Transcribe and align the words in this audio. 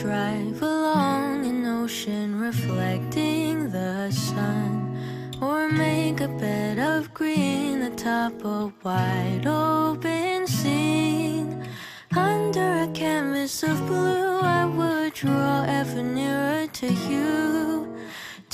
drive 0.00 0.62
along 0.62 1.44
an 1.44 1.66
ocean 1.66 2.40
reflecting 2.40 3.68
the 3.68 4.10
sun, 4.10 4.96
or 5.42 5.68
make 5.68 6.22
a 6.22 6.28
bed 6.28 6.78
of 6.78 7.12
green 7.12 7.82
atop 7.82 8.32
a 8.42 8.72
wide 8.82 9.46
open 9.46 10.46
scene. 10.46 11.68
Under 12.16 12.84
a 12.84 12.88
canvas 12.94 13.62
of 13.62 13.76
blue, 13.86 14.40
I 14.40 14.64
would 14.64 15.12
draw 15.12 15.64
ever 15.68 16.02
nearer 16.02 16.66
to 16.66 16.86
you. 17.10 17.94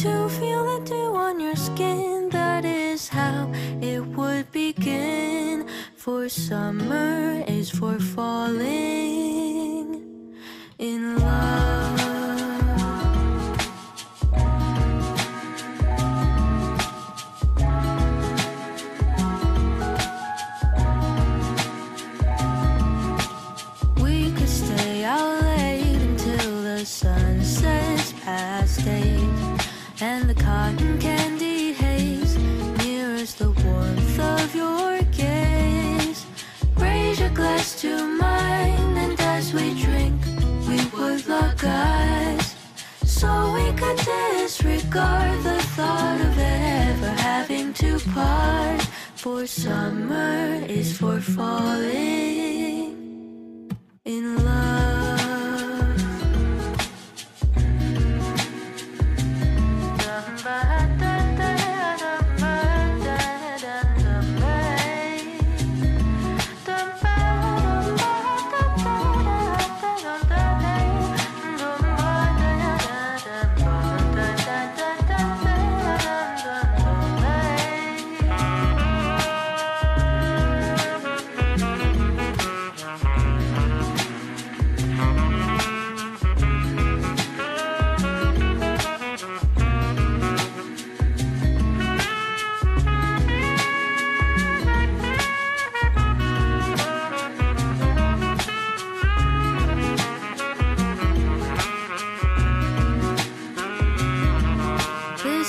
To 0.03 0.29
feel 0.29 0.65
the 0.65 0.85
dew 0.85 1.15
on 1.15 1.39
your 1.39 1.55
skin, 1.55 2.29
that 2.31 2.65
is 2.65 3.09
how 3.09 3.53
it 3.81 4.05
would 4.05 4.51
begin. 4.51 5.69
For 5.95 6.29
summer 6.29 7.45
is 7.47 7.71
for 7.71 8.01
falling 8.01 8.96
disregard 44.97 45.43
the 45.43 45.63
thought 45.77 46.21
of 46.21 46.39
ever 46.39 47.09
having 47.09 47.73
to 47.75 47.99
part. 48.15 48.83
For 49.15 49.47
summer 49.47 50.65
is 50.69 50.97
for 50.97 51.21
falling 51.21 52.86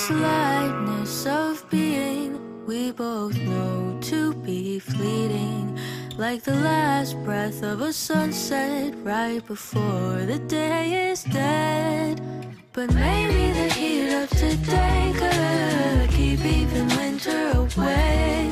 This 0.08 0.20
lightness 0.20 1.26
of 1.26 1.68
being 1.68 2.64
we 2.66 2.92
both 2.92 3.36
know 3.36 3.98
to 4.04 4.32
be 4.36 4.78
fleeting, 4.78 5.78
like 6.16 6.42
the 6.44 6.54
last 6.54 7.12
breath 7.24 7.62
of 7.62 7.82
a 7.82 7.92
sunset 7.92 8.94
right 9.02 9.46
before 9.46 10.16
the 10.24 10.38
day 10.46 11.10
is 11.10 11.24
dead. 11.24 12.22
But 12.72 12.94
maybe 12.94 13.52
the 13.52 13.68
heat 13.74 14.14
of 14.14 14.30
today 14.30 15.12
could 15.14 16.10
keep 16.16 16.42
even 16.42 16.88
winter 16.96 17.52
away. 17.54 18.50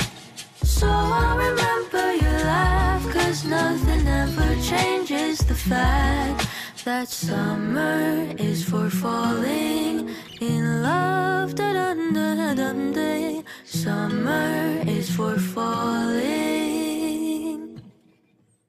So 0.62 0.86
I'll 0.88 1.38
remember 1.38 2.16
your 2.16 2.38
laugh, 2.44 3.02
cause 3.10 3.46
nothing 3.46 4.06
ever 4.06 4.60
changes 4.60 5.38
the 5.38 5.54
fact 5.54 6.46
that 6.84 7.08
summer 7.08 8.34
is 8.36 8.62
for 8.62 8.90
falling 8.90 10.10
in 10.40 10.82
love. 10.82 11.54
Da 11.54 11.72
dun 11.72 12.12
da 12.12 12.54
dun 12.54 12.92
day. 12.92 13.42
Summer 13.64 14.82
is 14.86 15.10
for 15.10 15.38
falling 15.38 16.20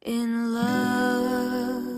in 0.02 0.54
love. 0.54 1.97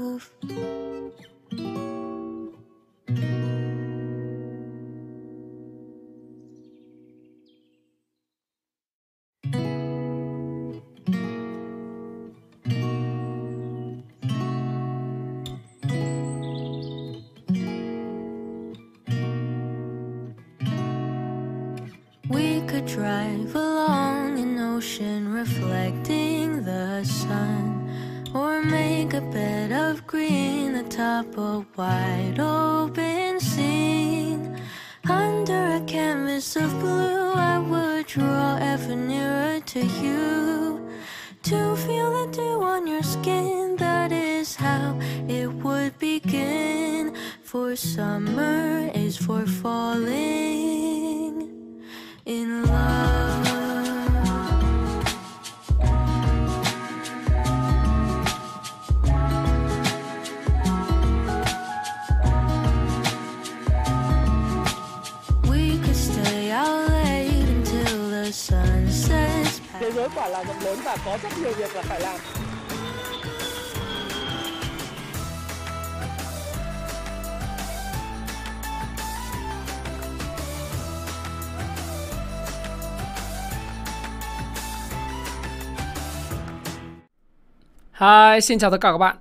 Hi, 87.99 88.41
xin 88.41 88.59
chào 88.59 88.71
tất 88.71 88.81
cả 88.81 88.91
các 88.91 88.97
bạn. 88.97 89.17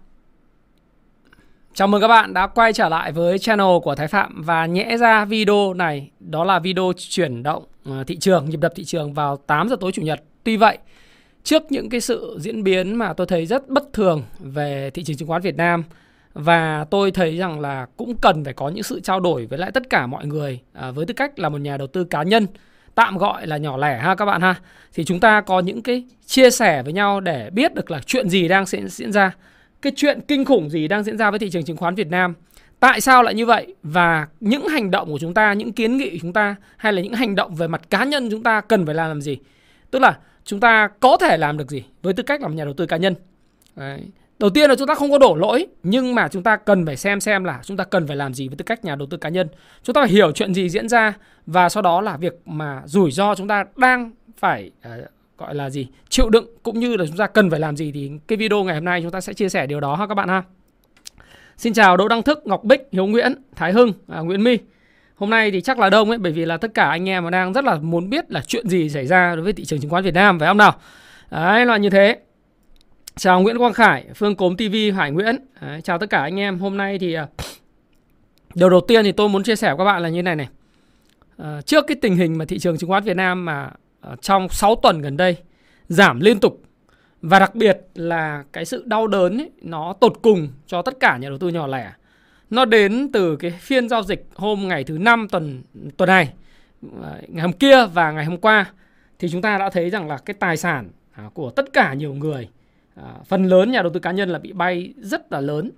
Chào 1.75 1.88
mừng 1.88 2.00
các 2.00 2.08
bạn 2.08 2.34
đã 2.34 2.46
quay 2.46 2.72
trở 2.72 2.88
lại 2.88 3.12
với 3.12 3.38
channel 3.38 3.66
của 3.82 3.94
Thái 3.94 4.08
Phạm 4.08 4.42
và 4.42 4.66
nhẽ 4.66 4.96
ra 4.96 5.25
video 5.25 5.75
này 5.75 6.10
đó 6.20 6.44
là 6.44 6.58
video 6.58 6.92
chuyển 6.96 7.42
động 7.42 7.64
ờ, 7.84 8.04
thị 8.04 8.16
trường, 8.16 8.50
nhịp 8.50 8.60
đập 8.60 8.72
thị 8.76 8.84
trường 8.84 9.14
vào 9.14 9.36
8 9.36 9.69
giờ 9.69 9.76
tối 9.80 9.92
chủ 9.92 10.02
nhật. 10.02 10.22
Tuy 10.44 10.56
vậy, 10.56 10.78
trước 11.44 11.62
những 11.70 11.88
cái 11.88 12.00
sự 12.00 12.36
diễn 12.40 12.64
biến 12.64 12.94
mà 12.94 13.12
tôi 13.12 13.26
thấy 13.26 13.46
rất 13.46 13.69
bất 13.69 13.92
thường 13.92 14.22
về 14.38 14.90
thị 14.90 15.04
trường 15.04 15.16
chứng 15.16 15.28
khoán 15.28 15.42
Việt 15.42 15.56
Nam 15.56 15.84
và 16.34 16.86
tôi 16.90 17.10
thấy 17.10 17.36
rằng 17.36 17.60
là 17.60 17.86
cũng 17.96 18.16
cần 18.16 18.44
phải 18.44 18.54
có 18.54 18.69
những 18.69 18.82
sự 18.82 19.00
trao 19.00 19.20
đổi 19.20 19.46
với 19.46 19.58
lại 19.58 19.70
tất 19.74 19.90
cả 19.90 20.06
mọi 20.06 20.26
người 20.26 20.60
ờ, 20.72 20.92
với 20.92 21.06
tư 21.06 21.14
cách 21.14 21.38
là 21.38 21.48
một 21.48 21.58
nhà 21.60 21.76
đầu 21.76 21.86
tư 21.86 22.04
cá 22.04 22.22
nhân 22.22 22.46
tạm 22.98 23.18
gọi 23.18 23.46
là 23.46 23.56
nhỏ 23.56 23.76
lẻ 23.76 23.98
ha 23.98 24.14
các 24.14 24.24
bạn 24.24 24.40
ha. 24.40 24.54
Thì 24.94 25.04
chúng 25.04 25.20
ta 25.20 25.40
có 25.40 25.60
những 25.60 25.82
cái 25.82 26.04
chia 26.26 26.50
sẻ 26.50 26.82
với 26.82 26.92
nhau 26.92 27.20
để 27.20 27.50
biết 27.52 27.74
được 27.74 27.90
là 27.90 28.00
chuyện 28.06 28.28
gì 28.28 28.48
đang 28.48 28.66
diễn 28.66 28.88
diễn 28.88 29.12
ra, 29.12 29.32
cái 29.82 29.92
chuyện 29.96 30.20
kinh 30.28 30.44
khủng 30.44 30.70
gì 30.70 30.88
đang 30.88 31.02
diễn 31.02 31.18
ra 31.18 31.30
với 31.30 31.38
thị 31.38 31.50
trường 31.50 31.64
chứng 31.64 31.76
khoán 31.76 31.94
Việt 31.94 32.08
Nam. 32.08 32.34
Tại 32.80 33.00
sao 33.00 33.22
lại 33.22 33.34
như 33.34 33.46
vậy? 33.46 33.74
Và 33.82 34.28
những 34.40 34.68
hành 34.68 34.90
động 34.90 35.08
của 35.08 35.18
chúng 35.18 35.34
ta, 35.34 35.52
những 35.52 35.72
kiến 35.72 35.96
nghị 35.96 36.10
của 36.10 36.16
chúng 36.20 36.32
ta 36.32 36.56
hay 36.76 36.92
là 36.92 37.02
những 37.02 37.12
hành 37.12 37.34
động 37.34 37.54
về 37.54 37.68
mặt 37.68 37.82
cá 37.90 38.04
nhân 38.04 38.28
chúng 38.30 38.42
ta 38.42 38.60
cần 38.60 38.86
phải 38.86 38.94
làm 38.94 39.08
làm 39.08 39.20
gì? 39.20 39.38
Tức 39.90 39.98
là 39.98 40.18
chúng 40.44 40.60
ta 40.60 40.88
có 41.00 41.16
thể 41.16 41.36
làm 41.36 41.58
được 41.58 41.70
gì 41.70 41.82
với 42.02 42.14
tư 42.14 42.22
cách 42.22 42.42
là 42.42 42.48
một 42.48 42.54
nhà 42.54 42.64
đầu 42.64 42.74
tư 42.74 42.86
cá 42.86 42.96
nhân? 42.96 43.14
Đấy 43.76 44.00
đầu 44.38 44.50
tiên 44.50 44.70
là 44.70 44.76
chúng 44.76 44.88
ta 44.88 44.94
không 44.94 45.11
có 45.11 45.19
đổ 45.19 45.35
lỗi 45.35 45.67
nhưng 45.82 46.14
mà 46.14 46.29
chúng 46.29 46.43
ta 46.43 46.56
cần 46.56 46.87
phải 46.87 46.96
xem 46.96 47.20
xem 47.20 47.44
là 47.44 47.61
chúng 47.64 47.76
ta 47.76 47.85
cần 47.85 48.06
phải 48.06 48.17
làm 48.17 48.35
gì 48.35 48.49
với 48.49 48.56
tư 48.56 48.62
cách 48.62 48.85
nhà 48.85 48.94
đầu 48.94 49.08
tư 49.11 49.17
cá 49.17 49.29
nhân. 49.29 49.49
Chúng 49.82 49.94
ta 49.94 50.00
phải 50.00 50.11
hiểu 50.11 50.32
chuyện 50.32 50.55
gì 50.55 50.69
diễn 50.69 50.88
ra 50.88 51.14
và 51.46 51.69
sau 51.69 51.82
đó 51.82 52.00
là 52.00 52.17
việc 52.17 52.40
mà 52.46 52.82
rủi 52.85 53.11
ro 53.11 53.35
chúng 53.35 53.49
ta 53.49 53.64
đang 53.76 54.11
phải 54.38 54.70
uh, 54.88 55.08
gọi 55.38 55.55
là 55.55 55.70
gì 55.70 55.87
chịu 56.08 56.31
đựng 56.31 56.46
cũng 56.62 56.81
như 56.81 56.96
là 56.96 57.05
chúng 57.06 57.17
ta 57.17 57.26
cần 57.26 57.50
phải 57.50 57.61
làm 57.61 57.76
gì 57.76 57.93
thì 57.93 58.11
cái 58.29 58.37
video 58.37 58.64
ngày 58.64 58.75
hôm 58.75 58.85
nay 58.85 59.02
chúng 59.02 59.11
ta 59.11 59.20
sẽ 59.20 59.32
chia 59.32 59.49
sẻ 59.49 59.67
điều 59.67 59.81
đó 59.81 59.94
ha 59.94 60.06
các 60.06 60.14
bạn 60.14 60.29
ha. 60.29 60.43
Xin 61.56 61.73
chào 61.73 61.96
Đỗ 61.96 62.08
Đăng 62.08 62.23
Thức 62.23 62.46
Ngọc 62.46 62.64
Bích 62.64 62.88
Hiếu 62.93 63.06
Nguyễn 63.06 63.34
Thái 63.56 63.73
Hưng 63.73 63.93
à, 64.08 64.20
Nguyễn 64.20 64.44
My. 64.44 64.58
Hôm 65.14 65.31
nay 65.31 65.50
thì 65.50 65.61
chắc 65.61 65.79
là 65.79 65.91
đông 65.91 66.08
ấy 66.08 66.19
bởi 66.19 66.32
vì 66.32 66.44
là 66.44 66.56
tất 66.56 66.75
cả 66.75 66.88
anh 66.88 67.08
em 67.08 67.25
mà 67.25 67.31
đang 67.31 67.52
rất 67.52 67.64
là 67.64 67.75
muốn 67.75 68.11
biết 68.11 68.31
là 68.31 68.43
chuyện 68.46 68.69
gì 68.69 68.88
xảy 68.88 69.06
ra 69.06 69.34
đối 69.34 69.44
với 69.44 69.52
thị 69.52 69.64
trường 69.64 69.81
chứng 69.81 69.91
khoán 69.91 70.05
Việt 70.05 70.14
Nam 70.14 70.38
phải 70.38 70.49
không 70.49 70.56
nào? 70.56 70.76
Đấy 71.31 71.67
là 71.67 71.76
như 71.76 71.91
thế 71.91 72.19
chào 73.19 73.41
Nguyễn 73.41 73.59
Quang 73.59 73.73
Khải 73.73 74.06
Phương 74.15 74.37
Cốm 74.37 74.56
TV 74.56 74.97
Hải 74.97 75.11
Nguyễn. 75.11 75.37
Đấy, 75.61 75.81
chào 75.81 75.99
tất 75.99 76.11
cả 76.11 76.23
anh 76.23 76.41
em. 76.41 76.59
Hôm 76.59 76.76
nay 76.76 76.99
thì 76.99 77.15
à, 77.15 77.26
điều 78.55 78.70
đầu 78.70 78.81
tiên 78.81 79.05
thì 79.05 79.12
tôi 79.12 79.29
muốn 79.29 79.43
chia 79.43 79.56
sẻ 79.56 79.69
với 79.69 79.79
các 79.79 79.85
bạn 79.85 80.03
là 80.03 80.09
như 80.09 80.23
này 80.23 80.37
này. 80.37 80.49
À, 81.38 81.61
trước 81.67 81.87
cái 81.87 81.97
tình 82.03 82.17
hình 82.17 82.38
mà 82.38 82.44
thị 82.44 82.59
trường 82.59 82.79
chứng 82.79 82.91
khoán 82.91 83.05
Việt 83.05 83.17
Nam 83.17 83.44
mà 83.44 83.70
à, 84.00 84.17
trong 84.20 84.49
6 84.49 84.75
tuần 84.82 85.03
gần 85.03 85.17
đây 85.17 85.37
giảm 85.88 86.20
liên 86.20 86.41
tục 86.41 86.62
và 87.23 87.38
đặc 87.38 87.55
biệt 87.55 87.81
là 87.94 88.44
cái 88.53 88.65
sự 88.65 88.82
đau 88.87 89.06
đớn 89.06 89.38
ấy, 89.38 89.50
nó 89.62 89.94
tột 90.00 90.19
cùng 90.23 90.49
cho 90.67 90.82
tất 90.82 91.00
cả 91.00 91.17
nhà 91.17 91.29
đầu 91.29 91.38
tư 91.38 91.49
nhỏ 91.49 91.67
lẻ. 91.67 91.93
Nó 92.50 92.65
đến 92.65 93.12
từ 93.12 93.37
cái 93.37 93.50
phiên 93.50 93.88
giao 93.88 94.03
dịch 94.03 94.26
hôm 94.35 94.69
ngày 94.69 94.85
thứ 94.85 94.99
năm 94.99 95.29
tuần 95.31 95.62
tuần 95.97 96.09
này, 96.09 96.32
à, 97.03 97.12
ngày 97.29 97.43
hôm 97.43 97.53
kia 97.53 97.87
và 97.87 98.12
ngày 98.12 98.25
hôm 98.25 98.37
qua. 98.37 98.73
Thì 99.19 99.29
chúng 99.29 99.43
ta 99.43 99.59
đã 99.59 99.70
thấy 99.70 99.91
rằng 99.91 100.09
là 100.09 100.19
cái 100.19 100.35
tài 100.35 100.56
sản 100.56 100.91
của 101.35 101.50
tất 101.50 101.73
cả 101.73 101.94
nhiều 101.94 102.15
người, 102.15 102.49
à, 103.02 103.14
phần 103.24 103.44
lớn 103.44 103.70
nhà 103.70 103.82
đầu 103.82 103.92
tư 103.92 104.00
cá 104.00 104.12
nhân 104.12 104.28
là 104.28 104.38
bị 104.38 104.52
bay 104.52 104.94
rất 104.96 105.32
là 105.32 105.40
lớn. 105.40 105.70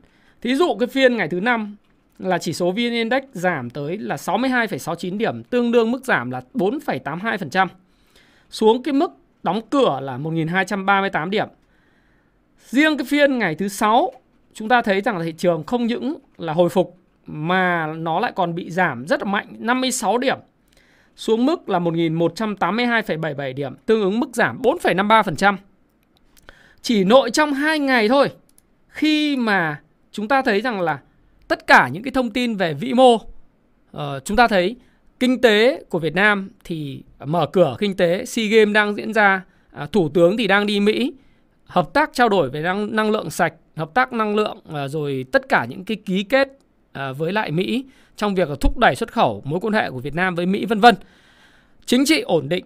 Thí 0.43 0.55
dụ 0.55 0.77
cái 0.81 0.87
phiên 0.87 1.17
ngày 1.17 1.29
thứ 1.29 1.41
năm 1.41 1.77
là 2.19 2.39
chỉ 2.39 2.53
số 2.53 2.71
VN 2.71 2.77
Index 2.77 3.23
giảm 3.33 3.71
tới 3.71 3.99
là 3.99 4.17
62,69 4.17 5.19
điểm, 5.19 5.43
tương 5.45 5.73
đương 5.73 5.91
mức 5.91 6.05
giảm 6.05 6.31
là 6.31 6.43
4,82% 6.55 7.67
xuống 8.51 8.83
cái 8.83 8.95
mức 8.95 9.11
đóng 9.43 9.61
cửa 9.71 10.01
là 10.03 10.19
1.238 10.19 11.31
điểm. 11.31 11.49
Riêng 12.67 12.97
cái 12.99 13.05
phiên 13.05 13.39
ngày 13.39 13.55
thứ 13.55 13.69
sáu 13.69 14.13
chúng 14.55 14.69
ta 14.69 14.83
thấy 14.83 15.01
rằng 15.01 15.19
là 15.19 15.25
thị 15.25 15.33
trường 15.33 15.65
không 15.65 15.87
những 15.87 16.17
là 16.39 16.53
hồi 16.53 16.69
phục 16.69 16.97
mà 17.27 17.87
nó 17.87 18.21
lại 18.21 18.33
còn 18.37 18.55
bị 18.55 18.71
giảm 18.71 19.07
rất 19.07 19.21
là 19.21 19.25
mạnh 19.25 19.47
56 19.59 20.19
điểm 20.19 20.39
xuống 21.17 21.47
mức 21.47 21.69
là 21.69 21.79
1.182,77 21.79 23.55
điểm, 23.55 23.75
tương 23.87 24.03
ứng 24.03 24.21
mức 24.21 24.31
giảm 24.33 24.63
4,53%. 24.63 25.57
Chỉ 26.83 27.05
nội 27.05 27.31
trong 27.31 27.53
2 27.53 27.79
ngày 27.79 28.09
thôi 28.09 28.29
khi 28.89 29.37
mà 29.37 29.81
chúng 30.13 30.29
ta 30.29 30.43
thấy 30.43 30.61
rằng 30.61 30.81
là 30.81 30.99
tất 31.49 31.67
cả 31.67 31.89
những 31.93 32.03
cái 32.03 32.11
thông 32.11 32.31
tin 32.31 32.57
về 32.57 32.75
vĩ 32.75 32.93
mô 32.93 33.15
uh, 33.15 34.01
chúng 34.25 34.37
ta 34.37 34.49
thấy 34.49 34.77
Kinh 35.21 35.41
tế 35.41 35.83
của 35.89 35.99
Việt 35.99 36.15
Nam 36.15 36.51
thì 36.65 37.03
mở 37.25 37.47
cửa 37.47 37.77
kinh 37.79 37.97
tế, 37.97 38.25
SEA 38.25 38.47
Games 38.47 38.75
đang 38.75 38.95
diễn 38.95 39.13
ra, 39.13 39.45
uh, 39.83 39.93
Thủ 39.93 40.09
tướng 40.09 40.37
thì 40.37 40.47
đang 40.47 40.67
đi 40.67 40.81
Mỹ, 40.81 41.13
hợp 41.65 41.95
tác 41.95 42.11
trao 42.13 42.29
đổi 42.29 42.51
về 42.51 42.63
năng, 42.63 42.97
năng 42.97 43.11
lượng 43.11 43.31
sạch, 43.31 43.55
hợp 43.77 43.95
tác 43.95 44.13
năng 44.13 44.35
lượng 44.35 44.59
uh, 44.69 44.91
rồi 44.91 45.25
tất 45.33 45.49
cả 45.49 45.65
những 45.65 45.85
cái 45.85 45.97
ký 46.07 46.23
kết 46.23 46.49
uh, 46.49 47.19
với 47.19 47.33
lại 47.33 47.51
Mỹ 47.51 47.85
trong 48.17 48.35
việc 48.35 48.49
thúc 48.61 48.79
đẩy 48.79 48.95
xuất 48.95 49.13
khẩu 49.13 49.43
mối 49.45 49.61
quan 49.61 49.73
hệ 49.73 49.91
của 49.91 49.99
Việt 49.99 50.15
Nam 50.15 50.35
với 50.35 50.47
Mỹ 50.47 50.65
vân 50.65 50.81
vân. 50.81 50.95
Chính 51.85 52.05
trị 52.05 52.21
ổn 52.21 52.49
định. 52.49 52.65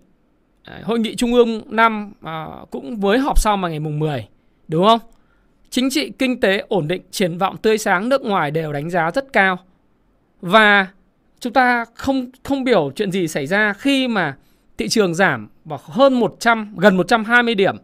Hội 0.83 0.99
nghị 0.99 1.17
Trung 1.17 1.35
ương 1.35 1.63
năm 1.67 2.13
à, 2.23 2.49
cũng 2.71 3.01
mới 3.01 3.19
họp 3.19 3.39
sau 3.39 3.57
mà 3.57 3.69
ngày 3.69 3.81
mùng 3.81 3.99
10, 3.99 4.29
đúng 4.69 4.87
không? 4.87 5.01
Chính 5.71 5.91
trị 5.91 6.13
kinh 6.19 6.41
tế 6.41 6.65
ổn 6.69 6.89
định, 6.89 7.03
triển 7.11 7.39
vọng 7.39 7.57
tươi 7.57 7.79
sáng 7.79 8.09
nước 8.09 8.23
ngoài 8.23 8.51
đều 8.51 8.73
đánh 8.73 8.91
giá 8.91 9.11
rất 9.11 9.33
cao. 9.33 9.59
Và 10.41 10.87
chúng 11.41 11.53
ta 11.53 11.85
không 11.95 12.31
không 12.43 12.65
biểu 12.65 12.91
chuyện 12.97 13.13
gì 13.13 13.29
xảy 13.29 13.47
ra 13.47 13.73
khi 13.73 14.09
mà 14.09 14.37
thị 14.79 14.89
trường 14.89 15.15
giảm 15.15 15.49
vào 15.65 15.81
hơn 15.83 16.15
100 16.15 16.75
gần 16.77 16.97
120 16.97 17.55
điểm, 17.55 17.77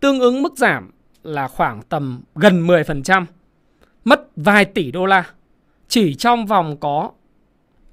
tương 0.00 0.20
ứng 0.20 0.42
mức 0.42 0.56
giảm 0.56 0.90
là 1.22 1.48
khoảng 1.48 1.82
tầm 1.82 2.22
gần 2.34 2.66
10%, 2.66 3.24
mất 4.04 4.28
vài 4.36 4.64
tỷ 4.64 4.90
đô 4.90 5.06
la 5.06 5.24
chỉ 5.88 6.14
trong 6.14 6.46
vòng 6.46 6.76
có 6.80 7.10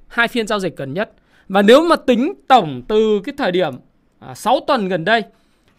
hai 0.08 0.28
phiên 0.28 0.48
giao 0.48 0.60
dịch 0.60 0.78
gần 0.78 0.94
nhất. 0.94 1.12
Và 1.50 1.62
nếu 1.62 1.84
mà 1.84 1.96
tính 1.96 2.34
tổng 2.48 2.82
từ 2.88 3.22
cái 3.24 3.36
thời 3.38 3.52
điểm 3.52 3.74
à, 4.20 4.36
6 4.36 4.60
tuần 4.68 4.88
gần 4.88 5.06
đây 5.06 5.24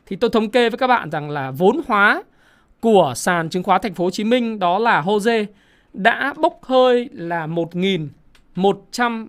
thì 0.06 0.16
tôi 0.16 0.30
thống 0.30 0.50
kê 0.50 0.70
với 0.70 0.78
các 0.78 0.86
bạn 0.86 1.10
rằng 1.10 1.30
là 1.30 1.50
vốn 1.50 1.80
hóa 1.88 2.22
của 2.80 3.12
sàn 3.16 3.50
chứng 3.50 3.62
khoán 3.62 3.80
thành 3.82 3.94
phố 3.94 4.04
Hồ 4.04 4.10
Chí 4.10 4.24
Minh 4.24 4.58
đó 4.58 4.78
là 4.78 5.00
HOSE 5.00 5.46
đã 5.92 6.34
bốc 6.36 6.58
hơi 6.64 7.08
là 7.12 7.46
1.100 7.46 9.26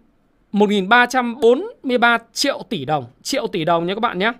1.343 0.53 2.19
triệu 2.33 2.63
tỷ 2.69 2.85
đồng. 2.85 3.05
Triệu 3.23 3.47
tỷ 3.47 3.65
đồng 3.65 3.85
nha 3.85 3.93
các 3.93 3.99
bạn 3.99 4.19
nhé. 4.19 4.31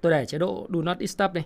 Tôi 0.00 0.12
để 0.12 0.26
chế 0.26 0.38
độ 0.38 0.66
Do 0.68 0.82
Not 0.82 0.96
Disturb 1.00 1.32
đây 1.32 1.44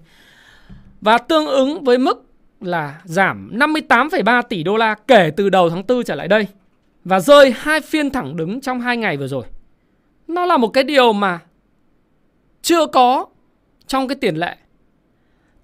Và 1.01 1.19
tương 1.19 1.47
ứng 1.47 1.85
với 1.85 1.99
mức 1.99 2.25
là 2.61 3.01
giảm 3.05 3.51
58,3 3.53 4.43
tỷ 4.43 4.63
đô 4.63 4.77
la 4.77 4.95
kể 4.95 5.31
từ 5.37 5.49
đầu 5.49 5.71
tháng 5.71 5.83
4 5.89 6.05
trở 6.05 6.15
lại 6.15 6.29
đây 6.29 6.47
Và 7.05 7.21
rơi 7.21 7.55
hai 7.57 7.81
phiên 7.81 8.11
thẳng 8.11 8.37
đứng 8.37 8.61
trong 8.61 8.81
hai 8.81 8.97
ngày 8.97 9.17
vừa 9.17 9.27
rồi. 9.27 9.45
Nó 10.29 10.47
là 10.47 10.57
một 10.57 10.69
cái 10.69 10.85
điều 10.85 11.13
mà 11.13 11.39
chưa 12.63 12.87
có 12.87 13.27
trong 13.87 14.09
cái 14.09 14.17
tiền 14.21 14.37
lệ. 14.37 14.57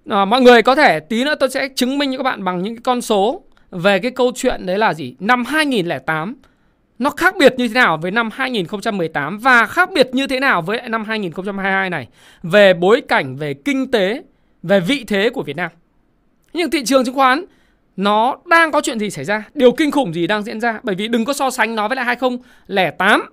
À, 0.09 0.25
Mọi 0.25 0.41
người 0.41 0.61
có 0.61 0.75
thể 0.75 0.99
tí 0.99 1.23
nữa 1.23 1.35
tôi 1.39 1.49
sẽ 1.49 1.69
chứng 1.75 1.97
minh 1.97 2.11
cho 2.11 2.17
các 2.17 2.23
bạn 2.23 2.43
bằng 2.43 2.63
những 2.63 2.75
cái 2.75 2.81
con 2.83 3.01
số 3.01 3.41
về 3.71 3.99
cái 3.99 4.11
câu 4.11 4.31
chuyện 4.35 4.65
đấy 4.65 4.77
là 4.77 4.93
gì? 4.93 5.15
Năm 5.19 5.45
2008 5.45 6.35
nó 6.99 7.09
khác 7.09 7.35
biệt 7.39 7.53
như 7.57 7.67
thế 7.67 7.73
nào 7.73 7.97
với 7.97 8.11
năm 8.11 8.29
2018 8.33 9.37
và 9.37 9.65
khác 9.65 9.89
biệt 9.91 10.09
như 10.13 10.27
thế 10.27 10.39
nào 10.39 10.61
với 10.61 10.89
năm 10.89 11.05
2022 11.05 11.89
này? 11.89 12.07
Về 12.43 12.73
bối 12.73 13.01
cảnh, 13.01 13.35
về 13.35 13.53
kinh 13.53 13.91
tế, 13.91 14.23
về 14.63 14.79
vị 14.79 15.03
thế 15.07 15.29
của 15.29 15.43
Việt 15.43 15.55
Nam. 15.55 15.71
Nhưng 16.53 16.71
thị 16.71 16.85
trường 16.85 17.05
chứng 17.05 17.15
khoán 17.15 17.45
nó 17.97 18.37
đang 18.45 18.71
có 18.71 18.81
chuyện 18.81 18.99
gì 18.99 19.09
xảy 19.09 19.25
ra, 19.25 19.43
điều 19.53 19.71
kinh 19.71 19.91
khủng 19.91 20.13
gì 20.13 20.27
đang 20.27 20.43
diễn 20.43 20.59
ra? 20.59 20.79
Bởi 20.83 20.95
vì 20.95 21.07
đừng 21.07 21.25
có 21.25 21.33
so 21.33 21.49
sánh 21.49 21.75
nó 21.75 21.87
với 21.87 21.95
lại 21.95 22.05
2008. 22.05 23.29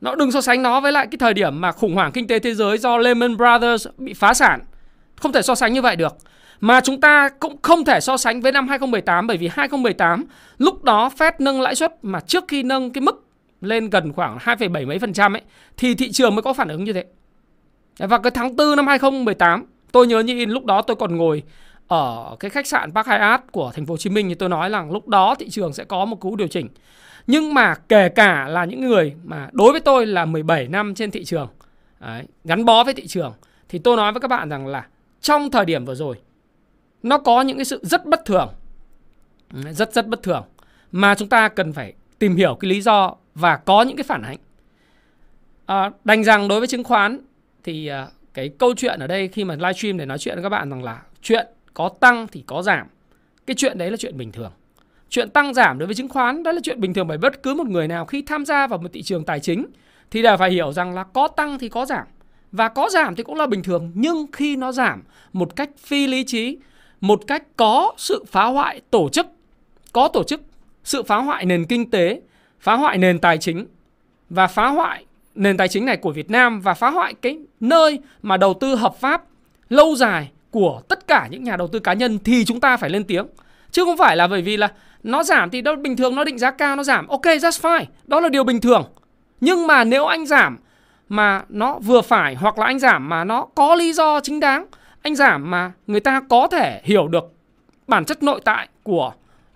Nó 0.00 0.14
đừng 0.14 0.32
so 0.32 0.40
sánh 0.40 0.62
nó 0.62 0.80
với 0.80 0.92
lại 0.92 1.06
cái 1.10 1.18
thời 1.18 1.34
điểm 1.34 1.60
mà 1.60 1.72
khủng 1.72 1.94
hoảng 1.94 2.12
kinh 2.12 2.26
tế 2.26 2.38
thế 2.38 2.54
giới 2.54 2.78
do 2.78 2.98
Lehman 2.98 3.36
Brothers 3.36 3.86
bị 3.98 4.14
phá 4.14 4.34
sản. 4.34 4.60
Không 5.16 5.32
thể 5.32 5.42
so 5.42 5.54
sánh 5.54 5.72
như 5.72 5.82
vậy 5.82 5.96
được. 5.96 6.16
Mà 6.60 6.80
chúng 6.80 7.00
ta 7.00 7.28
cũng 7.28 7.56
không 7.62 7.84
thể 7.84 8.00
so 8.00 8.16
sánh 8.16 8.40
với 8.40 8.52
năm 8.52 8.68
2018 8.68 9.26
bởi 9.26 9.36
vì 9.36 9.48
2018 9.52 10.24
lúc 10.58 10.84
đó 10.84 11.10
Fed 11.18 11.32
nâng 11.38 11.60
lãi 11.60 11.74
suất 11.74 11.92
mà 12.02 12.20
trước 12.20 12.44
khi 12.48 12.62
nâng 12.62 12.90
cái 12.90 13.00
mức 13.00 13.26
lên 13.60 13.90
gần 13.90 14.12
khoảng 14.12 14.38
2,7 14.38 14.86
mấy 14.86 14.98
phần 14.98 15.12
trăm 15.12 15.36
ấy 15.36 15.42
thì 15.76 15.94
thị 15.94 16.12
trường 16.12 16.34
mới 16.34 16.42
có 16.42 16.52
phản 16.52 16.68
ứng 16.68 16.84
như 16.84 16.92
thế. 16.92 17.04
Và 17.98 18.18
cái 18.18 18.30
tháng 18.30 18.56
4 18.56 18.76
năm 18.76 18.86
2018 18.86 19.66
tôi 19.92 20.06
nhớ 20.06 20.20
như 20.20 20.34
in 20.38 20.50
lúc 20.50 20.64
đó 20.64 20.82
tôi 20.82 20.96
còn 20.96 21.16
ngồi 21.16 21.42
ở 21.88 22.36
cái 22.40 22.50
khách 22.50 22.66
sạn 22.66 22.92
Park 22.92 23.06
Hyatt 23.06 23.52
của 23.52 23.72
thành 23.74 23.86
phố 23.86 23.92
Hồ 23.92 23.98
Chí 23.98 24.10
Minh 24.10 24.28
thì 24.28 24.34
tôi 24.34 24.48
nói 24.48 24.70
rằng 24.70 24.90
lúc 24.90 25.08
đó 25.08 25.34
thị 25.38 25.50
trường 25.50 25.72
sẽ 25.72 25.84
có 25.84 26.04
một 26.04 26.20
cú 26.20 26.36
điều 26.36 26.48
chỉnh. 26.48 26.68
Nhưng 27.26 27.54
mà 27.54 27.74
kể 27.74 28.08
cả 28.08 28.48
là 28.48 28.64
những 28.64 28.80
người 28.80 29.14
mà 29.24 29.48
đối 29.52 29.72
với 29.72 29.80
tôi 29.80 30.06
là 30.06 30.24
17 30.24 30.68
năm 30.68 30.94
trên 30.94 31.10
thị 31.10 31.24
trường 31.24 31.48
đấy, 32.00 32.24
gắn 32.44 32.64
bó 32.64 32.84
với 32.84 32.94
thị 32.94 33.06
trường 33.06 33.32
thì 33.68 33.78
tôi 33.78 33.96
nói 33.96 34.12
với 34.12 34.20
các 34.20 34.28
bạn 34.28 34.48
rằng 34.48 34.66
là 34.66 34.86
trong 35.20 35.50
thời 35.50 35.64
điểm 35.64 35.84
vừa 35.84 35.94
rồi 35.94 36.16
nó 37.02 37.18
có 37.18 37.42
những 37.42 37.58
cái 37.58 37.64
sự 37.64 37.80
rất 37.82 38.06
bất 38.06 38.24
thường 38.24 38.48
rất 39.70 39.92
rất 39.92 40.06
bất 40.06 40.22
thường 40.22 40.44
mà 40.92 41.14
chúng 41.14 41.28
ta 41.28 41.48
cần 41.48 41.72
phải 41.72 41.92
tìm 42.18 42.36
hiểu 42.36 42.54
cái 42.54 42.68
lý 42.68 42.80
do 42.80 43.14
và 43.34 43.56
có 43.56 43.82
những 43.82 43.96
cái 43.96 44.04
phản 44.04 44.22
ánh 44.22 44.38
à, 45.66 45.90
đành 46.04 46.24
rằng 46.24 46.48
đối 46.48 46.60
với 46.60 46.66
chứng 46.66 46.84
khoán 46.84 47.18
thì 47.64 47.86
à, 47.86 48.08
cái 48.34 48.48
câu 48.58 48.74
chuyện 48.76 49.00
ở 49.00 49.06
đây 49.06 49.28
khi 49.28 49.44
mà 49.44 49.54
livestream 49.54 49.96
để 49.96 50.06
nói 50.06 50.18
chuyện 50.18 50.34
với 50.34 50.42
các 50.42 50.48
bạn 50.48 50.70
rằng 50.70 50.82
là 50.82 51.02
chuyện 51.22 51.46
có 51.76 51.88
tăng 51.88 52.26
thì 52.32 52.44
có 52.46 52.62
giảm. 52.62 52.86
Cái 53.46 53.54
chuyện 53.54 53.78
đấy 53.78 53.90
là 53.90 53.96
chuyện 53.96 54.16
bình 54.16 54.32
thường. 54.32 54.52
Chuyện 55.08 55.30
tăng 55.30 55.54
giảm 55.54 55.78
đối 55.78 55.86
với 55.86 55.94
chứng 55.94 56.08
khoán 56.08 56.42
đó 56.42 56.52
là 56.52 56.60
chuyện 56.64 56.80
bình 56.80 56.94
thường 56.94 57.08
bởi 57.08 57.18
bất 57.18 57.42
cứ 57.42 57.54
một 57.54 57.66
người 57.66 57.88
nào 57.88 58.06
khi 58.06 58.22
tham 58.22 58.44
gia 58.44 58.66
vào 58.66 58.78
một 58.78 58.88
thị 58.92 59.02
trường 59.02 59.24
tài 59.24 59.40
chính 59.40 59.66
thì 60.10 60.22
đều 60.22 60.36
phải 60.36 60.50
hiểu 60.50 60.72
rằng 60.72 60.94
là 60.94 61.04
có 61.04 61.28
tăng 61.28 61.58
thì 61.58 61.68
có 61.68 61.86
giảm. 61.86 62.06
Và 62.52 62.68
có 62.68 62.88
giảm 62.90 63.14
thì 63.14 63.22
cũng 63.22 63.34
là 63.34 63.46
bình 63.46 63.62
thường 63.62 63.92
nhưng 63.94 64.26
khi 64.32 64.56
nó 64.56 64.72
giảm 64.72 65.02
một 65.32 65.56
cách 65.56 65.70
phi 65.78 66.06
lý 66.06 66.24
trí 66.24 66.58
một 67.00 67.20
cách 67.26 67.42
có 67.56 67.92
sự 67.96 68.24
phá 68.28 68.44
hoại 68.44 68.80
tổ 68.90 69.08
chức, 69.08 69.26
có 69.92 70.08
tổ 70.08 70.22
chức, 70.24 70.40
sự 70.84 71.02
phá 71.02 71.16
hoại 71.16 71.44
nền 71.44 71.64
kinh 71.64 71.90
tế, 71.90 72.20
phá 72.60 72.74
hoại 72.74 72.98
nền 72.98 73.18
tài 73.18 73.38
chính 73.38 73.66
và 74.30 74.46
phá 74.46 74.68
hoại 74.68 75.04
nền 75.34 75.56
tài 75.56 75.68
chính 75.68 75.84
này 75.84 75.96
của 75.96 76.10
Việt 76.10 76.30
Nam 76.30 76.60
và 76.60 76.74
phá 76.74 76.90
hoại 76.90 77.14
cái 77.14 77.38
nơi 77.60 77.98
mà 78.22 78.36
đầu 78.36 78.54
tư 78.54 78.74
hợp 78.74 78.96
pháp 79.00 79.24
lâu 79.68 79.94
dài 79.94 80.30
của 80.56 80.80
tất 80.88 81.06
cả 81.06 81.28
những 81.30 81.44
nhà 81.44 81.56
đầu 81.56 81.68
tư 81.68 81.78
cá 81.78 81.92
nhân 81.92 82.18
thì 82.24 82.44
chúng 82.44 82.60
ta 82.60 82.76
phải 82.76 82.90
lên 82.90 83.04
tiếng. 83.04 83.26
Chứ 83.70 83.84
không 83.84 83.96
phải 83.96 84.16
là 84.16 84.26
bởi 84.26 84.42
vì 84.42 84.56
là 84.56 84.68
nó 85.02 85.22
giảm 85.22 85.50
thì 85.50 85.60
đó 85.60 85.76
bình 85.76 85.96
thường 85.96 86.14
nó 86.14 86.24
định 86.24 86.38
giá 86.38 86.50
cao 86.50 86.76
nó 86.76 86.82
giảm. 86.82 87.08
Ok, 87.08 87.22
that's 87.22 87.60
fine. 87.60 87.84
Đó 88.06 88.20
là 88.20 88.28
điều 88.28 88.44
bình 88.44 88.60
thường. 88.60 88.84
Nhưng 89.40 89.66
mà 89.66 89.84
nếu 89.84 90.06
anh 90.06 90.26
giảm 90.26 90.58
mà 91.08 91.42
nó 91.48 91.78
vừa 91.78 92.00
phải 92.00 92.34
hoặc 92.34 92.58
là 92.58 92.66
anh 92.66 92.78
giảm 92.78 93.08
mà 93.08 93.24
nó 93.24 93.46
có 93.54 93.74
lý 93.74 93.92
do 93.92 94.20
chính 94.20 94.40
đáng 94.40 94.66
anh 95.02 95.14
giảm 95.14 95.50
mà 95.50 95.72
người 95.86 96.00
ta 96.00 96.22
có 96.28 96.48
thể 96.48 96.80
hiểu 96.84 97.08
được 97.08 97.24
bản 97.88 98.04
chất 98.04 98.22
nội 98.22 98.40
tại 98.44 98.68
của 98.82 99.12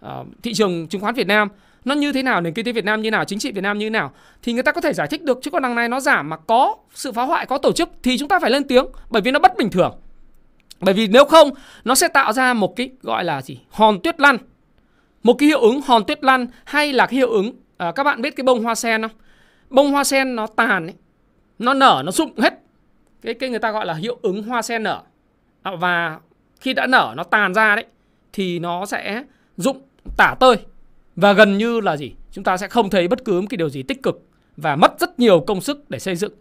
uh, 0.07 0.27
thị 0.43 0.55
trường 0.55 0.89
chứng 0.89 1.01
khoán 1.01 1.15
Việt 1.15 1.27
Nam 1.27 1.49
nó 1.85 1.95
như 1.95 2.13
thế 2.13 2.23
nào 2.23 2.41
nền 2.41 2.55
kinh 2.55 2.65
tế 2.65 2.73
Việt 2.73 2.85
Nam 2.85 3.03
như 3.03 3.11
nào 3.11 3.25
chính 3.25 3.39
trị 3.39 3.53
Việt 3.53 3.61
Nam 3.61 3.79
như 3.79 3.87
thế 3.87 3.91
nào 3.91 4.13
thì 4.43 4.53
người 4.53 4.63
ta 4.63 4.73
có 4.73 4.81
thể 4.81 4.93
giải 4.93 5.07
thích 5.07 5.23
được 5.23 5.39
chứ 5.43 5.51
còn 5.51 5.63
đằng 5.63 5.75
này 5.75 5.89
nó 5.89 6.01
giảm 6.01 6.29
mà 6.29 6.37
có 6.37 6.77
sự 6.95 7.13
phá 7.13 7.23
hoại 7.23 7.47
có 7.47 7.59
tổ 7.59 7.73
chức 7.73 7.91
thì 8.03 8.19
chúng 8.19 8.29
ta 8.29 8.39
phải 8.39 8.51
lên 8.51 8.65
tiếng 8.65 8.87
bởi 9.11 9.23
vì 9.23 9.31
nó 9.31 9.39
bất 9.39 9.57
bình 9.57 9.71
thường 9.71 9.95
bởi 10.81 10.95
vì 10.95 11.09
nếu 11.09 11.25
không 11.25 11.51
nó 11.85 11.95
sẽ 11.95 12.09
tạo 12.09 12.33
ra 12.33 12.55
một 12.55 12.77
cái 12.77 12.91
gọi 13.03 13.25
là 13.25 13.43
gì? 13.43 13.61
Hòn 13.71 14.01
tuyết 14.01 14.21
lăn. 14.21 14.37
Một 15.23 15.35
cái 15.39 15.47
hiệu 15.47 15.61
ứng 15.61 15.81
hòn 15.81 16.05
tuyết 16.05 16.25
lăn 16.25 16.47
hay 16.65 16.93
là 16.93 17.07
cái 17.07 17.15
hiệu 17.15 17.31
ứng 17.31 17.53
à, 17.77 17.93
các 17.93 18.05
bạn 18.05 18.23
biết 18.23 18.37
cái 18.37 18.45
bông 18.45 18.63
hoa 18.65 18.75
sen 18.75 19.03
không? 19.03 19.11
Bông 19.71 19.91
hoa 19.91 20.05
sen 20.05 20.37
nó 20.37 20.47
tàn 20.47 20.87
ấy, 20.87 20.95
nó 21.59 21.75
nở 21.75 22.03
nó 22.05 22.13
rụng 22.13 22.39
hết. 22.39 22.55
Cái 23.23 23.35
cái 23.35 23.51
người 23.51 23.59
ta 23.59 23.71
gọi 23.71 23.87
là 23.87 23.95
hiệu 23.95 24.19
ứng 24.23 24.43
hoa 24.43 24.63
sen 24.63 24.83
nở. 24.83 25.03
À, 25.63 25.73
và 25.77 26.19
khi 26.61 26.73
đã 26.73 26.87
nở 26.87 27.15
nó 27.17 27.23
tàn 27.23 27.55
ra 27.55 27.77
đấy 27.77 27.85
thì 28.33 28.59
nó 28.59 28.87
sẽ 28.87 29.25
rụng 29.57 29.83
tả 30.17 30.35
tơi. 30.41 30.57
Và 31.17 31.33
gần 31.33 31.59
như 31.59 31.81
là 31.81 31.97
gì? 31.97 32.13
Chúng 32.33 32.45
ta 32.45 32.57
sẽ 32.57 32.69
không 32.69 32.91
thấy 32.91 33.09
bất 33.09 33.25
cứ 33.25 33.41
một 33.41 33.47
cái 33.51 33.57
điều 33.57 33.69
gì 33.69 33.83
tích 33.83 34.03
cực 34.03 34.23
và 34.57 34.77
mất 34.77 35.01
rất 35.01 35.19
nhiều 35.19 35.41
công 35.41 35.61
sức 35.61 35.91
để 35.91 35.99
xây 35.99 36.17
dựng 36.17 36.33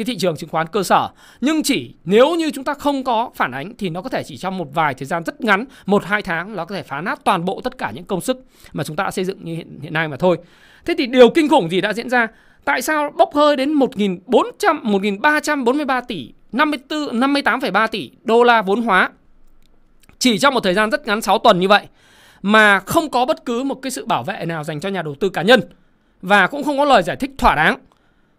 cái 0.00 0.04
thị 0.04 0.18
trường 0.18 0.36
chứng 0.36 0.50
khoán 0.50 0.66
cơ 0.66 0.82
sở. 0.82 1.08
Nhưng 1.40 1.62
chỉ 1.62 1.94
nếu 2.04 2.34
như 2.34 2.50
chúng 2.50 2.64
ta 2.64 2.74
không 2.74 3.04
có 3.04 3.30
phản 3.34 3.52
ánh 3.52 3.72
thì 3.78 3.90
nó 3.90 4.02
có 4.02 4.08
thể 4.08 4.22
chỉ 4.22 4.36
trong 4.36 4.58
một 4.58 4.68
vài 4.74 4.94
thời 4.94 5.06
gian 5.06 5.24
rất 5.24 5.40
ngắn 5.40 5.64
một 5.86 6.04
hai 6.04 6.22
tháng 6.22 6.56
nó 6.56 6.64
có 6.64 6.74
thể 6.74 6.82
phá 6.82 7.00
nát 7.00 7.20
toàn 7.24 7.44
bộ 7.44 7.60
tất 7.64 7.78
cả 7.78 7.90
những 7.90 8.04
công 8.04 8.20
sức 8.20 8.44
mà 8.72 8.84
chúng 8.84 8.96
ta 8.96 9.04
đã 9.04 9.10
xây 9.10 9.24
dựng 9.24 9.44
như 9.44 9.54
hiện, 9.54 9.78
hiện 9.82 9.92
nay 9.92 10.08
mà 10.08 10.16
thôi. 10.16 10.38
Thế 10.84 10.94
thì 10.98 11.06
điều 11.06 11.30
kinh 11.30 11.48
khủng 11.48 11.70
gì 11.70 11.80
đã 11.80 11.92
diễn 11.92 12.10
ra? 12.10 12.26
Tại 12.64 12.82
sao 12.82 13.12
bốc 13.16 13.34
hơi 13.34 13.56
đến 13.56 13.74
1.400 13.74 14.82
1.343 14.82 16.02
tỷ 16.08 16.32
54 16.52 17.20
58,3 17.20 17.88
tỷ 17.88 18.10
đô 18.24 18.42
la 18.42 18.62
vốn 18.62 18.82
hóa? 18.82 19.10
Chỉ 20.18 20.38
trong 20.38 20.54
một 20.54 20.60
thời 20.60 20.74
gian 20.74 20.90
rất 20.90 21.06
ngắn 21.06 21.20
6 21.20 21.38
tuần 21.38 21.60
như 21.60 21.68
vậy 21.68 21.86
mà 22.42 22.80
không 22.80 23.10
có 23.10 23.24
bất 23.24 23.44
cứ 23.44 23.62
một 23.62 23.74
cái 23.82 23.90
sự 23.90 24.06
bảo 24.06 24.22
vệ 24.22 24.44
nào 24.46 24.64
dành 24.64 24.80
cho 24.80 24.88
nhà 24.88 25.02
đầu 25.02 25.14
tư 25.14 25.28
cá 25.28 25.42
nhân 25.42 25.60
và 26.22 26.46
cũng 26.46 26.64
không 26.64 26.78
có 26.78 26.84
lời 26.84 27.02
giải 27.02 27.16
thích 27.16 27.30
thỏa 27.38 27.54
đáng 27.54 27.78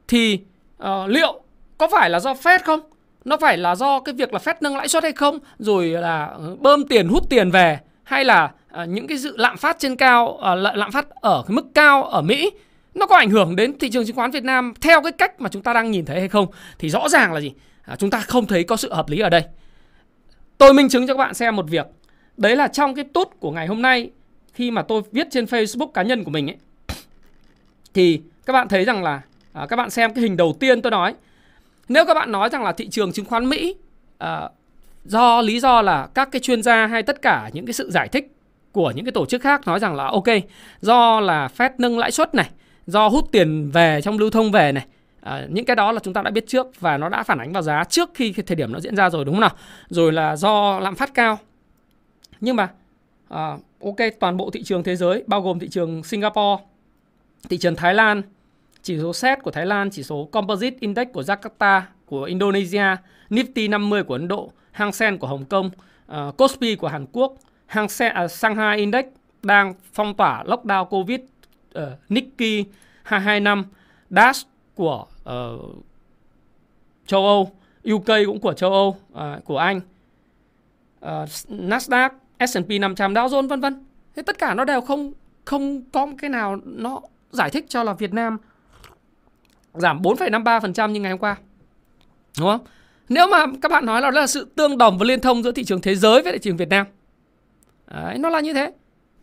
thì 0.07 0.39
uh, 0.83 0.87
liệu 1.07 1.41
có 1.81 1.87
phải 1.87 2.09
là 2.09 2.19
do 2.19 2.33
Fed 2.33 2.59
không? 2.65 2.79
Nó 3.25 3.37
phải 3.37 3.57
là 3.57 3.75
do 3.75 3.99
cái 3.99 4.15
việc 4.15 4.33
là 4.33 4.39
Fed 4.39 4.53
nâng 4.61 4.77
lãi 4.77 4.87
suất 4.87 5.03
hay 5.03 5.11
không? 5.11 5.39
Rồi 5.59 5.87
là 5.87 6.25
ờ, 6.25 6.55
bơm 6.59 6.87
tiền 6.87 7.07
hút 7.07 7.29
tiền 7.29 7.51
về 7.51 7.79
hay 8.03 8.25
là 8.25 8.51
ờ, 8.69 8.85
những 8.85 9.07
cái 9.07 9.17
dự 9.17 9.37
lạm 9.37 9.57
phát 9.57 9.79
trên 9.79 9.95
cao 9.95 10.27
uh, 10.27 10.75
lạm 10.75 10.91
phát 10.91 11.09
ở 11.09 11.43
cái 11.47 11.55
mức 11.55 11.65
cao 11.73 12.03
ở 12.03 12.21
Mỹ 12.21 12.51
nó 12.95 13.05
có 13.05 13.15
ảnh 13.15 13.29
hưởng 13.29 13.55
đến 13.55 13.79
thị 13.79 13.89
trường 13.89 14.05
chứng 14.05 14.15
khoán 14.15 14.31
Việt 14.31 14.43
Nam 14.43 14.73
theo 14.81 15.01
cái 15.01 15.11
cách 15.11 15.41
mà 15.41 15.49
chúng 15.49 15.61
ta 15.61 15.73
đang 15.73 15.91
nhìn 15.91 16.05
thấy 16.05 16.19
hay 16.19 16.29
không? 16.29 16.47
Thì 16.79 16.89
rõ 16.89 17.09
ràng 17.09 17.33
là 17.33 17.39
gì? 17.39 17.53
À, 17.83 17.95
chúng 17.95 18.09
ta 18.09 18.19
không 18.19 18.47
thấy 18.47 18.63
có 18.63 18.75
sự 18.75 18.93
hợp 18.93 19.09
lý 19.09 19.19
ở 19.19 19.29
đây. 19.29 19.43
Tôi 20.57 20.73
minh 20.73 20.89
chứng 20.89 21.07
cho 21.07 21.13
các 21.13 21.17
bạn 21.17 21.33
xem 21.33 21.55
một 21.55 21.65
việc. 21.69 21.85
Đấy 22.37 22.55
là 22.55 22.67
trong 22.67 22.95
cái 22.95 23.05
tút 23.13 23.27
của 23.39 23.51
ngày 23.51 23.67
hôm 23.67 23.81
nay 23.81 24.09
khi 24.53 24.71
mà 24.71 24.81
tôi 24.81 25.01
viết 25.11 25.27
trên 25.31 25.45
Facebook 25.45 25.91
cá 25.91 26.01
nhân 26.01 26.23
của 26.23 26.31
mình 26.31 26.49
ấy 26.49 26.57
thì 27.93 28.21
các 28.45 28.53
bạn 28.53 28.67
thấy 28.67 28.85
rằng 28.85 29.03
là 29.03 29.21
à, 29.53 29.65
các 29.69 29.75
bạn 29.75 29.89
xem 29.89 30.13
cái 30.13 30.21
hình 30.21 30.37
đầu 30.37 30.55
tiên 30.59 30.81
tôi 30.81 30.91
nói 30.91 31.13
nếu 31.93 32.05
các 32.05 32.13
bạn 32.13 32.31
nói 32.31 32.49
rằng 32.49 32.63
là 32.63 32.71
thị 32.71 32.87
trường 32.89 33.11
chứng 33.11 33.25
khoán 33.25 33.49
Mỹ 33.49 33.75
à, 34.17 34.49
do 35.05 35.41
lý 35.41 35.59
do 35.59 35.81
là 35.81 36.07
các 36.13 36.29
cái 36.31 36.39
chuyên 36.39 36.63
gia 36.63 36.87
hay 36.87 37.03
tất 37.03 37.21
cả 37.21 37.49
những 37.53 37.65
cái 37.65 37.73
sự 37.73 37.91
giải 37.91 38.07
thích 38.07 38.31
của 38.71 38.91
những 38.95 39.05
cái 39.05 39.11
tổ 39.11 39.25
chức 39.25 39.41
khác 39.41 39.67
nói 39.67 39.79
rằng 39.79 39.95
là 39.95 40.05
ok 40.05 40.27
do 40.81 41.19
là 41.19 41.49
Fed 41.57 41.69
nâng 41.77 41.99
lãi 41.99 42.11
suất 42.11 42.35
này 42.35 42.49
do 42.87 43.07
hút 43.07 43.29
tiền 43.31 43.71
về 43.71 44.01
trong 44.03 44.17
lưu 44.17 44.29
thông 44.29 44.51
về 44.51 44.71
này 44.71 44.85
à, 45.21 45.45
những 45.49 45.65
cái 45.65 45.75
đó 45.75 45.91
là 45.91 45.99
chúng 46.03 46.13
ta 46.13 46.21
đã 46.21 46.31
biết 46.31 46.47
trước 46.47 46.67
và 46.79 46.97
nó 46.97 47.09
đã 47.09 47.23
phản 47.23 47.37
ánh 47.37 47.53
vào 47.53 47.63
giá 47.63 47.83
trước 47.83 48.09
khi 48.13 48.33
cái 48.33 48.43
thời 48.47 48.55
điểm 48.55 48.71
nó 48.71 48.79
diễn 48.79 48.95
ra 48.95 49.09
rồi 49.09 49.25
đúng 49.25 49.35
không 49.35 49.41
nào? 49.41 49.55
Rồi 49.89 50.13
là 50.13 50.35
do 50.35 50.79
lạm 50.79 50.95
phát 50.95 51.13
cao. 51.13 51.39
Nhưng 52.41 52.55
mà 52.55 52.69
à, 53.29 53.57
ok 53.83 53.97
toàn 54.19 54.37
bộ 54.37 54.49
thị 54.49 54.63
trường 54.63 54.83
thế 54.83 54.95
giới 54.95 55.23
bao 55.27 55.41
gồm 55.41 55.59
thị 55.59 55.69
trường 55.69 56.03
Singapore 56.03 56.63
thị 57.49 57.57
trường 57.57 57.75
Thái 57.75 57.93
Lan 57.93 58.21
chỉ 58.83 58.97
số 58.99 59.13
SET 59.13 59.43
của 59.43 59.51
Thái 59.51 59.65
Lan, 59.65 59.89
chỉ 59.89 60.03
số 60.03 60.29
Composite 60.31 60.77
Index 60.79 61.07
của 61.13 61.21
Jakarta 61.21 61.81
của 62.05 62.23
Indonesia, 62.23 62.95
Nifty 63.29 63.69
50 63.69 64.03
của 64.03 64.13
Ấn 64.13 64.27
Độ, 64.27 64.51
Hang 64.71 64.91
Seng 64.91 65.17
của 65.17 65.27
Hồng 65.27 65.45
Kông, 65.45 65.69
uh, 66.11 66.37
Kospi 66.37 66.75
của 66.75 66.87
Hàn 66.87 67.05
Quốc, 67.11 67.33
Hang 67.65 67.89
Seng, 67.89 68.13
uh, 68.25 68.31
Shanghai 68.31 68.77
Index 68.77 69.05
đang 69.43 69.73
phong 69.93 70.13
tỏa 70.13 70.43
lockdown 70.43 70.85
Covid, 70.85 71.19
uh, 71.79 71.83
Nikkei 72.09 72.65
225, 73.03 73.65
DAX 74.09 74.45
của 74.75 75.05
uh, 75.21 75.85
châu 77.05 77.25
Âu, 77.25 77.51
UK 77.93 78.07
cũng 78.25 78.39
của 78.39 78.53
châu 78.53 78.71
Âu, 78.71 78.97
uh, 79.13 79.45
của 79.45 79.57
Anh, 79.57 79.81
uh, 81.05 81.29
Nasdaq, 81.49 82.09
S&P 82.39 82.69
500, 82.81 83.13
Dow 83.13 83.27
Jones 83.27 83.47
vân 83.47 83.61
vân. 83.61 83.85
Thế 84.15 84.21
tất 84.21 84.37
cả 84.37 84.53
nó 84.53 84.65
đều 84.65 84.81
không 84.81 85.13
không 85.45 85.81
có 85.91 86.07
cái 86.17 86.29
nào 86.29 86.57
nó 86.65 87.01
giải 87.31 87.49
thích 87.49 87.65
cho 87.69 87.83
là 87.83 87.93
Việt 87.93 88.13
Nam 88.13 88.37
giảm 89.73 90.01
4,53% 90.01 90.89
như 90.89 90.99
ngày 90.99 91.11
hôm 91.11 91.19
qua. 91.19 91.35
Đúng 92.39 92.47
không? 92.47 92.61
Nếu 93.09 93.27
mà 93.27 93.45
các 93.61 93.71
bạn 93.71 93.85
nói 93.85 94.01
là 94.01 94.11
đó 94.11 94.19
là 94.19 94.27
sự 94.27 94.47
tương 94.55 94.77
đồng 94.77 94.97
và 94.97 95.05
liên 95.05 95.19
thông 95.19 95.43
giữa 95.43 95.51
thị 95.51 95.63
trường 95.63 95.81
thế 95.81 95.95
giới 95.95 96.21
với 96.21 96.33
thị 96.33 96.39
trường 96.39 96.57
Việt 96.57 96.69
Nam. 96.69 96.85
Đấy, 97.91 98.17
nó 98.17 98.29
là 98.29 98.39
như 98.39 98.53
thế. 98.53 98.71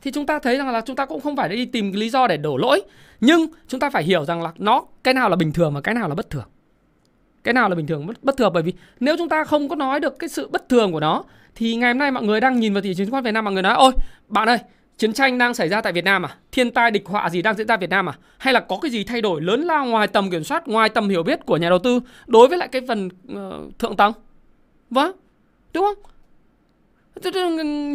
Thì 0.02 0.10
chúng 0.10 0.26
ta 0.26 0.38
thấy 0.38 0.56
rằng 0.56 0.68
là 0.68 0.80
chúng 0.80 0.96
ta 0.96 1.06
cũng 1.06 1.20
không 1.20 1.36
phải 1.36 1.48
đi 1.48 1.66
tìm 1.66 1.92
cái 1.92 2.00
lý 2.00 2.10
do 2.10 2.26
để 2.26 2.36
đổ 2.36 2.56
lỗi, 2.56 2.82
nhưng 3.20 3.46
chúng 3.68 3.80
ta 3.80 3.90
phải 3.90 4.02
hiểu 4.02 4.24
rằng 4.24 4.42
là 4.42 4.52
nó 4.58 4.84
cái 5.04 5.14
nào 5.14 5.28
là 5.28 5.36
bình 5.36 5.52
thường 5.52 5.74
và 5.74 5.80
cái 5.80 5.94
nào 5.94 6.08
là 6.08 6.14
bất 6.14 6.30
thường. 6.30 6.48
Cái 7.44 7.54
nào 7.54 7.68
là 7.68 7.74
bình 7.74 7.86
thường 7.86 8.06
bất, 8.06 8.24
bất 8.24 8.36
thường 8.36 8.52
bởi 8.52 8.62
vì 8.62 8.72
nếu 9.00 9.16
chúng 9.18 9.28
ta 9.28 9.44
không 9.44 9.68
có 9.68 9.76
nói 9.76 10.00
được 10.00 10.18
cái 10.18 10.28
sự 10.28 10.48
bất 10.48 10.68
thường 10.68 10.92
của 10.92 11.00
nó 11.00 11.24
thì 11.54 11.76
ngày 11.76 11.90
hôm 11.90 11.98
nay 11.98 12.10
mọi 12.10 12.22
người 12.22 12.40
đang 12.40 12.60
nhìn 12.60 12.74
vào 12.74 12.82
thị 12.82 12.94
trường 12.94 13.06
chứng 13.06 13.10
khoán 13.12 13.24
Việt 13.24 13.32
Nam 13.32 13.44
mọi 13.44 13.54
người 13.54 13.62
nói 13.62 13.74
ôi 13.74 13.92
bạn 14.28 14.48
ơi 14.48 14.58
Chiến 14.98 15.12
tranh 15.12 15.38
đang 15.38 15.54
xảy 15.54 15.68
ra 15.68 15.80
tại 15.80 15.92
Việt 15.92 16.04
Nam 16.04 16.26
à? 16.26 16.36
Thiên 16.52 16.70
tai 16.70 16.90
địch 16.90 17.06
họa 17.06 17.30
gì 17.30 17.42
đang 17.42 17.54
diễn 17.54 17.66
ra 17.66 17.76
Việt 17.76 17.90
Nam 17.90 18.08
à? 18.08 18.12
Hay 18.38 18.54
là 18.54 18.60
có 18.60 18.78
cái 18.82 18.90
gì 18.90 19.04
thay 19.04 19.20
đổi 19.20 19.40
lớn 19.40 19.60
lao 19.60 19.86
ngoài 19.86 20.06
tầm 20.06 20.30
kiểm 20.30 20.44
soát, 20.44 20.68
ngoài 20.68 20.88
tầm 20.88 21.08
hiểu 21.08 21.22
biết 21.22 21.46
của 21.46 21.56
nhà 21.56 21.68
đầu 21.68 21.78
tư 21.78 22.00
đối 22.26 22.48
với 22.48 22.58
lại 22.58 22.68
cái 22.68 22.82
phần 22.88 23.08
uh, 23.32 23.78
thượng 23.78 23.96
tầng? 23.96 24.12
Vâng, 24.90 25.16
đúng 25.72 25.84
không? 25.84 26.12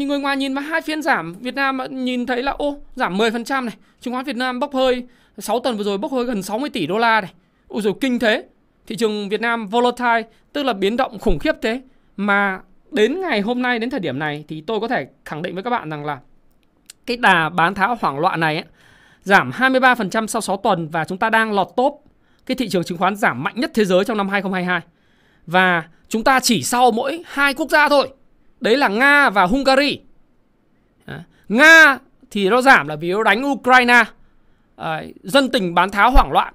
Người 0.07 0.19
ngoài 0.19 0.37
nhìn 0.37 0.53
mà 0.53 0.61
hai 0.61 0.81
phiên 0.81 1.01
giảm 1.01 1.33
Việt 1.33 1.55
Nam 1.55 1.79
nhìn 1.89 2.25
thấy 2.25 2.43
là 2.43 2.51
ô 2.51 2.77
giảm 2.95 3.17
10% 3.17 3.65
này, 3.65 3.75
chứng 4.01 4.13
khoán 4.13 4.25
Việt 4.25 4.35
Nam 4.35 4.59
bốc 4.59 4.73
hơi 4.73 5.07
6 5.37 5.59
tuần 5.59 5.77
vừa 5.77 5.83
rồi 5.83 5.97
bốc 5.97 6.11
hơi 6.11 6.25
gần 6.25 6.43
60 6.43 6.69
tỷ 6.69 6.87
đô 6.87 6.97
la 6.97 7.21
này. 7.21 7.33
Ôi 7.67 7.81
rồi 7.81 7.93
kinh 8.01 8.19
thế. 8.19 8.43
Thị 8.87 8.95
trường 8.95 9.29
Việt 9.29 9.41
Nam 9.41 9.67
volatile 9.67 10.23
tức 10.53 10.63
là 10.63 10.73
biến 10.73 10.97
động 10.97 11.19
khủng 11.19 11.39
khiếp 11.39 11.55
thế 11.61 11.81
mà 12.17 12.61
đến 12.91 13.21
ngày 13.21 13.41
hôm 13.41 13.61
nay 13.61 13.79
đến 13.79 13.89
thời 13.89 13.99
điểm 13.99 14.19
này 14.19 14.45
thì 14.47 14.61
tôi 14.61 14.79
có 14.79 14.87
thể 14.87 15.07
khẳng 15.25 15.41
định 15.41 15.53
với 15.53 15.63
các 15.63 15.69
bạn 15.69 15.89
rằng 15.89 16.05
là 16.05 16.19
cái 17.05 17.17
đà 17.17 17.49
bán 17.49 17.75
tháo 17.75 17.97
hoảng 18.01 18.19
loạn 18.19 18.39
này 18.39 18.55
ấy, 18.55 18.65
giảm 19.23 19.51
23% 19.51 20.27
sau 20.27 20.41
6 20.41 20.57
tuần 20.57 20.89
và 20.89 21.05
chúng 21.05 21.17
ta 21.17 21.29
đang 21.29 21.51
lọt 21.51 21.67
top 21.75 22.03
cái 22.45 22.55
thị 22.55 22.69
trường 22.69 22.83
chứng 22.83 22.97
khoán 22.97 23.15
giảm 23.15 23.43
mạnh 23.43 23.53
nhất 23.57 23.71
thế 23.73 23.85
giới 23.85 24.05
trong 24.05 24.17
năm 24.17 24.29
2022. 24.29 24.81
Và 25.47 25.83
chúng 26.07 26.23
ta 26.23 26.39
chỉ 26.39 26.63
sau 26.63 26.91
mỗi 26.91 27.23
hai 27.25 27.53
quốc 27.53 27.69
gia 27.69 27.89
thôi. 27.89 28.09
Đấy 28.61 28.77
là 28.77 28.87
Nga 28.87 29.29
và 29.29 29.43
Hungary. 29.43 29.99
Nga 31.49 31.97
thì 32.31 32.49
nó 32.49 32.61
giảm 32.61 32.87
là 32.87 32.95
vì 32.95 33.11
nó 33.11 33.23
đánh 33.23 33.45
Ukraine. 33.45 34.03
À, 34.75 35.03
dân 35.23 35.49
tình 35.51 35.75
bán 35.75 35.91
tháo 35.91 36.11
hoảng 36.11 36.31
loạn. 36.31 36.53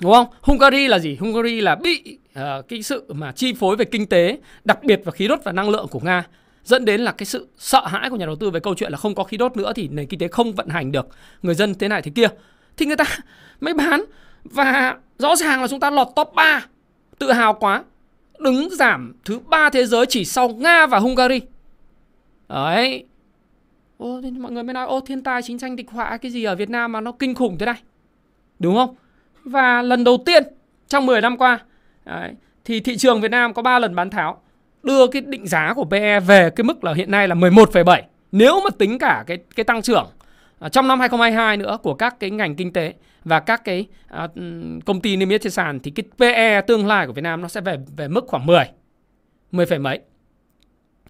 Đúng 0.00 0.12
không? 0.12 0.26
Hungary 0.42 0.88
là 0.88 0.98
gì? 0.98 1.16
Hungary 1.20 1.60
là 1.60 1.74
bị 1.74 2.18
uh, 2.38 2.68
cái 2.68 2.82
sự 2.82 3.12
mà 3.14 3.32
chi 3.32 3.52
phối 3.52 3.76
về 3.76 3.84
kinh 3.84 4.06
tế, 4.06 4.38
đặc 4.64 4.84
biệt 4.84 5.00
và 5.04 5.12
khí 5.12 5.28
đốt 5.28 5.40
và 5.44 5.52
năng 5.52 5.70
lượng 5.70 5.88
của 5.88 6.00
Nga 6.00 6.24
dẫn 6.68 6.84
đến 6.84 7.00
là 7.00 7.12
cái 7.12 7.26
sự 7.26 7.48
sợ 7.56 7.86
hãi 7.86 8.10
của 8.10 8.16
nhà 8.16 8.26
đầu 8.26 8.36
tư 8.36 8.50
về 8.50 8.60
câu 8.60 8.74
chuyện 8.74 8.92
là 8.92 8.98
không 8.98 9.14
có 9.14 9.24
khí 9.24 9.36
đốt 9.36 9.56
nữa 9.56 9.72
thì 9.76 9.88
nền 9.88 10.06
kinh 10.06 10.20
tế 10.20 10.28
không 10.28 10.52
vận 10.52 10.68
hành 10.68 10.92
được 10.92 11.08
người 11.42 11.54
dân 11.54 11.74
thế 11.74 11.88
này 11.88 12.02
thế 12.02 12.10
kia. 12.14 12.28
Thì 12.76 12.86
người 12.86 12.96
ta 12.96 13.04
mới 13.60 13.74
bán 13.74 14.04
và 14.44 14.96
rõ 15.18 15.36
ràng 15.36 15.60
là 15.60 15.68
chúng 15.68 15.80
ta 15.80 15.90
lọt 15.90 16.08
top 16.16 16.32
3 16.34 16.66
tự 17.18 17.32
hào 17.32 17.54
quá 17.54 17.84
đứng 18.38 18.68
giảm 18.70 19.12
thứ 19.24 19.38
ba 19.38 19.70
thế 19.70 19.86
giới 19.86 20.06
chỉ 20.06 20.24
sau 20.24 20.48
Nga 20.48 20.86
và 20.86 20.98
Hungary. 20.98 21.40
Đấy. 22.48 23.04
Ô, 23.98 24.20
thì 24.22 24.30
mọi 24.30 24.52
người 24.52 24.62
mới 24.62 24.74
nói 24.74 24.86
ô 24.86 25.00
thiên 25.00 25.22
tai 25.22 25.42
chiến 25.42 25.58
tranh 25.58 25.76
địch 25.76 25.90
họa 25.90 26.16
cái 26.16 26.30
gì 26.30 26.44
ở 26.44 26.54
Việt 26.54 26.70
Nam 26.70 26.92
mà 26.92 27.00
nó 27.00 27.12
kinh 27.12 27.34
khủng 27.34 27.58
thế 27.58 27.66
này. 27.66 27.82
Đúng 28.58 28.74
không? 28.74 28.94
Và 29.44 29.82
lần 29.82 30.04
đầu 30.04 30.18
tiên 30.26 30.42
trong 30.88 31.06
10 31.06 31.20
năm 31.20 31.36
qua 31.36 31.58
đấy, 32.04 32.34
thì 32.64 32.80
thị 32.80 32.96
trường 32.96 33.20
Việt 33.20 33.30
Nam 33.30 33.54
có 33.54 33.62
3 33.62 33.78
lần 33.78 33.94
bán 33.94 34.10
tháo 34.10 34.42
đưa 34.82 35.06
cái 35.06 35.22
định 35.22 35.46
giá 35.46 35.74
của 35.74 35.84
PE 35.84 36.20
về 36.20 36.50
cái 36.50 36.64
mức 36.64 36.84
là 36.84 36.94
hiện 36.94 37.10
nay 37.10 37.28
là 37.28 37.34
11,7 37.34 38.02
nếu 38.32 38.60
mà 38.64 38.70
tính 38.78 38.98
cả 38.98 39.24
cái 39.26 39.38
cái 39.56 39.64
tăng 39.64 39.82
trưởng 39.82 40.06
à, 40.58 40.68
trong 40.68 40.88
năm 40.88 41.00
2022 41.00 41.56
nữa 41.56 41.78
của 41.82 41.94
các 41.94 42.20
cái 42.20 42.30
ngành 42.30 42.56
kinh 42.56 42.72
tế 42.72 42.94
và 43.24 43.40
các 43.40 43.64
cái 43.64 43.86
à, 44.08 44.28
công 44.86 45.00
ty 45.00 45.16
niêm 45.16 45.28
yết 45.28 45.42
trên 45.42 45.52
sàn 45.52 45.80
thì 45.80 45.90
cái 45.90 46.04
PE 46.18 46.60
tương 46.60 46.86
lai 46.86 47.06
của 47.06 47.12
Việt 47.12 47.22
Nam 47.22 47.42
nó 47.42 47.48
sẽ 47.48 47.60
về 47.60 47.78
về 47.96 48.08
mức 48.08 48.24
khoảng 48.28 48.46
10 48.46 48.64
10 49.52 49.66
phẩy 49.66 49.78
mấy. 49.78 50.00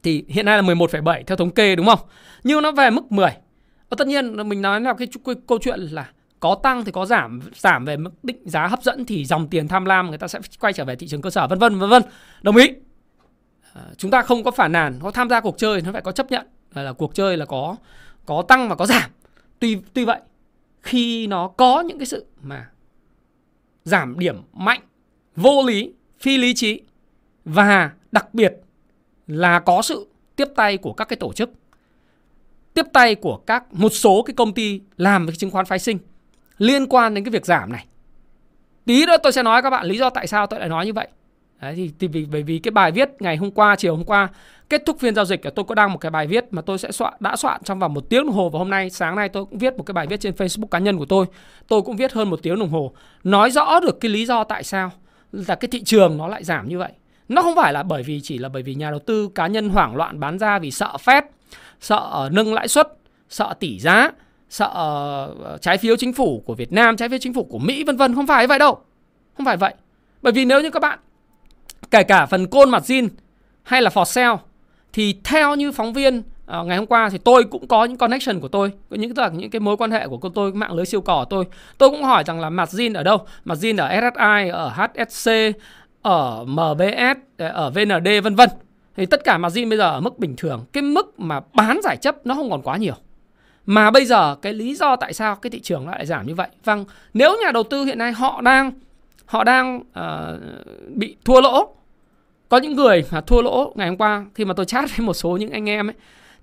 Thì 0.02 0.24
hiện 0.28 0.46
nay 0.46 0.56
là 0.56 0.62
11,7 0.62 1.22
theo 1.26 1.36
thống 1.36 1.50
kê 1.50 1.76
đúng 1.76 1.86
không? 1.86 1.98
Nhưng 2.44 2.62
nó 2.62 2.72
về 2.72 2.90
mức 2.90 3.12
10 3.12 3.30
và 3.90 3.94
tất 3.98 4.08
nhiên 4.08 4.48
mình 4.48 4.62
nói 4.62 4.80
là 4.80 4.94
cái, 4.98 5.08
cái 5.24 5.34
câu 5.46 5.58
chuyện 5.62 5.80
là 5.80 6.08
có 6.40 6.56
tăng 6.62 6.84
thì 6.84 6.92
có 6.92 7.06
giảm 7.06 7.40
giảm 7.54 7.84
về 7.84 7.96
mức 7.96 8.10
định 8.22 8.38
giá 8.44 8.66
hấp 8.66 8.82
dẫn 8.82 9.04
thì 9.04 9.24
dòng 9.24 9.48
tiền 9.48 9.68
tham 9.68 9.84
lam 9.84 10.08
người 10.08 10.18
ta 10.18 10.28
sẽ 10.28 10.38
quay 10.60 10.72
trở 10.72 10.84
về 10.84 10.96
thị 10.96 11.06
trường 11.06 11.22
cơ 11.22 11.30
sở 11.30 11.46
vân 11.46 11.58
vân 11.58 11.78
vân 11.78 11.90
vân. 11.90 12.02
Đồng 12.42 12.56
ý? 12.56 12.68
Ờ, 13.78 13.84
chúng 13.96 14.10
ta 14.10 14.22
không 14.22 14.44
có 14.44 14.50
phản 14.50 14.72
nàn 14.72 14.98
có 15.02 15.10
tham 15.10 15.28
gia 15.28 15.40
cuộc 15.40 15.58
chơi 15.58 15.80
nó 15.80 15.92
phải 15.92 16.02
có 16.02 16.12
chấp 16.12 16.30
nhận. 16.30 16.46
Là, 16.74 16.82
là 16.82 16.92
cuộc 16.92 17.14
chơi 17.14 17.36
là 17.36 17.44
có 17.44 17.76
có 18.26 18.42
tăng 18.48 18.68
và 18.68 18.74
có 18.74 18.86
giảm. 18.86 19.10
Tuy 19.58 19.78
tuy 19.94 20.04
vậy 20.04 20.20
khi 20.82 21.26
nó 21.26 21.48
có 21.48 21.80
những 21.80 21.98
cái 21.98 22.06
sự 22.06 22.26
mà 22.42 22.68
giảm 23.84 24.18
điểm 24.18 24.42
mạnh 24.52 24.80
vô 25.36 25.66
lý 25.66 25.92
phi 26.20 26.36
lý 26.36 26.54
trí 26.54 26.82
và 27.44 27.90
đặc 28.12 28.34
biệt 28.34 28.52
là 29.26 29.58
có 29.58 29.82
sự 29.82 30.08
tiếp 30.36 30.48
tay 30.56 30.76
của 30.76 30.92
các 30.92 31.08
cái 31.08 31.16
tổ 31.16 31.32
chức 31.32 31.50
tiếp 32.74 32.86
tay 32.92 33.14
của 33.14 33.36
các 33.36 33.74
một 33.74 33.88
số 33.88 34.22
cái 34.22 34.34
công 34.34 34.54
ty 34.54 34.80
làm 34.96 35.26
cái 35.26 35.36
chứng 35.36 35.50
khoán 35.50 35.66
phái 35.66 35.78
sinh 35.78 35.98
liên 36.58 36.86
quan 36.86 37.14
đến 37.14 37.24
cái 37.24 37.30
việc 37.30 37.46
giảm 37.46 37.72
này. 37.72 37.86
Tí 38.84 39.06
nữa 39.06 39.16
tôi 39.22 39.32
sẽ 39.32 39.42
nói 39.42 39.62
các 39.62 39.70
bạn 39.70 39.86
lý 39.86 39.98
do 39.98 40.10
tại 40.10 40.26
sao 40.26 40.46
tôi 40.46 40.60
lại 40.60 40.68
nói 40.68 40.86
như 40.86 40.92
vậy. 40.92 41.08
Đấy, 41.60 41.74
thì, 41.76 41.90
thì 41.98 42.08
vì 42.08 42.26
bởi 42.26 42.42
vì 42.42 42.58
cái 42.58 42.70
bài 42.70 42.92
viết 42.92 43.10
ngày 43.20 43.36
hôm 43.36 43.50
qua 43.50 43.76
chiều 43.76 43.96
hôm 43.96 44.04
qua 44.04 44.28
kết 44.68 44.82
thúc 44.86 45.00
phiên 45.00 45.14
giao 45.14 45.24
dịch 45.24 45.40
tôi 45.54 45.64
có 45.64 45.74
đăng 45.74 45.92
một 45.92 45.98
cái 45.98 46.10
bài 46.10 46.26
viết 46.26 46.44
mà 46.50 46.62
tôi 46.62 46.78
sẽ 46.78 46.92
soạn 46.92 47.14
đã 47.20 47.36
soạn 47.36 47.60
trong 47.64 47.78
vòng 47.78 47.94
một 47.94 48.08
tiếng 48.08 48.26
đồng 48.26 48.34
hồ 48.34 48.48
và 48.48 48.58
hôm 48.58 48.70
nay 48.70 48.90
sáng 48.90 49.16
nay 49.16 49.28
tôi 49.28 49.44
cũng 49.44 49.58
viết 49.58 49.76
một 49.76 49.82
cái 49.82 49.92
bài 49.92 50.06
viết 50.06 50.20
trên 50.20 50.34
Facebook 50.34 50.66
cá 50.66 50.78
nhân 50.78 50.98
của 50.98 51.04
tôi. 51.04 51.26
Tôi 51.68 51.82
cũng 51.82 51.96
viết 51.96 52.12
hơn 52.12 52.30
một 52.30 52.40
tiếng 52.42 52.58
đồng 52.58 52.70
hồ. 52.70 52.92
Nói 53.24 53.50
rõ 53.50 53.80
được 53.80 54.00
cái 54.00 54.10
lý 54.10 54.26
do 54.26 54.44
tại 54.44 54.64
sao 54.64 54.90
là 55.32 55.54
cái 55.54 55.68
thị 55.72 55.82
trường 55.84 56.16
nó 56.16 56.28
lại 56.28 56.44
giảm 56.44 56.68
như 56.68 56.78
vậy. 56.78 56.92
Nó 57.28 57.42
không 57.42 57.56
phải 57.56 57.72
là 57.72 57.82
bởi 57.82 58.02
vì 58.02 58.20
chỉ 58.22 58.38
là 58.38 58.48
bởi 58.48 58.62
vì 58.62 58.74
nhà 58.74 58.90
đầu 58.90 58.98
tư 58.98 59.28
cá 59.34 59.46
nhân 59.46 59.68
hoảng 59.68 59.96
loạn 59.96 60.20
bán 60.20 60.38
ra 60.38 60.58
vì 60.58 60.70
sợ 60.70 60.98
phép 60.98 61.24
sợ 61.80 62.08
ờ, 62.10 62.28
nâng 62.32 62.54
lãi 62.54 62.68
suất 62.68 62.88
sợ 63.28 63.54
tỷ 63.60 63.78
giá 63.78 64.10
sợ 64.50 64.70
ờ, 64.74 65.58
trái 65.60 65.78
phiếu 65.78 65.96
chính 65.96 66.12
phủ 66.12 66.42
của 66.46 66.54
Việt 66.54 66.72
Nam 66.72 66.96
trái 66.96 67.08
phiếu 67.08 67.18
chính 67.18 67.34
phủ 67.34 67.44
của 67.44 67.58
Mỹ 67.58 67.84
vân 67.84 67.96
vân. 67.96 68.14
Không 68.14 68.26
phải 68.26 68.46
vậy 68.46 68.58
đâu. 68.58 68.78
Không 69.36 69.46
phải 69.46 69.56
vậy. 69.56 69.74
Bởi 70.22 70.32
vì 70.32 70.44
nếu 70.44 70.60
như 70.60 70.70
các 70.70 70.80
bạn 70.80 70.98
kể 71.90 72.02
cả 72.02 72.26
phần 72.26 72.46
côn 72.46 72.70
mặt 72.70 72.82
zin 72.82 73.08
hay 73.62 73.82
là 73.82 73.90
for 73.90 74.04
sale 74.04 74.36
thì 74.92 75.16
theo 75.24 75.54
như 75.54 75.72
phóng 75.72 75.92
viên 75.92 76.18
uh, 76.18 76.66
ngày 76.66 76.76
hôm 76.76 76.86
qua 76.86 77.08
thì 77.10 77.18
tôi 77.18 77.44
cũng 77.44 77.68
có 77.68 77.84
những 77.84 77.96
connection 77.96 78.40
của 78.40 78.48
tôi 78.48 78.72
những 78.90 79.14
tức 79.14 79.22
là 79.22 79.28
những 79.28 79.50
cái 79.50 79.60
mối 79.60 79.76
quan 79.76 79.90
hệ 79.90 80.08
của 80.08 80.30
tôi 80.34 80.52
mạng 80.52 80.72
lưới 80.72 80.86
siêu 80.86 81.00
cỏ 81.00 81.18
của 81.18 81.30
tôi. 81.30 81.44
Tôi 81.78 81.90
cũng 81.90 82.02
hỏi 82.02 82.24
rằng 82.26 82.40
là 82.40 82.50
mặt 82.50 82.68
zin 82.68 82.94
ở 82.94 83.02
đâu? 83.02 83.26
Mặt 83.44 83.58
zin 83.58 83.78
ở 83.78 83.88
SSI 84.00 84.48
ở 84.48 84.68
HSC 84.68 85.30
ở 86.02 86.44
MBS 86.44 87.18
à, 87.36 87.48
ở 87.48 87.70
VND 87.70 88.08
vân 88.22 88.34
vân. 88.34 88.48
Thì 88.96 89.06
tất 89.06 89.24
cả 89.24 89.38
mặt 89.38 89.52
zin 89.52 89.68
bây 89.68 89.78
giờ 89.78 89.90
ở 89.90 90.00
mức 90.00 90.18
bình 90.18 90.36
thường. 90.36 90.64
Cái 90.72 90.82
mức 90.82 91.20
mà 91.20 91.40
bán 91.54 91.80
giải 91.82 91.96
chấp 91.96 92.26
nó 92.26 92.34
không 92.34 92.50
còn 92.50 92.62
quá 92.62 92.76
nhiều. 92.76 92.94
Mà 93.66 93.90
bây 93.90 94.04
giờ 94.04 94.34
cái 94.42 94.52
lý 94.52 94.74
do 94.74 94.96
tại 94.96 95.12
sao 95.12 95.36
cái 95.36 95.50
thị 95.50 95.60
trường 95.60 95.88
lại 95.88 96.06
giảm 96.06 96.26
như 96.26 96.34
vậy? 96.34 96.48
Vâng 96.64 96.84
nếu 97.14 97.36
nhà 97.44 97.52
đầu 97.52 97.62
tư 97.62 97.84
hiện 97.84 97.98
nay 97.98 98.12
họ 98.12 98.40
đang 98.40 98.72
họ 99.26 99.44
đang 99.44 99.76
uh, 99.76 100.40
bị 100.94 101.16
thua 101.24 101.40
lỗ 101.40 101.74
có 102.48 102.56
những 102.56 102.76
người 102.76 103.04
mà 103.10 103.20
thua 103.20 103.42
lỗ 103.42 103.72
ngày 103.76 103.88
hôm 103.88 103.96
qua 103.96 104.26
khi 104.34 104.44
mà 104.44 104.54
tôi 104.54 104.66
chat 104.66 104.96
với 104.96 105.06
một 105.06 105.14
số 105.14 105.36
những 105.36 105.50
anh 105.50 105.68
em 105.68 105.88
ấy 105.88 105.94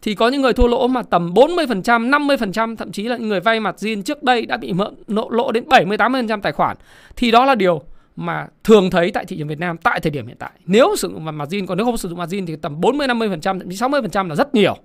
thì 0.01 0.15
có 0.15 0.27
những 0.27 0.41
người 0.41 0.53
thua 0.53 0.67
lỗ 0.67 0.88
mà 0.88 1.01
tầm 1.01 1.33
40%, 1.33 2.09
50%, 2.09 2.75
thậm 2.75 2.91
chí 2.91 3.03
là 3.03 3.17
những 3.17 3.29
người 3.29 3.39
vay 3.39 3.59
mặt 3.59 3.75
zin 3.79 4.01
trước 4.01 4.24
đây 4.24 4.45
đã 4.45 4.57
bị 4.57 4.74
mượn 4.74 4.95
nộ 5.07 5.29
lỗ 5.29 5.51
đến 5.51 5.63
70, 5.67 5.97
80% 5.97 6.41
tài 6.41 6.51
khoản. 6.51 6.77
Thì 7.15 7.31
đó 7.31 7.45
là 7.45 7.55
điều 7.55 7.81
mà 8.15 8.47
thường 8.63 8.89
thấy 8.89 9.12
tại 9.12 9.25
thị 9.25 9.38
trường 9.38 9.47
Việt 9.47 9.59
Nam 9.59 9.77
tại 9.77 10.00
thời 10.00 10.12
điểm 10.12 10.27
hiện 10.27 10.38
tại. 10.39 10.51
Nếu 10.65 10.95
sử 10.95 11.09
dụng 11.09 11.25
mặt 11.25 11.47
zin 11.50 11.65
còn 11.65 11.77
nếu 11.77 11.85
không 11.85 11.97
sử 11.97 12.09
dụng 12.09 12.17
mặt 12.17 12.29
zin 12.29 12.45
thì 12.45 12.55
tầm 12.55 12.81
40, 12.81 13.07
50%, 13.07 13.39
thậm 13.41 13.69
chí 13.69 13.75
60% 13.75 14.29
là 14.29 14.35
rất 14.35 14.55
nhiều. 14.55 14.77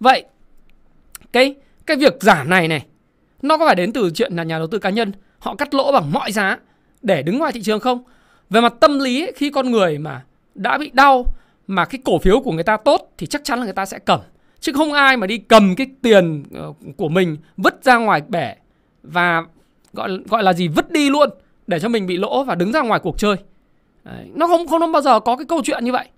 Vậy 0.00 0.24
cái 1.32 1.54
cái 1.86 1.96
việc 1.96 2.16
giảm 2.20 2.50
này 2.50 2.68
này 2.68 2.86
nó 3.42 3.58
có 3.58 3.66
phải 3.66 3.74
đến 3.74 3.92
từ 3.92 4.10
chuyện 4.14 4.36
là 4.36 4.42
nhà 4.42 4.58
đầu 4.58 4.66
tư 4.66 4.78
cá 4.78 4.90
nhân 4.90 5.12
họ 5.38 5.54
cắt 5.54 5.74
lỗ 5.74 5.92
bằng 5.92 6.12
mọi 6.12 6.32
giá 6.32 6.58
để 7.02 7.22
đứng 7.22 7.38
ngoài 7.38 7.52
thị 7.52 7.62
trường 7.62 7.80
không? 7.80 8.02
Về 8.50 8.60
mặt 8.60 8.74
tâm 8.80 8.98
lý 8.98 9.22
ấy, 9.22 9.32
khi 9.36 9.50
con 9.50 9.70
người 9.70 9.98
mà 9.98 10.24
đã 10.58 10.78
bị 10.78 10.90
đau 10.94 11.24
mà 11.66 11.84
cái 11.84 12.00
cổ 12.04 12.18
phiếu 12.18 12.40
của 12.40 12.52
người 12.52 12.64
ta 12.64 12.76
tốt 12.76 13.12
thì 13.18 13.26
chắc 13.26 13.44
chắn 13.44 13.58
là 13.58 13.64
người 13.64 13.74
ta 13.74 13.86
sẽ 13.86 13.98
cầm. 13.98 14.20
Chứ 14.60 14.72
không 14.72 14.92
ai 14.92 15.16
mà 15.16 15.26
đi 15.26 15.38
cầm 15.38 15.74
cái 15.74 15.86
tiền 16.02 16.44
ờ, 16.54 16.72
của 16.96 17.08
mình 17.08 17.36
vứt 17.56 17.84
ra 17.84 17.96
ngoài 17.98 18.22
bể 18.28 18.54
và 19.02 19.44
gọi 19.92 20.18
gọi 20.28 20.42
là 20.42 20.52
gì, 20.52 20.68
vứt 20.68 20.90
đi 20.90 21.10
luôn 21.10 21.30
để 21.66 21.80
cho 21.80 21.88
mình 21.88 22.06
bị 22.06 22.16
lỗ 22.16 22.44
và 22.44 22.54
đứng 22.54 22.72
ra 22.72 22.82
ngoài 22.82 23.00
cuộc 23.00 23.18
chơi. 23.18 23.36
Đấy. 24.04 24.26
nó 24.34 24.46
không 24.46 24.68
không 24.68 24.92
bao 24.92 25.02
giờ 25.02 25.20
có 25.20 25.36
cái 25.36 25.44
câu 25.44 25.60
chuyện 25.64 25.84
như 25.84 25.92
vậy. 25.92 26.08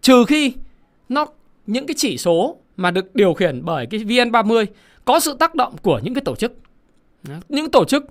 Trừ 0.00 0.24
khi 0.28 0.52
nó, 1.08 1.26
những 1.66 1.86
cái 1.86 1.94
chỉ 1.98 2.18
số 2.18 2.56
mà 2.76 2.90
được 2.90 3.14
điều 3.14 3.34
khiển 3.34 3.64
bởi 3.64 3.86
cái 3.86 4.00
VN30 4.00 4.66
có 5.04 5.20
sự 5.20 5.36
tác 5.38 5.54
động 5.54 5.76
của 5.82 6.00
những 6.04 6.14
cái 6.14 6.22
tổ 6.24 6.36
chức. 6.36 6.52
Những 7.48 7.70
tổ 7.70 7.84
chức 7.84 8.04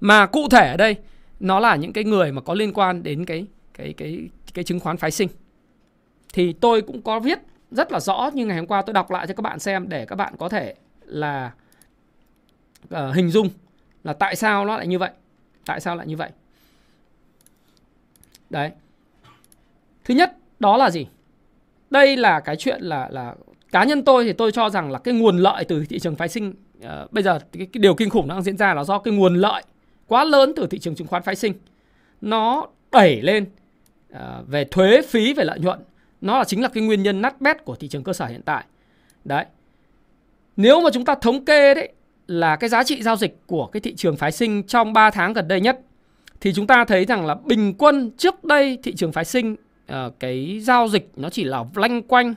mà 0.00 0.26
cụ 0.26 0.48
thể 0.48 0.70
ở 0.70 0.76
đây 0.76 0.96
nó 1.40 1.60
là 1.60 1.76
những 1.76 1.92
cái 1.92 2.04
người 2.04 2.32
mà 2.32 2.40
có 2.40 2.54
liên 2.54 2.72
quan 2.72 3.02
đến 3.02 3.24
cái 3.24 3.46
cái 3.74 3.94
cái 3.96 4.28
cái 4.54 4.64
chứng 4.64 4.80
khoán 4.80 4.96
phái 4.96 5.10
sinh. 5.10 5.28
Thì 6.32 6.52
tôi 6.52 6.82
cũng 6.82 7.02
có 7.02 7.20
viết 7.20 7.38
rất 7.70 7.92
là 7.92 8.00
rõ 8.00 8.30
như 8.34 8.46
ngày 8.46 8.56
hôm 8.56 8.66
qua 8.66 8.82
tôi 8.82 8.94
đọc 8.94 9.10
lại 9.10 9.26
cho 9.26 9.34
các 9.34 9.42
bạn 9.42 9.58
xem 9.58 9.88
để 9.88 10.06
các 10.06 10.16
bạn 10.16 10.34
có 10.38 10.48
thể 10.48 10.74
là 11.04 11.52
uh, 12.94 13.14
hình 13.14 13.30
dung 13.30 13.48
là 14.04 14.12
tại 14.12 14.36
sao 14.36 14.64
nó 14.64 14.76
lại 14.76 14.86
như 14.86 14.98
vậy. 14.98 15.10
Tại 15.66 15.80
sao 15.80 15.96
lại 15.96 16.06
như 16.06 16.16
vậy? 16.16 16.30
Đấy. 18.50 18.70
Thứ 20.04 20.14
nhất 20.14 20.36
đó 20.60 20.76
là 20.76 20.90
gì? 20.90 21.06
Đây 21.90 22.16
là 22.16 22.40
cái 22.40 22.56
chuyện 22.56 22.82
là 22.82 23.08
là 23.10 23.34
cá 23.72 23.84
nhân 23.84 24.04
tôi 24.04 24.24
thì 24.24 24.32
tôi 24.32 24.52
cho 24.52 24.70
rằng 24.70 24.90
là 24.90 24.98
cái 24.98 25.14
nguồn 25.14 25.38
lợi 25.38 25.64
từ 25.64 25.84
thị 25.84 25.98
trường 25.98 26.16
phái 26.16 26.28
sinh 26.28 26.54
uh, 26.78 27.12
bây 27.12 27.22
giờ 27.22 27.38
cái, 27.52 27.66
cái 27.72 27.80
điều 27.80 27.94
kinh 27.94 28.10
khủng 28.10 28.28
đang 28.28 28.42
diễn 28.42 28.56
ra 28.56 28.74
là 28.74 28.84
do 28.84 28.98
cái 28.98 29.14
nguồn 29.14 29.34
lợi 29.34 29.62
quá 30.06 30.24
lớn 30.24 30.52
từ 30.56 30.66
thị 30.66 30.78
trường 30.78 30.94
chứng 30.94 31.06
khoán 31.06 31.22
phái 31.22 31.36
sinh. 31.36 31.54
Nó 32.20 32.66
đẩy 32.92 33.22
lên 33.22 33.46
Ờ, 34.14 34.44
về 34.46 34.64
thuế 34.64 35.02
phí 35.02 35.32
về 35.32 35.44
lợi 35.44 35.58
nhuận 35.58 35.78
nó 36.20 36.38
là 36.38 36.44
chính 36.44 36.62
là 36.62 36.68
cái 36.68 36.82
nguyên 36.82 37.02
nhân 37.02 37.22
nát 37.22 37.40
bét 37.40 37.64
của 37.64 37.74
thị 37.74 37.88
trường 37.88 38.04
cơ 38.04 38.12
sở 38.12 38.26
hiện 38.26 38.42
tại. 38.42 38.64
Đấy. 39.24 39.44
Nếu 40.56 40.80
mà 40.80 40.90
chúng 40.92 41.04
ta 41.04 41.14
thống 41.14 41.44
kê 41.44 41.74
đấy 41.74 41.92
là 42.26 42.56
cái 42.56 42.70
giá 42.70 42.84
trị 42.84 43.02
giao 43.02 43.16
dịch 43.16 43.38
của 43.46 43.66
cái 43.66 43.80
thị 43.80 43.94
trường 43.94 44.16
phái 44.16 44.32
sinh 44.32 44.62
trong 44.62 44.92
3 44.92 45.10
tháng 45.10 45.32
gần 45.32 45.48
đây 45.48 45.60
nhất 45.60 45.80
thì 46.40 46.52
chúng 46.52 46.66
ta 46.66 46.84
thấy 46.84 47.04
rằng 47.04 47.26
là 47.26 47.34
bình 47.34 47.74
quân 47.78 48.10
trước 48.16 48.44
đây 48.44 48.78
thị 48.82 48.94
trường 48.94 49.12
phái 49.12 49.24
sinh 49.24 49.56
uh, 49.92 49.96
cái 50.20 50.60
giao 50.62 50.88
dịch 50.88 51.10
nó 51.16 51.30
chỉ 51.30 51.44
là 51.44 51.64
lanh 51.74 52.02
quanh 52.02 52.34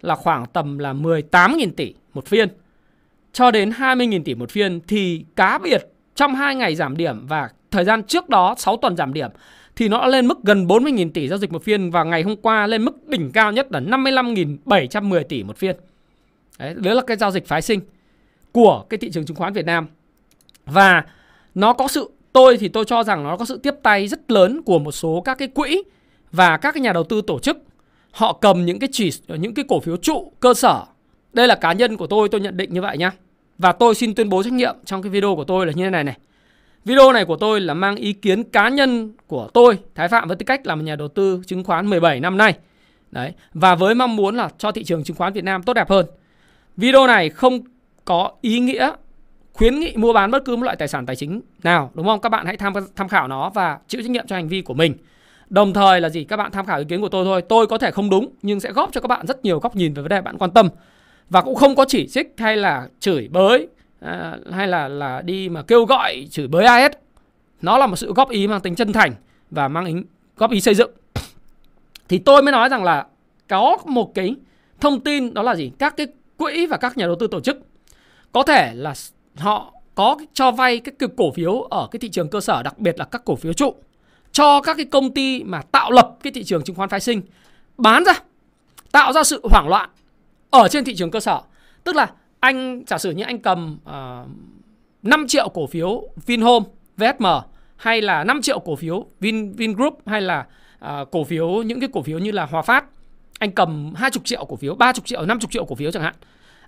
là 0.00 0.14
khoảng 0.14 0.46
tầm 0.46 0.78
là 0.78 0.92
18.000 0.92 1.70
tỷ 1.76 1.94
một 2.14 2.26
phiên 2.26 2.48
cho 3.32 3.50
đến 3.50 3.70
20.000 3.70 4.22
tỷ 4.24 4.34
một 4.34 4.50
phiên. 4.50 4.80
Thì 4.86 5.24
cá 5.36 5.58
biệt 5.58 5.86
trong 6.14 6.34
2 6.34 6.54
ngày 6.54 6.74
giảm 6.74 6.96
điểm 6.96 7.26
và 7.26 7.48
thời 7.70 7.84
gian 7.84 8.02
trước 8.02 8.28
đó 8.28 8.54
6 8.58 8.76
tuần 8.76 8.96
giảm 8.96 9.12
điểm 9.12 9.30
thì 9.80 9.88
nó 9.88 10.00
đã 10.00 10.08
lên 10.08 10.26
mức 10.26 10.38
gần 10.42 10.66
40.000 10.66 11.10
tỷ 11.10 11.28
giao 11.28 11.38
dịch 11.38 11.52
một 11.52 11.64
phiên 11.64 11.90
và 11.90 12.04
ngày 12.04 12.22
hôm 12.22 12.36
qua 12.36 12.66
lên 12.66 12.84
mức 12.84 13.08
đỉnh 13.08 13.30
cao 13.32 13.52
nhất 13.52 13.72
là 13.72 13.80
55.710 13.80 15.22
tỷ 15.22 15.42
một 15.42 15.56
phiên. 15.56 15.76
Đấy, 16.58 16.74
đó 16.74 16.94
là 16.94 17.02
cái 17.06 17.16
giao 17.16 17.30
dịch 17.30 17.46
phái 17.46 17.62
sinh 17.62 17.80
của 18.52 18.84
cái 18.88 18.98
thị 18.98 19.10
trường 19.10 19.26
chứng 19.26 19.36
khoán 19.36 19.52
Việt 19.52 19.66
Nam. 19.66 19.86
Và 20.66 21.04
nó 21.54 21.72
có 21.72 21.88
sự 21.88 22.10
tôi 22.32 22.56
thì 22.56 22.68
tôi 22.68 22.84
cho 22.84 23.02
rằng 23.02 23.24
nó 23.24 23.36
có 23.36 23.44
sự 23.44 23.60
tiếp 23.62 23.74
tay 23.82 24.08
rất 24.08 24.30
lớn 24.30 24.62
của 24.62 24.78
một 24.78 24.92
số 24.92 25.22
các 25.24 25.38
cái 25.38 25.48
quỹ 25.48 25.82
và 26.32 26.56
các 26.56 26.74
cái 26.74 26.80
nhà 26.80 26.92
đầu 26.92 27.04
tư 27.04 27.22
tổ 27.26 27.38
chức 27.38 27.58
họ 28.10 28.32
cầm 28.32 28.66
những 28.66 28.78
cái 28.78 28.88
chỉ 28.92 29.10
những 29.28 29.54
cái 29.54 29.64
cổ 29.68 29.80
phiếu 29.80 29.96
trụ 29.96 30.32
cơ 30.40 30.54
sở. 30.54 30.84
Đây 31.32 31.48
là 31.48 31.54
cá 31.54 31.72
nhân 31.72 31.96
của 31.96 32.06
tôi 32.06 32.28
tôi 32.28 32.40
nhận 32.40 32.56
định 32.56 32.74
như 32.74 32.82
vậy 32.82 32.98
nhá. 32.98 33.10
Và 33.58 33.72
tôi 33.72 33.94
xin 33.94 34.14
tuyên 34.14 34.28
bố 34.28 34.42
trách 34.42 34.52
nhiệm 34.52 34.76
trong 34.84 35.02
cái 35.02 35.10
video 35.10 35.36
của 35.36 35.44
tôi 35.44 35.66
là 35.66 35.72
như 35.72 35.84
thế 35.84 35.90
này 35.90 36.04
này. 36.04 36.18
Video 36.84 37.12
này 37.12 37.24
của 37.24 37.36
tôi 37.36 37.60
là 37.60 37.74
mang 37.74 37.96
ý 37.96 38.12
kiến 38.12 38.44
cá 38.44 38.68
nhân 38.68 39.12
của 39.26 39.48
tôi, 39.54 39.78
Thái 39.94 40.08
Phạm 40.08 40.28
với 40.28 40.36
tư 40.36 40.44
cách 40.44 40.66
là 40.66 40.74
một 40.74 40.82
nhà 40.82 40.96
đầu 40.96 41.08
tư 41.08 41.42
chứng 41.46 41.64
khoán 41.64 41.86
17 41.86 42.20
năm 42.20 42.36
nay. 42.36 42.54
Đấy, 43.10 43.32
và 43.54 43.74
với 43.74 43.94
mong 43.94 44.16
muốn 44.16 44.36
là 44.36 44.48
cho 44.58 44.72
thị 44.72 44.84
trường 44.84 45.04
chứng 45.04 45.16
khoán 45.16 45.32
Việt 45.32 45.44
Nam 45.44 45.62
tốt 45.62 45.72
đẹp 45.72 45.88
hơn. 45.88 46.06
Video 46.76 47.06
này 47.06 47.30
không 47.30 47.60
có 48.04 48.32
ý 48.40 48.60
nghĩa 48.60 48.90
khuyến 49.52 49.80
nghị 49.80 49.96
mua 49.96 50.12
bán 50.12 50.30
bất 50.30 50.44
cứ 50.44 50.56
một 50.56 50.62
loại 50.62 50.76
tài 50.76 50.88
sản 50.88 51.06
tài 51.06 51.16
chính 51.16 51.40
nào, 51.62 51.90
đúng 51.94 52.06
không? 52.06 52.20
Các 52.20 52.28
bạn 52.28 52.46
hãy 52.46 52.56
tham 52.56 52.72
tham 52.96 53.08
khảo 53.08 53.28
nó 53.28 53.50
và 53.50 53.78
chịu 53.88 54.02
trách 54.02 54.10
nhiệm 54.10 54.26
cho 54.26 54.36
hành 54.36 54.48
vi 54.48 54.62
của 54.62 54.74
mình. 54.74 54.94
Đồng 55.48 55.72
thời 55.72 56.00
là 56.00 56.08
gì? 56.08 56.24
Các 56.24 56.36
bạn 56.36 56.50
tham 56.50 56.66
khảo 56.66 56.78
ý 56.78 56.84
kiến 56.88 57.00
của 57.00 57.08
tôi 57.08 57.24
thôi. 57.24 57.42
Tôi 57.42 57.66
có 57.66 57.78
thể 57.78 57.90
không 57.90 58.10
đúng 58.10 58.28
nhưng 58.42 58.60
sẽ 58.60 58.72
góp 58.72 58.92
cho 58.92 59.00
các 59.00 59.08
bạn 59.08 59.26
rất 59.26 59.44
nhiều 59.44 59.58
góc 59.58 59.76
nhìn 59.76 59.94
về 59.94 60.02
vấn 60.02 60.08
đề 60.08 60.20
bạn 60.20 60.38
quan 60.38 60.50
tâm. 60.50 60.68
Và 61.30 61.40
cũng 61.40 61.54
không 61.54 61.74
có 61.74 61.84
chỉ 61.88 62.08
trích 62.08 62.34
hay 62.38 62.56
là 62.56 62.88
chửi 63.00 63.28
bới 63.28 63.68
à, 64.00 64.36
hay 64.52 64.68
là 64.68 64.88
là 64.88 65.22
đi 65.22 65.48
mà 65.48 65.62
kêu 65.62 65.84
gọi 65.84 66.26
chửi 66.30 66.46
bới 66.46 66.64
ai 66.64 66.82
hết. 66.82 67.02
Nó 67.62 67.78
là 67.78 67.86
một 67.86 67.96
sự 67.96 68.12
góp 68.12 68.30
ý 68.30 68.46
mang 68.46 68.60
tính 68.60 68.74
chân 68.74 68.92
thành 68.92 69.14
và 69.50 69.68
mang 69.68 69.84
ý 69.84 69.94
góp 70.36 70.50
ý 70.50 70.60
xây 70.60 70.74
dựng. 70.74 70.90
Thì 72.08 72.18
tôi 72.18 72.42
mới 72.42 72.52
nói 72.52 72.68
rằng 72.68 72.84
là 72.84 73.06
có 73.48 73.78
một 73.84 74.14
cái 74.14 74.34
thông 74.80 75.00
tin 75.00 75.34
đó 75.34 75.42
là 75.42 75.54
gì? 75.54 75.72
Các 75.78 75.96
cái 75.96 76.06
quỹ 76.36 76.66
và 76.66 76.76
các 76.76 76.96
nhà 76.96 77.06
đầu 77.06 77.16
tư 77.20 77.26
tổ 77.26 77.40
chức 77.40 77.58
có 78.32 78.42
thể 78.42 78.74
là 78.74 78.94
họ 79.36 79.72
có 79.94 80.16
cho 80.32 80.50
vay 80.50 80.78
cái 80.78 80.94
cực 80.98 81.16
cổ 81.16 81.32
phiếu 81.32 81.60
ở 81.60 81.88
cái 81.90 82.00
thị 82.00 82.08
trường 82.08 82.28
cơ 82.28 82.40
sở 82.40 82.62
đặc 82.62 82.78
biệt 82.78 82.98
là 82.98 83.04
các 83.04 83.22
cổ 83.24 83.36
phiếu 83.36 83.52
trụ 83.52 83.74
cho 84.32 84.60
các 84.60 84.76
cái 84.76 84.86
công 84.86 85.14
ty 85.14 85.44
mà 85.44 85.62
tạo 85.62 85.90
lập 85.90 86.16
cái 86.22 86.32
thị 86.32 86.44
trường 86.44 86.62
chứng 86.62 86.76
khoán 86.76 86.88
phái 86.88 87.00
sinh 87.00 87.22
bán 87.76 88.04
ra 88.04 88.12
tạo 88.92 89.12
ra 89.12 89.24
sự 89.24 89.40
hoảng 89.50 89.68
loạn 89.68 89.90
ở 90.50 90.68
trên 90.68 90.84
thị 90.84 90.94
trường 90.94 91.10
cơ 91.10 91.20
sở. 91.20 91.40
Tức 91.84 91.96
là 91.96 92.10
anh 92.40 92.82
giả 92.86 92.98
sử 92.98 93.10
như 93.10 93.24
anh 93.24 93.38
cầm 93.38 93.78
ờ, 93.84 94.24
uh, 94.24 94.30
5 95.02 95.26
triệu 95.28 95.48
cổ 95.48 95.66
phiếu 95.66 96.08
Vinhome 96.26 96.66
VSM 96.96 97.26
hay 97.76 98.02
là 98.02 98.24
5 98.24 98.42
triệu 98.42 98.58
cổ 98.58 98.76
phiếu 98.76 99.06
Vin 99.20 99.52
Vingroup 99.52 99.98
hay 100.06 100.20
là 100.20 100.46
uh, 100.84 101.10
cổ 101.10 101.24
phiếu 101.24 101.62
những 101.62 101.80
cái 101.80 101.88
cổ 101.92 102.02
phiếu 102.02 102.18
như 102.18 102.30
là 102.30 102.46
Hòa 102.46 102.62
Phát 102.62 102.84
anh 103.38 103.52
cầm 103.52 103.94
20 103.94 104.20
triệu 104.24 104.44
cổ 104.44 104.56
phiếu 104.56 104.74
30 104.74 105.02
triệu 105.04 105.26
50 105.26 105.48
triệu 105.50 105.64
cổ 105.64 105.74
phiếu 105.74 105.90
chẳng 105.90 106.02
hạn. 106.02 106.14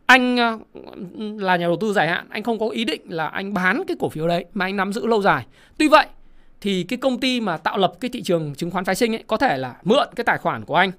Anh 0.06 0.36
uh, 0.54 1.42
là 1.42 1.56
nhà 1.56 1.66
đầu 1.66 1.76
tư 1.80 1.92
dài 1.92 2.08
hạn 2.08 2.26
anh 2.30 2.42
không 2.42 2.58
có 2.58 2.68
ý 2.68 2.84
định 2.84 3.02
là 3.08 3.28
anh 3.28 3.54
bán 3.54 3.82
cái 3.86 3.96
cổ 4.00 4.08
phiếu 4.08 4.28
đấy 4.28 4.44
mà 4.54 4.64
anh 4.64 4.76
nắm 4.76 4.92
giữ 4.92 5.06
lâu 5.06 5.22
dài. 5.22 5.46
Tuy 5.78 5.88
vậy 5.88 6.06
thì 6.60 6.82
cái 6.82 6.96
công 6.96 7.20
ty 7.20 7.40
mà 7.40 7.56
tạo 7.56 7.78
lập 7.78 7.92
cái 8.00 8.10
thị 8.12 8.22
trường 8.22 8.54
chứng 8.54 8.70
khoán 8.70 8.84
phái 8.84 8.94
sinh 8.94 9.14
ấy 9.14 9.24
có 9.26 9.36
thể 9.36 9.56
là 9.56 9.76
mượn 9.84 10.08
cái 10.16 10.24
tài 10.24 10.38
khoản 10.38 10.64
của 10.64 10.76
anh 10.76 10.92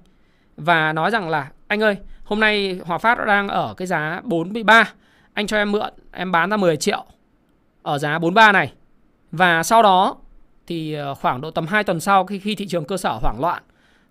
và 0.56 0.92
nói 0.92 1.10
rằng 1.10 1.28
là 1.28 1.50
anh 1.68 1.82
ơi 1.82 1.96
hôm 2.24 2.40
nay 2.40 2.80
Hòa 2.84 2.98
Phát 2.98 3.18
đang 3.26 3.48
ở 3.48 3.74
cái 3.76 3.86
giá 3.86 4.20
43 4.24 4.92
anh 5.32 5.46
cho 5.46 5.56
em 5.56 5.72
mượn 5.72 5.90
em 6.12 6.32
bán 6.32 6.50
ra 6.50 6.56
10 6.56 6.76
triệu 6.76 7.04
ở 7.82 7.98
giá 7.98 8.18
43 8.18 8.52
này. 8.52 8.72
Và 9.32 9.62
sau 9.62 9.82
đó 9.82 10.16
thì 10.66 10.94
ờ, 10.94 11.14
khoảng 11.14 11.40
độ 11.40 11.50
tầm 11.50 11.66
2 11.66 11.84
tuần 11.84 12.00
sau 12.00 12.24
khi, 12.24 12.38
khi 12.38 12.54
thị 12.54 12.66
trường 12.66 12.84
cơ 12.84 12.96
sở 12.96 13.18
hoảng 13.22 13.40
loạn 13.40 13.62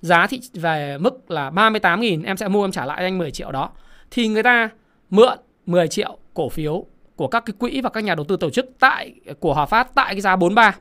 giá 0.02 0.28
thị 0.28 0.42
về 0.54 0.98
mức 0.98 1.32
là 1.32 1.50
38.000 1.50 2.26
em 2.26 2.38
sẽ 2.38 2.48
mua 2.48 2.66
em 2.66 2.72
trả 2.72 2.86
lại 2.86 3.04
anh 3.04 3.18
10 3.18 3.32
triệu 3.32 3.52
đó. 3.52 3.70
Thì 4.12 4.28
người 4.28 4.44
ta 4.44 4.70
mượn 5.10 5.38
10 5.66 5.88
triệu 5.88 6.18
cổ 6.34 6.50
phiếu 6.50 6.86
của 7.16 7.28
các 7.28 7.46
cái 7.46 7.54
quỹ 7.60 7.82
và 7.82 7.90
các 7.90 8.04
nhà 8.04 8.16
đầu 8.16 8.26
tư 8.26 8.38
tổ 8.38 8.50
chức 8.50 8.66
tại 8.80 9.14
của 9.40 9.54
Hòa 9.54 9.66
Phát 9.66 9.96
tại 9.96 10.14
cái 10.14 10.22
giá 10.22 10.36
43 10.36 10.76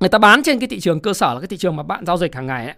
người 0.00 0.08
ta 0.08 0.18
bán 0.18 0.42
trên 0.42 0.58
cái 0.58 0.68
thị 0.68 0.80
trường 0.80 1.00
cơ 1.00 1.12
sở 1.12 1.34
là 1.34 1.40
cái 1.40 1.46
thị 1.46 1.56
trường 1.56 1.76
mà 1.76 1.82
bạn 1.82 2.06
giao 2.06 2.16
dịch 2.16 2.34
hàng 2.34 2.46
ngày 2.46 2.64
ấy 2.66 2.74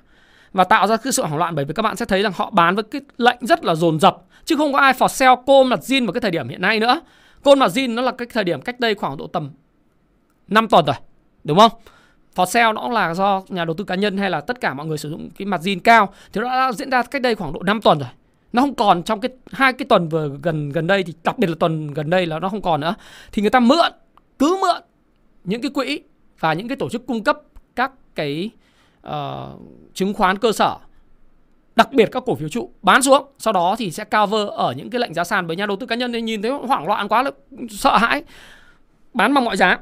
và 0.57 0.65
tạo 0.65 0.87
ra 0.87 0.97
cái 0.97 1.13
sự 1.13 1.23
hoảng 1.23 1.37
loạn 1.37 1.55
bởi 1.55 1.65
vì 1.65 1.75
các 1.75 1.83
bạn 1.83 1.97
sẽ 1.97 2.05
thấy 2.05 2.23
rằng 2.23 2.33
họ 2.35 2.51
bán 2.51 2.75
với 2.75 2.85
cái 2.85 3.01
lệnh 3.17 3.39
rất 3.41 3.65
là 3.65 3.75
dồn 3.75 4.01
dập 4.01 4.17
chứ 4.45 4.57
không 4.57 4.73
có 4.73 4.79
ai 4.79 4.93
for 4.93 5.09
sale 5.09 5.37
côn 5.47 5.69
mặt 5.69 5.81
zin 5.81 6.07
vào 6.07 6.13
cái 6.13 6.21
thời 6.21 6.31
điểm 6.31 6.49
hiện 6.49 6.61
nay 6.61 6.81
nữa. 6.81 7.01
Côn 7.43 7.59
mặt 7.59 7.71
zin 7.71 7.95
nó 7.95 8.03
là 8.03 8.13
cái 8.13 8.29
thời 8.33 8.45
điểm 8.45 8.61
cách 8.61 8.81
đây 8.81 8.95
khoảng 8.95 9.17
độ 9.17 9.27
tầm 9.27 9.51
5 10.49 10.69
tuần 10.69 10.85
rồi 10.85 10.97
đúng 11.45 11.59
không? 11.59 11.73
For 12.37 12.45
sale 12.45 12.73
nó 12.73 12.83
cũng 12.83 12.93
là 12.93 13.15
do 13.15 13.43
nhà 13.49 13.65
đầu 13.65 13.75
tư 13.75 13.85
cá 13.85 13.95
nhân 13.95 14.19
hay 14.19 14.31
là 14.31 14.41
tất 14.41 14.61
cả 14.61 14.75
mọi 14.75 14.87
người 14.87 14.99
sử 14.99 15.11
dụng 15.11 15.31
cái 15.39 15.47
mặt 15.47 15.61
zin 15.61 15.81
cao 15.81 16.13
thì 16.33 16.41
nó 16.41 16.49
đã 16.49 16.73
diễn 16.73 16.91
ra 16.91 17.03
cách 17.03 17.23
đây 17.23 17.35
khoảng 17.35 17.53
độ 17.53 17.63
5 17.63 17.81
tuần 17.81 17.99
rồi. 17.99 18.09
Nó 18.53 18.63
không 18.63 18.75
còn 18.75 19.03
trong 19.03 19.21
cái 19.21 19.31
hai 19.53 19.73
cái 19.73 19.87
tuần 19.89 20.09
vừa 20.09 20.31
gần 20.43 20.69
gần 20.69 20.87
đây 20.87 21.03
thì 21.03 21.15
đặc 21.25 21.39
biệt 21.39 21.47
là 21.47 21.57
tuần 21.61 21.95
gần 21.95 22.11
đây 22.11 22.27
là 22.27 22.39
nó 22.39 22.49
không 22.49 22.63
còn 22.63 22.81
nữa. 22.81 22.95
Thì 23.33 23.43
người 23.43 23.51
ta 23.51 23.61
mượn 23.61 23.93
cứ 24.39 24.59
mượn 24.63 24.83
những 25.45 25.63
cái 25.63 25.71
quỹ 25.71 26.01
và 26.41 26.53
những 26.53 26.69
cái 26.69 26.77
tổ 26.77 26.89
chức 26.89 27.07
cung 27.07 27.25
cấp 27.25 27.39
các 27.77 27.93
cái 28.15 28.51
uh, 29.09 29.13
chứng 29.97 30.15
khoán 30.15 30.39
cơ 30.39 30.53
sở 30.53 30.77
đặc 31.77 31.93
biệt 31.93 32.09
các 32.13 32.23
cổ 32.27 32.35
phiếu 32.35 32.49
trụ 32.49 32.71
bán 32.83 33.03
xuống 33.03 33.27
sau 33.39 33.53
đó 33.53 33.77
thì 33.79 33.91
sẽ 33.91 34.05
cover 34.05 34.49
ở 34.49 34.73
những 34.77 34.91
cái 34.91 35.01
lệnh 35.01 35.15
giá 35.15 35.25
sàn 35.25 35.47
bởi 35.47 35.57
nhà 35.57 35.67
đầu 35.67 35.77
tư 35.77 35.87
cá 35.87 35.95
nhân. 35.95 36.13
Thì 36.13 36.21
nhìn 36.21 36.43
thấy 36.43 36.51
hoảng 36.51 36.87
loạn 36.87 37.09
quá 37.09 37.23
là 37.23 37.31
sợ 37.71 37.97
hãi 37.97 38.23
bán 39.15 39.35
bằng 39.35 39.45
mọi 39.45 39.57
giá. 39.57 39.79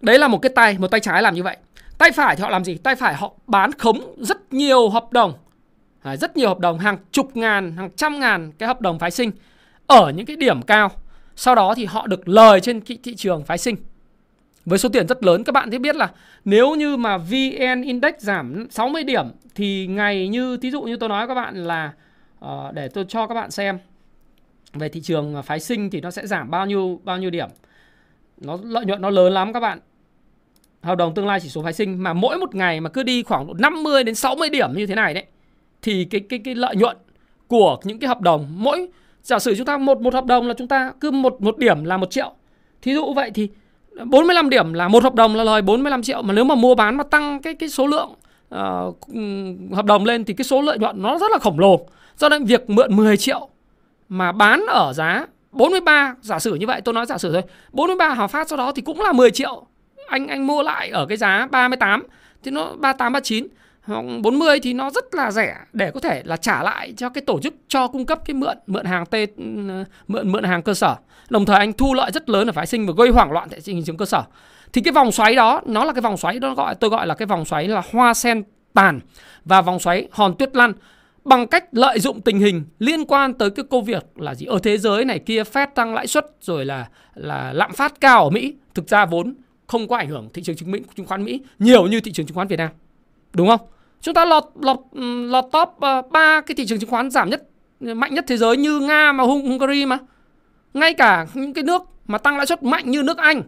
Đấy 0.00 0.18
là 0.18 0.28
một 0.28 0.38
cái 0.38 0.50
tay 0.54 0.78
một 0.78 0.88
tay 0.88 1.00
trái 1.00 1.22
làm 1.22 1.34
như 1.34 1.42
vậy. 1.42 1.56
Tay 1.98 2.12
phải 2.12 2.36
thì 2.36 2.42
họ 2.42 2.50
làm 2.50 2.64
gì? 2.64 2.74
Tay 2.74 2.96
phải 2.96 3.14
họ 3.14 3.32
bán 3.46 3.72
khống 3.72 4.14
rất 4.18 4.52
nhiều 4.52 4.88
hợp 4.88 5.12
đồng. 5.12 5.34
À, 6.02 6.16
rất 6.16 6.36
nhiều 6.36 6.48
hợp 6.48 6.58
đồng 6.58 6.78
hàng 6.78 6.98
chục 7.12 7.36
ngàn 7.36 7.76
hàng 7.76 7.90
trăm 7.96 8.20
ngàn 8.20 8.52
cái 8.52 8.66
hợp 8.66 8.80
đồng 8.80 8.98
phái 8.98 9.10
sinh 9.10 9.30
ở 9.86 10.12
những 10.16 10.26
cái 10.26 10.36
điểm 10.36 10.62
cao. 10.62 10.90
Sau 11.36 11.54
đó 11.54 11.74
thì 11.74 11.84
họ 11.84 12.06
được 12.06 12.28
lời 12.28 12.60
trên 12.60 12.80
thị, 12.80 12.98
thị 13.02 13.14
trường 13.16 13.44
phái 13.44 13.58
sinh 13.58 13.76
với 14.66 14.78
số 14.78 14.88
tiền 14.88 15.06
rất 15.08 15.24
lớn 15.24 15.44
các 15.44 15.52
bạn 15.52 15.70
thấy 15.70 15.78
biết 15.78 15.96
là 15.96 16.10
nếu 16.44 16.74
như 16.74 16.96
mà 16.96 17.18
VN 17.18 17.82
Index 17.82 18.14
giảm 18.18 18.66
60 18.70 19.04
điểm 19.04 19.26
thì 19.54 19.86
ngày 19.86 20.28
như 20.28 20.56
thí 20.56 20.70
dụ 20.70 20.82
như 20.82 20.96
tôi 20.96 21.08
nói 21.08 21.28
các 21.28 21.34
bạn 21.34 21.64
là 21.64 21.92
uh, 22.44 22.74
để 22.74 22.88
tôi 22.88 23.04
cho 23.08 23.26
các 23.26 23.34
bạn 23.34 23.50
xem 23.50 23.78
về 24.72 24.88
thị 24.88 25.00
trường 25.00 25.42
phái 25.42 25.60
sinh 25.60 25.90
thì 25.90 26.00
nó 26.00 26.10
sẽ 26.10 26.26
giảm 26.26 26.50
bao 26.50 26.66
nhiêu 26.66 27.00
bao 27.04 27.18
nhiêu 27.18 27.30
điểm. 27.30 27.48
Nó 28.40 28.58
lợi 28.62 28.84
nhuận 28.84 29.02
nó 29.02 29.10
lớn 29.10 29.32
lắm 29.32 29.52
các 29.52 29.60
bạn. 29.60 29.78
Hợp 30.82 30.94
đồng 30.94 31.14
tương 31.14 31.26
lai 31.26 31.40
chỉ 31.40 31.48
số 31.48 31.62
phái 31.62 31.72
sinh 31.72 32.02
mà 32.02 32.12
mỗi 32.12 32.38
một 32.38 32.54
ngày 32.54 32.80
mà 32.80 32.90
cứ 32.90 33.02
đi 33.02 33.22
khoảng 33.22 33.46
50 33.58 34.04
đến 34.04 34.14
60 34.14 34.50
điểm 34.50 34.72
như 34.74 34.86
thế 34.86 34.94
này 34.94 35.14
đấy 35.14 35.24
thì 35.82 36.04
cái 36.04 36.20
cái 36.28 36.38
cái 36.44 36.54
lợi 36.54 36.76
nhuận 36.76 36.96
của 37.46 37.78
những 37.84 37.98
cái 37.98 38.08
hợp 38.08 38.20
đồng 38.20 38.46
mỗi 38.50 38.88
giả 39.22 39.38
sử 39.38 39.54
chúng 39.54 39.66
ta 39.66 39.78
một 39.78 40.00
một 40.00 40.14
hợp 40.14 40.24
đồng 40.24 40.48
là 40.48 40.54
chúng 40.58 40.68
ta 40.68 40.92
cứ 41.00 41.10
một 41.10 41.42
một 41.42 41.58
điểm 41.58 41.84
là 41.84 41.96
một 41.96 42.10
triệu. 42.10 42.32
Thí 42.82 42.94
dụ 42.94 43.12
vậy 43.12 43.30
thì 43.34 43.50
45 44.04 44.50
điểm 44.50 44.72
là 44.72 44.88
một 44.88 45.02
hợp 45.02 45.14
đồng 45.14 45.34
là 45.34 45.44
lời 45.44 45.62
45 45.62 46.02
triệu. 46.02 46.22
Mà 46.22 46.34
nếu 46.34 46.44
mà 46.44 46.54
mua 46.54 46.74
bán 46.74 46.96
mà 46.96 47.04
tăng 47.04 47.42
cái 47.42 47.54
cái 47.54 47.68
số 47.68 47.86
lượng 47.86 48.08
uh, 48.54 49.74
hợp 49.74 49.84
đồng 49.84 50.04
lên 50.04 50.24
thì 50.24 50.34
cái 50.34 50.44
số 50.44 50.62
lợi 50.62 50.78
nhuận 50.78 51.02
nó 51.02 51.18
rất 51.18 51.30
là 51.32 51.38
khổng 51.38 51.58
lồ. 51.58 51.86
Do 52.16 52.28
nên 52.28 52.44
việc 52.44 52.70
mượn 52.70 52.96
10 52.96 53.16
triệu 53.16 53.48
mà 54.08 54.32
bán 54.32 54.66
ở 54.68 54.92
giá 54.92 55.26
43 55.52 56.14
giả 56.20 56.38
sử 56.38 56.54
như 56.54 56.66
vậy 56.66 56.80
tôi 56.80 56.94
nói 56.94 57.06
giả 57.06 57.18
sử 57.18 57.32
thôi 57.32 57.42
43 57.72 58.08
Hòa 58.08 58.26
Phát 58.26 58.48
sau 58.48 58.56
đó 58.56 58.72
thì 58.72 58.82
cũng 58.82 59.00
là 59.00 59.12
10 59.12 59.30
triệu. 59.30 59.66
Anh 60.08 60.28
anh 60.28 60.46
mua 60.46 60.62
lại 60.62 60.90
ở 60.90 61.06
cái 61.06 61.16
giá 61.16 61.46
38 61.50 62.02
thì 62.42 62.50
nó 62.50 62.72
38 62.78 63.12
39 63.12 63.46
40 64.22 64.60
thì 64.60 64.72
nó 64.72 64.90
rất 64.90 65.14
là 65.14 65.30
rẻ. 65.30 65.56
Để 65.72 65.90
có 65.90 66.00
thể 66.00 66.22
là 66.24 66.36
trả 66.36 66.62
lại 66.62 66.94
cho 66.96 67.08
cái 67.08 67.22
tổ 67.26 67.40
chức 67.40 67.54
cho 67.68 67.88
cung 67.88 68.06
cấp 68.06 68.18
cái 68.24 68.34
mượn 68.34 68.56
mượn 68.66 68.84
hàng 68.84 69.06
tê 69.06 69.26
mượn 70.06 70.32
mượn 70.32 70.44
hàng 70.44 70.62
cơ 70.62 70.74
sở. 70.74 70.96
Đồng 71.30 71.44
thời 71.44 71.56
anh 71.56 71.72
thu 71.72 71.94
lợi 71.94 72.10
rất 72.14 72.28
lớn 72.28 72.48
ở 72.50 72.52
phái 72.52 72.66
sinh 72.66 72.86
và 72.86 72.92
gây 72.96 73.08
hoảng 73.08 73.32
loạn 73.32 73.48
tại 73.50 73.60
thị 73.64 73.82
trường 73.86 73.96
cơ 73.96 74.04
sở. 74.04 74.22
Thì 74.72 74.80
cái 74.80 74.92
vòng 74.92 75.12
xoáy 75.12 75.34
đó, 75.34 75.60
nó 75.66 75.84
là 75.84 75.92
cái 75.92 76.02
vòng 76.02 76.16
xoáy 76.16 76.38
đó 76.38 76.54
gọi, 76.54 76.74
tôi 76.74 76.90
gọi 76.90 77.06
là 77.06 77.14
cái 77.14 77.26
vòng 77.26 77.44
xoáy 77.44 77.68
là 77.68 77.82
hoa 77.92 78.14
sen 78.14 78.42
tàn 78.72 79.00
và 79.44 79.62
vòng 79.62 79.78
xoáy 79.78 80.08
hòn 80.10 80.36
tuyết 80.38 80.56
lăn. 80.56 80.72
Bằng 81.24 81.46
cách 81.46 81.64
lợi 81.72 82.00
dụng 82.00 82.20
tình 82.20 82.38
hình 82.38 82.64
liên 82.78 83.04
quan 83.04 83.34
tới 83.34 83.50
cái 83.50 83.64
câu 83.70 83.80
việc 83.80 84.04
là 84.16 84.34
gì? 84.34 84.46
Ở 84.46 84.58
thế 84.62 84.78
giới 84.78 85.04
này 85.04 85.18
kia, 85.18 85.42
Fed 85.42 85.66
tăng 85.74 85.94
lãi 85.94 86.06
suất 86.06 86.26
rồi 86.40 86.64
là 86.64 86.88
là 87.14 87.52
lạm 87.52 87.72
phát 87.72 88.00
cao 88.00 88.24
ở 88.24 88.30
Mỹ. 88.30 88.54
Thực 88.74 88.88
ra 88.88 89.06
vốn 89.06 89.34
không 89.66 89.88
có 89.88 89.96
ảnh 89.96 90.08
hưởng 90.08 90.28
thị 90.34 90.42
trường 90.42 90.56
chứng 90.56 90.70
minh, 90.70 90.82
chứng 90.96 91.06
khoán 91.06 91.24
Mỹ 91.24 91.40
nhiều 91.58 91.86
như 91.86 92.00
thị 92.00 92.12
trường 92.12 92.26
chứng 92.26 92.34
khoán 92.34 92.48
Việt 92.48 92.56
Nam. 92.56 92.70
Đúng 93.32 93.48
không? 93.48 93.60
Chúng 94.00 94.14
ta 94.14 94.24
lọt 94.24 94.44
lọt 94.60 94.78
lọt 95.30 95.44
top 95.52 95.68
ờ, 95.80 96.02
ba 96.02 96.40
cái 96.40 96.54
thị 96.54 96.66
trường 96.66 96.78
chứng 96.78 96.90
khoán 96.90 97.10
giảm 97.10 97.30
nhất 97.30 97.42
mạnh 97.80 98.14
nhất 98.14 98.24
thế 98.28 98.36
giới 98.36 98.56
như 98.56 98.80
Nga 98.80 99.12
mà 99.12 99.24
Hungary 99.24 99.86
mà. 99.86 99.98
Ngay 100.74 100.94
cả 100.94 101.26
những 101.34 101.54
cái 101.54 101.64
nước 101.64 101.82
mà 102.06 102.18
tăng 102.18 102.36
lãi 102.36 102.46
suất 102.46 102.62
mạnh 102.62 102.90
như 102.90 103.02
nước 103.02 103.18
Anh 103.18 103.42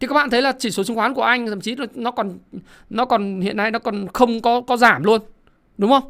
thì 0.00 0.08
các 0.08 0.14
bạn 0.14 0.30
thấy 0.30 0.42
là 0.42 0.52
chỉ 0.58 0.70
số 0.70 0.84
chứng 0.84 0.96
khoán 0.96 1.14
của 1.14 1.22
Anh 1.22 1.46
thậm 1.46 1.60
chí 1.60 1.76
nó 1.94 2.10
còn 2.10 2.38
nó 2.90 3.04
còn 3.04 3.40
hiện 3.40 3.56
nay 3.56 3.70
nó 3.70 3.78
còn 3.78 4.06
không 4.12 4.42
có 4.42 4.60
có 4.60 4.76
giảm 4.76 5.04
luôn. 5.04 5.20
Đúng 5.78 5.90
không? 5.90 6.02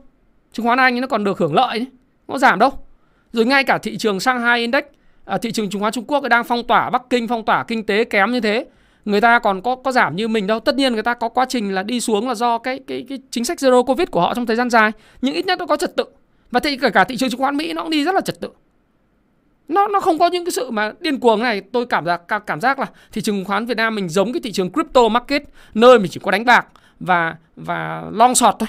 Chứng 0.52 0.66
khoán 0.66 0.78
Anh 0.78 1.00
nó 1.00 1.06
còn 1.06 1.24
được 1.24 1.38
hưởng 1.38 1.54
lợi 1.54 1.86
Nó 2.28 2.38
giảm 2.38 2.58
đâu. 2.58 2.70
Rồi 3.32 3.46
ngay 3.46 3.64
cả 3.64 3.78
thị 3.78 3.96
trường 3.96 4.20
Shanghai 4.20 4.60
Index, 4.60 4.84
à, 5.24 5.38
thị 5.38 5.52
trường 5.52 5.70
chứng 5.70 5.80
khoán 5.80 5.92
Trung 5.92 6.04
Quốc 6.04 6.28
đang 6.28 6.44
phong 6.44 6.66
tỏa 6.66 6.90
Bắc 6.90 7.02
Kinh 7.10 7.28
phong 7.28 7.44
tỏa 7.44 7.64
kinh 7.64 7.86
tế 7.86 8.04
kém 8.04 8.32
như 8.32 8.40
thế 8.40 8.66
người 9.04 9.20
ta 9.20 9.38
còn 9.38 9.62
có 9.62 9.76
có 9.76 9.92
giảm 9.92 10.16
như 10.16 10.28
mình 10.28 10.46
đâu. 10.46 10.60
Tất 10.60 10.74
nhiên 10.74 10.92
người 10.92 11.02
ta 11.02 11.14
có 11.14 11.28
quá 11.28 11.46
trình 11.48 11.74
là 11.74 11.82
đi 11.82 12.00
xuống 12.00 12.28
là 12.28 12.34
do 12.34 12.58
cái 12.58 12.80
cái 12.86 13.04
cái 13.08 13.18
chính 13.30 13.44
sách 13.44 13.58
zero 13.58 13.84
covid 13.84 14.08
của 14.10 14.20
họ 14.20 14.34
trong 14.34 14.46
thời 14.46 14.56
gian 14.56 14.70
dài. 14.70 14.90
Nhưng 15.22 15.34
ít 15.34 15.46
nhất 15.46 15.58
nó 15.58 15.66
có 15.66 15.76
trật 15.76 15.96
tự. 15.96 16.04
Và 16.50 16.60
thì 16.60 16.76
cả 16.76 16.90
cả 16.90 17.04
thị 17.04 17.16
trường 17.16 17.30
chứng 17.30 17.40
khoán 17.40 17.56
mỹ 17.56 17.72
nó 17.72 17.82
cũng 17.82 17.90
đi 17.90 18.04
rất 18.04 18.14
là 18.14 18.20
trật 18.20 18.40
tự. 18.40 18.48
Nó 19.68 19.88
nó 19.88 20.00
không 20.00 20.18
có 20.18 20.26
những 20.26 20.44
cái 20.44 20.52
sự 20.52 20.70
mà 20.70 20.92
điên 21.00 21.20
cuồng 21.20 21.42
này. 21.42 21.60
Tôi 21.60 21.86
cảm 21.86 22.06
giác 22.06 22.22
cảm 22.46 22.60
giác 22.60 22.78
là 22.78 22.86
thị 23.12 23.20
trường 23.20 23.36
chứng 23.36 23.44
khoán 23.44 23.66
Việt 23.66 23.76
Nam 23.76 23.94
mình 23.94 24.08
giống 24.08 24.32
cái 24.32 24.40
thị 24.44 24.52
trường 24.52 24.72
crypto 24.72 25.08
market 25.08 25.42
nơi 25.74 25.98
mình 25.98 26.10
chỉ 26.10 26.20
có 26.22 26.30
đánh 26.30 26.44
bạc 26.44 26.66
và 27.00 27.36
và 27.56 28.04
long 28.12 28.34
sọt 28.34 28.54
thôi. 28.58 28.68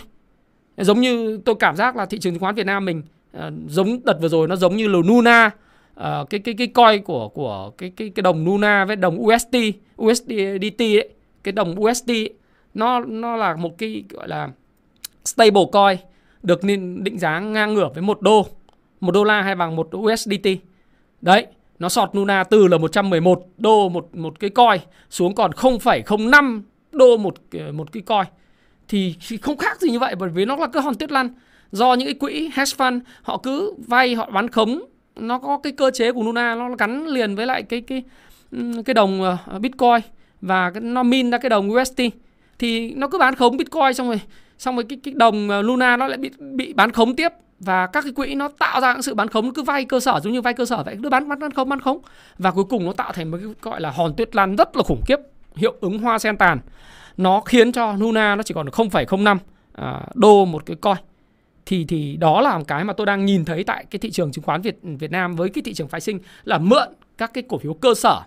Giống 0.77 1.01
như 1.01 1.39
tôi 1.45 1.55
cảm 1.59 1.75
giác 1.75 1.95
là 1.95 2.05
thị 2.05 2.19
trường 2.19 2.33
chứng 2.33 2.39
khoán 2.39 2.55
Việt 2.55 2.65
Nam 2.65 2.85
mình 2.85 3.01
uh, 3.37 3.43
giống 3.67 3.99
đợt 4.03 4.17
vừa 4.21 4.27
rồi 4.27 4.47
nó 4.47 4.55
giống 4.55 4.77
như 4.77 4.87
là 4.87 4.99
Luna 5.05 5.51
uh, 5.99 6.29
cái 6.29 6.39
cái 6.39 6.53
cái 6.57 6.67
coin 6.67 7.03
của 7.03 7.29
của 7.29 7.71
cái 7.77 7.91
cái 7.95 8.09
cái 8.09 8.23
đồng 8.23 8.45
Luna 8.45 8.85
với 8.85 8.95
đồng 8.95 9.21
USD 9.21 9.55
USDT 10.01 10.79
ấy, 10.79 11.09
cái 11.43 11.51
đồng 11.51 11.81
USD 11.81 12.09
ấy, 12.09 12.33
nó 12.73 12.99
nó 12.99 13.35
là 13.35 13.55
một 13.55 13.77
cái 13.77 14.03
gọi 14.09 14.27
là 14.27 14.49
stable 15.25 15.65
coin 15.71 15.97
được 16.43 16.61
định 17.03 17.19
giá 17.19 17.39
ngang 17.39 17.73
ngửa 17.73 17.89
với 17.93 18.01
một 18.01 18.21
đô 18.21 18.47
một 18.99 19.11
đô 19.11 19.23
la 19.23 19.41
hay 19.41 19.55
bằng 19.55 19.75
một 19.75 19.89
USDT 19.97 20.47
đấy 21.21 21.47
nó 21.79 21.89
sọt 21.89 22.15
Luna 22.15 22.43
từ 22.43 22.67
là 22.67 22.77
111 22.77 23.43
đô 23.57 23.89
một 23.89 24.15
một 24.15 24.39
cái 24.39 24.49
coin 24.49 24.81
xuống 25.09 25.35
còn 25.35 25.51
0,05 25.51 26.61
đô 26.91 27.17
một 27.17 27.35
một 27.73 27.91
cái 27.91 28.01
coin. 28.01 28.25
Thì 28.87 29.15
không 29.41 29.57
khác 29.57 29.81
gì 29.81 29.91
như 29.91 29.99
vậy 29.99 30.15
bởi 30.15 30.29
vì 30.29 30.45
nó 30.45 30.55
là 30.55 30.67
cái 30.67 30.83
hòn 30.83 30.95
tuyết 30.95 31.11
lăn. 31.11 31.29
Do 31.71 31.93
những 31.93 32.07
cái 32.07 32.13
quỹ 32.13 32.49
hedge 32.53 32.75
fund 32.77 32.99
họ 33.21 33.37
cứ 33.37 33.73
vay 33.87 34.15
họ 34.15 34.29
bán 34.29 34.47
khống 34.47 34.81
nó 35.15 35.39
có 35.39 35.57
cái 35.57 35.73
cơ 35.73 35.91
chế 35.91 36.11
của 36.11 36.23
Luna 36.23 36.55
nó 36.55 36.69
gắn 36.79 37.07
liền 37.07 37.35
với 37.35 37.45
lại 37.45 37.63
cái 37.63 37.81
cái 37.81 38.03
cái 38.85 38.93
đồng 38.93 39.21
ờ, 39.21 39.37
ờ, 39.45 39.59
Bitcoin 39.59 40.01
và 40.41 40.71
nó 40.81 41.03
min 41.03 41.31
ra 41.31 41.37
cái 41.37 41.49
đồng 41.49 41.71
USD 41.71 42.01
thì 42.59 42.93
nó 42.93 43.07
cứ 43.07 43.17
bán 43.17 43.35
khống 43.35 43.57
Bitcoin 43.57 43.93
xong 43.93 44.07
rồi 44.07 44.21
xong 44.57 44.75
rồi 44.75 44.85
cái 44.89 44.99
cái 45.03 45.13
đồng 45.17 45.49
ờ, 45.49 45.61
Luna 45.61 45.97
nó 45.97 46.07
lại 46.07 46.17
bị 46.17 46.31
bị 46.39 46.73
bán 46.73 46.91
khống 46.91 47.15
tiếp. 47.15 47.29
Và 47.59 47.87
các 47.87 48.03
cái 48.03 48.13
quỹ 48.13 48.35
nó 48.35 48.47
tạo 48.59 48.81
ra 48.81 48.93
những 48.93 49.01
sự 49.01 49.13
bán 49.13 49.27
khống 49.27 49.53
cứ 49.53 49.63
vay 49.63 49.85
cơ 49.85 49.99
sở 49.99 50.19
giống 50.23 50.33
như 50.33 50.41
vay 50.41 50.53
cơ 50.53 50.65
sở 50.65 50.83
vậy 50.83 50.97
cứ 51.03 51.09
bán 51.09 51.29
bán 51.29 51.39
bán 51.39 51.51
khống 51.51 51.69
bán 51.69 51.79
khống. 51.79 51.99
Và 52.37 52.51
cuối 52.51 52.63
cùng 52.63 52.85
nó 52.85 52.93
tạo 52.93 53.11
thành 53.11 53.31
một 53.31 53.37
cái 53.41 53.53
gọi 53.61 53.81
là 53.81 53.91
hòn 53.91 54.13
tuyết 54.17 54.35
lan 54.35 54.55
rất 54.55 54.77
là 54.77 54.83
khủng 54.83 55.01
khiếp 55.05 55.19
hiệu 55.55 55.75
ứng 55.81 55.99
hoa 55.99 56.19
sen 56.19 56.37
tàn. 56.37 56.59
Nó 57.17 57.39
khiến 57.39 57.71
cho 57.71 57.93
Luna 57.93 58.35
nó 58.35 58.43
chỉ 58.43 58.53
còn 58.53 58.67
0,05 58.67 59.37
đô 60.13 60.45
một 60.45 60.65
cái 60.65 60.75
coin 60.75 60.97
thì 61.65 61.85
thì 61.85 62.17
đó 62.17 62.41
là 62.41 62.57
một 62.57 62.63
cái 62.67 62.83
mà 62.83 62.93
tôi 62.93 63.05
đang 63.05 63.25
nhìn 63.25 63.45
thấy 63.45 63.63
tại 63.63 63.85
cái 63.91 63.99
thị 63.99 64.11
trường 64.11 64.31
chứng 64.31 64.43
khoán 64.43 64.61
Việt 64.61 64.77
Việt 64.81 65.11
Nam 65.11 65.35
với 65.35 65.49
cái 65.49 65.61
thị 65.65 65.73
trường 65.73 65.87
phái 65.87 66.01
sinh 66.01 66.19
là 66.43 66.57
mượn 66.57 66.87
các 67.17 67.31
cái 67.33 67.43
cổ 67.49 67.57
phiếu 67.57 67.73
cơ 67.73 67.93
sở 67.95 68.21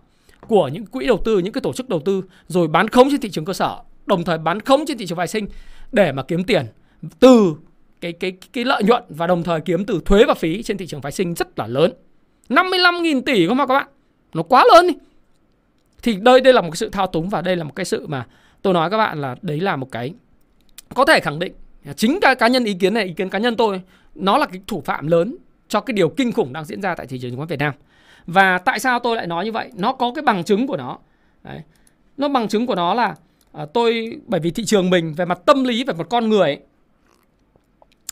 của 0.49 0.69
những 0.69 0.87
quỹ 0.87 1.07
đầu 1.07 1.21
tư, 1.25 1.39
những 1.39 1.53
cái 1.53 1.61
tổ 1.61 1.73
chức 1.73 1.89
đầu 1.89 2.01
tư 2.01 2.23
rồi 2.49 2.69
bán 2.69 2.89
khống 2.89 3.11
trên 3.11 3.21
thị 3.21 3.31
trường 3.31 3.45
cơ 3.45 3.53
sở, 3.53 3.77
đồng 4.07 4.25
thời 4.25 4.39
bán 4.39 4.61
khống 4.61 4.87
trên 4.87 4.99
thị 4.99 5.07
trường 5.07 5.19
phái 5.19 5.29
sinh 5.29 5.47
để 5.93 6.13
mà 6.13 6.23
kiếm 6.23 6.45
tiền 6.45 6.67
từ 7.21 7.55
cái 8.01 8.13
cái 8.13 8.33
cái 8.53 8.65
lợi 8.65 8.83
nhuận 8.83 9.03
và 9.09 9.27
đồng 9.27 9.43
thời 9.43 9.61
kiếm 9.61 9.85
từ 9.85 10.01
thuế 10.05 10.25
và 10.25 10.35
phí 10.35 10.63
trên 10.63 10.77
thị 10.77 10.87
trường 10.87 11.03
phái 11.03 11.13
sinh 11.13 11.35
rất 11.35 11.59
là 11.59 11.67
lớn. 11.67 11.93
55.000 12.49 13.23
tỷ 13.23 13.47
không 13.47 13.57
mà 13.57 13.67
các 13.67 13.75
bạn 13.75 13.89
Nó 14.35 14.43
quá 14.43 14.65
lớn 14.75 14.87
đi 14.87 14.95
Thì 16.03 16.17
đây 16.17 16.41
đây 16.41 16.53
là 16.53 16.61
một 16.61 16.71
cái 16.71 16.77
sự 16.77 16.89
thao 16.89 17.07
túng 17.07 17.29
Và 17.29 17.43
đây 17.43 17.57
là 17.57 17.65
một 17.65 17.73
cái 17.77 17.85
sự 17.85 18.07
mà 18.07 18.27
tôi 18.63 18.75
nói 18.75 18.91
các 18.91 18.97
bạn 18.97 19.21
là 19.21 19.37
Đấy 19.43 19.61
là 19.61 19.77
một 19.77 19.91
cái 19.93 20.15
Có 20.95 21.05
thể 21.05 21.21
khẳng 21.21 21.39
định 21.39 21.53
Chính 21.97 22.19
cái 22.21 22.35
cá 22.35 22.49
nhân 22.49 22.65
ý 22.65 22.75
kiến 22.75 22.95
này 22.95 23.05
Ý 23.05 23.13
kiến 23.13 23.31
cá 23.31 23.39
nhân 23.39 23.57
tôi 23.57 23.83
Nó 24.15 24.39
là 24.39 24.47
cái 24.47 24.61
thủ 24.67 24.83
phạm 24.85 25.07
lớn 25.07 25.37
Cho 25.69 25.81
cái 25.81 25.93
điều 25.93 26.09
kinh 26.09 26.33
khủng 26.33 26.53
đang 26.53 26.65
diễn 26.65 26.83
ra 26.83 26.95
tại 26.95 27.07
thị 27.07 27.19
trường 27.19 27.31
chứng 27.31 27.37
khoán 27.37 27.49
Việt 27.49 27.59
Nam 27.59 27.75
Và 28.27 28.59
tại 28.59 28.81
sao 28.81 28.99
tôi 28.99 29.17
lại 29.17 29.27
nói 29.27 29.45
như 29.45 29.53
vậy 29.53 29.71
Nó 29.77 29.93
có 29.93 30.13
cái 30.15 30.23
bằng 30.23 30.45
chứng 30.45 30.67
của 30.67 30.77
nó 30.77 30.99
Đấy. 31.43 31.61
Nó 32.17 32.29
bằng 32.29 32.49
chứng 32.49 32.67
của 32.67 32.75
nó 32.75 32.95
là 32.95 33.15
à, 33.53 33.67
Tôi 33.75 34.17
Bởi 34.27 34.41
vì 34.41 34.51
thị 34.51 34.65
trường 34.65 34.91
mình 34.91 35.15
Về 35.15 35.25
mặt 35.25 35.39
tâm 35.47 35.65
lý 35.65 35.85
Về 35.85 35.95
mặt 35.95 36.07
con 36.11 36.29
người 36.29 36.41
ấy, 36.41 36.59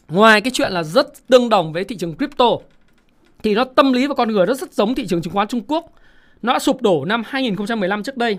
Ngoài 0.08 0.40
cái 0.40 0.50
chuyện 0.54 0.72
là 0.72 0.82
rất 0.82 1.26
tương 1.28 1.48
đồng 1.48 1.72
với 1.72 1.84
thị 1.84 1.96
trường 1.96 2.16
crypto 2.16 2.46
thì 3.44 3.54
nó 3.54 3.64
tâm 3.64 3.92
lý 3.92 4.06
và 4.06 4.14
con 4.14 4.32
người 4.32 4.46
rất 4.46 4.58
rất 4.58 4.72
giống 4.72 4.94
thị 4.94 5.06
trường 5.06 5.22
chứng 5.22 5.32
khoán 5.32 5.48
Trung 5.48 5.62
Quốc. 5.68 5.92
Nó 6.42 6.52
đã 6.52 6.58
sụp 6.58 6.82
đổ 6.82 7.04
năm 7.04 7.22
2015 7.26 8.02
trước 8.02 8.16
đây. 8.16 8.38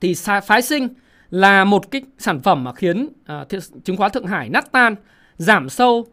Thì 0.00 0.14
phái 0.46 0.62
sinh 0.62 0.88
là 1.30 1.64
một 1.64 1.90
cái 1.90 2.02
sản 2.18 2.40
phẩm 2.40 2.64
mà 2.64 2.72
khiến 2.72 3.08
uh, 3.42 3.48
chứng 3.84 3.96
khoán 3.96 4.12
Thượng 4.12 4.26
Hải 4.26 4.48
nát 4.48 4.72
tan, 4.72 4.94
giảm 5.36 5.68
sâu 5.68 6.06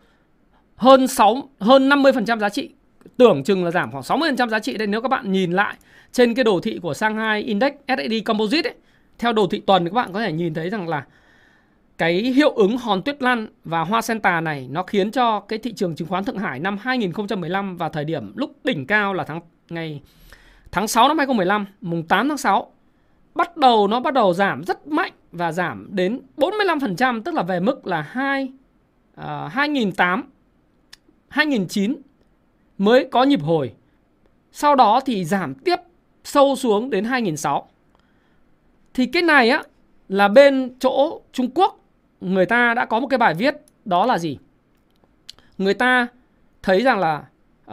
hơn 0.75 1.07
6 1.07 1.49
hơn 1.59 1.89
50% 1.89 2.39
giá 2.39 2.49
trị. 2.49 2.69
Tưởng 3.17 3.43
chừng 3.43 3.65
là 3.65 3.71
giảm 3.71 3.91
khoảng 3.91 4.03
60% 4.03 4.49
giá 4.49 4.59
trị 4.59 4.77
đây 4.77 4.87
nếu 4.87 5.01
các 5.01 5.09
bạn 5.09 5.31
nhìn 5.31 5.51
lại 5.51 5.75
trên 6.11 6.33
cái 6.33 6.43
đồ 6.43 6.59
thị 6.59 6.79
của 6.81 6.93
Shanghai 6.93 7.41
Index 7.41 7.73
SSI 7.87 8.21
Composite 8.21 8.69
ấy, 8.69 8.75
theo 9.17 9.33
đồ 9.33 9.47
thị 9.47 9.61
tuần 9.65 9.85
các 9.85 9.93
bạn 9.93 10.13
có 10.13 10.21
thể 10.21 10.31
nhìn 10.31 10.53
thấy 10.53 10.69
rằng 10.69 10.87
là 10.87 11.05
cái 11.97 12.13
hiệu 12.13 12.49
ứng 12.49 12.77
hòn 12.77 13.01
tuyết 13.01 13.23
lăn 13.23 13.47
và 13.63 13.81
hoa 13.81 14.01
sen 14.01 14.19
tà 14.19 14.41
này 14.41 14.67
nó 14.71 14.83
khiến 14.83 15.11
cho 15.11 15.39
cái 15.39 15.59
thị 15.59 15.73
trường 15.73 15.95
chứng 15.95 16.07
khoán 16.07 16.23
Thượng 16.23 16.37
Hải 16.37 16.59
năm 16.59 16.77
2015 16.81 17.77
và 17.77 17.89
thời 17.89 18.05
điểm 18.05 18.33
lúc 18.35 18.55
đỉnh 18.63 18.87
cao 18.87 19.13
là 19.13 19.23
tháng 19.23 19.39
ngày 19.69 20.01
tháng 20.71 20.87
6 20.87 21.07
năm 21.07 21.17
2015, 21.17 21.65
mùng 21.81 22.03
8 22.03 22.29
tháng 22.29 22.37
6 22.37 22.72
bắt 23.35 23.57
đầu 23.57 23.87
nó 23.87 23.99
bắt 23.99 24.13
đầu 24.13 24.33
giảm 24.33 24.63
rất 24.63 24.87
mạnh 24.87 25.11
và 25.31 25.51
giảm 25.51 25.87
đến 25.91 26.21
45% 26.37 27.21
tức 27.23 27.33
là 27.33 27.43
về 27.43 27.59
mức 27.59 27.87
là 27.87 28.01
2 28.01 28.51
uh, 29.19 29.25
2008 29.51 30.23
2009 31.27 31.95
mới 32.77 33.07
có 33.11 33.23
nhịp 33.23 33.41
hồi. 33.41 33.73
Sau 34.51 34.75
đó 34.75 34.99
thì 35.05 35.25
giảm 35.25 35.55
tiếp 35.55 35.79
sâu 36.23 36.55
xuống 36.55 36.89
đến 36.89 37.05
2006. 37.05 37.67
Thì 38.93 39.05
cái 39.05 39.21
này 39.21 39.49
á 39.49 39.63
là 40.09 40.27
bên 40.27 40.75
chỗ 40.79 41.21
Trung 41.31 41.49
Quốc 41.55 41.79
người 42.21 42.45
ta 42.45 42.73
đã 42.73 42.85
có 42.85 42.99
một 42.99 43.07
cái 43.07 43.17
bài 43.17 43.33
viết 43.33 43.55
đó 43.85 44.05
là 44.05 44.17
gì? 44.17 44.37
Người 45.57 45.73
ta 45.73 46.07
thấy 46.63 46.81
rằng 46.81 46.99
là 46.99 47.23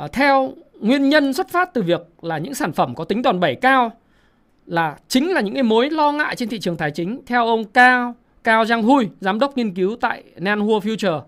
uh, 0.04 0.12
theo 0.12 0.52
nguyên 0.80 1.08
nhân 1.08 1.32
xuất 1.32 1.48
phát 1.48 1.74
từ 1.74 1.82
việc 1.82 2.00
là 2.22 2.38
những 2.38 2.54
sản 2.54 2.72
phẩm 2.72 2.94
có 2.94 3.04
tính 3.04 3.22
đòn 3.22 3.40
bẩy 3.40 3.54
cao 3.54 3.92
là 4.70 4.96
chính 5.08 5.32
là 5.32 5.40
những 5.40 5.54
cái 5.54 5.62
mối 5.62 5.90
lo 5.90 6.12
ngại 6.12 6.36
trên 6.36 6.48
thị 6.48 6.60
trường 6.60 6.76
tài 6.76 6.90
chính 6.90 7.20
theo 7.26 7.46
ông 7.46 7.64
Cao 7.64 8.14
Cao 8.44 8.64
Giang 8.64 8.82
Hui, 8.82 9.08
giám 9.20 9.38
đốc 9.38 9.56
nghiên 9.56 9.74
cứu 9.74 9.96
tại 10.00 10.22
Nanhua 10.36 10.80
Future. 10.80 11.22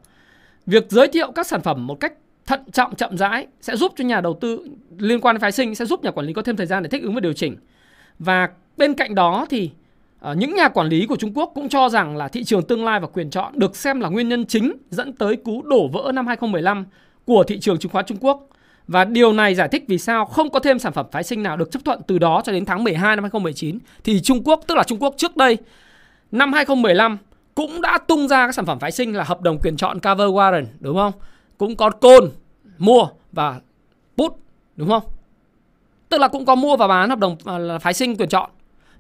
Việc 0.66 0.87
giới 0.88 1.09
thiệu 1.09 1.33
các 1.33 1.46
sản 1.46 1.61
phẩm 1.61 1.87
một 1.87 2.00
cách 2.00 2.12
thận 2.46 2.61
trọng 2.72 2.94
chậm 2.94 3.16
rãi 3.16 3.46
sẽ 3.61 3.76
giúp 3.76 3.92
cho 3.96 4.05
nhà 4.05 4.20
đầu 4.20 4.38
tư 4.40 4.66
liên 4.98 5.20
quan 5.20 5.37
đến 5.37 5.40
phái 5.40 5.52
sinh 5.52 5.74
sẽ 5.74 5.85
giúp 5.85 6.05
nhà 6.05 6.11
quản 6.11 6.26
lý 6.26 6.33
có 6.33 6.42
thêm 6.42 6.57
thời 6.57 6.66
gian 6.66 6.83
để 6.83 6.88
thích 6.88 7.02
ứng 7.02 7.14
và 7.14 7.20
điều 7.20 7.33
chỉnh. 7.33 7.57
Và 8.18 8.48
bên 8.76 8.94
cạnh 8.94 9.14
đó 9.14 9.46
thì 9.50 9.70
ờ, 10.20 10.35
những 10.35 10.55
nhà 10.55 10.68
quản 10.68 10.87
lý 10.87 11.07
của 11.07 11.16
Trung 11.16 11.33
Quốc 11.35 11.52
cũng 11.55 11.68
cho 11.68 11.88
rằng 11.88 12.16
là 12.16 12.28
thị 12.28 12.44
trường 12.44 12.62
tương 12.62 12.85
lai 12.85 13.00
và 13.00 13.07
quyền 13.07 13.31
chọn 13.31 13.59
được 13.59 13.76
xem 13.76 14.00
là 14.00 14.09
nguyên 14.09 14.28
nhân 14.28 14.46
chính 14.46 14.72
dẫn 14.90 15.12
tới 15.12 15.37
cú 15.37 15.62
đổ 15.62 15.88
vỡ 15.88 16.12
năm 16.14 16.26
2015 16.26 16.87
của 17.24 17.44
thị 17.44 17.61
trường 17.61 17.78
chứng 17.78 17.92
khoán 17.92 18.05
Trung 18.07 18.18
Quốc. 18.20 18.48
Và 18.87 19.05
điều 19.05 19.33
này 19.33 19.55
giải 19.55 19.68
thích 19.68 19.85
vì 19.88 19.99
sao 19.99 20.25
không 20.25 20.51
có 20.51 20.61
thêm 20.61 20.79
sản 20.79 20.92
phẩm 20.92 21.07
phái 21.12 21.23
sinh 21.23 21.42
nào 21.42 21.57
được 21.57 21.71
chấp 21.71 21.85
thuận 21.85 22.01
từ 22.07 22.18
đó 22.18 22.42
cho 22.45 22.53
đến 22.53 22.64
tháng 22.64 22.85
12 22.85 23.16
năm 23.16 23.25
2019 23.25 23.79
thì 24.05 24.21
Trung 24.21 24.42
Quốc, 24.45 24.61
tức 24.66 24.75
là 24.75 24.83
Trung 24.83 24.99
Quốc 25.03 25.14
trước 25.16 25.37
đây, 25.37 25.59
năm 26.33 26.53
2015 26.53 27.18
cũng 27.55 27.81
đã 27.81 27.99
tung 28.09 28.29
ra 28.29 28.47
các 28.47 28.53
sản 28.53 28.66
phẩm 28.66 28.79
phái 28.79 28.92
sinh 28.92 29.16
là 29.16 29.25
hợp 29.25 29.40
đồng 29.40 29.59
quyền 29.59 29.77
chọn 29.77 30.01
cover 30.01 30.29
warrant, 30.29 30.66
đúng 30.81 30.97
không? 30.97 31.12
Cũng 31.59 31.77
có 31.77 31.90
côn, 31.90 32.31
mua 32.79 33.07
và 33.33 33.61
put, 34.16 34.33
đúng 34.77 34.88
không? 34.88 35.03
Tức 36.09 36.21
là 36.21 36.29
cũng 36.29 36.45
có 36.45 36.55
mua 36.55 36.77
và 36.77 36.88
bán 36.88 37.11
hợp 37.11 37.18
đồng 37.18 37.37
à, 37.45 37.79
phái 37.79 37.95
sinh 37.95 38.16
quyền 38.16 38.29
chọn. 38.29 38.51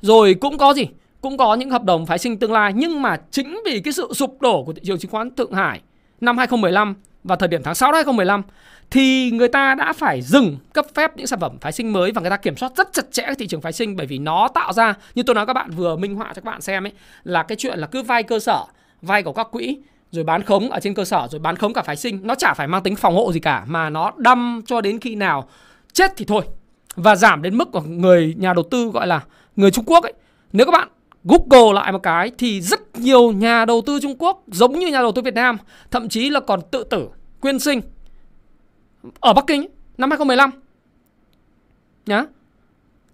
Rồi 0.00 0.34
cũng 0.34 0.58
có 0.58 0.74
gì? 0.74 0.86
cũng 1.22 1.36
có 1.36 1.54
những 1.54 1.70
hợp 1.70 1.84
đồng 1.84 2.06
phái 2.06 2.18
sinh 2.18 2.38
tương 2.38 2.52
lai 2.52 2.72
nhưng 2.76 3.02
mà 3.02 3.16
chính 3.30 3.60
vì 3.64 3.80
cái 3.80 3.92
sự 3.92 4.12
sụp 4.14 4.40
đổ 4.40 4.64
của 4.64 4.72
thị 4.72 4.80
trường 4.84 4.98
chứng 4.98 5.10
khoán 5.10 5.34
Thượng 5.34 5.52
Hải 5.52 5.80
năm 6.20 6.38
2015 6.38 6.94
và 7.24 7.36
thời 7.36 7.48
điểm 7.48 7.62
tháng 7.62 7.74
6 7.74 7.92
năm 7.92 7.94
2015 7.94 8.42
thì 8.90 9.30
người 9.30 9.48
ta 9.48 9.74
đã 9.74 9.92
phải 9.92 10.22
dừng 10.22 10.56
cấp 10.72 10.86
phép 10.94 11.16
những 11.16 11.26
sản 11.26 11.40
phẩm 11.40 11.58
phái 11.60 11.72
sinh 11.72 11.92
mới 11.92 12.12
và 12.12 12.20
người 12.20 12.30
ta 12.30 12.36
kiểm 12.36 12.56
soát 12.56 12.72
rất 12.76 12.92
chặt 12.92 13.02
chẽ 13.12 13.26
thị 13.38 13.46
trường 13.46 13.60
phái 13.60 13.72
sinh 13.72 13.96
bởi 13.96 14.06
vì 14.06 14.18
nó 14.18 14.48
tạo 14.54 14.72
ra 14.72 14.94
như 15.14 15.22
tôi 15.22 15.34
nói 15.34 15.46
các 15.46 15.52
bạn 15.52 15.70
vừa 15.70 15.96
minh 15.96 16.14
họa 16.14 16.26
cho 16.26 16.34
các 16.34 16.44
bạn 16.44 16.60
xem 16.60 16.86
ấy 16.86 16.92
là 17.24 17.42
cái 17.42 17.56
chuyện 17.56 17.78
là 17.78 17.86
cứ 17.86 18.02
vay 18.02 18.22
cơ 18.22 18.38
sở, 18.38 18.64
vay 19.02 19.22
của 19.22 19.32
các 19.32 19.48
quỹ 19.50 19.78
rồi 20.10 20.24
bán 20.24 20.42
khống 20.42 20.70
ở 20.70 20.80
trên 20.80 20.94
cơ 20.94 21.04
sở 21.04 21.28
rồi 21.30 21.38
bán 21.38 21.56
khống 21.56 21.72
cả 21.72 21.82
phái 21.82 21.96
sinh 21.96 22.20
nó 22.22 22.34
chả 22.34 22.54
phải 22.54 22.66
mang 22.66 22.82
tính 22.82 22.96
phòng 22.96 23.14
hộ 23.14 23.32
gì 23.32 23.40
cả 23.40 23.64
mà 23.66 23.90
nó 23.90 24.12
đâm 24.16 24.62
cho 24.66 24.80
đến 24.80 25.00
khi 25.00 25.14
nào 25.14 25.48
chết 25.92 26.12
thì 26.16 26.24
thôi. 26.24 26.42
Và 26.94 27.16
giảm 27.16 27.42
đến 27.42 27.58
mức 27.58 27.68
của 27.72 27.80
người 27.80 28.34
nhà 28.38 28.54
đầu 28.54 28.64
tư 28.70 28.90
gọi 28.94 29.06
là 29.06 29.20
người 29.56 29.70
Trung 29.70 29.84
Quốc 29.84 30.04
ấy. 30.04 30.12
Nếu 30.52 30.66
các 30.66 30.72
bạn 30.72 30.88
Google 31.24 31.72
lại 31.74 31.92
một 31.92 32.02
cái 32.02 32.30
thì 32.38 32.60
rất 32.60 32.80
nhiều 32.98 33.32
nhà 33.32 33.64
đầu 33.64 33.82
tư 33.86 33.98
Trung 34.02 34.16
Quốc 34.18 34.42
giống 34.46 34.78
như 34.78 34.86
nhà 34.86 35.00
đầu 35.00 35.12
tư 35.12 35.22
Việt 35.22 35.34
Nam, 35.34 35.58
thậm 35.90 36.08
chí 36.08 36.30
là 36.30 36.40
còn 36.40 36.60
tự 36.70 36.84
tử, 36.84 37.08
quyên 37.40 37.58
sinh. 37.58 37.80
Ở 39.20 39.32
Bắc 39.32 39.44
Kinh 39.46 39.66
năm 39.98 40.10
2015 40.10 40.50
nhá. 42.06 42.24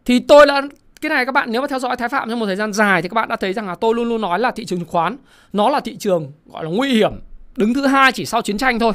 Thì 0.04 0.20
tôi 0.20 0.46
là 0.46 0.62
cái 1.00 1.10
này 1.10 1.26
các 1.26 1.32
bạn 1.32 1.52
nếu 1.52 1.60
mà 1.60 1.68
theo 1.68 1.78
dõi 1.78 1.96
Thái 1.96 2.08
Phạm 2.08 2.30
trong 2.30 2.38
một 2.38 2.46
thời 2.46 2.56
gian 2.56 2.72
dài 2.72 3.02
thì 3.02 3.08
các 3.08 3.14
bạn 3.14 3.28
đã 3.28 3.36
thấy 3.36 3.52
rằng 3.52 3.66
là 3.66 3.74
tôi 3.74 3.94
luôn 3.94 4.08
luôn 4.08 4.20
nói 4.20 4.38
là 4.38 4.50
thị 4.50 4.64
trường 4.64 4.78
chứng 4.78 4.88
khoán, 4.88 5.16
nó 5.52 5.68
là 5.68 5.80
thị 5.80 5.96
trường 5.96 6.32
gọi 6.46 6.64
là 6.64 6.70
nguy 6.70 6.88
hiểm, 6.88 7.12
đứng 7.56 7.74
thứ 7.74 7.86
hai 7.86 8.12
chỉ 8.12 8.24
sau 8.26 8.42
chiến 8.42 8.58
tranh 8.58 8.78
thôi. 8.78 8.92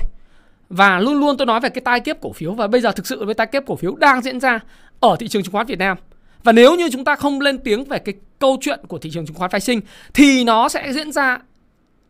Và 0.69 0.99
luôn 0.99 1.19
luôn 1.19 1.37
tôi 1.37 1.45
nói 1.45 1.59
về 1.59 1.69
cái 1.69 1.81
tai 1.81 1.99
kiếp 1.99 2.21
cổ 2.21 2.33
phiếu 2.33 2.53
và 2.53 2.67
bây 2.67 2.81
giờ 2.81 2.91
thực 2.91 3.07
sự 3.07 3.25
với 3.25 3.33
tai 3.33 3.47
kiếp 3.47 3.63
cổ 3.65 3.75
phiếu 3.75 3.95
đang 3.95 4.21
diễn 4.21 4.39
ra 4.39 4.59
ở 4.99 5.15
thị 5.19 5.27
trường 5.27 5.43
chứng 5.43 5.53
khoán 5.53 5.65
Việt 5.65 5.79
Nam 5.79 5.97
và 6.43 6.51
nếu 6.51 6.75
như 6.75 6.89
chúng 6.89 7.05
ta 7.05 7.15
không 7.15 7.41
lên 7.41 7.59
tiếng 7.59 7.83
về 7.83 7.99
cái 7.99 8.15
câu 8.39 8.57
chuyện 8.61 8.79
của 8.87 8.97
thị 8.97 9.09
trường 9.13 9.25
chứng 9.25 9.35
khoán 9.35 9.51
phái 9.51 9.61
sinh 9.61 9.81
thì 10.13 10.43
nó 10.43 10.69
sẽ 10.69 10.93
diễn 10.93 11.11
ra 11.11 11.37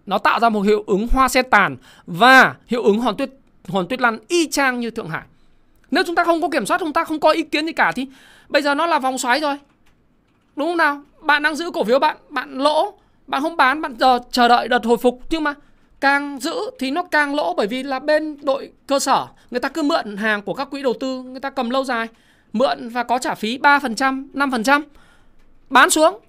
nó 0.05 0.17
tạo 0.17 0.39
ra 0.39 0.49
một 0.49 0.61
hiệu 0.61 0.83
ứng 0.87 1.07
hoa 1.11 1.27
sen 1.27 1.49
tàn 1.49 1.77
và 2.05 2.55
hiệu 2.67 2.83
ứng 2.83 2.99
hòn 2.99 3.17
tuyết 3.17 3.29
hòn 3.67 3.87
tuyết 3.87 4.01
lăn 4.01 4.19
y 4.27 4.47
chang 4.47 4.79
như 4.79 4.91
Thượng 4.91 5.09
Hải. 5.09 5.23
Nếu 5.91 6.03
chúng 6.07 6.15
ta 6.15 6.23
không 6.23 6.41
có 6.41 6.49
kiểm 6.49 6.65
soát, 6.65 6.77
chúng 6.79 6.93
ta 6.93 7.03
không 7.03 7.19
có 7.19 7.31
ý 7.31 7.43
kiến 7.43 7.65
gì 7.65 7.73
cả 7.73 7.91
thì 7.95 8.07
bây 8.49 8.61
giờ 8.61 8.75
nó 8.75 8.85
là 8.85 8.99
vòng 8.99 9.17
xoáy 9.17 9.39
rồi. 9.39 9.55
Đúng 10.55 10.67
không 10.67 10.77
nào? 10.77 11.01
Bạn 11.21 11.43
đang 11.43 11.55
giữ 11.55 11.71
cổ 11.71 11.83
phiếu 11.83 11.99
bạn, 11.99 12.17
bạn 12.29 12.57
lỗ, 12.57 12.93
bạn 13.27 13.41
không 13.41 13.57
bán, 13.57 13.81
bạn 13.81 13.95
giờ 13.99 14.19
chờ 14.31 14.47
đợi 14.47 14.67
đợt 14.67 14.85
hồi 14.85 14.97
phục 14.97 15.21
nhưng 15.29 15.43
mà 15.43 15.53
càng 15.99 16.39
giữ 16.41 16.55
thì 16.79 16.91
nó 16.91 17.03
càng 17.03 17.35
lỗ 17.35 17.53
bởi 17.53 17.67
vì 17.67 17.83
là 17.83 17.99
bên 17.99 18.37
đội 18.43 18.71
cơ 18.87 18.99
sở 18.99 19.27
người 19.51 19.59
ta 19.59 19.69
cứ 19.69 19.83
mượn 19.83 20.17
hàng 20.17 20.41
của 20.41 20.53
các 20.53 20.69
quỹ 20.71 20.83
đầu 20.83 20.93
tư, 20.99 21.23
người 21.23 21.39
ta 21.39 21.49
cầm 21.49 21.69
lâu 21.69 21.83
dài 21.83 22.07
mượn 22.53 22.89
và 22.89 23.03
có 23.03 23.17
trả 23.17 23.35
phí 23.35 23.57
3%, 23.57 24.27
5%. 24.33 24.81
Bán 25.69 25.89
xuống. 25.89 26.19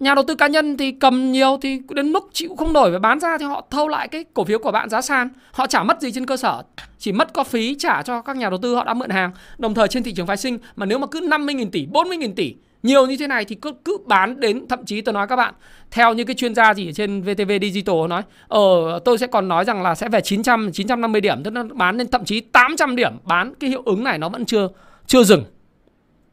Nhà 0.00 0.14
đầu 0.14 0.24
tư 0.28 0.34
cá 0.34 0.46
nhân 0.46 0.76
thì 0.76 0.92
cầm 0.92 1.32
nhiều 1.32 1.58
thì 1.62 1.80
đến 1.90 2.12
mức 2.12 2.30
chịu 2.32 2.56
không 2.56 2.72
nổi 2.72 2.90
và 2.90 2.98
bán 2.98 3.20
ra 3.20 3.38
thì 3.38 3.44
họ 3.44 3.64
thâu 3.70 3.88
lại 3.88 4.08
cái 4.08 4.24
cổ 4.34 4.44
phiếu 4.44 4.58
của 4.58 4.72
bạn 4.72 4.88
giá 4.88 5.00
sàn. 5.00 5.28
Họ 5.52 5.66
chả 5.66 5.82
mất 5.82 6.00
gì 6.00 6.12
trên 6.12 6.26
cơ 6.26 6.36
sở, 6.36 6.62
chỉ 6.98 7.12
mất 7.12 7.32
có 7.32 7.44
phí 7.44 7.74
trả 7.78 8.02
cho 8.02 8.22
các 8.22 8.36
nhà 8.36 8.50
đầu 8.50 8.58
tư 8.62 8.74
họ 8.74 8.84
đã 8.84 8.94
mượn 8.94 9.10
hàng. 9.10 9.30
Đồng 9.58 9.74
thời 9.74 9.88
trên 9.88 10.02
thị 10.02 10.12
trường 10.12 10.26
phái 10.26 10.36
sinh 10.36 10.58
mà 10.76 10.86
nếu 10.86 10.98
mà 10.98 11.06
cứ 11.06 11.20
50.000 11.20 11.70
tỷ, 11.70 11.86
40.000 11.86 12.32
tỷ 12.36 12.54
nhiều 12.82 13.06
như 13.06 13.16
thế 13.16 13.26
này 13.26 13.44
thì 13.44 13.54
cứ 13.54 13.72
cứ 13.84 13.98
bán 14.06 14.40
đến 14.40 14.68
thậm 14.68 14.84
chí 14.84 15.00
tôi 15.00 15.12
nói 15.12 15.26
các 15.26 15.36
bạn 15.36 15.54
theo 15.90 16.14
như 16.14 16.24
cái 16.24 16.34
chuyên 16.34 16.54
gia 16.54 16.74
gì 16.74 16.88
ở 16.88 16.92
trên 16.92 17.22
VTV 17.22 17.50
Digital 17.60 17.96
nói 18.08 18.22
ờ 18.48 18.58
tôi 19.04 19.18
sẽ 19.18 19.26
còn 19.26 19.48
nói 19.48 19.64
rằng 19.64 19.82
là 19.82 19.94
sẽ 19.94 20.08
về 20.08 20.20
900 20.20 20.70
950 20.72 21.20
điểm 21.20 21.42
tức 21.42 21.50
nó 21.50 21.62
bán 21.62 21.96
lên 21.96 22.08
thậm 22.08 22.24
chí 22.24 22.40
800 22.40 22.96
điểm 22.96 23.12
bán 23.24 23.54
cái 23.60 23.70
hiệu 23.70 23.82
ứng 23.86 24.04
này 24.04 24.18
nó 24.18 24.28
vẫn 24.28 24.44
chưa 24.44 24.68
chưa 25.08 25.24
dừng. 25.24 25.44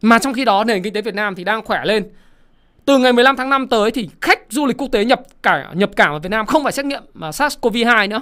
Mà 0.01 0.19
trong 0.19 0.33
khi 0.33 0.45
đó 0.45 0.63
nền 0.63 0.83
kinh 0.83 0.93
tế 0.93 1.01
Việt 1.01 1.15
Nam 1.15 1.35
thì 1.35 1.43
đang 1.43 1.65
khỏe 1.65 1.81
lên. 1.85 2.09
Từ 2.85 2.97
ngày 2.97 3.13
15 3.13 3.35
tháng 3.35 3.49
5 3.49 3.67
tới 3.67 3.91
thì 3.91 4.09
khách 4.21 4.39
du 4.49 4.65
lịch 4.65 4.77
quốc 4.77 4.91
tế 4.91 5.05
nhập 5.05 5.21
cả 5.43 5.71
nhập 5.73 5.89
cảng 5.95 6.11
vào 6.11 6.19
Việt 6.19 6.29
Nam 6.29 6.45
không 6.45 6.63
phải 6.63 6.71
xét 6.71 6.85
nghiệm 6.85 7.03
mà 7.13 7.29
SARS-CoV-2 7.29 8.09
nữa. 8.09 8.21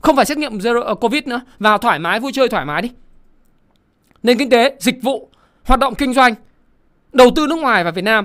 Không 0.00 0.16
phải 0.16 0.24
xét 0.24 0.38
nghiệm 0.38 0.58
zero 0.58 0.92
uh, 0.92 1.00
COVID 1.00 1.24
nữa, 1.24 1.40
vào 1.58 1.78
thoải 1.78 1.98
mái 1.98 2.20
vui 2.20 2.32
chơi 2.32 2.48
thoải 2.48 2.64
mái 2.64 2.82
đi. 2.82 2.90
Nền 4.22 4.38
kinh 4.38 4.50
tế, 4.50 4.76
dịch 4.80 5.02
vụ, 5.02 5.28
hoạt 5.64 5.80
động 5.80 5.94
kinh 5.94 6.14
doanh, 6.14 6.34
đầu 7.12 7.30
tư 7.36 7.46
nước 7.46 7.58
ngoài 7.58 7.84
vào 7.84 7.92
Việt 7.92 8.04
Nam 8.04 8.24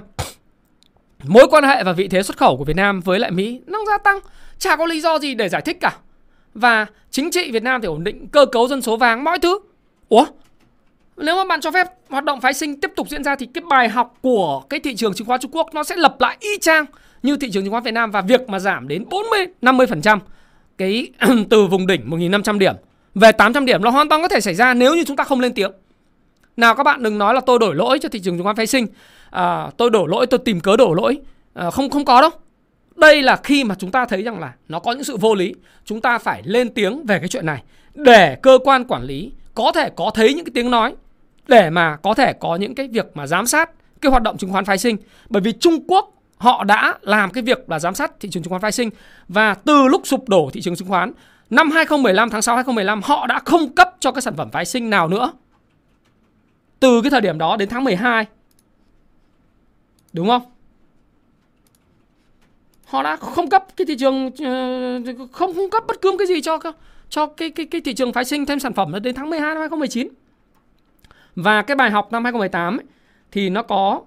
mối 1.23 1.47
quan 1.51 1.63
hệ 1.63 1.83
và 1.83 1.91
vị 1.91 2.07
thế 2.07 2.23
xuất 2.23 2.37
khẩu 2.37 2.57
của 2.57 2.63
Việt 2.63 2.75
Nam 2.75 2.99
với 2.99 3.19
lại 3.19 3.31
Mỹ 3.31 3.61
nó 3.65 3.79
gia 3.87 3.97
tăng 3.97 4.19
chả 4.57 4.75
có 4.75 4.85
lý 4.85 5.01
do 5.01 5.19
gì 5.19 5.35
để 5.35 5.49
giải 5.49 5.61
thích 5.61 5.77
cả 5.81 5.97
và 6.53 6.85
chính 7.11 7.31
trị 7.31 7.51
Việt 7.51 7.63
Nam 7.63 7.81
thì 7.81 7.87
ổn 7.87 8.03
định 8.03 8.27
cơ 8.27 8.45
cấu 8.45 8.67
dân 8.67 8.81
số 8.81 8.97
vàng 8.97 9.23
mọi 9.23 9.39
thứ 9.39 9.59
ủa 10.09 10.25
nếu 11.19 11.35
mà 11.35 11.45
bạn 11.45 11.61
cho 11.61 11.71
phép 11.71 11.87
hoạt 12.09 12.23
động 12.23 12.41
phái 12.41 12.53
sinh 12.53 12.81
tiếp 12.81 12.91
tục 12.95 13.09
diễn 13.09 13.23
ra 13.23 13.35
thì 13.35 13.45
cái 13.53 13.63
bài 13.69 13.89
học 13.89 14.13
của 14.21 14.63
cái 14.69 14.79
thị 14.79 14.95
trường 14.95 15.13
chứng 15.13 15.27
khoán 15.27 15.39
Trung 15.39 15.51
Quốc 15.51 15.73
nó 15.73 15.83
sẽ 15.83 15.95
lập 15.95 16.15
lại 16.19 16.37
y 16.39 16.57
chang 16.61 16.85
như 17.23 17.37
thị 17.37 17.51
trường 17.51 17.63
chứng 17.63 17.71
khoán 17.71 17.83
Việt 17.83 17.91
Nam 17.91 18.11
và 18.11 18.21
việc 18.21 18.49
mà 18.49 18.59
giảm 18.59 18.87
đến 18.87 19.05
40 19.09 19.45
50% 19.61 20.19
cái 20.77 21.07
từ 21.49 21.67
vùng 21.67 21.87
đỉnh 21.87 22.09
1.500 22.09 22.57
điểm. 22.57 22.73
Về 23.15 23.31
800 23.31 23.65
điểm 23.65 23.83
là 23.83 23.91
hoàn 23.91 24.09
toàn 24.09 24.21
có 24.21 24.27
thể 24.27 24.41
xảy 24.41 24.55
ra 24.55 24.73
nếu 24.73 24.95
như 24.95 25.03
chúng 25.03 25.15
ta 25.15 25.23
không 25.23 25.39
lên 25.39 25.53
tiếng. 25.53 25.71
Nào 26.57 26.75
các 26.75 26.83
bạn 26.83 27.03
đừng 27.03 27.17
nói 27.17 27.33
là 27.33 27.41
tôi 27.41 27.59
đổi 27.59 27.75
lỗi 27.75 27.99
cho 27.99 28.09
thị 28.09 28.19
trường 28.19 28.37
chứng 28.37 28.43
khoán 28.43 28.55
phái 28.55 28.67
sinh, 28.67 28.87
à, 29.31 29.69
tôi 29.77 29.89
đổ 29.89 30.07
lỗi, 30.07 30.27
tôi 30.27 30.39
tìm 30.45 30.59
cớ 30.59 30.77
đổ 30.77 30.93
lỗi, 30.93 31.19
à, 31.53 31.71
không 31.71 31.89
không 31.89 32.05
có 32.05 32.21
đâu. 32.21 32.29
Đây 32.95 33.21
là 33.21 33.35
khi 33.35 33.63
mà 33.63 33.75
chúng 33.79 33.91
ta 33.91 34.05
thấy 34.05 34.23
rằng 34.23 34.39
là 34.39 34.53
nó 34.69 34.79
có 34.79 34.91
những 34.91 35.03
sự 35.03 35.17
vô 35.17 35.35
lý, 35.35 35.53
chúng 35.85 36.01
ta 36.01 36.17
phải 36.17 36.41
lên 36.45 36.73
tiếng 36.73 37.05
về 37.05 37.19
cái 37.19 37.27
chuyện 37.27 37.45
này 37.45 37.63
để 37.93 38.37
cơ 38.41 38.59
quan 38.63 38.85
quản 38.85 39.03
lý 39.03 39.31
có 39.55 39.71
thể 39.71 39.89
có 39.95 40.11
thấy 40.13 40.33
những 40.33 40.45
cái 40.45 40.51
tiếng 40.55 40.71
nói 40.71 40.93
để 41.49 41.69
mà 41.69 41.97
có 42.03 42.13
thể 42.13 42.33
có 42.33 42.55
những 42.55 42.75
cái 42.75 42.87
việc 42.87 43.05
mà 43.13 43.27
giám 43.27 43.45
sát 43.45 43.69
cái 44.01 44.09
hoạt 44.09 44.23
động 44.23 44.37
chứng 44.37 44.51
khoán 44.51 44.65
phái 44.65 44.77
sinh. 44.77 44.97
Bởi 45.29 45.41
vì 45.41 45.51
Trung 45.51 45.83
Quốc, 45.87 46.13
họ 46.37 46.63
đã 46.63 46.97
làm 47.01 47.31
cái 47.31 47.43
việc 47.43 47.69
là 47.69 47.79
giám 47.79 47.95
sát 47.95 48.11
thị 48.19 48.29
trường 48.29 48.43
chứng 48.43 48.49
khoán 48.49 48.61
phái 48.61 48.71
sinh 48.71 48.89
và 49.27 49.53
từ 49.53 49.87
lúc 49.87 50.01
sụp 50.05 50.29
đổ 50.29 50.49
thị 50.53 50.61
trường 50.61 50.75
chứng 50.75 50.87
khoán, 50.87 51.11
năm 51.49 51.71
2015 51.71 52.29
tháng 52.29 52.41
6 52.41 52.55
2015 52.55 53.01
họ 53.03 53.27
đã 53.27 53.39
không 53.45 53.69
cấp 53.69 53.95
cho 53.99 54.11
cái 54.11 54.21
sản 54.21 54.35
phẩm 54.35 54.49
phái 54.51 54.65
sinh 54.65 54.89
nào 54.89 55.07
nữa. 55.07 55.31
Từ 56.79 57.01
cái 57.01 57.11
thời 57.11 57.21
điểm 57.21 57.37
đó 57.37 57.57
đến 57.57 57.69
tháng 57.69 57.83
12. 57.83 58.25
Đúng 60.13 60.27
không? 60.27 60.41
Họ 62.85 63.03
đã 63.03 63.15
không 63.15 63.49
cấp 63.49 63.65
cái 63.77 63.85
thị 63.85 63.95
trường 63.99 64.31
ờ, 64.39 65.27
không 65.31 65.53
cung 65.53 65.69
cấp 65.69 65.83
bất 65.87 66.01
cứ 66.01 66.11
một 66.11 66.17
cái 66.17 66.27
gì 66.27 66.41
cho 66.41 66.59
cho 67.09 67.25
cái 67.25 67.49
cái 67.49 67.65
cái 67.65 67.81
thị 67.81 67.93
trường 67.93 68.13
phái 68.13 68.25
sinh 68.25 68.45
thêm 68.45 68.59
sản 68.59 68.73
phẩm 68.73 68.93
đến 69.03 69.15
tháng 69.15 69.29
12 69.29 69.53
năm 69.53 69.61
2019. 69.61 70.07
Và 71.35 71.61
cái 71.61 71.75
bài 71.75 71.91
học 71.91 72.11
năm 72.11 72.23
2018 72.23 72.77
ấy, 72.77 72.85
thì 73.31 73.49
nó 73.49 73.63
có 73.63 74.01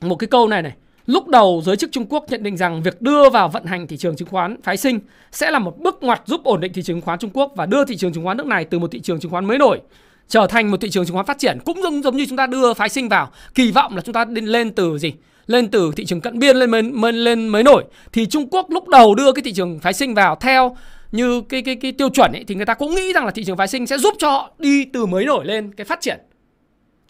một 0.00 0.16
cái 0.16 0.28
câu 0.28 0.48
này 0.48 0.62
này. 0.62 0.72
Lúc 1.06 1.28
đầu 1.28 1.62
giới 1.64 1.76
chức 1.76 1.92
Trung 1.92 2.06
Quốc 2.08 2.24
nhận 2.28 2.42
định 2.42 2.56
rằng 2.56 2.82
việc 2.82 3.02
đưa 3.02 3.30
vào 3.30 3.48
vận 3.48 3.64
hành 3.64 3.86
thị 3.86 3.96
trường 3.96 4.16
chứng 4.16 4.28
khoán 4.28 4.62
phái 4.62 4.76
sinh 4.76 5.00
sẽ 5.32 5.50
là 5.50 5.58
một 5.58 5.78
bước 5.78 6.02
ngoặt 6.02 6.22
giúp 6.26 6.44
ổn 6.44 6.60
định 6.60 6.72
thị 6.72 6.82
trường 6.82 6.96
chứng 6.96 7.04
khoán 7.04 7.18
Trung 7.18 7.30
Quốc 7.34 7.52
và 7.56 7.66
đưa 7.66 7.84
thị 7.84 7.96
trường 7.96 8.12
chứng 8.12 8.24
khoán 8.24 8.36
nước 8.36 8.46
này 8.46 8.64
từ 8.64 8.78
một 8.78 8.90
thị 8.90 9.00
trường 9.00 9.20
chứng 9.20 9.30
khoán 9.30 9.44
mới 9.44 9.58
nổi 9.58 9.80
trở 10.28 10.46
thành 10.46 10.70
một 10.70 10.80
thị 10.80 10.90
trường 10.90 11.06
chứng 11.06 11.14
khoán 11.14 11.26
phát 11.26 11.38
triển. 11.38 11.58
Cũng 11.64 11.82
giống 11.82 12.02
giống 12.02 12.16
như 12.16 12.26
chúng 12.28 12.36
ta 12.36 12.46
đưa 12.46 12.74
phái 12.74 12.88
sinh 12.88 13.08
vào 13.08 13.30
kỳ 13.54 13.70
vọng 13.70 13.96
là 13.96 14.02
chúng 14.02 14.12
ta 14.12 14.24
lên 14.28 14.70
từ 14.70 14.98
gì? 14.98 15.12
Lên 15.46 15.68
từ 15.68 15.92
thị 15.96 16.04
trường 16.04 16.20
cận 16.20 16.38
biên 16.38 16.56
lên 16.56 16.70
mới, 16.70 17.12
lên 17.12 17.48
mới 17.48 17.62
nổi. 17.62 17.84
Thì 18.12 18.26
Trung 18.26 18.48
Quốc 18.50 18.70
lúc 18.70 18.88
đầu 18.88 19.14
đưa 19.14 19.32
cái 19.32 19.42
thị 19.42 19.52
trường 19.52 19.78
phái 19.78 19.92
sinh 19.92 20.14
vào 20.14 20.36
theo 20.40 20.76
như 21.12 21.40
cái 21.48 21.62
cái 21.62 21.76
cái 21.76 21.92
tiêu 21.92 22.08
chuẩn 22.08 22.32
ấy 22.32 22.44
thì 22.48 22.54
người 22.54 22.66
ta 22.66 22.74
cũng 22.74 22.94
nghĩ 22.94 23.12
rằng 23.12 23.24
là 23.24 23.30
thị 23.30 23.44
trường 23.44 23.56
phái 23.56 23.68
sinh 23.68 23.86
sẽ 23.86 23.98
giúp 23.98 24.14
cho 24.18 24.30
họ 24.30 24.50
đi 24.58 24.84
từ 24.84 25.06
mới 25.06 25.24
nổi 25.24 25.44
lên 25.44 25.72
cái 25.72 25.84
phát 25.84 26.00
triển 26.00 26.18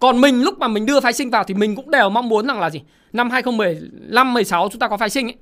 còn 0.00 0.20
mình 0.20 0.42
lúc 0.42 0.58
mà 0.58 0.68
mình 0.68 0.86
đưa 0.86 1.00
phái 1.00 1.12
sinh 1.12 1.30
vào 1.30 1.44
thì 1.44 1.54
mình 1.54 1.76
cũng 1.76 1.90
đều 1.90 2.10
mong 2.10 2.28
muốn 2.28 2.46
rằng 2.46 2.60
là 2.60 2.70
gì? 2.70 2.82
Năm 3.12 3.30
2015 3.30 4.34
16 4.34 4.68
chúng 4.72 4.78
ta 4.78 4.88
có 4.88 4.96
phái 4.96 5.10
sinh 5.10 5.26
ấy. 5.26 5.36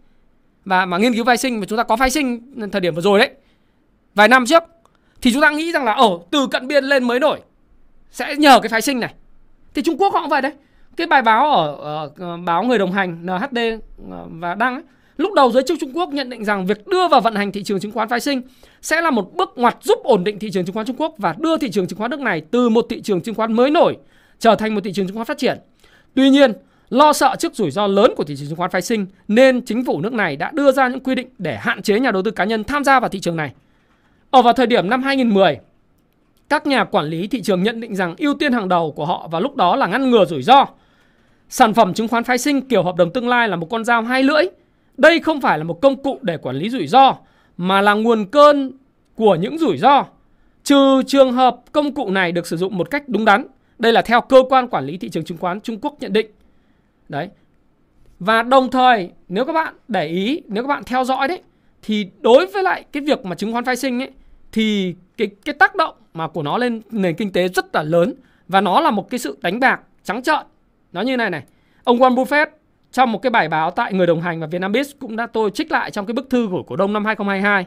Và 0.64 0.86
mà 0.86 0.98
nghiên 0.98 1.14
cứu 1.14 1.24
phái 1.24 1.36
sinh 1.36 1.60
và 1.60 1.66
chúng 1.66 1.78
ta 1.78 1.82
có 1.82 1.96
phái 1.96 2.10
sinh 2.10 2.52
thời 2.72 2.80
điểm 2.80 2.94
vừa 2.94 3.02
rồi 3.02 3.18
đấy. 3.18 3.30
Vài 4.14 4.28
năm 4.28 4.46
trước 4.46 4.62
thì 5.22 5.32
chúng 5.32 5.42
ta 5.42 5.50
nghĩ 5.50 5.72
rằng 5.72 5.84
là 5.84 5.92
ở 5.92 6.18
từ 6.30 6.46
cận 6.46 6.68
biên 6.68 6.84
lên 6.84 7.04
mới 7.04 7.20
nổi 7.20 7.40
sẽ 8.10 8.36
nhờ 8.36 8.60
cái 8.60 8.68
phái 8.68 8.82
sinh 8.82 9.00
này. 9.00 9.14
Thì 9.74 9.82
Trung 9.82 9.96
Quốc 9.98 10.14
họ 10.14 10.20
cũng 10.20 10.30
vậy 10.30 10.42
đấy. 10.42 10.52
Cái 10.96 11.06
bài 11.06 11.22
báo 11.22 11.50
ở, 11.50 11.74
ở, 11.74 12.10
ờ, 12.18 12.36
báo 12.36 12.62
người 12.62 12.78
đồng 12.78 12.92
hành 12.92 13.26
NHD 13.26 13.58
ờ, 14.10 14.26
và 14.30 14.54
đăng 14.54 14.74
ấy, 14.74 14.82
Lúc 15.16 15.32
đầu 15.32 15.52
giới 15.52 15.62
chức 15.62 15.78
Trung 15.80 15.96
Quốc 15.96 16.12
nhận 16.12 16.30
định 16.30 16.44
rằng 16.44 16.66
việc 16.66 16.86
đưa 16.86 17.08
vào 17.08 17.20
vận 17.20 17.34
hành 17.34 17.52
thị 17.52 17.62
trường 17.62 17.80
chứng 17.80 17.92
khoán 17.92 18.08
phái 18.08 18.20
sinh 18.20 18.42
sẽ 18.82 19.00
là 19.00 19.10
một 19.10 19.32
bước 19.34 19.52
ngoặt 19.56 19.76
giúp 19.82 19.98
ổn 20.04 20.24
định 20.24 20.38
thị 20.38 20.50
trường 20.50 20.64
chứng 20.64 20.74
khoán 20.74 20.86
Trung 20.86 20.96
Quốc 20.98 21.14
và 21.18 21.34
đưa 21.38 21.58
thị 21.58 21.70
trường 21.70 21.86
chứng 21.86 21.98
khoán 21.98 22.10
nước 22.10 22.20
này 22.20 22.42
từ 22.50 22.68
một 22.68 22.86
thị 22.90 23.00
trường 23.00 23.20
chứng 23.20 23.34
khoán 23.34 23.52
mới 23.52 23.70
nổi 23.70 23.96
trở 24.38 24.54
thành 24.54 24.74
một 24.74 24.80
thị 24.84 24.92
trường 24.92 25.06
chứng 25.06 25.16
khoán 25.16 25.26
phát 25.26 25.38
triển. 25.38 25.58
Tuy 26.14 26.30
nhiên, 26.30 26.52
lo 26.90 27.12
sợ 27.12 27.36
trước 27.38 27.54
rủi 27.54 27.70
ro 27.70 27.86
lớn 27.86 28.12
của 28.16 28.24
thị 28.24 28.36
trường 28.36 28.48
chứng 28.48 28.56
khoán 28.56 28.70
phái 28.70 28.82
sinh 28.82 29.06
nên 29.28 29.64
chính 29.64 29.84
phủ 29.84 30.00
nước 30.00 30.12
này 30.12 30.36
đã 30.36 30.50
đưa 30.54 30.72
ra 30.72 30.88
những 30.88 31.00
quy 31.00 31.14
định 31.14 31.28
để 31.38 31.56
hạn 31.56 31.82
chế 31.82 32.00
nhà 32.00 32.10
đầu 32.10 32.22
tư 32.22 32.30
cá 32.30 32.44
nhân 32.44 32.64
tham 32.64 32.84
gia 32.84 33.00
vào 33.00 33.08
thị 33.08 33.20
trường 33.20 33.36
này. 33.36 33.52
Ở 34.30 34.42
vào 34.42 34.52
thời 34.52 34.66
điểm 34.66 34.90
năm 34.90 35.02
2010, 35.02 35.58
các 36.48 36.66
nhà 36.66 36.84
quản 36.84 37.06
lý 37.06 37.26
thị 37.26 37.42
trường 37.42 37.62
nhận 37.62 37.80
định 37.80 37.96
rằng 37.96 38.14
ưu 38.18 38.34
tiên 38.34 38.52
hàng 38.52 38.68
đầu 38.68 38.92
của 38.92 39.06
họ 39.06 39.28
vào 39.28 39.40
lúc 39.40 39.56
đó 39.56 39.76
là 39.76 39.86
ngăn 39.86 40.10
ngừa 40.10 40.24
rủi 40.24 40.42
ro. 40.42 40.66
Sản 41.48 41.74
phẩm 41.74 41.94
chứng 41.94 42.08
khoán 42.08 42.24
phái 42.24 42.38
sinh 42.38 42.68
kiểu 42.68 42.82
hợp 42.82 42.96
đồng 42.96 43.12
tương 43.12 43.28
lai 43.28 43.48
là 43.48 43.56
một 43.56 43.66
con 43.70 43.84
dao 43.84 44.02
hai 44.02 44.22
lưỡi. 44.22 44.44
Đây 44.96 45.20
không 45.20 45.40
phải 45.40 45.58
là 45.58 45.64
một 45.64 45.80
công 45.80 46.02
cụ 46.02 46.18
để 46.22 46.36
quản 46.36 46.56
lý 46.56 46.70
rủi 46.70 46.86
ro 46.86 47.16
mà 47.56 47.80
là 47.80 47.94
nguồn 47.94 48.26
cơn 48.26 48.72
của 49.14 49.34
những 49.34 49.58
rủi 49.58 49.78
ro. 49.78 50.04
Trừ 50.64 51.02
trường 51.06 51.32
hợp 51.32 51.56
công 51.72 51.94
cụ 51.94 52.10
này 52.10 52.32
được 52.32 52.46
sử 52.46 52.56
dụng 52.56 52.78
một 52.78 52.90
cách 52.90 53.08
đúng 53.08 53.24
đắn 53.24 53.46
đây 53.78 53.92
là 53.92 54.02
theo 54.02 54.20
cơ 54.20 54.42
quan 54.48 54.68
quản 54.68 54.86
lý 54.86 54.96
thị 54.96 55.08
trường 55.08 55.24
chứng 55.24 55.38
khoán 55.38 55.60
Trung 55.60 55.78
Quốc 55.80 55.96
nhận 56.00 56.12
định. 56.12 56.26
Đấy. 57.08 57.28
Và 58.18 58.42
đồng 58.42 58.70
thời 58.70 59.10
nếu 59.28 59.44
các 59.44 59.52
bạn 59.52 59.74
để 59.88 60.06
ý, 60.06 60.42
nếu 60.48 60.62
các 60.64 60.68
bạn 60.68 60.82
theo 60.86 61.04
dõi 61.04 61.28
đấy 61.28 61.42
thì 61.82 62.10
đối 62.20 62.46
với 62.46 62.62
lại 62.62 62.84
cái 62.92 63.02
việc 63.02 63.24
mà 63.24 63.36
chứng 63.36 63.52
khoán 63.52 63.64
phái 63.64 63.76
sinh 63.76 64.02
ấy 64.02 64.10
thì 64.52 64.94
cái 65.16 65.30
cái 65.44 65.54
tác 65.54 65.74
động 65.74 65.94
mà 66.14 66.28
của 66.28 66.42
nó 66.42 66.58
lên 66.58 66.82
nền 66.90 67.14
kinh 67.14 67.32
tế 67.32 67.48
rất 67.48 67.74
là 67.74 67.82
lớn 67.82 68.14
và 68.48 68.60
nó 68.60 68.80
là 68.80 68.90
một 68.90 69.10
cái 69.10 69.18
sự 69.18 69.38
đánh 69.40 69.60
bạc 69.60 69.80
trắng 70.04 70.22
trợn. 70.22 70.46
Nó 70.92 71.00
như 71.00 71.16
này 71.16 71.30
này. 71.30 71.42
Ông 71.84 71.98
Warren 71.98 72.14
Buffett 72.14 72.46
trong 72.96 73.12
một 73.12 73.22
cái 73.22 73.30
bài 73.30 73.48
báo 73.48 73.70
tại 73.70 73.92
Người 73.92 74.06
đồng 74.06 74.20
hành 74.20 74.40
và 74.40 74.46
Vietnambiz 74.46 74.84
cũng 74.98 75.16
đã 75.16 75.26
tôi 75.26 75.50
trích 75.50 75.72
lại 75.72 75.90
trong 75.90 76.06
cái 76.06 76.14
bức 76.14 76.30
thư 76.30 76.48
của 76.50 76.62
cổ 76.62 76.76
đông 76.76 76.92
năm 76.92 77.04
2022. 77.04 77.66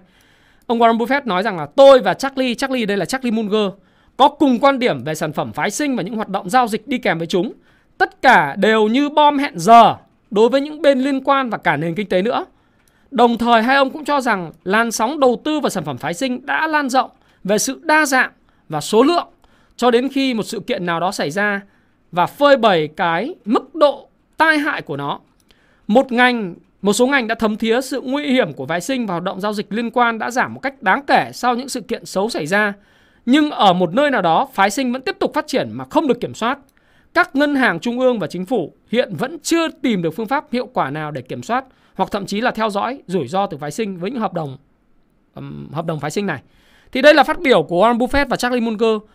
Ông 0.68 0.80
Warren 0.80 0.98
Buffett 0.98 1.22
nói 1.26 1.44
rằng 1.44 1.58
là 1.58 1.66
tôi 1.76 2.00
và 2.00 2.14
Charlie, 2.14 2.56
Charlie 2.56 2.86
đây 2.86 2.98
là 2.98 3.06
Charlie 3.06 3.32
Munger 3.32 3.74
có 4.18 4.28
cùng 4.28 4.60
quan 4.60 4.80
điểm 4.80 5.04
về 5.04 5.16
sản 5.16 5.34
phẩm 5.34 5.54
phái 5.54 5.72
sinh 5.72 5.96
và 5.96 6.04
những 6.04 6.16
hoạt 6.16 6.30
động 6.30 6.50
giao 6.50 6.68
dịch 6.68 6.88
đi 6.88 6.98
kèm 6.98 7.18
với 7.18 7.28
chúng. 7.28 7.54
Tất 7.98 8.22
cả 8.22 8.56
đều 8.56 8.88
như 8.88 9.10
bom 9.10 9.38
hẹn 9.38 9.54
giờ 9.56 9.96
đối 10.32 10.50
với 10.50 10.62
những 10.62 10.82
bên 10.82 11.00
liên 11.00 11.24
quan 11.24 11.50
và 11.50 11.58
cả 11.58 11.78
nền 11.78 11.96
kinh 11.96 12.10
tế 12.10 12.22
nữa. 12.22 12.46
Đồng 13.12 13.38
thời 13.38 13.64
hai 13.64 13.76
ông 13.76 13.90
cũng 13.90 14.06
cho 14.06 14.22
rằng 14.22 14.52
làn 14.64 14.92
sóng 14.92 15.20
đầu 15.20 15.42
tư 15.44 15.60
vào 15.60 15.70
sản 15.70 15.84
phẩm 15.86 15.98
phái 15.98 16.14
sinh 16.14 16.46
đã 16.46 16.68
lan 16.68 16.90
rộng 16.90 17.10
về 17.44 17.58
sự 17.58 17.82
đa 17.84 18.06
dạng 18.06 18.32
và 18.70 18.82
số 18.82 19.04
lượng 19.04 19.28
cho 19.76 19.92
đến 19.92 20.10
khi 20.10 20.34
một 20.34 20.44
sự 20.44 20.60
kiện 20.60 20.86
nào 20.86 21.00
đó 21.00 21.12
xảy 21.12 21.32
ra 21.32 21.62
và 22.12 22.26
phơi 22.26 22.58
bày 22.58 22.88
cái 22.88 23.36
mức 23.46 23.69
tai 24.40 24.58
hại 24.58 24.82
của 24.82 24.98
nó. 24.98 25.20
Một 25.88 26.12
ngành, 26.12 26.56
một 26.82 26.94
số 26.94 27.08
ngành 27.08 27.28
đã 27.28 27.36
thấm 27.36 27.58
thía 27.58 27.82
sự 27.82 28.02
nguy 28.02 28.32
hiểm 28.32 28.54
của 28.54 28.66
phái 28.66 28.82
sinh 28.82 29.06
và 29.08 29.14
hoạt 29.14 29.24
động 29.24 29.42
giao 29.42 29.54
dịch 29.54 29.74
liên 29.74 29.92
quan 29.92 30.20
đã 30.20 30.32
giảm 30.32 30.54
một 30.54 30.60
cách 30.60 30.82
đáng 30.84 31.02
kể 31.08 31.32
sau 31.34 31.56
những 31.56 31.70
sự 31.70 31.82
kiện 31.82 32.06
xấu 32.06 32.30
xảy 32.30 32.46
ra 32.46 32.74
nhưng 33.26 33.52
ở 33.52 33.74
một 33.74 33.94
nơi 33.94 34.12
nào 34.12 34.22
đó, 34.22 34.48
phái 34.54 34.70
sinh 34.70 34.92
vẫn 34.92 35.02
tiếp 35.02 35.16
tục 35.20 35.32
phát 35.34 35.48
triển 35.48 35.70
mà 35.72 35.86
không 35.90 36.08
được 36.08 36.20
kiểm 36.20 36.34
soát. 36.34 36.60
Các 37.14 37.36
ngân 37.36 37.56
hàng 37.56 37.80
trung 37.80 38.00
ương 38.00 38.20
và 38.20 38.28
chính 38.28 38.46
phủ 38.46 38.74
hiện 38.92 39.16
vẫn 39.16 39.40
chưa 39.40 39.68
tìm 39.82 40.02
được 40.02 40.12
phương 40.16 40.28
pháp 40.28 40.46
hiệu 40.52 40.66
quả 40.74 40.90
nào 40.90 41.12
để 41.12 41.22
kiểm 41.22 41.44
soát 41.44 41.66
hoặc 41.96 42.12
thậm 42.12 42.26
chí 42.26 42.42
là 42.42 42.52
theo 42.52 42.70
dõi 42.70 43.02
rủi 43.08 43.28
ro 43.28 43.46
từ 43.46 43.58
phái 43.58 43.72
sinh 43.72 43.98
với 43.98 44.12
những 44.12 44.20
hợp 44.20 44.34
đồng 44.34 44.58
um, 45.36 45.72
hợp 45.72 45.86
đồng 45.86 46.00
phái 46.00 46.12
sinh 46.12 46.26
này. 46.26 46.42
Thì 46.92 47.02
đây 47.02 47.14
là 47.14 47.24
phát 47.24 47.40
biểu 47.40 47.64
của 47.64 47.86
Warren 47.86 47.98
Buffett 47.98 48.28
và 48.30 48.36
Charlie 48.36 48.62
Munger 48.62 48.96
uh, 48.96 49.06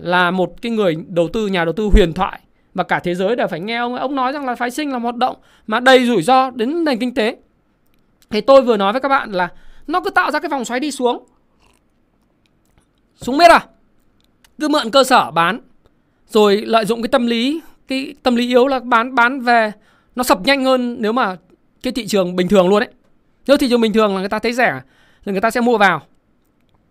là 0.00 0.30
một 0.30 0.62
cái 0.62 0.72
người 0.72 0.96
đầu 1.08 1.28
tư 1.32 1.46
nhà 1.46 1.64
đầu 1.64 1.72
tư 1.72 1.90
huyền 1.92 2.12
thoại 2.12 2.40
và 2.74 2.84
cả 2.84 3.00
thế 3.00 3.14
giới 3.14 3.36
đều 3.36 3.48
phải 3.48 3.60
nghe 3.60 3.76
ông 3.76 3.94
ông 3.94 4.14
nói 4.14 4.32
rằng 4.32 4.46
là 4.46 4.54
phái 4.54 4.70
sinh 4.70 4.92
là 4.92 4.98
một 4.98 5.02
hoạt 5.02 5.16
động 5.16 5.36
mà 5.66 5.80
đầy 5.80 6.06
rủi 6.06 6.22
ro 6.22 6.50
đến 6.50 6.84
nền 6.84 6.98
kinh 6.98 7.14
tế. 7.14 7.36
Thì 8.30 8.40
tôi 8.40 8.62
vừa 8.62 8.76
nói 8.76 8.92
với 8.92 9.00
các 9.00 9.08
bạn 9.08 9.32
là 9.32 9.48
nó 9.86 10.00
cứ 10.00 10.10
tạo 10.10 10.30
ra 10.30 10.40
cái 10.40 10.48
vòng 10.48 10.64
xoáy 10.64 10.80
đi 10.80 10.90
xuống. 10.90 11.24
Xuống 13.16 13.38
biết 13.38 13.50
à? 13.50 13.66
Cứ 14.58 14.68
mượn 14.68 14.90
cơ 14.90 15.04
sở 15.04 15.30
bán, 15.30 15.60
rồi 16.28 16.56
lợi 16.56 16.84
dụng 16.84 17.02
cái 17.02 17.08
tâm 17.08 17.26
lý, 17.26 17.60
cái 17.88 18.14
tâm 18.22 18.36
lý 18.36 18.48
yếu 18.48 18.66
là 18.66 18.78
bán 18.78 19.14
bán 19.14 19.40
về. 19.40 19.72
Nó 20.16 20.22
sập 20.22 20.40
nhanh 20.40 20.64
hơn 20.64 20.96
nếu 20.98 21.12
mà 21.12 21.36
cái 21.82 21.92
thị 21.92 22.06
trường 22.06 22.36
bình 22.36 22.48
thường 22.48 22.68
luôn 22.68 22.80
đấy 22.80 22.88
nếu 23.46 23.56
thị 23.56 23.68
trường 23.70 23.80
bình 23.80 23.92
thường 23.92 24.14
là 24.14 24.20
người 24.20 24.28
ta 24.28 24.38
thấy 24.38 24.52
rẻ 24.52 24.80
thì 25.24 25.32
người 25.32 25.40
ta 25.40 25.50
sẽ 25.50 25.60
mua 25.60 25.78
vào 25.78 26.02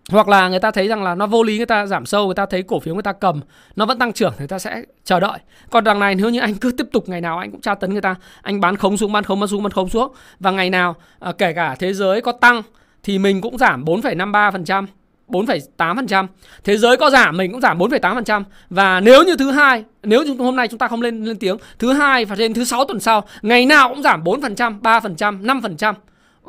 hoặc 0.09 0.27
là 0.27 0.49
người 0.49 0.59
ta 0.59 0.71
thấy 0.71 0.87
rằng 0.87 1.03
là 1.03 1.15
nó 1.15 1.27
vô 1.27 1.43
lý 1.43 1.57
người 1.57 1.65
ta 1.65 1.85
giảm 1.85 2.05
sâu 2.05 2.25
người 2.25 2.35
ta 2.35 2.45
thấy 2.45 2.63
cổ 2.63 2.79
phiếu 2.79 2.93
người 2.93 3.03
ta 3.03 3.13
cầm 3.13 3.39
nó 3.75 3.85
vẫn 3.85 3.99
tăng 3.99 4.13
trưởng 4.13 4.31
thì 4.31 4.39
người 4.39 4.47
ta 4.47 4.59
sẽ 4.59 4.83
chờ 5.03 5.19
đợi 5.19 5.39
còn 5.69 5.83
đằng 5.83 5.99
này 5.99 6.15
nếu 6.15 6.29
như 6.29 6.39
anh 6.39 6.55
cứ 6.55 6.71
tiếp 6.71 6.87
tục 6.91 7.09
ngày 7.09 7.21
nào 7.21 7.37
anh 7.37 7.51
cũng 7.51 7.61
tra 7.61 7.75
tấn 7.75 7.91
người 7.91 8.01
ta 8.01 8.15
anh 8.41 8.59
bán 8.59 8.75
khống 8.75 8.97
xuống 8.97 9.11
bán 9.11 9.23
khống 9.23 9.39
bán 9.39 9.47
xuống 9.47 9.63
bán 9.63 9.71
khống 9.71 9.89
xuống 9.89 10.13
và 10.39 10.51
ngày 10.51 10.69
nào 10.69 10.95
à, 11.19 11.31
kể 11.37 11.53
cả 11.53 11.75
thế 11.79 11.93
giới 11.93 12.21
có 12.21 12.31
tăng 12.31 12.61
thì 13.03 13.19
mình 13.19 13.41
cũng 13.41 13.57
giảm 13.57 13.85
4,53% 13.85 14.85
4,8%. 15.29 16.27
Thế 16.63 16.77
giới 16.77 16.97
có 16.97 17.09
giảm 17.09 17.37
mình 17.37 17.51
cũng 17.51 17.61
giảm 17.61 17.79
4,8% 17.79 18.43
và 18.69 18.99
nếu 18.99 19.23
như 19.23 19.35
thứ 19.35 19.51
hai, 19.51 19.83
nếu 20.03 20.23
như 20.23 20.35
hôm 20.39 20.55
nay 20.55 20.67
chúng 20.67 20.77
ta 20.77 20.87
không 20.87 21.01
lên 21.01 21.25
lên 21.25 21.37
tiếng, 21.37 21.57
thứ 21.79 21.93
hai 21.93 22.25
và 22.25 22.35
đến 22.35 22.53
thứ 22.53 22.63
sáu 22.63 22.85
tuần 22.85 22.99
sau, 22.99 23.23
ngày 23.41 23.65
nào 23.65 23.89
cũng 23.89 24.01
giảm 24.01 24.23
4%, 24.23 24.81
3%, 24.81 25.41
5%. 25.41 25.93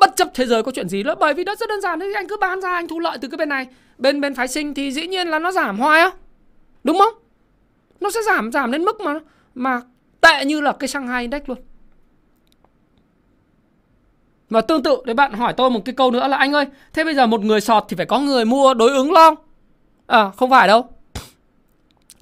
Bất 0.01 0.15
chấp 0.15 0.27
thế 0.33 0.45
giới 0.45 0.63
có 0.63 0.71
chuyện 0.75 0.89
gì 0.89 1.03
nữa 1.03 1.15
bởi 1.19 1.33
vì 1.33 1.43
nó 1.43 1.55
rất 1.55 1.69
đơn 1.69 1.81
giản 1.81 1.99
đấy 1.99 2.13
anh 2.15 2.27
cứ 2.27 2.37
bán 2.41 2.61
ra 2.61 2.73
anh 2.73 2.87
thu 2.87 2.99
lợi 2.99 3.17
từ 3.21 3.27
cái 3.27 3.37
bên 3.37 3.49
này. 3.49 3.67
Bên 3.97 4.21
bên 4.21 4.35
phái 4.35 4.47
sinh 4.47 4.73
thì 4.73 4.91
dĩ 4.91 5.07
nhiên 5.07 5.27
là 5.27 5.39
nó 5.39 5.51
giảm 5.51 5.79
hoài 5.79 6.01
á. 6.01 6.11
Đúng 6.83 6.99
không? 6.99 7.13
Nó 7.99 8.11
sẽ 8.11 8.19
giảm 8.25 8.51
giảm 8.51 8.71
đến 8.71 8.83
mức 8.83 9.01
mà 9.01 9.19
mà 9.55 9.81
tệ 10.21 10.45
như 10.45 10.61
là 10.61 10.71
cái 10.71 10.87
Shanghai 10.87 11.21
Index 11.21 11.41
luôn. 11.45 11.57
Và 14.49 14.61
tương 14.61 14.83
tự 14.83 14.97
đấy 15.05 15.13
bạn 15.13 15.33
hỏi 15.33 15.53
tôi 15.57 15.69
một 15.69 15.85
cái 15.85 15.95
câu 15.95 16.11
nữa 16.11 16.27
là 16.27 16.37
anh 16.37 16.53
ơi, 16.53 16.65
thế 16.93 17.03
bây 17.03 17.15
giờ 17.15 17.27
một 17.27 17.41
người 17.41 17.61
sọt 17.61 17.85
thì 17.89 17.97
phải 17.97 18.05
có 18.05 18.19
người 18.19 18.45
mua 18.45 18.73
đối 18.73 18.89
ứng 18.89 19.11
long 19.11 19.35
À, 20.07 20.31
không 20.37 20.49
phải 20.49 20.67
đâu. 20.67 20.89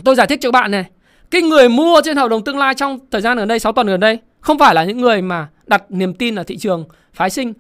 Tôi 0.04 0.16
giải 0.16 0.28
thích 0.28 0.40
cho 0.42 0.52
bạn 0.52 0.72
này. 0.72 0.86
Cái 1.32 1.42
người 1.42 1.70
mua 1.70 2.02
trên 2.04 2.18
hợp 2.18 2.28
đồng 2.28 2.44
tương 2.44 2.58
lai 2.58 2.74
trong 2.76 3.00
thời 3.12 3.22
gian 3.22 3.38
gần 3.38 3.48
đây 3.48 3.60
6 3.60 3.72
tuần 3.72 3.88
gần 3.88 4.00
đây 4.00 4.20
không 4.40 4.60
phải 4.60 4.76
là 4.76 4.84
những 4.84 5.02
người 5.02 5.22
mà 5.22 5.48
đặt 5.68 5.84
niềm 5.90 6.14
tin 6.14 6.36
ở 6.36 6.44
thị 6.44 6.58
trường 6.58 6.86
phái 7.14 7.30
sinh 7.30 7.54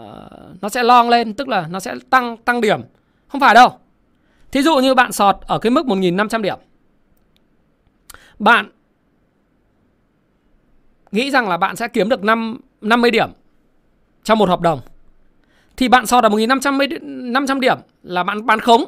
uh, 0.00 0.62
nó 0.62 0.68
sẽ 0.68 0.82
long 0.82 1.08
lên 1.08 1.34
tức 1.34 1.48
là 1.48 1.66
nó 1.70 1.80
sẽ 1.80 1.94
tăng 2.10 2.36
tăng 2.36 2.60
điểm. 2.60 2.80
Không 3.28 3.40
phải 3.40 3.54
đâu. 3.54 3.78
Thí 4.52 4.62
dụ 4.62 4.76
như 4.76 4.94
bạn 4.94 5.12
sọt 5.12 5.36
ở 5.40 5.58
cái 5.58 5.70
mức 5.70 5.86
1.500 5.86 6.42
điểm. 6.42 6.58
Bạn 8.38 8.70
nghĩ 11.12 11.30
rằng 11.30 11.48
là 11.48 11.56
bạn 11.56 11.76
sẽ 11.76 11.88
kiếm 11.88 12.08
được 12.08 12.24
5, 12.24 12.60
50 12.80 13.10
điểm 13.10 13.30
trong 14.24 14.38
một 14.38 14.48
hợp 14.48 14.60
đồng. 14.60 14.80
Thì 15.76 15.88
bạn 15.88 16.06
sọt 16.06 16.24
ở 16.24 16.30
1.500 16.30 17.60
điểm 17.60 17.78
là 18.02 18.22
bạn 18.22 18.46
bán 18.46 18.60
khống. 18.60 18.84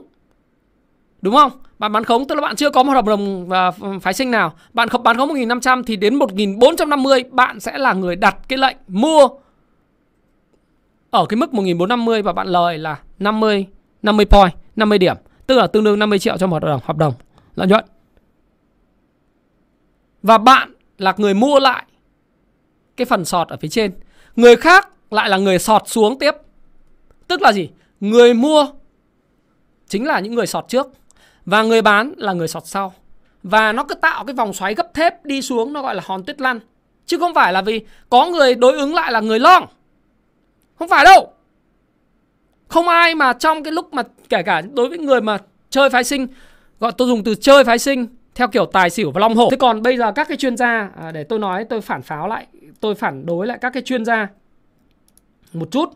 Đúng 1.22 1.34
không? 1.34 1.52
Bạn 1.78 1.92
bán 1.92 2.05
khống 2.05 2.28
tức 2.28 2.34
là 2.34 2.40
bạn 2.40 2.57
chưa 2.57 2.70
có 2.70 2.82
một 2.82 2.92
hợp 2.92 3.05
đồng 3.05 3.48
và 3.48 3.70
phái 4.02 4.14
sinh 4.14 4.30
nào. 4.30 4.55
Bạn 4.72 4.88
không 4.88 5.02
bán 5.02 5.16
khống 5.16 5.28
1.500 5.28 5.82
thì 5.82 5.96
đến 5.96 6.18
1.450 6.18 7.22
bạn 7.30 7.61
sẽ 7.61 7.78
là 7.78 7.92
người 7.92 8.16
đặt 8.16 8.36
cái 8.48 8.59
lệnh 8.59 8.76
mua 8.88 9.28
ở 11.15 11.27
cái 11.27 11.37
mức 11.37 11.51
1.450 11.53 12.23
và 12.23 12.33
bạn 12.33 12.47
lời 12.47 12.79
là 12.79 12.99
50 13.19 13.67
50 14.03 14.27
point, 14.27 14.53
50 14.77 14.99
điểm, 14.99 15.17
tức 15.47 15.55
là 15.55 15.67
tương 15.67 15.85
đương 15.85 15.99
50 15.99 16.19
triệu 16.19 16.39
cho 16.39 16.47
một 16.47 16.62
hợp 16.62 16.69
đồng 16.69 16.81
hợp 16.85 16.97
đồng 16.97 17.15
lợi 17.55 17.69
nhuận. 17.69 17.85
Và 20.23 20.39
bạn 20.39 20.75
là 20.99 21.15
người 21.17 21.35
mua 21.35 21.59
lại 21.59 21.85
cái 22.97 23.05
phần 23.05 23.25
sọt 23.25 23.49
ở 23.49 23.57
phía 23.57 23.69
trên. 23.69 23.93
Người 24.37 24.57
khác 24.57 24.89
lại 25.11 25.29
là 25.29 25.37
người 25.37 25.59
sọt 25.59 25.83
xuống 25.87 26.19
tiếp. 26.19 26.35
Tức 27.29 27.43
là 27.43 27.53
gì? 27.53 27.69
Người 28.01 28.35
mua 28.35 28.67
chính 29.89 30.07
là 30.07 30.21
những 30.21 30.35
người 30.35 30.47
sọt 30.47 30.69
trước 30.69 30.87
và 31.45 31.62
người 31.62 31.83
bán 31.83 32.12
là 32.17 32.33
người 32.33 32.49
sọt 32.49 32.67
sau. 32.67 32.95
Và 33.43 33.73
nó 33.73 33.85
cứ 33.85 33.95
tạo 33.95 34.25
cái 34.25 34.35
vòng 34.35 34.53
xoáy 34.53 34.75
gấp 34.75 34.95
thép 34.95 35.25
đi 35.25 35.43
xuống 35.43 35.73
nó 35.73 35.83
gọi 35.83 35.95
là 35.95 36.03
hòn 36.07 36.25
tuyết 36.25 36.41
lăn. 36.41 36.61
Chứ 37.07 37.19
không 37.19 37.35
phải 37.35 37.53
là 37.53 37.62
vì 37.62 37.81
có 38.11 38.27
người 38.27 38.55
đối 38.55 38.73
ứng 38.73 38.95
lại 38.95 39.12
là 39.12 39.21
người 39.21 39.39
long. 39.39 39.67
Không 40.79 40.89
phải 40.89 41.05
đâu. 41.05 41.33
Không 42.68 42.89
ai 42.89 43.14
mà 43.14 43.33
trong 43.33 43.62
cái 43.62 43.72
lúc 43.72 43.95
mà 43.95 44.03
kể 44.29 44.43
cả 44.43 44.62
đối 44.72 44.89
với 44.89 44.99
người 44.99 45.20
mà 45.20 45.39
chơi 45.70 45.91
phái 45.91 46.05
sinh 46.05 46.27
gọi 46.81 46.93
tôi 46.99 47.09
dùng 47.09 47.25
từ 47.25 47.35
chơi 47.35 47.64
phái 47.64 47.79
sinh 47.79 48.07
theo 48.35 48.49
kiểu 48.49 48.66
tài 48.66 48.91
xỉu 48.91 49.11
và 49.11 49.20
long 49.20 49.35
hổ. 49.35 49.51
Thế 49.51 49.57
còn 49.57 49.83
bây 49.83 49.97
giờ 49.97 50.12
các 50.12 50.29
cái 50.29 50.37
chuyên 50.37 50.57
gia 50.57 50.91
à, 51.03 51.11
để 51.12 51.25
tôi 51.25 51.39
nói 51.39 51.64
tôi 51.64 51.81
phản 51.81 52.03
pháo 52.03 52.29
lại, 52.29 52.47
tôi 52.81 52.95
phản 52.95 53.27
đối 53.27 53.47
lại 53.47 53.59
các 53.61 53.70
cái 53.70 53.83
chuyên 53.83 54.05
gia 54.05 54.29
một 55.53 55.70
chút 55.70 55.89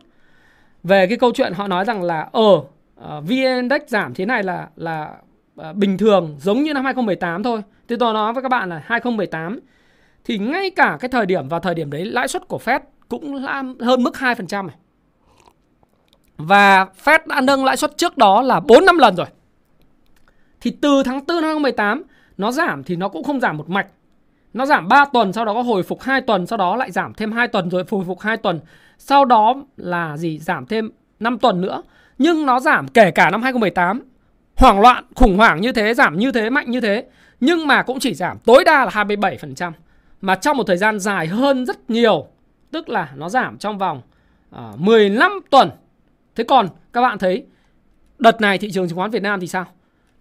về 0.83 1.07
cái 1.07 1.17
câu 1.17 1.31
chuyện 1.31 1.53
họ 1.53 1.67
nói 1.67 1.85
rằng 1.85 2.03
là 2.03 2.29
ờ 2.31 2.61
à, 3.03 3.17
uh, 3.17 3.23
VN 3.23 3.29
Index 3.29 3.81
giảm 3.87 4.13
thế 4.13 4.25
này 4.25 4.43
là 4.43 4.67
là 4.75 5.15
uh, 5.69 5.75
bình 5.75 5.97
thường 5.97 6.35
giống 6.39 6.63
như 6.63 6.73
năm 6.73 6.85
2018 6.85 7.43
thôi. 7.43 7.61
Thì 7.87 7.95
tôi 7.99 8.13
nói 8.13 8.33
với 8.33 8.43
các 8.43 8.49
bạn 8.49 8.69
là 8.69 8.81
2018 8.85 9.59
thì 10.25 10.37
ngay 10.37 10.69
cả 10.69 10.97
cái 10.99 11.09
thời 11.09 11.25
điểm 11.25 11.47
vào 11.47 11.59
thời 11.59 11.75
điểm 11.75 11.91
đấy 11.91 12.05
lãi 12.05 12.27
suất 12.27 12.47
của 12.47 12.59
Fed 12.65 12.79
cũng 13.09 13.35
là 13.35 13.63
hơn 13.79 14.03
mức 14.03 14.15
2% 14.15 14.67
này. 14.67 14.75
Và 16.37 16.85
Fed 17.03 17.19
đã 17.25 17.41
nâng 17.41 17.65
lãi 17.65 17.77
suất 17.77 17.97
trước 17.97 18.17
đó 18.17 18.41
là 18.41 18.59
4 18.59 18.85
năm 18.85 18.97
lần 18.97 19.15
rồi. 19.15 19.27
Thì 20.61 20.71
từ 20.81 21.03
tháng 21.03 21.25
4 21.27 21.35
năm 21.35 21.43
2018 21.43 22.03
nó 22.37 22.51
giảm 22.51 22.83
thì 22.83 22.95
nó 22.95 23.09
cũng 23.09 23.23
không 23.23 23.39
giảm 23.39 23.57
một 23.57 23.69
mạch. 23.69 23.87
Nó 24.53 24.65
giảm 24.65 24.87
3 24.87 25.05
tuần 25.05 25.33
sau 25.33 25.45
đó 25.45 25.53
có 25.53 25.61
hồi 25.61 25.83
phục 25.83 26.01
2 26.01 26.21
tuần 26.21 26.47
sau 26.47 26.57
đó 26.57 26.75
lại 26.75 26.91
giảm 26.91 27.13
thêm 27.13 27.31
2 27.31 27.47
tuần 27.47 27.69
rồi 27.69 27.83
hồi 27.91 28.03
phục 28.07 28.19
2 28.19 28.37
tuần. 28.37 28.59
Sau 28.97 29.25
đó 29.25 29.55
là 29.77 30.17
gì? 30.17 30.39
Giảm 30.39 30.65
thêm 30.65 30.91
5 31.19 31.37
tuần 31.39 31.61
nữa. 31.61 31.81
Nhưng 32.17 32.45
nó 32.45 32.59
giảm 32.59 32.87
kể 32.87 33.11
cả 33.11 33.29
năm 33.29 33.41
2018 33.41 34.03
hoảng 34.55 34.79
loạn, 34.81 35.03
khủng 35.15 35.37
hoảng 35.37 35.61
như 35.61 35.71
thế, 35.71 35.93
giảm 35.93 36.19
như 36.19 36.31
thế, 36.31 36.49
mạnh 36.49 36.71
như 36.71 36.81
thế. 36.81 37.05
Nhưng 37.39 37.67
mà 37.67 37.83
cũng 37.83 37.99
chỉ 37.99 38.13
giảm 38.13 38.37
tối 38.45 38.63
đa 38.63 38.85
là 38.85 38.91
27%. 38.91 39.71
Mà 40.21 40.35
trong 40.35 40.57
một 40.57 40.63
thời 40.67 40.77
gian 40.77 40.99
dài 40.99 41.27
hơn 41.27 41.65
rất 41.65 41.89
nhiều. 41.89 42.27
Tức 42.71 42.89
là 42.89 43.11
nó 43.15 43.29
giảm 43.29 43.57
trong 43.57 43.77
vòng 43.77 44.01
à, 44.51 44.69
uh, 44.73 44.79
15 44.79 45.39
tuần. 45.49 45.69
Thế 46.35 46.43
còn 46.43 46.67
các 46.93 47.01
bạn 47.01 47.17
thấy 47.17 47.45
đợt 48.19 48.41
này 48.41 48.57
thị 48.57 48.71
trường 48.71 48.89
chứng 48.89 48.97
khoán 48.97 49.11
Việt 49.11 49.23
Nam 49.23 49.39
thì 49.39 49.47
sao? 49.47 49.65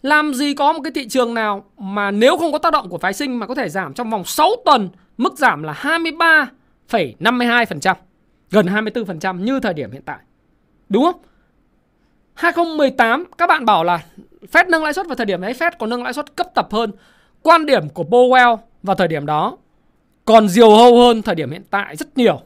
Làm 0.03 0.35
gì 0.35 0.55
có 0.55 0.73
một 0.73 0.81
cái 0.85 0.93
thị 0.95 1.09
trường 1.09 1.35
nào 1.35 1.65
mà 1.79 2.11
nếu 2.11 2.37
không 2.37 2.53
có 2.53 2.59
tác 2.59 2.73
động 2.73 2.89
của 2.89 2.99
phái 2.99 3.13
sinh 3.13 3.39
mà 3.39 3.47
có 3.47 3.55
thể 3.55 3.69
giảm 3.69 3.95
trong 3.95 4.11
vòng 4.11 4.25
6 4.25 4.51
tuần 4.65 4.89
mức 5.19 5.39
giảm 5.39 5.63
là 5.63 5.73
23,52%, 5.73 7.95
gần 8.51 8.67
24% 8.67 9.41
như 9.41 9.61
thời 9.61 9.75
điểm 9.75 9.91
hiện 9.91 10.03
tại. 10.03 10.19
Đúng 10.89 11.05
không? 11.05 11.21
2018 12.35 13.25
các 13.39 13.47
bạn 13.47 13.65
bảo 13.65 13.85
là 13.85 14.03
Fed 14.53 14.71
nâng 14.71 14.85
lãi 14.85 14.93
suất 14.93 15.07
vào 15.07 15.17
thời 15.17 15.27
điểm 15.27 15.41
đấy 15.41 15.53
Fed 15.53 15.71
có 15.79 15.87
nâng 15.87 16.03
lãi 16.03 16.13
suất 16.13 16.37
cấp 16.37 16.47
tập 16.55 16.69
hơn. 16.71 16.93
Quan 17.43 17.67
điểm 17.67 17.89
của 17.89 18.05
Powell 18.05 18.57
vào 18.83 18.97
thời 18.97 19.09
điểm 19.09 19.27
đó 19.27 19.57
còn 20.29 20.49
diều 20.49 20.71
hâu 20.71 20.99
hơn 20.99 21.23
thời 21.23 21.35
điểm 21.35 21.51
hiện 21.51 21.63
tại 21.71 21.97
rất 21.97 22.19
nhiều. 22.19 22.41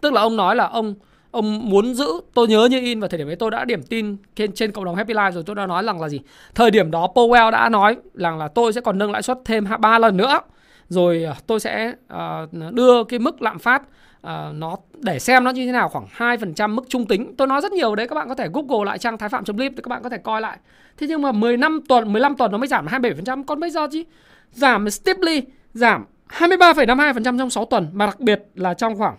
Tức 0.00 0.12
là 0.12 0.20
ông 0.20 0.36
nói 0.36 0.56
là 0.56 0.66
ông 0.66 0.94
ông 1.30 1.70
muốn 1.70 1.94
giữ 1.94 2.06
tôi 2.34 2.48
nhớ 2.48 2.68
như 2.70 2.80
in 2.80 3.00
vào 3.00 3.08
thời 3.08 3.18
điểm 3.18 3.28
ấy 3.28 3.36
tôi 3.36 3.50
đã 3.50 3.64
điểm 3.64 3.82
tin 3.82 4.16
trên 4.36 4.52
trên 4.52 4.72
cộng 4.72 4.84
đồng 4.84 4.94
Happy 4.94 5.14
Life 5.14 5.30
rồi 5.30 5.42
tôi 5.46 5.56
đã 5.56 5.66
nói 5.66 5.84
rằng 5.84 6.00
là 6.00 6.08
gì? 6.08 6.20
Thời 6.54 6.70
điểm 6.70 6.90
đó 6.90 7.08
Powell 7.14 7.50
đã 7.50 7.68
nói 7.68 7.96
rằng 8.14 8.38
là 8.38 8.48
tôi 8.48 8.72
sẽ 8.72 8.80
còn 8.80 8.98
nâng 8.98 9.10
lãi 9.10 9.22
suất 9.22 9.38
thêm 9.44 9.64
ba 9.80 9.98
lần 9.98 10.16
nữa. 10.16 10.40
Rồi 10.88 11.22
ờ, 11.22 11.34
tôi 11.46 11.60
sẽ 11.60 11.92
uh, 12.14 12.72
đưa 12.72 13.04
cái 13.04 13.18
mức 13.18 13.42
lạm 13.42 13.58
phát 13.58 13.82
uh, 13.82 14.28
nó 14.54 14.76
để 14.94 15.18
xem 15.18 15.44
nó 15.44 15.50
như 15.50 15.66
thế 15.66 15.72
nào 15.72 15.88
khoảng 15.88 16.06
2% 16.38 16.74
mức 16.74 16.84
trung 16.88 17.06
tính. 17.06 17.34
Tôi 17.36 17.46
nói 17.46 17.60
rất 17.60 17.72
nhiều 17.72 17.94
đấy 17.94 18.08
các 18.08 18.14
bạn 18.14 18.28
có 18.28 18.34
thể 18.34 18.48
google 18.52 18.84
lại 18.86 18.98
trang 18.98 19.18
thái 19.18 19.28
phạm 19.28 19.44
clip 19.44 19.72
thì 19.76 19.82
các 19.82 19.88
bạn 19.88 20.02
có 20.02 20.08
thể 20.08 20.18
coi 20.18 20.40
lại. 20.40 20.58
Thế 20.96 21.06
nhưng 21.06 21.22
mà 21.22 21.32
15 21.32 21.80
tuần 21.88 22.12
15 22.12 22.36
tuần 22.36 22.52
nó 22.52 22.58
mới 22.58 22.68
giảm 22.68 22.86
27% 22.86 23.44
còn 23.44 23.60
bây 23.60 23.70
giờ 23.70 23.86
chứ? 23.92 24.02
Giảm 24.50 24.90
steeply 24.90 25.42
giảm 25.74 26.04
23,52% 26.38 27.38
trong 27.38 27.50
6 27.50 27.64
tuần 27.64 27.88
mà 27.92 28.06
đặc 28.06 28.20
biệt 28.20 28.42
là 28.54 28.74
trong 28.74 28.98
khoảng 28.98 29.16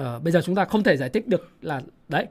uh, 0.00 0.22
bây 0.22 0.32
giờ 0.32 0.40
chúng 0.44 0.54
ta 0.54 0.64
không 0.64 0.82
thể 0.82 0.96
giải 0.96 1.08
thích 1.08 1.28
được 1.28 1.48
là 1.62 1.80
đấy 2.08 2.26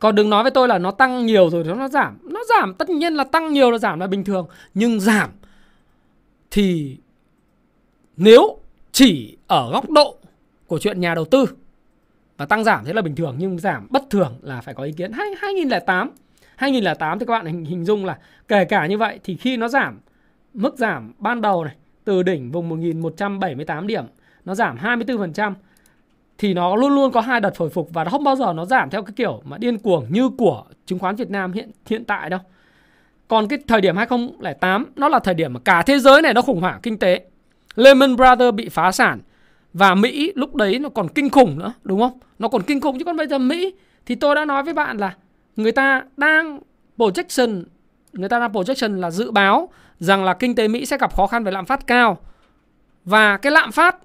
còn 0.00 0.14
đừng 0.14 0.30
nói 0.30 0.42
với 0.42 0.50
tôi 0.50 0.68
là 0.68 0.78
nó 0.78 0.90
tăng 0.90 1.26
nhiều 1.26 1.50
rồi 1.50 1.64
nó 1.64 1.88
giảm 1.88 2.18
nó 2.22 2.40
giảm 2.48 2.74
tất 2.74 2.90
nhiên 2.90 3.14
là 3.14 3.24
tăng 3.24 3.52
nhiều 3.52 3.70
là 3.70 3.78
giảm 3.78 4.00
là 4.00 4.06
bình 4.06 4.24
thường 4.24 4.46
nhưng 4.74 5.00
giảm 5.00 5.30
thì 6.50 6.96
nếu 8.16 8.58
chỉ 8.92 9.36
ở 9.46 9.70
góc 9.72 9.90
độ 9.90 10.16
của 10.66 10.78
chuyện 10.78 11.00
nhà 11.00 11.14
đầu 11.14 11.24
tư 11.24 11.46
và 12.36 12.46
tăng 12.46 12.64
giảm 12.64 12.84
thế 12.84 12.92
là 12.92 13.02
bình 13.02 13.14
thường 13.14 13.36
nhưng 13.38 13.58
giảm 13.58 13.86
bất 13.90 14.02
thường 14.10 14.38
là 14.42 14.60
phải 14.60 14.74
có 14.74 14.82
ý 14.82 14.92
kiến. 14.92 15.12
Hai, 15.12 15.28
2008 15.38 16.10
2008 16.56 17.18
thì 17.18 17.26
các 17.26 17.32
bạn 17.32 17.46
hình, 17.46 17.64
hình 17.64 17.84
dung 17.84 18.04
là 18.04 18.18
kể 18.48 18.64
cả 18.64 18.86
như 18.86 18.98
vậy 18.98 19.20
thì 19.24 19.36
khi 19.36 19.56
nó 19.56 19.68
giảm 19.68 20.00
mức 20.54 20.76
giảm 20.76 21.12
ban 21.18 21.40
đầu 21.40 21.64
này 21.64 21.74
từ 22.04 22.22
đỉnh 22.22 22.50
vùng 22.50 22.68
1178 22.68 23.86
điểm 23.86 24.04
nó 24.44 24.54
giảm 24.54 24.76
24% 24.76 25.54
thì 26.38 26.54
nó 26.54 26.76
luôn 26.76 26.94
luôn 26.94 27.12
có 27.12 27.20
hai 27.20 27.40
đợt 27.40 27.58
hồi 27.58 27.70
phục 27.70 27.90
và 27.92 28.04
nó 28.04 28.10
không 28.10 28.24
bao 28.24 28.36
giờ 28.36 28.52
nó 28.52 28.64
giảm 28.64 28.90
theo 28.90 29.02
cái 29.02 29.12
kiểu 29.16 29.42
mà 29.44 29.58
điên 29.58 29.78
cuồng 29.78 30.06
như 30.10 30.28
của 30.28 30.64
chứng 30.86 30.98
khoán 30.98 31.16
Việt 31.16 31.30
Nam 31.30 31.52
hiện 31.52 31.70
hiện 31.86 32.04
tại 32.04 32.30
đâu. 32.30 32.40
Còn 33.28 33.48
cái 33.48 33.58
thời 33.68 33.80
điểm 33.80 33.96
2008 33.96 34.86
nó 34.96 35.08
là 35.08 35.18
thời 35.18 35.34
điểm 35.34 35.52
mà 35.52 35.60
cả 35.64 35.82
thế 35.82 35.98
giới 35.98 36.22
này 36.22 36.34
nó 36.34 36.42
khủng 36.42 36.60
hoảng 36.60 36.80
kinh 36.82 36.98
tế. 36.98 37.24
Lehman 37.74 38.16
Brothers 38.16 38.54
bị 38.54 38.68
phá 38.68 38.92
sản 38.92 39.20
và 39.72 39.94
Mỹ 39.94 40.32
lúc 40.34 40.54
đấy 40.54 40.78
nó 40.78 40.88
còn 40.88 41.08
kinh 41.08 41.30
khủng 41.30 41.58
nữa, 41.58 41.72
đúng 41.82 42.00
không? 42.00 42.18
Nó 42.38 42.48
còn 42.48 42.62
kinh 42.62 42.80
khủng 42.80 42.98
chứ 42.98 43.04
còn 43.04 43.16
bây 43.16 43.26
giờ 43.26 43.38
Mỹ 43.38 43.74
thì 44.06 44.14
tôi 44.14 44.34
đã 44.34 44.44
nói 44.44 44.62
với 44.62 44.74
bạn 44.74 44.98
là 44.98 45.14
người 45.56 45.72
ta 45.72 46.02
đang 46.16 46.60
projection 46.96 47.64
người 48.12 48.28
ta 48.28 48.38
đang 48.38 48.52
projection 48.52 49.00
là 49.00 49.10
dự 49.10 49.30
báo 49.30 49.68
rằng 49.98 50.24
là 50.24 50.34
kinh 50.34 50.54
tế 50.54 50.68
Mỹ 50.68 50.86
sẽ 50.86 50.98
gặp 50.98 51.14
khó 51.14 51.26
khăn 51.26 51.44
về 51.44 51.52
lạm 51.52 51.66
phát 51.66 51.86
cao. 51.86 52.18
Và 53.04 53.36
cái 53.36 53.52
lạm 53.52 53.72
phát 53.72 53.96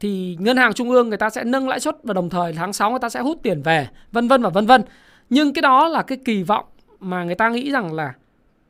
thì 0.00 0.36
ngân 0.40 0.56
hàng 0.56 0.72
trung 0.72 0.90
ương 0.90 1.08
người 1.08 1.18
ta 1.18 1.30
sẽ 1.30 1.44
nâng 1.44 1.68
lãi 1.68 1.80
suất 1.80 1.96
và 2.02 2.14
đồng 2.14 2.30
thời 2.30 2.52
tháng 2.52 2.72
6 2.72 2.90
người 2.90 2.98
ta 2.98 3.08
sẽ 3.08 3.20
hút 3.20 3.38
tiền 3.42 3.62
về, 3.62 3.88
vân 4.12 4.28
vân 4.28 4.42
và 4.42 4.50
vân 4.50 4.66
vân. 4.66 4.82
Nhưng 5.30 5.52
cái 5.52 5.62
đó 5.62 5.88
là 5.88 6.02
cái 6.02 6.18
kỳ 6.24 6.42
vọng 6.42 6.64
mà 7.00 7.24
người 7.24 7.34
ta 7.34 7.48
nghĩ 7.48 7.70
rằng 7.70 7.92
là 7.92 8.12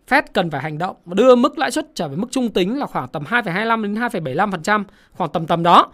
Fed 0.08 0.22
cần 0.32 0.50
phải 0.50 0.62
hành 0.62 0.78
động 0.78 0.96
và 1.04 1.14
đưa 1.14 1.34
mức 1.34 1.58
lãi 1.58 1.70
suất 1.70 1.86
trở 1.94 2.08
về 2.08 2.16
mức 2.16 2.28
trung 2.30 2.48
tính 2.48 2.78
là 2.78 2.86
khoảng 2.86 3.08
tầm 3.08 3.24
2,25 3.24 3.82
đến 3.82 3.94
2,75%, 3.94 4.84
khoảng 5.12 5.30
tầm 5.30 5.46
tầm 5.46 5.62
đó. 5.62 5.92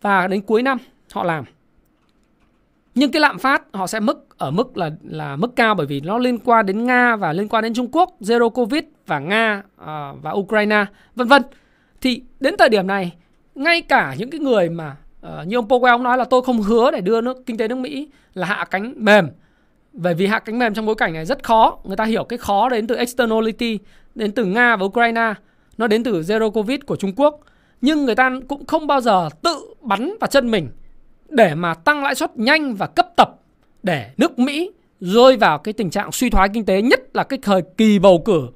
Và 0.00 0.26
đến 0.26 0.40
cuối 0.40 0.62
năm 0.62 0.78
họ 1.12 1.24
làm. 1.24 1.44
Nhưng 2.94 3.10
cái 3.10 3.20
lạm 3.20 3.38
phát 3.38 3.62
họ 3.72 3.86
sẽ 3.86 4.00
mức 4.00 4.38
ở 4.38 4.50
mức 4.50 4.76
là 4.76 4.90
là 5.02 5.36
mức 5.36 5.56
cao 5.56 5.74
bởi 5.74 5.86
vì 5.86 6.00
nó 6.00 6.18
liên 6.18 6.38
quan 6.38 6.66
đến 6.66 6.84
Nga 6.84 7.16
và 7.16 7.32
liên 7.32 7.48
quan 7.48 7.62
đến 7.64 7.74
Trung 7.74 7.88
Quốc, 7.92 8.16
zero 8.20 8.50
covid 8.50 8.84
và 9.06 9.18
Nga 9.18 9.62
uh, 9.80 9.86
và 10.22 10.30
Ukraine, 10.32 10.84
vân 11.14 11.28
vân. 11.28 11.42
Thì 12.00 12.22
đến 12.40 12.54
thời 12.58 12.68
điểm 12.68 12.86
này 12.86 13.12
ngay 13.54 13.82
cả 13.82 14.14
những 14.18 14.30
cái 14.30 14.40
người 14.40 14.68
mà 14.68 14.96
uh, 15.26 15.46
như 15.46 15.56
ông 15.56 15.68
Powell 15.68 15.90
ông 15.90 16.02
nói 16.02 16.18
là 16.18 16.24
tôi 16.24 16.42
không 16.42 16.62
hứa 16.62 16.90
để 16.90 17.00
đưa 17.00 17.20
nước 17.20 17.46
kinh 17.46 17.56
tế 17.56 17.68
nước 17.68 17.78
Mỹ 17.78 18.08
là 18.34 18.46
hạ 18.46 18.64
cánh 18.70 18.94
mềm. 18.96 19.28
Bởi 19.92 20.14
vì 20.14 20.26
hạ 20.26 20.38
cánh 20.38 20.58
mềm 20.58 20.74
trong 20.74 20.86
bối 20.86 20.94
cảnh 20.94 21.12
này 21.12 21.24
rất 21.24 21.42
khó. 21.42 21.78
Người 21.84 21.96
ta 21.96 22.04
hiểu 22.04 22.24
cái 22.24 22.38
khó 22.38 22.68
đến 22.68 22.86
từ 22.86 22.94
externality 22.94 23.78
đến 24.14 24.32
từ 24.32 24.44
Nga 24.44 24.76
và 24.76 24.84
Ukraine 24.84 25.34
nó 25.78 25.86
đến 25.86 26.04
từ 26.04 26.20
zero 26.20 26.50
covid 26.50 26.80
của 26.86 26.96
Trung 26.96 27.12
Quốc. 27.16 27.40
Nhưng 27.80 28.04
người 28.04 28.14
ta 28.14 28.30
cũng 28.48 28.66
không 28.66 28.86
bao 28.86 29.00
giờ 29.00 29.28
tự 29.42 29.74
bắn 29.80 30.14
vào 30.20 30.28
chân 30.30 30.50
mình 30.50 30.68
để 31.28 31.54
mà 31.54 31.74
tăng 31.74 32.02
lãi 32.02 32.14
suất 32.14 32.38
nhanh 32.38 32.74
và 32.74 32.86
cấp 32.86 33.08
tập 33.16 33.30
để 33.82 34.10
nước 34.16 34.38
Mỹ 34.38 34.70
rơi 35.00 35.36
vào 35.36 35.58
cái 35.58 35.72
tình 35.72 35.90
trạng 35.90 36.12
suy 36.12 36.30
thoái 36.30 36.48
kinh 36.48 36.64
tế 36.64 36.82
nhất 36.82 37.00
là 37.14 37.24
cái 37.24 37.38
thời 37.42 37.62
kỳ 37.76 37.98
bầu 37.98 38.22
cử 38.24 38.48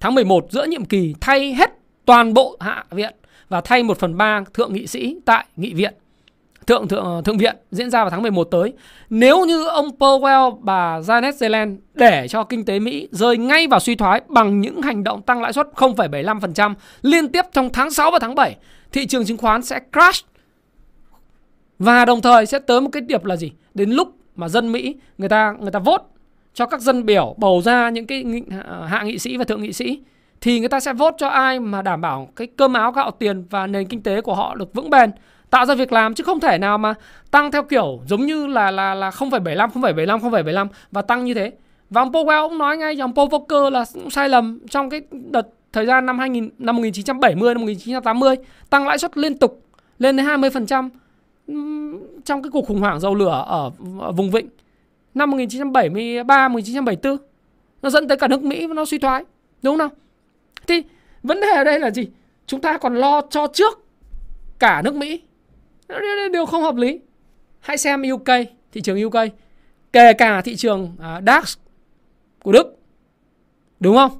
tháng 0.00 0.14
11 0.14 0.46
giữa 0.50 0.64
nhiệm 0.64 0.84
kỳ 0.84 1.14
thay 1.20 1.54
hết 1.54 1.70
toàn 2.04 2.34
bộ 2.34 2.56
hạ 2.60 2.84
viện 2.90 3.14
và 3.48 3.60
thay 3.60 3.82
1 3.82 3.98
phần 3.98 4.16
3 4.16 4.44
thượng 4.54 4.72
nghị 4.72 4.86
sĩ 4.86 5.16
tại 5.24 5.44
nghị 5.56 5.74
viện. 5.74 5.94
thượng 6.66 6.88
thượng 6.88 7.22
thượng 7.24 7.38
viện 7.38 7.56
diễn 7.70 7.90
ra 7.90 8.00
vào 8.00 8.10
tháng 8.10 8.22
11 8.22 8.44
tới. 8.44 8.72
Nếu 9.10 9.44
như 9.44 9.68
ông 9.68 9.90
Powell 9.98 10.58
bà 10.60 11.00
Janet 11.00 11.32
Yellen 11.40 11.78
để 11.94 12.28
cho 12.28 12.44
kinh 12.44 12.64
tế 12.64 12.78
Mỹ 12.78 13.08
rơi 13.10 13.36
ngay 13.36 13.66
vào 13.66 13.80
suy 13.80 13.94
thoái 13.94 14.20
bằng 14.28 14.60
những 14.60 14.82
hành 14.82 15.04
động 15.04 15.22
tăng 15.22 15.42
lãi 15.42 15.52
suất 15.52 15.66
0,75% 15.74 16.74
liên 17.02 17.28
tiếp 17.28 17.44
trong 17.52 17.70
tháng 17.72 17.90
6 17.90 18.10
và 18.10 18.18
tháng 18.18 18.34
7, 18.34 18.56
thị 18.92 19.06
trường 19.06 19.24
chứng 19.24 19.38
khoán 19.38 19.62
sẽ 19.62 19.80
crash. 19.92 20.26
Và 21.84 22.04
đồng 22.04 22.22
thời 22.22 22.46
sẽ 22.46 22.58
tới 22.58 22.80
một 22.80 22.88
cái 22.92 23.00
điệp 23.00 23.24
là 23.24 23.36
gì? 23.36 23.52
Đến 23.74 23.90
lúc 23.90 24.08
mà 24.36 24.48
dân 24.48 24.72
Mỹ 24.72 24.94
người 25.18 25.28
ta 25.28 25.54
người 25.60 25.70
ta 25.70 25.78
vote 25.78 26.04
cho 26.54 26.66
các 26.66 26.80
dân 26.80 27.06
biểu 27.06 27.34
bầu 27.38 27.62
ra 27.64 27.90
những 27.90 28.06
cái 28.06 28.24
hạ 28.86 29.02
nghị 29.02 29.18
sĩ 29.18 29.36
và 29.36 29.44
thượng 29.44 29.62
nghị 29.62 29.72
sĩ 29.72 30.00
thì 30.40 30.60
người 30.60 30.68
ta 30.68 30.80
sẽ 30.80 30.92
vote 30.92 31.16
cho 31.18 31.28
ai 31.28 31.60
mà 31.60 31.82
đảm 31.82 32.00
bảo 32.00 32.28
cái 32.36 32.46
cơm 32.46 32.72
áo 32.72 32.92
gạo 32.92 33.10
tiền 33.10 33.44
và 33.50 33.66
nền 33.66 33.86
kinh 33.86 34.02
tế 34.02 34.20
của 34.20 34.34
họ 34.34 34.54
được 34.54 34.74
vững 34.74 34.90
bền 34.90 35.10
tạo 35.50 35.66
ra 35.66 35.74
việc 35.74 35.92
làm 35.92 36.14
chứ 36.14 36.24
không 36.24 36.40
thể 36.40 36.58
nào 36.58 36.78
mà 36.78 36.94
tăng 37.30 37.52
theo 37.52 37.62
kiểu 37.62 38.00
giống 38.06 38.26
như 38.26 38.46
là 38.46 38.70
là 38.70 38.94
là 38.94 39.10
0,75 39.10 39.68
0,75 39.68 40.18
0,75 40.18 40.66
và 40.90 41.02
tăng 41.02 41.24
như 41.24 41.34
thế. 41.34 41.52
Và 41.90 42.02
ông 42.02 42.12
Powell 42.12 42.48
cũng 42.48 42.58
nói 42.58 42.76
ngay 42.76 42.96
ông 43.00 43.14
Paul 43.14 43.28
Volcker 43.28 43.72
là 43.72 43.84
sai 44.10 44.28
lầm 44.28 44.58
trong 44.70 44.90
cái 44.90 45.02
đợt 45.10 45.48
thời 45.72 45.86
gian 45.86 46.06
năm 46.06 46.18
2000 46.18 46.50
năm 46.58 46.76
1970 46.76 47.54
năm 47.54 47.60
1980 47.60 48.36
tăng 48.70 48.86
lãi 48.86 48.98
suất 48.98 49.18
liên 49.18 49.38
tục 49.38 49.62
lên 49.98 50.16
đến 50.16 50.26
20% 50.26 50.88
trong 52.24 52.42
cái 52.42 52.50
cuộc 52.50 52.66
khủng 52.66 52.80
hoảng 52.80 53.00
dầu 53.00 53.14
lửa 53.14 53.44
ở, 53.46 53.70
vùng 54.12 54.30
vịnh 54.30 54.48
năm 55.14 55.30
1973 55.30 56.48
1974 56.48 57.26
nó 57.82 57.90
dẫn 57.90 58.08
tới 58.08 58.16
cả 58.16 58.28
nước 58.28 58.42
Mỹ 58.42 58.66
nó 58.66 58.84
suy 58.84 58.98
thoái 58.98 59.24
đúng 59.62 59.78
không 59.78 59.90
thì 60.66 60.82
vấn 61.22 61.40
đề 61.40 61.48
ở 61.48 61.64
đây 61.64 61.80
là 61.80 61.90
gì? 61.90 62.08
Chúng 62.46 62.60
ta 62.60 62.78
còn 62.78 62.94
lo 62.94 63.20
cho 63.30 63.46
trước 63.46 63.86
cả 64.58 64.82
nước 64.82 64.94
Mỹ. 64.94 65.20
Điều 66.32 66.46
không 66.46 66.62
hợp 66.62 66.76
lý. 66.76 67.00
Hãy 67.60 67.78
xem 67.78 68.02
UK 68.12 68.28
thị 68.72 68.80
trường 68.80 69.04
UK 69.04 69.14
kể 69.92 70.12
cả 70.12 70.40
thị 70.40 70.56
trường 70.56 70.96
à, 71.00 71.20
DAX 71.26 71.56
của 72.42 72.52
Đức 72.52 72.78
đúng 73.80 73.96
không? 73.96 74.18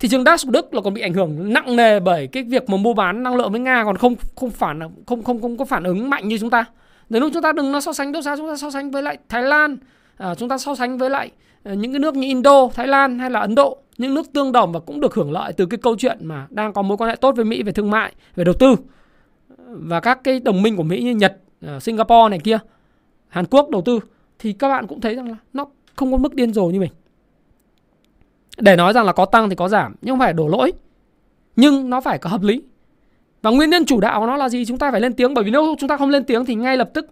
Thị 0.00 0.08
trường 0.08 0.24
DAX 0.24 0.46
của 0.46 0.50
Đức 0.50 0.74
là 0.74 0.80
còn 0.80 0.94
bị 0.94 1.02
ảnh 1.02 1.14
hưởng 1.14 1.52
nặng 1.52 1.76
nề 1.76 2.00
bởi 2.00 2.26
cái 2.26 2.42
việc 2.42 2.70
mà 2.70 2.76
mua 2.76 2.94
bán 2.94 3.22
năng 3.22 3.36
lượng 3.36 3.50
với 3.50 3.60
Nga 3.60 3.84
còn 3.84 3.96
không 3.96 4.14
không 4.36 4.50
phản 4.50 4.80
không 5.06 5.22
không 5.22 5.40
không 5.40 5.56
có 5.56 5.64
phản 5.64 5.84
ứng 5.84 6.10
mạnh 6.10 6.28
như 6.28 6.38
chúng 6.38 6.50
ta. 6.50 6.64
Đến 7.08 7.22
lúc 7.22 7.30
chúng 7.34 7.42
ta 7.42 7.52
đừng 7.52 7.72
nó 7.72 7.80
so 7.80 7.92
sánh 7.92 8.12
đâu 8.12 8.22
xa 8.22 8.36
chúng 8.36 8.48
ta 8.48 8.56
so 8.56 8.70
sánh 8.70 8.90
với 8.90 9.02
lại 9.02 9.18
Thái 9.28 9.42
Lan, 9.42 9.76
à, 10.16 10.34
chúng 10.34 10.48
ta 10.48 10.58
so 10.58 10.74
sánh 10.74 10.98
với 10.98 11.10
lại 11.10 11.30
ờ, 11.62 11.74
những 11.74 11.92
cái 11.92 11.98
nước 11.98 12.14
như 12.14 12.26
Indo, 12.28 12.68
Thái 12.74 12.86
Lan 12.86 13.18
hay 13.18 13.30
là 13.30 13.40
Ấn 13.40 13.54
Độ, 13.54 13.78
những 13.98 14.14
nước 14.14 14.32
tương 14.32 14.52
đồng 14.52 14.72
và 14.72 14.80
cũng 14.80 15.00
được 15.00 15.14
hưởng 15.14 15.32
lợi 15.32 15.52
từ 15.52 15.66
cái 15.66 15.78
câu 15.78 15.96
chuyện 15.98 16.18
mà 16.22 16.46
đang 16.50 16.72
có 16.72 16.82
mối 16.82 16.96
quan 16.96 17.10
hệ 17.10 17.16
tốt 17.16 17.32
với 17.36 17.44
Mỹ 17.44 17.62
về 17.62 17.72
thương 17.72 17.90
mại, 17.90 18.12
về 18.36 18.44
đầu 18.44 18.54
tư 18.58 18.76
và 19.66 20.00
các 20.00 20.24
cái 20.24 20.40
đồng 20.40 20.62
minh 20.62 20.76
của 20.76 20.82
Mỹ 20.82 21.02
như 21.02 21.14
Nhật, 21.14 21.36
ờ, 21.66 21.80
Singapore 21.80 22.28
này 22.30 22.38
kia, 22.44 22.58
Hàn 23.28 23.44
Quốc 23.50 23.70
đầu 23.70 23.82
tư 23.82 24.00
thì 24.38 24.52
các 24.52 24.68
bạn 24.68 24.86
cũng 24.86 25.00
thấy 25.00 25.14
rằng 25.14 25.28
là 25.28 25.36
nó 25.52 25.66
không 25.96 26.12
có 26.12 26.18
mức 26.18 26.34
điên 26.34 26.52
rồ 26.52 26.66
như 26.66 26.80
mình 26.80 26.90
để 28.58 28.76
nói 28.76 28.92
rằng 28.92 29.04
là 29.04 29.12
có 29.12 29.24
tăng 29.24 29.50
thì 29.50 29.56
có 29.56 29.68
giảm, 29.68 29.94
nhưng 30.02 30.12
không 30.12 30.18
phải 30.18 30.32
đổ 30.32 30.48
lỗi. 30.48 30.72
Nhưng 31.56 31.90
nó 31.90 32.00
phải 32.00 32.18
có 32.18 32.30
hợp 32.30 32.42
lý. 32.42 32.62
Và 33.42 33.50
nguyên 33.50 33.70
nhân 33.70 33.84
chủ 33.84 34.00
đạo 34.00 34.20
của 34.20 34.26
nó 34.26 34.36
là 34.36 34.48
gì? 34.48 34.64
Chúng 34.64 34.78
ta 34.78 34.90
phải 34.90 35.00
lên 35.00 35.12
tiếng, 35.12 35.34
bởi 35.34 35.44
vì 35.44 35.50
nếu 35.50 35.76
chúng 35.78 35.88
ta 35.88 35.96
không 35.96 36.10
lên 36.10 36.24
tiếng 36.24 36.44
thì 36.44 36.54
ngay 36.54 36.76
lập 36.76 36.90
tức 36.94 37.10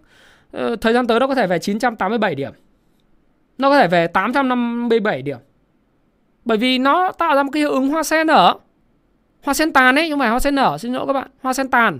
ờ, 0.51 0.75
thời 0.75 0.93
gian 0.93 1.07
tới 1.07 1.19
nó 1.19 1.27
có 1.27 1.35
thể 1.35 1.47
về 1.47 1.59
987 1.59 2.35
điểm. 2.35 2.51
Nó 3.57 3.69
có 3.69 3.77
thể 3.77 3.87
về 3.87 4.07
857 4.07 5.21
điểm. 5.21 5.37
Bởi 6.45 6.57
vì 6.57 6.77
nó 6.77 7.11
tạo 7.11 7.35
ra 7.35 7.43
một 7.43 7.49
cái 7.53 7.61
hiệu 7.61 7.71
ứng 7.71 7.87
hoa 7.87 8.03
sen 8.03 8.27
nở. 8.27 8.53
Hoa 9.43 9.53
sen 9.53 9.73
tàn 9.73 9.95
ấy, 9.95 10.09
không 10.09 10.19
phải 10.19 10.29
hoa 10.29 10.39
sen 10.39 10.55
nở, 10.55 10.77
xin 10.77 10.93
lỗi 10.93 11.07
các 11.07 11.13
bạn. 11.13 11.27
Hoa 11.41 11.53
sen 11.53 11.69
tàn. 11.69 11.99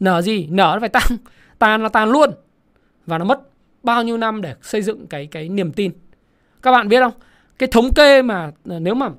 Nở 0.00 0.22
gì? 0.22 0.48
Nở 0.50 0.70
nó 0.74 0.80
phải 0.80 0.88
tăng. 0.88 1.02
Tàn 1.58 1.82
là 1.82 1.88
tàn 1.88 2.10
luôn. 2.10 2.30
Và 3.06 3.18
nó 3.18 3.24
mất 3.24 3.40
bao 3.82 4.02
nhiêu 4.02 4.16
năm 4.16 4.42
để 4.42 4.54
xây 4.62 4.82
dựng 4.82 5.06
cái 5.06 5.26
cái 5.26 5.48
niềm 5.48 5.72
tin. 5.72 5.92
Các 6.62 6.72
bạn 6.72 6.88
biết 6.88 7.00
không? 7.00 7.12
Cái 7.60 7.68
thống 7.72 7.94
kê 7.94 8.22
mà 8.22 8.52
ờ, 8.64 8.78
nếu 8.78 8.94
mà 8.94 9.10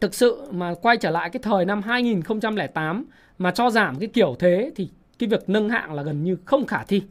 thực 0.00 0.14
sự 0.14 0.42
mà 0.50 0.74
quay 0.82 0.96
trở 0.96 1.10
lại 1.10 1.30
cái 1.30 1.40
thời 1.42 1.64
năm 1.64 1.82
2008 1.82 3.04
mà 3.38 3.50
cho 3.50 3.70
giảm 3.70 3.98
cái 3.98 4.08
kiểu 4.08 4.36
thế 4.38 4.72
thì 4.76 4.88
cái 5.18 5.28
việc 5.28 5.48
nâng 5.48 5.68
hạng 5.68 5.94
là 5.94 6.02
gần 6.02 6.24
như 6.24 6.36
không 6.44 6.66
khả 6.66 6.84
thi. 6.84 7.02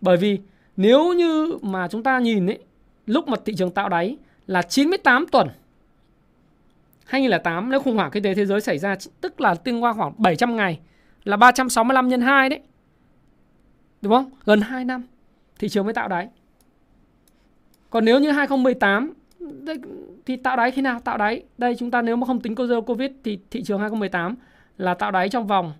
Bởi 0.00 0.16
vì 0.16 0.38
nếu 0.76 1.12
như 1.12 1.58
mà 1.62 1.88
chúng 1.88 2.02
ta 2.02 2.18
nhìn 2.18 2.46
ấy, 2.46 2.58
lúc 3.06 3.28
mà 3.28 3.36
thị 3.44 3.54
trường 3.54 3.70
tạo 3.70 3.88
đáy 3.88 4.16
là 4.46 4.62
98 4.62 5.26
tuần 5.32 5.48
2008 7.04 7.70
nếu 7.70 7.80
khủng 7.80 7.96
hoảng 7.96 8.10
kinh 8.10 8.22
tế 8.22 8.34
thế 8.34 8.46
giới 8.46 8.60
xảy 8.60 8.78
ra 8.78 8.96
tức 9.20 9.40
là 9.40 9.54
tương 9.54 9.82
qua 9.82 9.92
khoảng 9.92 10.12
700 10.18 10.56
ngày 10.56 10.80
là 11.24 11.36
365 11.36 12.08
nhân 12.08 12.20
2 12.20 12.48
đấy. 12.48 12.60
Đúng 14.02 14.12
không? 14.12 14.30
Gần 14.44 14.60
2 14.60 14.84
năm 14.84 15.02
thị 15.58 15.68
trường 15.68 15.84
mới 15.84 15.94
tạo 15.94 16.08
đáy. 16.08 16.28
Còn 17.90 18.04
nếu 18.04 18.20
như 18.20 18.30
2018 18.30 19.14
thì 20.26 20.36
tạo 20.36 20.56
đáy 20.56 20.70
khi 20.70 20.82
nào? 20.82 21.00
Tạo 21.00 21.18
đáy. 21.18 21.42
Đây, 21.58 21.76
chúng 21.78 21.90
ta 21.90 22.02
nếu 22.02 22.16
mà 22.16 22.26
không 22.26 22.40
tính 22.40 22.54
zero 22.54 22.80
covid 22.80 23.10
thì 23.24 23.38
thị 23.50 23.62
trường 23.62 23.80
2018 23.80 24.34
là 24.78 24.94
tạo 24.94 25.10
đáy 25.10 25.28
trong 25.28 25.46
vòng 25.46 25.72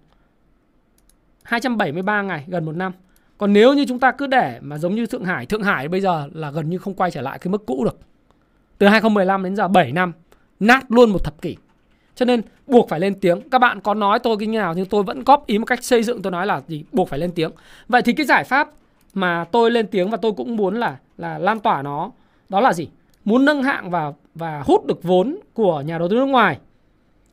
273 1.42 2.22
ngày, 2.22 2.44
gần 2.48 2.64
một 2.64 2.76
năm. 2.76 2.92
Còn 3.38 3.52
nếu 3.52 3.74
như 3.74 3.84
chúng 3.88 3.98
ta 3.98 4.12
cứ 4.12 4.26
để 4.26 4.58
mà 4.62 4.78
giống 4.78 4.94
như 4.94 5.06
Thượng 5.06 5.24
Hải 5.24 5.46
Thượng 5.46 5.62
Hải 5.62 5.88
bây 5.88 6.00
giờ 6.00 6.28
là 6.32 6.50
gần 6.50 6.70
như 6.70 6.78
không 6.78 6.94
quay 6.94 7.10
trở 7.10 7.20
lại 7.20 7.38
cái 7.38 7.50
mức 7.50 7.66
cũ 7.66 7.84
được. 7.84 7.98
Từ 8.78 8.86
2015 8.86 9.44
đến 9.44 9.56
giờ 9.56 9.68
7 9.68 9.92
năm, 9.92 10.12
nát 10.60 10.90
luôn 10.90 11.10
một 11.10 11.24
thập 11.24 11.42
kỷ. 11.42 11.56
Cho 12.14 12.24
nên 12.24 12.42
buộc 12.66 12.88
phải 12.88 13.00
lên 13.00 13.20
tiếng. 13.20 13.48
Các 13.48 13.58
bạn 13.58 13.80
có 13.80 13.94
nói 13.94 14.18
tôi 14.18 14.36
như 14.36 14.58
nào 14.58 14.74
nhưng 14.76 14.86
tôi 14.86 15.02
vẫn 15.02 15.24
góp 15.24 15.46
ý 15.46 15.58
một 15.58 15.64
cách 15.64 15.84
xây 15.84 16.02
dựng, 16.02 16.22
tôi 16.22 16.32
nói 16.32 16.46
là 16.46 16.62
gì? 16.68 16.84
Buộc 16.92 17.08
phải 17.08 17.18
lên 17.18 17.32
tiếng. 17.34 17.50
Vậy 17.88 18.02
thì 18.02 18.12
cái 18.12 18.26
giải 18.26 18.44
pháp 18.44 18.70
mà 19.14 19.44
tôi 19.44 19.70
lên 19.70 19.86
tiếng 19.86 20.10
và 20.10 20.16
tôi 20.16 20.32
cũng 20.32 20.56
muốn 20.56 20.74
là 20.74 20.96
là 21.18 21.38
lan 21.38 21.60
tỏa 21.60 21.82
nó, 21.82 22.10
đó 22.48 22.60
là 22.60 22.72
gì? 22.72 22.88
Muốn 23.24 23.44
nâng 23.44 23.62
hạng 23.62 23.90
và 23.90 24.12
và 24.34 24.62
hút 24.66 24.86
được 24.86 25.02
vốn 25.02 25.38
của 25.54 25.80
nhà 25.80 25.98
đầu 25.98 26.08
tư 26.08 26.16
nước 26.16 26.24
ngoài. 26.24 26.58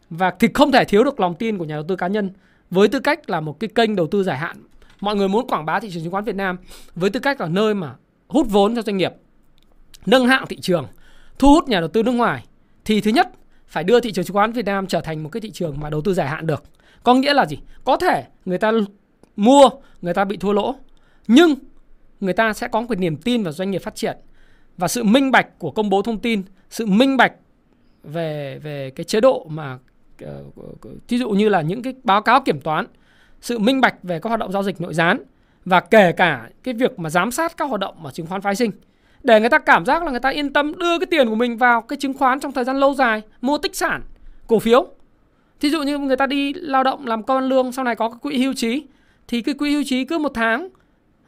Và 0.10 0.32
thì 0.40 0.48
không 0.54 0.72
thể 0.72 0.86
thiếu 0.86 1.04
được 1.04 1.20
lòng 1.20 1.36
tin 1.36 1.58
của 1.58 1.66
nhà 1.66 1.76
đầu 1.76 1.84
tư 1.88 1.96
cá 1.96 2.08
nhân 2.08 2.30
với 2.70 2.88
tư 2.88 3.00
cách 3.00 3.30
là 3.30 3.40
một 3.40 3.60
cái 3.60 3.70
kênh 3.76 3.96
đầu 3.96 4.08
tư 4.08 4.24
dài 4.24 4.38
hạn. 4.38 4.58
Mọi 5.00 5.16
người 5.16 5.28
muốn 5.28 5.48
quảng 5.48 5.66
bá 5.66 5.80
thị 5.80 5.90
trường 5.92 6.04
chứng 6.04 6.12
khoán 6.12 6.24
Việt 6.24 6.36
Nam 6.36 6.58
với 6.96 7.10
tư 7.10 7.20
cách 7.20 7.42
là 7.42 7.48
nơi 7.48 7.74
mà 7.74 7.96
hút 8.28 8.48
vốn 8.50 8.76
cho 8.76 8.82
doanh 8.82 8.98
nghiệp, 8.98 9.14
nâng 10.06 10.28
hạng 10.28 10.48
thị 10.48 10.58
trường, 10.62 10.86
thu 11.40 11.54
hút 11.54 11.68
nhà 11.68 11.80
đầu 11.80 11.90
tư 11.90 12.04
nước 12.04 12.12
ngoài, 12.12 12.46
thì 12.86 13.02
thứ 13.02 13.12
nhất, 13.12 13.30
phải 13.68 13.84
đưa 13.84 14.00
thị 14.00 14.12
trường 14.12 14.26
chứng 14.26 14.34
khoán 14.34 14.52
Việt 14.52 14.66
Nam 14.66 14.88
trở 14.88 15.02
thành 15.02 15.24
một 15.24 15.30
cái 15.30 15.42
thị 15.42 15.52
trường 15.52 15.80
mà 15.80 15.90
đầu 15.90 16.02
tư 16.02 16.14
dài 16.14 16.28
hạn 16.28 16.48
được. 16.48 16.64
Có 17.04 17.14
nghĩa 17.14 17.34
là 17.34 17.46
gì? 17.46 17.58
Có 17.84 17.98
thể 17.98 18.24
người 18.46 18.58
ta 18.58 18.72
mua, 19.36 19.70
người 20.02 20.14
ta 20.14 20.26
bị 20.26 20.38
thua 20.38 20.54
lỗ, 20.54 20.76
nhưng 21.28 21.56
người 22.20 22.34
ta 22.34 22.54
sẽ 22.54 22.68
có 22.68 22.82
một 22.82 23.00
niềm 23.00 23.18
tin 23.18 23.44
vào 23.44 23.54
doanh 23.54 23.72
nghiệp 23.72 23.82
phát 23.82 23.96
triển 23.96 24.18
và 24.82 24.88
sự 24.88 25.04
minh 25.04 25.32
bạch 25.32 25.60
của 25.60 25.72
công 25.72 25.90
bố 25.90 26.02
thông 26.02 26.20
tin, 26.20 26.44
sự 26.70 26.86
minh 26.86 27.18
bạch 27.18 27.34
về 28.04 28.60
về 28.64 28.92
cái 28.96 29.04
chế 29.04 29.22
độ 29.22 29.48
mà 29.50 29.78
ờ, 30.22 30.44
thí 31.08 31.18
ví 31.18 31.18
dụ 31.18 31.30
như 31.30 31.50
là 31.50 31.62
những 31.62 31.82
cái 31.82 31.94
báo 32.04 32.22
cáo 32.22 32.42
kiểm 32.42 32.62
toán, 32.62 32.86
sự 33.42 33.60
minh 33.60 33.82
bạch 33.82 33.96
về 34.04 34.20
các 34.20 34.28
hoạt 34.28 34.40
động 34.40 34.52
giao 34.52 34.64
dịch 34.64 34.82
nội 34.82 34.94
gián 34.94 35.24
và 35.66 35.80
kể 35.80 36.12
cả 36.12 36.50
cái 36.64 36.74
việc 36.74 37.00
mà 37.00 37.10
giám 37.10 37.32
sát 37.32 37.58
các 37.58 37.66
hoạt 37.66 37.80
động 37.80 37.96
mà 38.04 38.12
chứng 38.12 38.28
khoán 38.28 38.42
phái 38.42 38.56
sinh 38.56 38.72
để 39.24 39.40
người 39.40 39.50
ta 39.50 39.60
cảm 39.60 39.86
giác 39.86 40.04
là 40.04 40.12
người 40.12 40.20
ta 40.20 40.30
yên 40.30 40.54
tâm 40.54 40.74
đưa 40.78 41.00
cái 41.00 41.06
tiền 41.06 41.30
của 41.30 41.36
mình 41.36 41.58
vào 41.58 41.82
cái 41.82 41.98
chứng 41.98 42.14
khoán 42.14 42.40
trong 42.40 42.52
thời 42.52 42.64
gian 42.64 42.78
lâu 42.78 42.94
dài, 42.94 43.22
mua 43.42 43.58
tích 43.58 43.76
sản, 43.76 44.02
cổ 44.48 44.60
phiếu. 44.60 44.88
Thí 45.60 45.70
dụ 45.70 45.84
như 45.84 45.98
người 45.98 46.18
ta 46.18 46.26
đi 46.26 46.54
lao 46.54 46.84
động 46.84 47.08
làm 47.08 47.24
công 47.24 47.38
ăn 47.38 47.50
lương 47.50 47.72
sau 47.72 47.86
này 47.86 47.96
có 47.96 48.10
cái 48.10 48.20
quỹ 48.22 48.38
hưu 48.38 48.54
trí 48.54 48.84
thì 49.28 49.42
cái 49.42 49.56
quỹ 49.56 49.72
hưu 49.72 49.84
trí 49.86 50.06
cứ 50.06 50.18
một 50.18 50.32
tháng, 50.36 50.70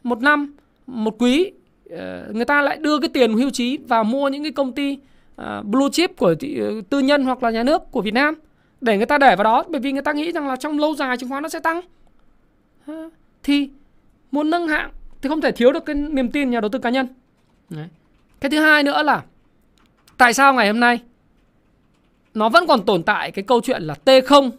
một 0.03 0.21
năm, 0.21 0.55
một 0.87 1.15
quý 1.19 1.51
Ờ, 1.97 2.27
người 2.33 2.45
ta 2.45 2.61
lại 2.61 2.77
đưa 2.77 2.99
cái 2.99 3.09
tiền 3.13 3.33
hưu 3.33 3.49
trí 3.49 3.77
vào 3.77 4.03
mua 4.03 4.29
những 4.29 4.43
cái 4.43 4.51
công 4.51 4.71
ty 4.71 4.97
uh, 5.41 5.65
blue 5.65 5.89
chip 5.91 6.17
của 6.17 6.35
thị, 6.35 6.61
uh, 6.61 6.89
tư 6.89 6.99
nhân 6.99 7.23
hoặc 7.23 7.43
là 7.43 7.49
nhà 7.49 7.63
nước 7.63 7.81
của 7.91 8.01
Việt 8.01 8.13
Nam 8.13 8.35
để 8.81 8.97
người 8.97 9.05
ta 9.05 9.17
để 9.17 9.35
vào 9.35 9.43
đó 9.43 9.63
bởi 9.69 9.81
vì 9.81 9.91
người 9.91 10.01
ta 10.01 10.13
nghĩ 10.13 10.31
rằng 10.31 10.47
là 10.47 10.55
trong 10.55 10.79
lâu 10.79 10.95
dài 10.95 11.17
chứng 11.17 11.29
khoán 11.29 11.43
nó 11.43 11.49
sẽ 11.49 11.59
tăng. 11.59 11.81
Uh, 12.91 13.13
thì 13.43 13.69
muốn 14.31 14.49
nâng 14.49 14.67
hạng 14.67 14.91
thì 15.21 15.29
không 15.29 15.41
thể 15.41 15.51
thiếu 15.51 15.71
được 15.71 15.85
cái 15.85 15.95
niềm 15.95 16.31
tin 16.31 16.49
nhà 16.49 16.59
đầu 16.59 16.69
tư 16.69 16.79
cá 16.79 16.89
nhân. 16.89 17.07
Đấy. 17.69 17.87
cái 18.39 18.49
thứ 18.49 18.59
hai 18.59 18.83
nữa 18.83 19.03
là 19.03 19.23
tại 20.17 20.33
sao 20.33 20.53
ngày 20.53 20.67
hôm 20.67 20.79
nay 20.79 21.01
nó 22.33 22.49
vẫn 22.49 22.67
còn 22.67 22.85
tồn 22.85 23.03
tại 23.03 23.31
cái 23.31 23.43
câu 23.43 23.61
chuyện 23.61 23.83
là 23.83 23.95
T0 24.05 24.49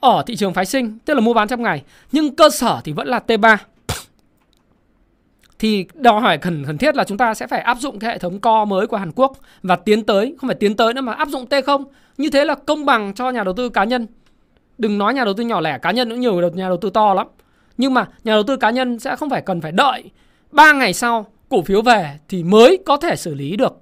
ở 0.00 0.22
thị 0.26 0.36
trường 0.36 0.54
phái 0.54 0.66
sinh 0.66 0.98
tức 1.04 1.14
là 1.14 1.20
mua 1.20 1.34
bán 1.34 1.48
trong 1.48 1.62
ngày 1.62 1.82
nhưng 2.12 2.36
cơ 2.36 2.50
sở 2.50 2.80
thì 2.84 2.92
vẫn 2.92 3.08
là 3.08 3.20
T3 3.26 3.56
thì 5.64 5.86
đòi 5.94 6.20
hỏi 6.20 6.38
cần 6.38 6.64
cần 6.66 6.78
thiết 6.78 6.96
là 6.96 7.04
chúng 7.04 7.18
ta 7.18 7.34
sẽ 7.34 7.46
phải 7.46 7.60
áp 7.60 7.78
dụng 7.80 7.98
cái 7.98 8.10
hệ 8.10 8.18
thống 8.18 8.38
co 8.38 8.64
mới 8.64 8.86
của 8.86 8.96
Hàn 8.96 9.12
Quốc 9.12 9.32
và 9.62 9.76
tiến 9.76 10.04
tới 10.04 10.34
không 10.38 10.48
phải 10.48 10.54
tiến 10.54 10.76
tới 10.76 10.94
nữa 10.94 11.00
mà 11.00 11.12
áp 11.12 11.28
dụng 11.28 11.44
T0 11.44 11.84
như 12.18 12.30
thế 12.30 12.44
là 12.44 12.54
công 12.54 12.84
bằng 12.84 13.14
cho 13.14 13.30
nhà 13.30 13.44
đầu 13.44 13.54
tư 13.54 13.68
cá 13.68 13.84
nhân. 13.84 14.06
Đừng 14.78 14.98
nói 14.98 15.14
nhà 15.14 15.24
đầu 15.24 15.34
tư 15.34 15.42
nhỏ 15.42 15.60
lẻ 15.60 15.78
cá 15.78 15.90
nhân 15.90 16.10
cũng 16.10 16.20
nhiều 16.20 16.50
nhà 16.50 16.68
đầu 16.68 16.76
tư 16.76 16.90
to 16.90 17.14
lắm. 17.14 17.26
Nhưng 17.76 17.94
mà 17.94 18.08
nhà 18.24 18.32
đầu 18.32 18.42
tư 18.42 18.56
cá 18.56 18.70
nhân 18.70 18.98
sẽ 18.98 19.16
không 19.16 19.30
phải 19.30 19.42
cần 19.42 19.60
phải 19.60 19.72
đợi. 19.72 20.10
3 20.52 20.72
ngày 20.72 20.92
sau 20.92 21.26
cổ 21.48 21.62
phiếu 21.62 21.82
về 21.82 22.18
thì 22.28 22.42
mới 22.42 22.78
có 22.86 22.96
thể 22.96 23.16
xử 23.16 23.34
lý 23.34 23.56
được 23.56 23.76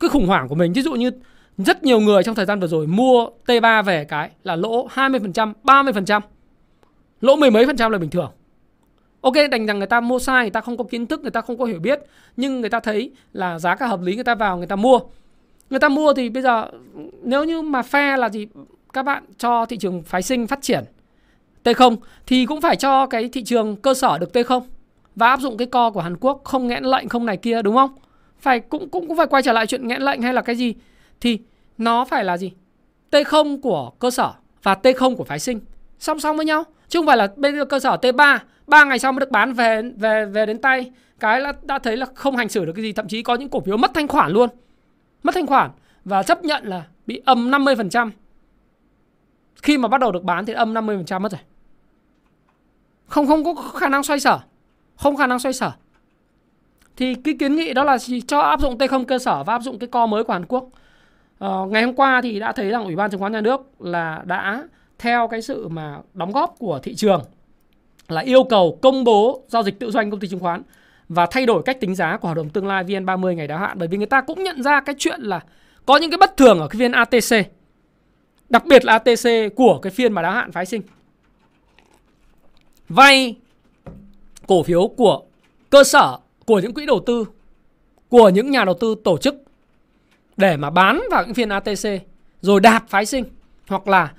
cái 0.00 0.10
khủng 0.10 0.26
hoảng 0.26 0.48
của 0.48 0.54
mình. 0.54 0.72
Ví 0.72 0.82
dụ 0.82 0.92
như 0.92 1.10
rất 1.58 1.84
nhiều 1.84 2.00
người 2.00 2.22
trong 2.22 2.34
thời 2.34 2.46
gian 2.46 2.60
vừa 2.60 2.66
rồi 2.66 2.86
mua 2.86 3.26
T3 3.46 3.82
về 3.82 4.04
cái 4.04 4.30
là 4.44 4.56
lỗ 4.56 4.88
20%, 4.88 5.52
30%. 5.64 6.20
Lỗ 7.20 7.36
mười 7.36 7.50
mấy 7.50 7.66
phần 7.66 7.76
trăm 7.76 7.92
là 7.92 7.98
bình 7.98 8.10
thường. 8.10 8.30
Ok, 9.20 9.34
đành 9.50 9.66
rằng 9.66 9.78
người 9.78 9.86
ta 9.86 10.00
mua 10.00 10.18
sai, 10.18 10.44
Người 10.44 10.50
ta 10.50 10.60
không 10.60 10.76
có 10.76 10.84
kiến 10.84 11.06
thức, 11.06 11.22
Người 11.22 11.30
ta 11.30 11.40
không 11.40 11.58
có 11.58 11.64
hiểu 11.64 11.80
biết, 11.80 12.00
Nhưng 12.36 12.60
người 12.60 12.70
ta 12.70 12.80
thấy 12.80 13.10
là 13.32 13.58
giá 13.58 13.74
cả 13.74 13.86
hợp 13.86 14.00
lý 14.02 14.14
Người 14.14 14.24
ta 14.24 14.34
vào, 14.34 14.58
người 14.58 14.66
ta 14.66 14.76
mua. 14.76 15.00
Người 15.70 15.80
ta 15.80 15.88
mua 15.88 16.12
thì 16.12 16.28
bây 16.28 16.42
giờ, 16.42 16.70
Nếu 17.22 17.44
như 17.44 17.62
mà 17.62 17.82
phe 17.82 18.16
là 18.16 18.28
gì? 18.28 18.46
Các 18.92 19.02
bạn 19.02 19.24
cho 19.38 19.66
thị 19.66 19.76
trường 19.76 20.02
phái 20.02 20.22
sinh 20.22 20.46
phát 20.46 20.62
triển. 20.62 20.84
T0 21.64 21.96
Thì 22.26 22.46
cũng 22.46 22.60
phải 22.60 22.76
cho 22.76 23.06
cái 23.06 23.28
thị 23.28 23.42
trường 23.42 23.76
cơ 23.76 23.94
sở 23.94 24.18
được 24.18 24.30
T0 24.32 24.62
Và 25.16 25.28
áp 25.28 25.40
dụng 25.40 25.56
cái 25.56 25.66
co 25.66 25.90
của 25.90 26.00
Hàn 26.00 26.16
Quốc, 26.16 26.40
Không 26.44 26.66
nghẽn 26.68 26.84
lệnh, 26.84 27.08
không 27.08 27.26
này 27.26 27.36
kia, 27.36 27.62
đúng 27.62 27.76
không? 27.76 27.90
Phải, 28.38 28.60
cũng 28.60 28.88
cũng 28.88 29.08
cũng 29.08 29.16
phải 29.16 29.26
quay 29.26 29.42
trở 29.42 29.52
lại 29.52 29.66
chuyện 29.66 29.88
nghẽn 29.88 30.02
lệnh 30.02 30.22
hay 30.22 30.34
là 30.34 30.42
cái 30.42 30.56
gì? 30.56 30.74
Thì 31.20 31.38
nó 31.78 32.04
phải 32.04 32.24
là 32.24 32.36
gì? 32.36 32.52
T0 33.10 33.60
của 33.60 33.90
cơ 33.98 34.10
sở 34.10 34.32
và 34.62 34.76
T0 34.82 35.16
của 35.16 35.24
phái 35.24 35.38
sinh. 35.38 35.60
Song 35.98 36.20
song 36.20 36.36
với 36.36 36.46
nhau, 36.46 36.64
chứ 36.88 36.98
không 36.98 37.06
phải 37.06 37.16
là 37.16 37.28
bên 37.36 37.68
cơ 37.68 37.78
sở 37.78 37.96
T3 38.02 38.38
ba 38.70 38.84
ngày 38.84 38.98
sau 38.98 39.12
mới 39.12 39.20
được 39.20 39.30
bán 39.30 39.52
về 39.52 39.82
về 39.96 40.24
về 40.24 40.46
đến 40.46 40.60
tay. 40.60 40.90
Cái 41.20 41.40
là 41.40 41.52
đã 41.62 41.78
thấy 41.78 41.96
là 41.96 42.06
không 42.14 42.36
hành 42.36 42.48
xử 42.48 42.64
được 42.64 42.72
cái 42.72 42.82
gì 42.82 42.92
thậm 42.92 43.08
chí 43.08 43.22
có 43.22 43.34
những 43.34 43.48
cổ 43.48 43.60
phiếu 43.60 43.76
mất 43.76 43.90
thanh 43.94 44.08
khoản 44.08 44.32
luôn. 44.32 44.50
Mất 45.22 45.34
thanh 45.34 45.46
khoản 45.46 45.70
và 46.04 46.22
chấp 46.22 46.44
nhận 46.44 46.66
là 46.66 46.82
bị 47.06 47.22
âm 47.24 47.50
50% 47.50 48.10
khi 49.62 49.78
mà 49.78 49.88
bắt 49.88 50.00
đầu 50.00 50.12
được 50.12 50.24
bán 50.24 50.46
thì 50.46 50.52
âm 50.52 50.74
50% 50.74 51.20
mất 51.20 51.32
rồi. 51.32 51.40
Không 53.06 53.26
không 53.26 53.44
có 53.44 53.54
khả 53.54 53.88
năng 53.88 54.02
xoay 54.02 54.20
sở. 54.20 54.38
Không 54.96 55.16
khả 55.16 55.26
năng 55.26 55.38
xoay 55.38 55.52
sở. 55.52 55.72
Thì 56.96 57.14
cái 57.14 57.34
kiến 57.38 57.56
nghị 57.56 57.74
đó 57.74 57.84
là 57.84 57.98
cho 58.26 58.40
áp 58.40 58.60
dụng 58.60 58.78
T0 58.78 59.04
cơ 59.04 59.18
sở 59.18 59.44
và 59.44 59.52
áp 59.52 59.62
dụng 59.62 59.78
cái 59.78 59.88
co 59.88 60.06
mới 60.06 60.24
của 60.24 60.32
Hàn 60.32 60.46
Quốc. 60.46 60.68
Ờ, 61.38 61.66
ngày 61.70 61.82
hôm 61.82 61.94
qua 61.94 62.20
thì 62.22 62.40
đã 62.40 62.52
thấy 62.52 62.70
rằng 62.70 62.84
ủy 62.84 62.96
ban 62.96 63.10
chứng 63.10 63.20
khoán 63.20 63.32
nhà 63.32 63.40
nước 63.40 63.80
là 63.80 64.22
đã 64.24 64.64
theo 64.98 65.28
cái 65.28 65.42
sự 65.42 65.68
mà 65.68 65.98
đóng 66.14 66.32
góp 66.32 66.54
của 66.58 66.78
thị 66.82 66.94
trường 66.94 67.22
là 68.12 68.20
yêu 68.20 68.44
cầu 68.44 68.78
công 68.82 69.04
bố 69.04 69.42
giao 69.48 69.62
dịch 69.62 69.78
tự 69.78 69.90
doanh 69.90 70.10
công 70.10 70.20
ty 70.20 70.28
chứng 70.28 70.40
khoán 70.40 70.62
và 71.08 71.26
thay 71.30 71.46
đổi 71.46 71.62
cách 71.62 71.80
tính 71.80 71.94
giá 71.94 72.16
của 72.16 72.28
hợp 72.28 72.34
đồng 72.34 72.50
tương 72.50 72.66
lai 72.66 72.84
VN30 72.84 73.32
ngày 73.32 73.46
đáo 73.46 73.58
hạn 73.58 73.78
bởi 73.78 73.88
vì 73.88 73.98
người 73.98 74.06
ta 74.06 74.20
cũng 74.20 74.44
nhận 74.44 74.62
ra 74.62 74.80
cái 74.80 74.94
chuyện 74.98 75.20
là 75.20 75.40
có 75.86 75.96
những 75.96 76.10
cái 76.10 76.18
bất 76.18 76.36
thường 76.36 76.60
ở 76.60 76.68
cái 76.68 76.78
phiên 76.78 76.92
ATC. 76.92 77.52
Đặc 78.48 78.66
biệt 78.66 78.84
là 78.84 78.92
ATC 78.92 79.54
của 79.56 79.78
cái 79.82 79.90
phiên 79.90 80.12
mà 80.12 80.22
đáo 80.22 80.32
hạn 80.32 80.52
phái 80.52 80.66
sinh. 80.66 80.82
Vay 82.88 83.36
cổ 84.46 84.62
phiếu 84.62 84.88
của 84.88 85.22
cơ 85.70 85.84
sở, 85.84 86.18
của 86.46 86.58
những 86.58 86.74
quỹ 86.74 86.86
đầu 86.86 87.00
tư, 87.06 87.24
của 88.08 88.28
những 88.28 88.50
nhà 88.50 88.64
đầu 88.64 88.74
tư 88.74 88.94
tổ 89.04 89.18
chức 89.18 89.34
để 90.36 90.56
mà 90.56 90.70
bán 90.70 91.02
vào 91.10 91.24
những 91.24 91.34
phiên 91.34 91.48
ATC 91.48 92.02
rồi 92.40 92.60
đạp 92.60 92.84
phái 92.88 93.06
sinh 93.06 93.24
hoặc 93.68 93.88
là 93.88 94.12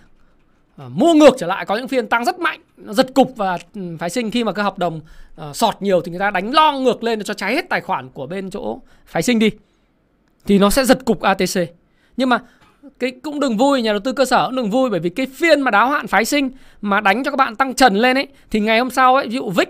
Ờ, 0.82 0.90
mua 0.90 1.14
ngược 1.14 1.36
trở 1.38 1.48
lại 1.48 1.66
có 1.66 1.76
những 1.78 1.88
phiên 1.88 2.08
tăng 2.08 2.26
rất 2.26 2.40
mạnh 2.40 2.60
nó 2.78 2.94
giật 2.94 3.14
cục 3.14 3.34
và 3.36 3.58
ừ, 3.76 3.82
phái 4.00 4.10
sinh 4.10 4.32
khi 4.32 4.44
mà 4.44 4.52
cái 4.52 4.64
hợp 4.64 4.78
đồng 4.78 5.02
uh, 5.50 5.56
sọt 5.56 5.82
nhiều 5.82 6.02
thì 6.02 6.12
người 6.12 6.20
ta 6.20 6.32
đánh 6.32 6.54
lo 6.54 6.72
ngược 6.72 7.04
lên 7.04 7.24
cho 7.24 7.34
cháy 7.34 7.56
hết 7.56 7.70
tài 7.70 7.82
khoản 7.82 8.10
của 8.10 8.28
bên 8.28 8.50
chỗ 8.50 8.80
phái 9.06 9.24
sinh 9.24 9.40
đi. 9.40 9.52
Thì 10.46 10.60
nó 10.60 10.70
sẽ 10.70 10.86
giật 10.86 11.06
cục 11.06 11.22
ATC 11.22 11.60
nhưng 12.18 12.30
mà 12.30 12.40
cái 13.00 13.12
cũng 13.12 13.40
đừng 13.40 13.58
vui 13.58 13.82
nhà 13.82 13.92
đầu 13.92 14.00
tư 14.00 14.14
cơ 14.14 14.26
sở 14.26 14.46
cũng 14.46 14.56
đừng 14.56 14.70
vui 14.70 14.90
bởi 14.90 15.00
vì 15.00 15.10
cái 15.10 15.26
phiên 15.26 15.62
mà 15.62 15.72
đáo 15.72 15.90
hạn 15.90 16.08
phái 16.08 16.26
sinh 16.26 16.50
mà 16.82 17.02
đánh 17.02 17.24
cho 17.24 17.32
các 17.32 17.38
bạn 17.38 17.56
tăng 17.56 17.74
trần 17.74 17.96
lên 17.96 18.18
ấy 18.18 18.28
thì 18.52 18.60
ngày 18.60 18.80
hôm 18.80 18.90
sau 18.90 19.16
ấy 19.16 19.28
ví 19.28 19.36
dụ 19.36 19.50
Vic 19.50 19.70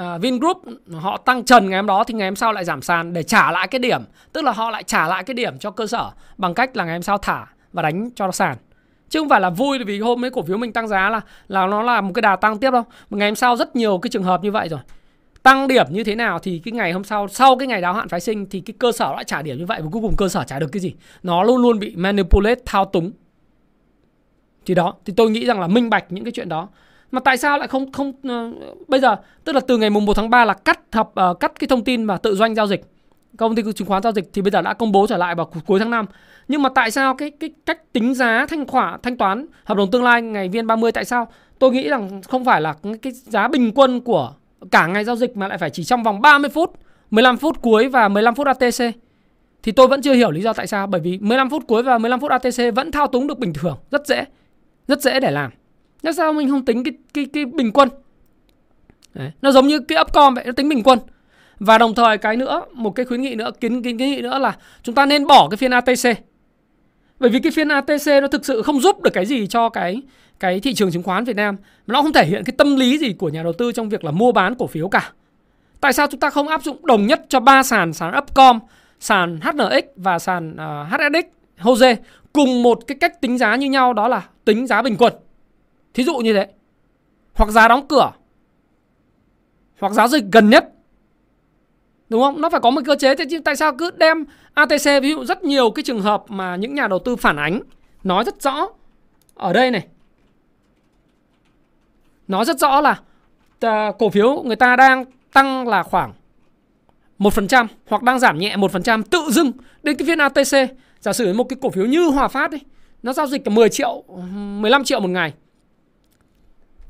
uh, 0.00 0.20
Vingroup 0.20 0.62
họ 0.92 1.16
tăng 1.16 1.44
trần 1.44 1.70
ngày 1.70 1.78
hôm 1.78 1.86
đó 1.86 2.04
thì 2.04 2.14
ngày 2.14 2.28
hôm 2.28 2.36
sau 2.36 2.52
lại 2.52 2.64
giảm 2.64 2.82
sàn 2.82 3.12
để 3.12 3.22
trả 3.22 3.50
lại 3.50 3.68
cái 3.68 3.78
điểm. 3.78 4.02
Tức 4.32 4.44
là 4.44 4.52
họ 4.52 4.70
lại 4.70 4.82
trả 4.82 5.08
lại 5.08 5.24
cái 5.24 5.34
điểm 5.34 5.58
cho 5.58 5.70
cơ 5.70 5.86
sở 5.86 6.10
bằng 6.38 6.54
cách 6.54 6.76
là 6.76 6.84
ngày 6.84 6.94
hôm 6.94 7.02
sau 7.02 7.18
thả 7.18 7.46
và 7.72 7.82
đánh 7.82 8.10
cho 8.14 8.26
nó 8.26 8.32
sàn 8.32 8.56
chứ 9.10 9.18
không 9.18 9.28
phải 9.28 9.40
là 9.40 9.50
vui 9.50 9.78
vì 9.84 10.00
hôm 10.00 10.20
mấy 10.20 10.30
cổ 10.30 10.42
phiếu 10.42 10.56
mình 10.56 10.72
tăng 10.72 10.88
giá 10.88 11.10
là 11.10 11.20
là 11.48 11.66
nó 11.66 11.82
là 11.82 12.00
một 12.00 12.10
cái 12.14 12.22
đà 12.22 12.36
tăng 12.36 12.58
tiếp 12.58 12.70
đâu. 12.70 12.82
Một 13.10 13.16
ngày 13.16 13.28
hôm 13.28 13.34
sau 13.34 13.56
rất 13.56 13.76
nhiều 13.76 13.98
cái 13.98 14.10
trường 14.10 14.22
hợp 14.22 14.42
như 14.42 14.50
vậy 14.50 14.68
rồi. 14.68 14.80
Tăng 15.42 15.68
điểm 15.68 15.86
như 15.90 16.04
thế 16.04 16.14
nào 16.14 16.38
thì 16.38 16.58
cái 16.64 16.72
ngày 16.72 16.92
hôm 16.92 17.04
sau 17.04 17.28
sau 17.28 17.56
cái 17.56 17.68
ngày 17.68 17.80
đáo 17.80 17.94
hạn 17.94 18.08
phái 18.08 18.20
sinh 18.20 18.46
thì 18.50 18.60
cái 18.60 18.74
cơ 18.78 18.92
sở 18.92 19.12
lại 19.14 19.24
trả 19.24 19.42
điểm 19.42 19.58
như 19.58 19.66
vậy 19.66 19.80
và 19.82 19.88
cuối 19.92 20.02
cùng 20.02 20.16
cơ 20.16 20.28
sở 20.28 20.44
trả 20.44 20.58
được 20.58 20.68
cái 20.72 20.80
gì? 20.80 20.94
Nó 21.22 21.42
luôn 21.42 21.62
luôn 21.62 21.78
bị 21.78 21.96
manipulate 21.96 22.60
thao 22.66 22.84
túng. 22.84 23.12
Thì 24.66 24.74
đó 24.74 24.94
thì 25.04 25.12
tôi 25.16 25.30
nghĩ 25.30 25.46
rằng 25.46 25.60
là 25.60 25.66
minh 25.66 25.90
bạch 25.90 26.04
những 26.12 26.24
cái 26.24 26.32
chuyện 26.32 26.48
đó. 26.48 26.68
Mà 27.10 27.20
tại 27.20 27.36
sao 27.36 27.58
lại 27.58 27.68
không 27.68 27.92
không 27.92 28.08
uh, 28.08 28.88
bây 28.88 29.00
giờ 29.00 29.16
tức 29.44 29.52
là 29.52 29.60
từ 29.60 29.78
ngày 29.78 29.90
mùng 29.90 30.06
1 30.06 30.14
tháng 30.14 30.30
3 30.30 30.44
là 30.44 30.54
cắt 30.54 30.80
hợp 30.92 31.06
uh, 31.08 31.14
ờ, 31.14 31.34
cắt 31.34 31.52
cái 31.58 31.68
thông 31.68 31.84
tin 31.84 32.04
mà 32.04 32.16
tự 32.16 32.34
doanh 32.34 32.54
giao 32.54 32.66
dịch? 32.66 32.80
Công 33.36 33.54
ty 33.54 33.62
chứng 33.74 33.88
khoán 33.88 34.02
giao 34.02 34.12
dịch 34.12 34.30
thì 34.32 34.42
bây 34.42 34.50
giờ 34.50 34.62
đã 34.62 34.74
công 34.74 34.92
bố 34.92 35.06
trở 35.06 35.16
lại 35.16 35.34
vào 35.34 35.50
cuối 35.66 35.78
tháng 35.78 35.90
5 35.90 36.06
nhưng 36.48 36.62
mà 36.62 36.68
tại 36.74 36.90
sao 36.90 37.14
cái 37.14 37.30
cái 37.30 37.50
cách 37.66 37.92
tính 37.92 38.14
giá, 38.14 38.46
thanh 38.46 38.66
khoản, 38.66 39.00
thanh 39.02 39.16
toán, 39.16 39.46
hợp 39.64 39.78
đồng 39.78 39.90
tương 39.90 40.04
lai 40.04 40.22
ngày 40.22 40.48
VN30 40.48 40.90
tại 40.90 41.04
sao? 41.04 41.28
Tôi 41.58 41.70
nghĩ 41.70 41.88
rằng 41.88 42.22
không 42.22 42.44
phải 42.44 42.60
là 42.60 42.74
cái 43.02 43.12
giá 43.12 43.48
bình 43.48 43.72
quân 43.74 44.00
của 44.00 44.32
cả 44.70 44.86
ngày 44.86 45.04
giao 45.04 45.16
dịch 45.16 45.36
mà 45.36 45.48
lại 45.48 45.58
phải 45.58 45.70
chỉ 45.70 45.84
trong 45.84 46.02
vòng 46.02 46.20
30 46.20 46.50
phút 46.50 46.72
15 47.10 47.36
phút 47.36 47.62
cuối 47.62 47.88
và 47.88 48.08
15 48.08 48.34
phút 48.34 48.46
ATC 48.46 48.94
thì 49.62 49.72
tôi 49.72 49.88
vẫn 49.88 50.02
chưa 50.02 50.14
hiểu 50.14 50.30
lý 50.30 50.42
do 50.42 50.52
tại 50.52 50.66
sao, 50.66 50.86
bởi 50.86 51.00
vì 51.00 51.18
15 51.18 51.50
phút 51.50 51.66
cuối 51.66 51.82
và 51.82 51.98
15 51.98 52.20
phút 52.20 52.30
ATC 52.30 52.74
vẫn 52.74 52.92
thao 52.92 53.06
túng 53.06 53.26
được 53.26 53.38
bình 53.38 53.52
thường, 53.52 53.76
rất 53.90 54.06
dễ 54.06 54.24
rất 54.90 55.00
dễ 55.00 55.20
để 55.20 55.30
làm. 55.30 55.50
Tại 56.02 56.12
sao 56.12 56.32
mình 56.32 56.50
không 56.50 56.64
tính 56.64 56.84
cái 56.84 56.94
cái 57.14 57.26
cái 57.32 57.44
bình 57.44 57.72
quân? 57.72 57.88
Đấy. 59.14 59.32
nó 59.42 59.52
giống 59.52 59.66
như 59.66 59.80
cái 59.80 59.98
upcom 60.00 60.34
vậy, 60.34 60.44
nó 60.44 60.52
tính 60.52 60.68
bình 60.68 60.82
quân 60.82 60.98
và 61.60 61.78
đồng 61.78 61.94
thời 61.94 62.18
cái 62.18 62.36
nữa 62.36 62.64
một 62.72 62.90
cái 62.90 63.06
khuyến 63.06 63.22
nghị 63.22 63.34
nữa 63.34 63.50
kiến 63.60 63.82
kiến 63.82 63.96
nghị 63.96 64.20
nữa 64.22 64.38
là 64.38 64.56
chúng 64.82 64.94
ta 64.94 65.06
nên 65.06 65.26
bỏ 65.26 65.48
cái 65.48 65.56
phiên 65.56 65.70
ATC 65.70 66.30
bởi 67.18 67.30
vì 67.30 67.40
cái 67.40 67.52
phiên 67.52 67.68
ATC 67.68 68.06
nó 68.06 68.28
thực 68.28 68.46
sự 68.46 68.62
không 68.62 68.80
giúp 68.80 69.02
được 69.02 69.10
cái 69.12 69.26
gì 69.26 69.46
cho 69.46 69.68
cái 69.68 70.02
cái 70.40 70.60
thị 70.60 70.74
trường 70.74 70.90
chứng 70.90 71.02
khoán 71.02 71.24
Việt 71.24 71.36
Nam. 71.36 71.56
Nó 71.86 72.02
không 72.02 72.12
thể 72.12 72.26
hiện 72.26 72.44
cái 72.44 72.54
tâm 72.58 72.76
lý 72.76 72.98
gì 72.98 73.12
của 73.12 73.28
nhà 73.28 73.42
đầu 73.42 73.52
tư 73.52 73.72
trong 73.72 73.88
việc 73.88 74.04
là 74.04 74.10
mua 74.10 74.32
bán 74.32 74.54
cổ 74.54 74.66
phiếu 74.66 74.88
cả. 74.88 75.12
Tại 75.80 75.92
sao 75.92 76.06
chúng 76.06 76.20
ta 76.20 76.30
không 76.30 76.48
áp 76.48 76.62
dụng 76.62 76.86
đồng 76.86 77.06
nhất 77.06 77.22
cho 77.28 77.40
ba 77.40 77.62
sàn 77.62 77.92
sàn 77.92 78.18
Upcom 78.18 78.58
sàn 79.00 79.40
HNX 79.40 79.84
và 79.96 80.18
sàn 80.18 80.56
à, 80.56 80.88
uh, 80.94 81.00
HSX 81.00 81.26
HOSE 81.58 81.96
cùng 82.32 82.62
một 82.62 82.78
cái 82.86 82.98
cách 83.00 83.20
tính 83.20 83.38
giá 83.38 83.56
như 83.56 83.70
nhau 83.70 83.92
đó 83.92 84.08
là 84.08 84.28
tính 84.44 84.66
giá 84.66 84.82
bình 84.82 84.96
quân. 84.98 85.12
Thí 85.94 86.04
dụ 86.04 86.16
như 86.16 86.32
thế. 86.32 86.46
Hoặc 87.34 87.50
giá 87.50 87.68
đóng 87.68 87.86
cửa. 87.88 88.12
Hoặc 89.80 89.92
giá 89.92 90.08
dịch 90.08 90.24
gần 90.32 90.50
nhất. 90.50 90.72
Đúng 92.10 92.22
không? 92.22 92.40
Nó 92.40 92.50
phải 92.50 92.60
có 92.60 92.70
một 92.70 92.80
cơ 92.86 92.96
chế 92.96 93.14
chứ 93.14 93.40
tại 93.44 93.56
sao 93.56 93.76
cứ 93.78 93.90
đem 93.90 94.24
ATC 94.54 95.02
ví 95.02 95.10
dụ 95.10 95.24
rất 95.24 95.44
nhiều 95.44 95.70
cái 95.70 95.82
trường 95.82 96.00
hợp 96.00 96.24
mà 96.28 96.56
những 96.56 96.74
nhà 96.74 96.88
đầu 96.88 96.98
tư 96.98 97.16
phản 97.16 97.36
ánh 97.36 97.60
nói 98.04 98.24
rất 98.24 98.42
rõ 98.42 98.68
ở 99.34 99.52
đây 99.52 99.70
này. 99.70 99.86
Nói 102.28 102.44
rất 102.44 102.58
rõ 102.58 102.80
là 102.80 103.00
à, 103.60 103.92
cổ 103.98 104.10
phiếu 104.10 104.42
người 104.42 104.56
ta 104.56 104.76
đang 104.76 105.04
tăng 105.32 105.68
là 105.68 105.82
khoảng 105.82 106.12
1% 107.18 107.66
hoặc 107.88 108.02
đang 108.02 108.18
giảm 108.18 108.38
nhẹ 108.38 108.56
1% 108.56 109.02
tự 109.02 109.30
dưng 109.30 109.52
đến 109.82 109.96
cái 109.96 110.06
phiên 110.06 110.18
ATC 110.18 110.76
giả 111.00 111.12
sử 111.12 111.32
một 111.32 111.44
cái 111.44 111.56
cổ 111.62 111.70
phiếu 111.70 111.86
như 111.86 112.06
Hòa 112.06 112.28
Phát 112.28 112.50
đi 112.50 112.58
nó 113.02 113.12
giao 113.12 113.26
dịch 113.26 113.44
cả 113.44 113.50
10 113.50 113.68
triệu 113.68 114.04
15 114.60 114.84
triệu 114.84 115.00
một 115.00 115.08
ngày 115.08 115.32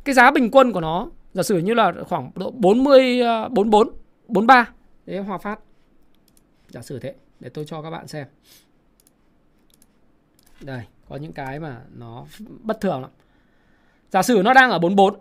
cái 0.04 0.14
giá 0.14 0.30
bình 0.30 0.50
quân 0.50 0.72
của 0.72 0.80
nó, 0.80 1.06
giả 1.34 1.42
sử 1.42 1.58
như 1.58 1.74
là 1.74 1.92
khoảng 2.08 2.30
độ 2.34 2.50
40 2.50 3.20
44 3.50 3.90
43 4.28 4.68
thế 5.10 5.18
Hòa 5.18 5.38
Phát. 5.38 5.60
Giả 6.68 6.82
sử 6.82 6.98
thế 6.98 7.14
Để 7.40 7.48
tôi 7.48 7.64
cho 7.64 7.82
các 7.82 7.90
bạn 7.90 8.08
xem. 8.08 8.26
Đây 10.60 10.82
Có 11.08 11.16
những 11.16 11.32
cái 11.32 11.60
mà 11.60 11.80
nó 11.94 12.26
bất 12.62 12.80
thường 12.80 13.00
lắm. 13.00 13.10
Giả 14.10 14.22
sử 14.22 14.42
nó 14.44 14.54
đang 14.54 14.70
ở 14.70 14.78
44 14.78 15.14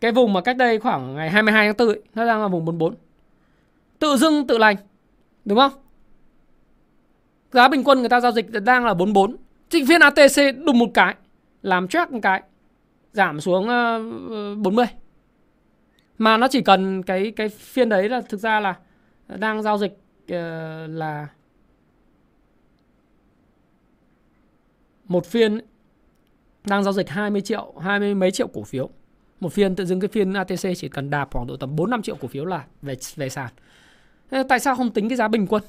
Cái 0.00 0.12
vùng 0.12 0.32
mà 0.32 0.40
cách 0.40 0.56
đây 0.56 0.78
khoảng 0.78 1.14
ngày 1.14 1.30
22 1.30 1.66
tháng 1.66 1.76
4 1.76 1.88
ấy, 1.88 2.02
Nó 2.14 2.26
đang 2.26 2.40
ở 2.40 2.48
vùng 2.48 2.64
44 2.64 2.94
Tự 3.98 4.16
dưng 4.16 4.46
tự 4.46 4.58
lành 4.58 4.76
Đúng 5.44 5.58
không? 5.58 5.72
Giá 7.52 7.68
bình 7.68 7.84
quân 7.84 8.00
người 8.00 8.08
ta 8.08 8.20
giao 8.20 8.32
dịch 8.32 8.50
đang 8.64 8.84
là 8.84 8.94
44 8.94 9.36
Trịnh 9.68 9.86
phiên 9.86 10.00
ATC 10.00 10.64
đùng 10.64 10.78
một 10.78 10.90
cái 10.94 11.14
Làm 11.62 11.88
track 11.88 12.12
một 12.12 12.20
cái 12.22 12.42
Giảm 13.12 13.40
xuống 13.40 13.68
ờ, 13.68 14.00
40 14.56 14.86
Mà 16.18 16.36
nó 16.36 16.48
chỉ 16.48 16.60
cần 16.62 17.02
cái 17.02 17.32
cái 17.36 17.48
phiên 17.48 17.88
đấy 17.88 18.08
là 18.08 18.20
thực 18.20 18.40
ra 18.40 18.60
là 18.60 18.74
đang 19.36 19.62
giao 19.62 19.78
dịch 19.78 19.92
uh, 20.24 20.36
là 20.88 21.28
một 25.04 25.26
phiên 25.26 25.60
đang 26.64 26.84
giao 26.84 26.92
dịch 26.92 27.08
20 27.08 27.40
triệu, 27.40 27.74
20 27.80 28.14
mấy 28.14 28.30
triệu 28.30 28.46
cổ 28.46 28.62
phiếu. 28.62 28.90
Một 29.40 29.52
phiên 29.52 29.76
tự 29.76 29.84
dưng 29.84 30.00
cái 30.00 30.08
phiên 30.08 30.32
ATC 30.32 30.76
chỉ 30.76 30.88
cần 30.88 31.10
đạp 31.10 31.28
khoảng 31.32 31.46
độ 31.46 31.56
tầm 31.56 31.76
4 31.76 31.90
5 31.90 32.02
triệu 32.02 32.16
cổ 32.20 32.28
phiếu 32.28 32.44
là 32.44 32.64
về 32.82 32.96
về 33.16 33.28
sàn. 33.28 33.48
Thế 34.30 34.42
tại 34.48 34.60
sao 34.60 34.76
không 34.76 34.90
tính 34.90 35.08
cái 35.08 35.16
giá 35.16 35.28
bình 35.28 35.46
quân 35.46 35.62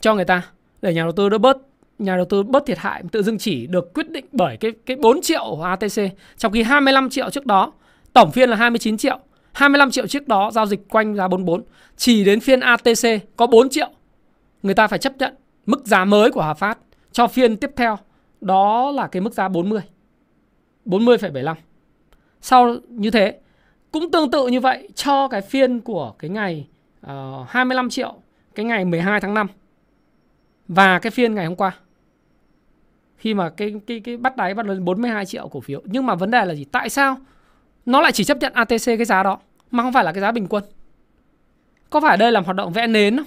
cho 0.00 0.14
người 0.14 0.24
ta 0.24 0.42
để 0.82 0.94
nhà 0.94 1.02
đầu 1.02 1.12
tư 1.12 1.28
đỡ 1.28 1.38
bớt 1.38 1.56
nhà 1.98 2.16
đầu 2.16 2.24
tư 2.24 2.42
bớt 2.42 2.66
thiệt 2.66 2.78
hại 2.78 3.02
tự 3.12 3.22
dưng 3.22 3.38
chỉ 3.38 3.66
được 3.66 3.94
quyết 3.94 4.10
định 4.10 4.24
bởi 4.32 4.56
cái 4.56 4.72
cái 4.86 4.96
4 4.96 5.20
triệu 5.22 5.60
ATC 5.64 6.02
trong 6.36 6.52
khi 6.52 6.62
25 6.62 7.10
triệu 7.10 7.30
trước 7.30 7.46
đó 7.46 7.72
tổng 8.12 8.30
phiên 8.30 8.50
là 8.50 8.56
29 8.56 8.96
triệu 8.96 9.18
25 9.58 9.90
triệu 9.90 10.06
chiếc 10.06 10.28
đó 10.28 10.50
giao 10.50 10.66
dịch 10.66 10.88
quanh 10.88 11.14
giá 11.14 11.28
44 11.28 11.62
Chỉ 11.96 12.24
đến 12.24 12.40
phiên 12.40 12.60
ATC 12.60 13.36
có 13.36 13.46
4 13.46 13.68
triệu. 13.68 13.90
Người 14.62 14.74
ta 14.74 14.86
phải 14.86 14.98
chấp 14.98 15.16
nhận 15.18 15.34
mức 15.66 15.86
giá 15.86 16.04
mới 16.04 16.30
của 16.30 16.42
Hòa 16.42 16.54
Phát 16.54 16.78
Cho 17.12 17.26
phiên 17.26 17.56
tiếp 17.56 17.70
theo 17.76 17.98
Đó 18.40 18.90
là 18.90 19.06
cái 19.06 19.20
mức 19.22 19.34
giá 19.34 19.48
40 19.48 19.80
40,75 20.86 21.54
Sau 22.40 22.76
như 22.88 23.10
thế 23.10 23.38
cũng 23.90 24.10
tương 24.10 24.30
tự 24.30 24.46
như 24.46 24.60
vậy 24.60 24.88
cho 24.94 25.28
cái 25.28 25.40
phiên 25.40 25.80
của 25.80 26.14
cái 26.18 26.30
ngày 26.30 26.68
ờ, 27.00 27.38
uh, 27.42 27.48
25 27.48 27.90
triệu 27.90 28.14
cái 28.54 28.64
ngày 28.64 28.84
12 28.84 29.20
tháng 29.20 29.34
5 29.34 29.46
và 30.68 30.98
cái 30.98 31.10
phiên 31.10 31.34
ngày 31.34 31.46
hôm 31.46 31.56
qua. 31.56 31.72
Khi 33.16 33.34
mà 33.34 33.50
cái 33.50 33.74
cái 33.86 34.00
cái 34.00 34.16
bắt 34.16 34.36
đáy 34.36 34.54
bắt 34.54 34.66
lên 34.66 34.84
42 34.84 35.26
triệu 35.26 35.48
cổ 35.48 35.60
phiếu. 35.60 35.82
Nhưng 35.84 36.06
mà 36.06 36.14
vấn 36.14 36.30
đề 36.30 36.44
là 36.44 36.54
gì? 36.54 36.64
Tại 36.64 36.88
sao 36.88 37.16
nó 37.86 38.00
lại 38.00 38.12
chỉ 38.12 38.24
chấp 38.24 38.38
nhận 38.38 38.52
ATC 38.52 38.84
cái 38.86 39.04
giá 39.04 39.22
đó? 39.22 39.38
Mà 39.70 39.82
không 39.82 39.92
phải 39.92 40.04
là 40.04 40.12
cái 40.12 40.20
giá 40.20 40.32
bình 40.32 40.46
quân. 40.48 40.64
Có 41.90 42.00
phải 42.00 42.16
đây 42.16 42.32
là 42.32 42.40
một 42.40 42.46
hoạt 42.46 42.56
động 42.56 42.72
vẽ 42.72 42.86
nến 42.86 43.16
không? 43.16 43.26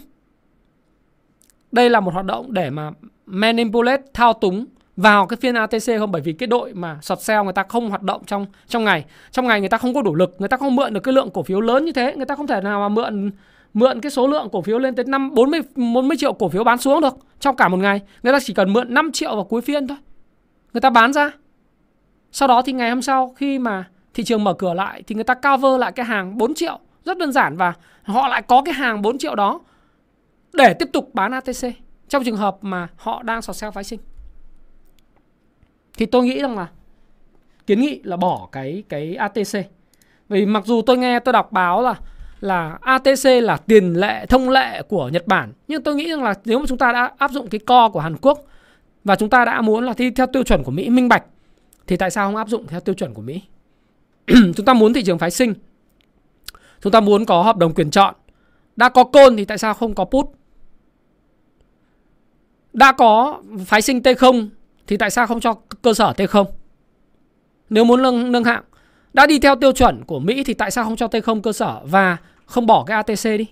Đây 1.71 1.89
là 1.89 1.99
một 1.99 2.13
hoạt 2.13 2.25
động 2.25 2.53
để 2.53 2.69
mà 2.69 2.91
manipulate, 3.25 4.03
thao 4.13 4.33
túng 4.33 4.65
vào 4.97 5.27
cái 5.27 5.37
phiên 5.37 5.55
ATC 5.55 5.99
không? 5.99 6.11
Bởi 6.11 6.21
vì 6.21 6.33
cái 6.33 6.47
đội 6.47 6.73
mà 6.73 6.97
sọt 7.01 7.21
sale 7.21 7.43
người 7.43 7.53
ta 7.53 7.63
không 7.63 7.89
hoạt 7.89 8.03
động 8.03 8.21
trong 8.25 8.45
trong 8.67 8.83
ngày. 8.83 9.05
Trong 9.31 9.47
ngày 9.47 9.59
người 9.59 9.69
ta 9.69 9.77
không 9.77 9.93
có 9.93 10.01
đủ 10.01 10.15
lực, 10.15 10.35
người 10.39 10.49
ta 10.49 10.57
không 10.57 10.75
mượn 10.75 10.93
được 10.93 10.99
cái 11.03 11.13
lượng 11.13 11.29
cổ 11.33 11.43
phiếu 11.43 11.61
lớn 11.61 11.85
như 11.85 11.91
thế. 11.91 12.15
Người 12.15 12.25
ta 12.25 12.35
không 12.35 12.47
thể 12.47 12.61
nào 12.61 12.79
mà 12.79 12.89
mượn 12.89 13.31
mượn 13.73 14.01
cái 14.01 14.11
số 14.11 14.27
lượng 14.27 14.49
cổ 14.51 14.61
phiếu 14.61 14.79
lên 14.79 14.95
tới 14.95 15.05
năm 15.05 15.33
40 15.33 15.61
40 15.75 16.17
triệu 16.17 16.33
cổ 16.33 16.49
phiếu 16.49 16.63
bán 16.63 16.77
xuống 16.77 17.01
được 17.01 17.13
trong 17.39 17.55
cả 17.55 17.67
một 17.67 17.77
ngày. 17.77 18.01
Người 18.23 18.33
ta 18.33 18.39
chỉ 18.43 18.53
cần 18.53 18.73
mượn 18.73 18.93
5 18.93 19.11
triệu 19.11 19.35
vào 19.35 19.43
cuối 19.43 19.61
phiên 19.61 19.87
thôi. 19.87 19.97
Người 20.73 20.81
ta 20.81 20.89
bán 20.89 21.13
ra. 21.13 21.31
Sau 22.31 22.47
đó 22.47 22.61
thì 22.61 22.73
ngày 22.73 22.89
hôm 22.89 23.01
sau 23.01 23.33
khi 23.37 23.59
mà 23.59 23.85
thị 24.13 24.23
trường 24.23 24.43
mở 24.43 24.53
cửa 24.53 24.73
lại 24.73 25.03
thì 25.07 25.15
người 25.15 25.23
ta 25.23 25.33
cover 25.33 25.79
lại 25.79 25.91
cái 25.91 26.05
hàng 26.05 26.37
4 26.37 26.53
triệu, 26.53 26.79
rất 27.05 27.17
đơn 27.17 27.31
giản 27.31 27.57
và 27.57 27.73
họ 28.03 28.27
lại 28.27 28.41
có 28.41 28.61
cái 28.61 28.73
hàng 28.73 29.01
4 29.01 29.17
triệu 29.17 29.35
đó 29.35 29.59
để 30.53 30.73
tiếp 30.73 30.89
tục 30.93 31.09
bán 31.13 31.31
ATC 31.31 31.67
trong 32.09 32.23
trường 32.23 32.37
hợp 32.37 32.57
mà 32.61 32.87
họ 32.95 33.23
đang 33.23 33.41
sọt 33.41 33.55
sale 33.55 33.71
phái 33.71 33.83
sinh. 33.83 33.99
Thì 35.97 36.05
tôi 36.05 36.25
nghĩ 36.25 36.41
rằng 36.41 36.57
là 36.57 36.67
kiến 37.67 37.81
nghị 37.81 38.01
là 38.03 38.17
bỏ 38.17 38.47
cái 38.51 38.83
cái 38.89 39.15
ATC 39.15 39.71
vì 40.29 40.45
mặc 40.45 40.65
dù 40.65 40.81
tôi 40.81 40.97
nghe, 40.97 41.19
tôi 41.19 41.33
đọc 41.33 41.51
báo 41.51 41.81
là 41.81 41.95
là 42.39 42.77
ATC 42.81 43.25
là 43.25 43.57
tiền 43.57 43.93
lệ, 43.93 44.25
thông 44.25 44.49
lệ 44.49 44.81
của 44.81 45.09
Nhật 45.09 45.27
Bản, 45.27 45.53
nhưng 45.67 45.83
tôi 45.83 45.95
nghĩ 45.95 46.09
rằng 46.09 46.23
là 46.23 46.33
nếu 46.45 46.59
mà 46.59 46.65
chúng 46.67 46.77
ta 46.77 46.91
đã 46.91 47.11
áp 47.17 47.31
dụng 47.31 47.47
cái 47.47 47.59
co 47.59 47.89
của 47.89 47.99
Hàn 47.99 48.15
Quốc 48.17 48.39
và 49.03 49.15
chúng 49.15 49.29
ta 49.29 49.45
đã 49.45 49.61
muốn 49.61 49.85
là 49.85 49.93
thi 49.93 50.11
theo 50.11 50.27
tiêu 50.27 50.43
chuẩn 50.43 50.63
của 50.63 50.71
Mỹ, 50.71 50.89
minh 50.89 51.09
bạch, 51.09 51.23
thì 51.87 51.97
tại 51.97 52.11
sao 52.11 52.27
không 52.27 52.35
áp 52.35 52.47
dụng 52.47 52.67
theo 52.67 52.79
tiêu 52.79 52.95
chuẩn 52.95 53.13
của 53.13 53.21
Mỹ? 53.21 53.41
chúng 54.55 54.65
ta 54.65 54.73
muốn 54.73 54.93
thị 54.93 55.03
trường 55.03 55.19
phái 55.19 55.31
sinh. 55.31 55.53
Chúng 56.81 56.91
ta 56.91 56.99
muốn 56.99 57.25
có 57.25 57.43
hợp 57.43 57.57
đồng 57.57 57.73
quyền 57.73 57.91
chọn. 57.91 58.15
Đã 58.75 58.89
có 58.89 59.03
côn 59.03 59.37
thì 59.37 59.45
tại 59.45 59.57
sao 59.57 59.73
không 59.73 59.95
có 59.95 60.05
put 60.05 60.25
đã 62.73 62.91
có 62.91 63.41
phái 63.65 63.81
sinh 63.81 63.99
T0 63.99 64.47
thì 64.87 64.97
tại 64.97 65.09
sao 65.09 65.27
không 65.27 65.39
cho 65.39 65.53
cơ 65.81 65.93
sở 65.93 66.13
T0 66.17 66.45
nếu 67.69 67.83
muốn 67.83 68.01
nâng 68.01 68.31
nâng 68.31 68.43
hạng. 68.43 68.63
Đã 69.13 69.25
đi 69.25 69.39
theo 69.39 69.55
tiêu 69.55 69.71
chuẩn 69.71 70.03
của 70.05 70.19
Mỹ 70.19 70.43
thì 70.43 70.53
tại 70.53 70.71
sao 70.71 70.83
không 70.83 70.95
cho 70.95 71.07
T0 71.07 71.41
cơ 71.41 71.53
sở? 71.53 71.81
Và 71.83 72.17
không 72.45 72.65
bỏ 72.65 72.83
cái 72.83 72.95
ATC 72.95 73.23
đi. 73.23 73.47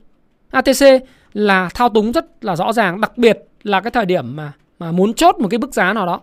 ATC 0.49 1.03
là 1.33 1.69
thao 1.73 1.89
túng 1.89 2.11
rất 2.11 2.45
là 2.45 2.55
rõ 2.55 2.73
ràng, 2.73 3.01
đặc 3.01 3.17
biệt 3.17 3.39
là 3.63 3.81
cái 3.81 3.91
thời 3.91 4.05
điểm 4.05 4.35
mà 4.35 4.53
mà 4.79 4.91
muốn 4.91 5.13
chốt 5.13 5.35
một 5.39 5.47
cái 5.51 5.57
bức 5.57 5.73
giá 5.73 5.93
nào 5.93 6.05
đó. 6.05 6.21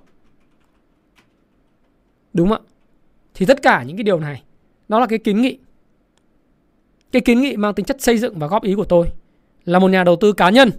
Đúng 2.32 2.48
không 2.48 2.58
ạ? 2.58 2.68
Thì 3.34 3.46
tất 3.46 3.62
cả 3.62 3.82
những 3.82 3.96
cái 3.96 4.04
điều 4.04 4.20
này 4.20 4.42
đó 4.88 5.00
là 5.00 5.06
cái 5.06 5.18
kiến 5.18 5.42
nghị 5.42 5.58
cái 7.12 7.22
kiến 7.22 7.40
nghị 7.40 7.56
mang 7.56 7.74
tính 7.74 7.86
chất 7.86 8.02
xây 8.02 8.18
dựng 8.18 8.38
và 8.38 8.46
góp 8.46 8.62
ý 8.62 8.74
của 8.74 8.84
tôi 8.84 9.06
là 9.64 9.78
một 9.78 9.88
nhà 9.88 10.04
đầu 10.04 10.16
tư 10.16 10.32
cá 10.32 10.50
nhân 10.50 10.70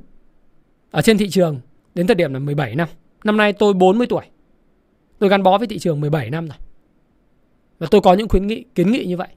ở 0.91 1.01
trên 1.01 1.17
thị 1.17 1.29
trường 1.29 1.59
đến 1.95 2.07
thời 2.07 2.15
điểm 2.15 2.33
là 2.33 2.39
17 2.39 2.75
năm. 2.75 2.87
Năm 3.23 3.37
nay 3.37 3.53
tôi 3.53 3.73
40 3.73 4.07
tuổi. 4.07 4.25
Tôi 5.19 5.29
gắn 5.29 5.43
bó 5.43 5.57
với 5.57 5.67
thị 5.67 5.79
trường 5.79 6.01
17 6.01 6.29
năm 6.29 6.47
rồi. 6.47 6.57
Và 7.79 7.87
tôi 7.91 8.01
có 8.01 8.13
những 8.13 8.29
khuyến 8.29 8.47
nghị, 8.47 8.65
kiến 8.75 8.91
nghị 8.91 9.05
như 9.05 9.17
vậy. 9.17 9.27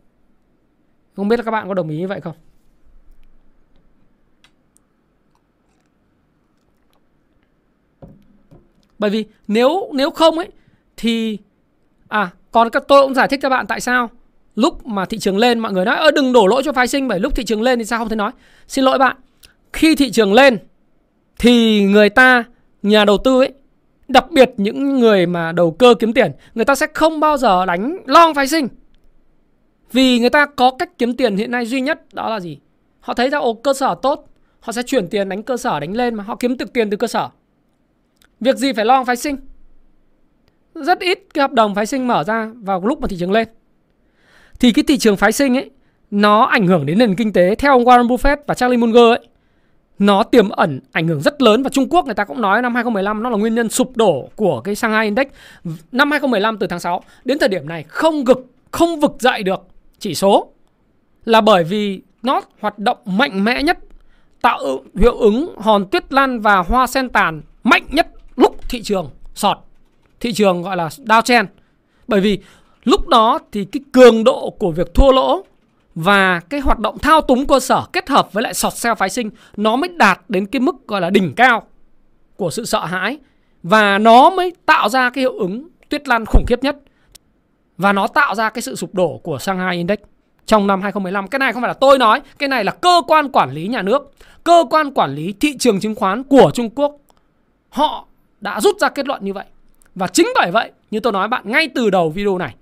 Không 1.16 1.28
biết 1.28 1.36
là 1.38 1.42
các 1.42 1.50
bạn 1.50 1.68
có 1.68 1.74
đồng 1.74 1.88
ý 1.88 1.98
như 1.98 2.08
vậy 2.08 2.20
không? 2.20 2.36
Bởi 8.98 9.10
vì 9.10 9.24
nếu 9.48 9.90
nếu 9.94 10.10
không 10.10 10.38
ấy 10.38 10.48
thì 10.96 11.38
à 12.08 12.30
còn 12.50 12.70
các 12.70 12.84
tôi 12.88 13.02
cũng 13.02 13.14
giải 13.14 13.28
thích 13.28 13.40
cho 13.42 13.48
bạn 13.48 13.66
tại 13.66 13.80
sao 13.80 14.10
lúc 14.54 14.86
mà 14.86 15.04
thị 15.04 15.18
trường 15.18 15.38
lên, 15.38 15.58
mọi 15.58 15.72
người 15.72 15.84
nói, 15.84 15.96
ơ, 15.96 16.10
đừng 16.10 16.32
đổ 16.32 16.46
lỗi 16.46 16.62
cho 16.64 16.72
phái 16.72 16.86
sinh, 16.86 17.08
bởi 17.08 17.20
lúc 17.20 17.34
thị 17.36 17.44
trường 17.44 17.62
lên 17.62 17.78
thì 17.78 17.84
sao 17.84 17.98
không 17.98 18.08
thể 18.08 18.16
nói. 18.16 18.30
Xin 18.68 18.84
lỗi 18.84 18.98
bạn. 18.98 19.16
Khi 19.72 19.94
thị 19.94 20.10
trường 20.10 20.32
lên 20.32 20.58
thì 21.38 21.84
người 21.84 22.10
ta, 22.10 22.44
nhà 22.82 23.04
đầu 23.04 23.18
tư 23.18 23.40
ấy, 23.40 23.52
đặc 24.08 24.30
biệt 24.30 24.50
những 24.56 25.00
người 25.00 25.26
mà 25.26 25.52
đầu 25.52 25.70
cơ 25.70 25.94
kiếm 25.98 26.12
tiền, 26.12 26.32
người 26.54 26.64
ta 26.64 26.74
sẽ 26.74 26.86
không 26.94 27.20
bao 27.20 27.36
giờ 27.36 27.66
đánh 27.66 27.96
long 28.06 28.34
phái 28.34 28.48
sinh 28.48 28.68
vì 29.92 30.18
người 30.18 30.30
ta 30.30 30.46
có 30.46 30.70
cách 30.78 30.98
kiếm 30.98 31.16
tiền 31.16 31.36
hiện 31.36 31.50
nay 31.50 31.66
duy 31.66 31.80
nhất 31.80 32.14
đó 32.14 32.30
là 32.30 32.40
gì 32.40 32.58
họ 33.00 33.14
thấy 33.14 33.30
ra 33.30 33.38
ồ, 33.38 33.54
cơ 33.54 33.74
sở 33.74 33.94
tốt, 34.02 34.28
họ 34.60 34.72
sẽ 34.72 34.82
chuyển 34.82 35.08
tiền 35.08 35.28
đánh 35.28 35.42
cơ 35.42 35.56
sở, 35.56 35.80
đánh 35.80 35.96
lên 35.96 36.14
mà 36.14 36.24
họ 36.24 36.36
kiếm 36.36 36.56
được 36.56 36.72
tiền 36.72 36.90
từ 36.90 36.96
cơ 36.96 37.06
sở 37.06 37.28
việc 38.40 38.56
gì 38.56 38.72
phải 38.72 38.84
lo 38.84 39.04
phái 39.04 39.16
sinh 39.16 39.36
rất 40.74 41.00
ít 41.00 41.18
cái 41.34 41.42
hợp 41.42 41.52
đồng 41.52 41.74
phái 41.74 41.86
sinh 41.86 42.06
mở 42.06 42.24
ra 42.24 42.50
vào 42.54 42.86
lúc 42.86 43.00
mà 43.00 43.08
thị 43.08 43.16
trường 43.20 43.32
lên 43.32 43.48
thì 44.60 44.72
cái 44.72 44.84
thị 44.88 44.98
trường 44.98 45.16
phái 45.16 45.32
sinh 45.32 45.56
ấy, 45.56 45.70
nó 46.10 46.44
ảnh 46.44 46.66
hưởng 46.66 46.86
đến 46.86 46.98
nền 46.98 47.16
kinh 47.16 47.32
tế 47.32 47.54
theo 47.54 47.72
ông 47.72 47.84
Warren 47.84 48.06
Buffett 48.06 48.36
và 48.46 48.54
Charlie 48.54 48.78
Munger 48.78 49.08
ấy. 49.08 49.26
Nó 49.98 50.22
tiềm 50.22 50.48
ẩn 50.48 50.80
ảnh 50.92 51.08
hưởng 51.08 51.20
rất 51.20 51.42
lớn 51.42 51.62
và 51.62 51.70
Trung 51.70 51.88
Quốc 51.90 52.04
người 52.06 52.14
ta 52.14 52.24
cũng 52.24 52.40
nói 52.40 52.62
năm 52.62 52.74
2015 52.74 53.22
nó 53.22 53.30
là 53.30 53.36
nguyên 53.36 53.54
nhân 53.54 53.68
sụp 53.68 53.96
đổ 53.96 54.28
của 54.36 54.60
cái 54.60 54.74
Shanghai 54.74 55.04
Index. 55.04 55.26
Năm 55.92 56.10
2015 56.10 56.58
từ 56.58 56.66
tháng 56.66 56.80
6 56.80 57.02
đến 57.24 57.38
thời 57.38 57.48
điểm 57.48 57.68
này 57.68 57.84
không 57.88 58.24
gực, 58.24 58.46
không 58.70 59.00
vực 59.00 59.16
dậy 59.18 59.42
được 59.42 59.60
chỉ 59.98 60.14
số. 60.14 60.52
Là 61.24 61.40
bởi 61.40 61.64
vì 61.64 62.00
nó 62.22 62.40
hoạt 62.60 62.78
động 62.78 62.98
mạnh 63.04 63.44
mẽ 63.44 63.62
nhất, 63.62 63.78
tạo 64.42 64.58
hiệu 64.94 65.16
ứng 65.16 65.54
hòn 65.58 65.86
tuyết 65.90 66.12
lan 66.12 66.40
và 66.40 66.56
hoa 66.56 66.86
sen 66.86 67.08
tàn 67.08 67.42
mạnh 67.64 67.82
nhất 67.88 68.08
lúc 68.36 68.68
thị 68.68 68.82
trường 68.82 69.10
sọt. 69.34 69.58
Thị 70.20 70.32
trường 70.32 70.62
gọi 70.62 70.76
là 70.76 70.88
downtrend 70.88 71.46
bởi 72.08 72.20
vì 72.20 72.38
lúc 72.84 73.08
đó 73.08 73.38
thì 73.52 73.64
cái 73.64 73.80
cường 73.92 74.24
độ 74.24 74.50
của 74.58 74.70
việc 74.70 74.94
thua 74.94 75.12
lỗ 75.12 75.44
và 75.94 76.40
cái 76.40 76.60
hoạt 76.60 76.78
động 76.78 76.98
thao 76.98 77.20
túng 77.20 77.46
cơ 77.46 77.60
sở 77.60 77.82
kết 77.92 78.08
hợp 78.08 78.32
với 78.32 78.42
lại 78.42 78.54
sọt 78.54 78.74
xeo 78.74 78.94
phái 78.94 79.10
sinh 79.10 79.30
nó 79.56 79.76
mới 79.76 79.88
đạt 79.88 80.20
đến 80.28 80.46
cái 80.46 80.60
mức 80.60 80.74
gọi 80.86 81.00
là 81.00 81.10
đỉnh 81.10 81.32
cao 81.34 81.62
của 82.36 82.50
sự 82.50 82.64
sợ 82.64 82.84
hãi 82.84 83.18
và 83.62 83.98
nó 83.98 84.30
mới 84.30 84.52
tạo 84.66 84.88
ra 84.88 85.10
cái 85.10 85.22
hiệu 85.22 85.38
ứng 85.38 85.68
tuyết 85.88 86.08
lan 86.08 86.24
khủng 86.26 86.44
khiếp 86.48 86.62
nhất 86.62 86.76
và 87.78 87.92
nó 87.92 88.06
tạo 88.06 88.34
ra 88.34 88.50
cái 88.50 88.62
sự 88.62 88.76
sụp 88.76 88.94
đổ 88.94 89.20
của 89.22 89.38
Shanghai 89.38 89.76
Index 89.76 89.98
trong 90.46 90.66
năm 90.66 90.82
2015. 90.82 91.28
Cái 91.28 91.38
này 91.38 91.52
không 91.52 91.62
phải 91.62 91.68
là 91.68 91.74
tôi 91.74 91.98
nói, 91.98 92.20
cái 92.38 92.48
này 92.48 92.64
là 92.64 92.72
cơ 92.72 93.02
quan 93.06 93.32
quản 93.32 93.50
lý 93.50 93.68
nhà 93.68 93.82
nước, 93.82 94.12
cơ 94.44 94.64
quan 94.70 94.90
quản 94.94 95.14
lý 95.14 95.34
thị 95.40 95.56
trường 95.58 95.80
chứng 95.80 95.94
khoán 95.94 96.22
của 96.22 96.50
Trung 96.54 96.70
Quốc. 96.70 96.96
Họ 97.68 98.06
đã 98.40 98.60
rút 98.60 98.78
ra 98.80 98.88
kết 98.88 99.06
luận 99.06 99.24
như 99.24 99.32
vậy. 99.32 99.44
Và 99.94 100.06
chính 100.06 100.32
bởi 100.34 100.50
vậy, 100.50 100.70
như 100.90 101.00
tôi 101.00 101.12
nói 101.12 101.28
bạn 101.28 101.42
ngay 101.44 101.68
từ 101.74 101.90
đầu 101.90 102.10
video 102.10 102.38
này, 102.38 102.54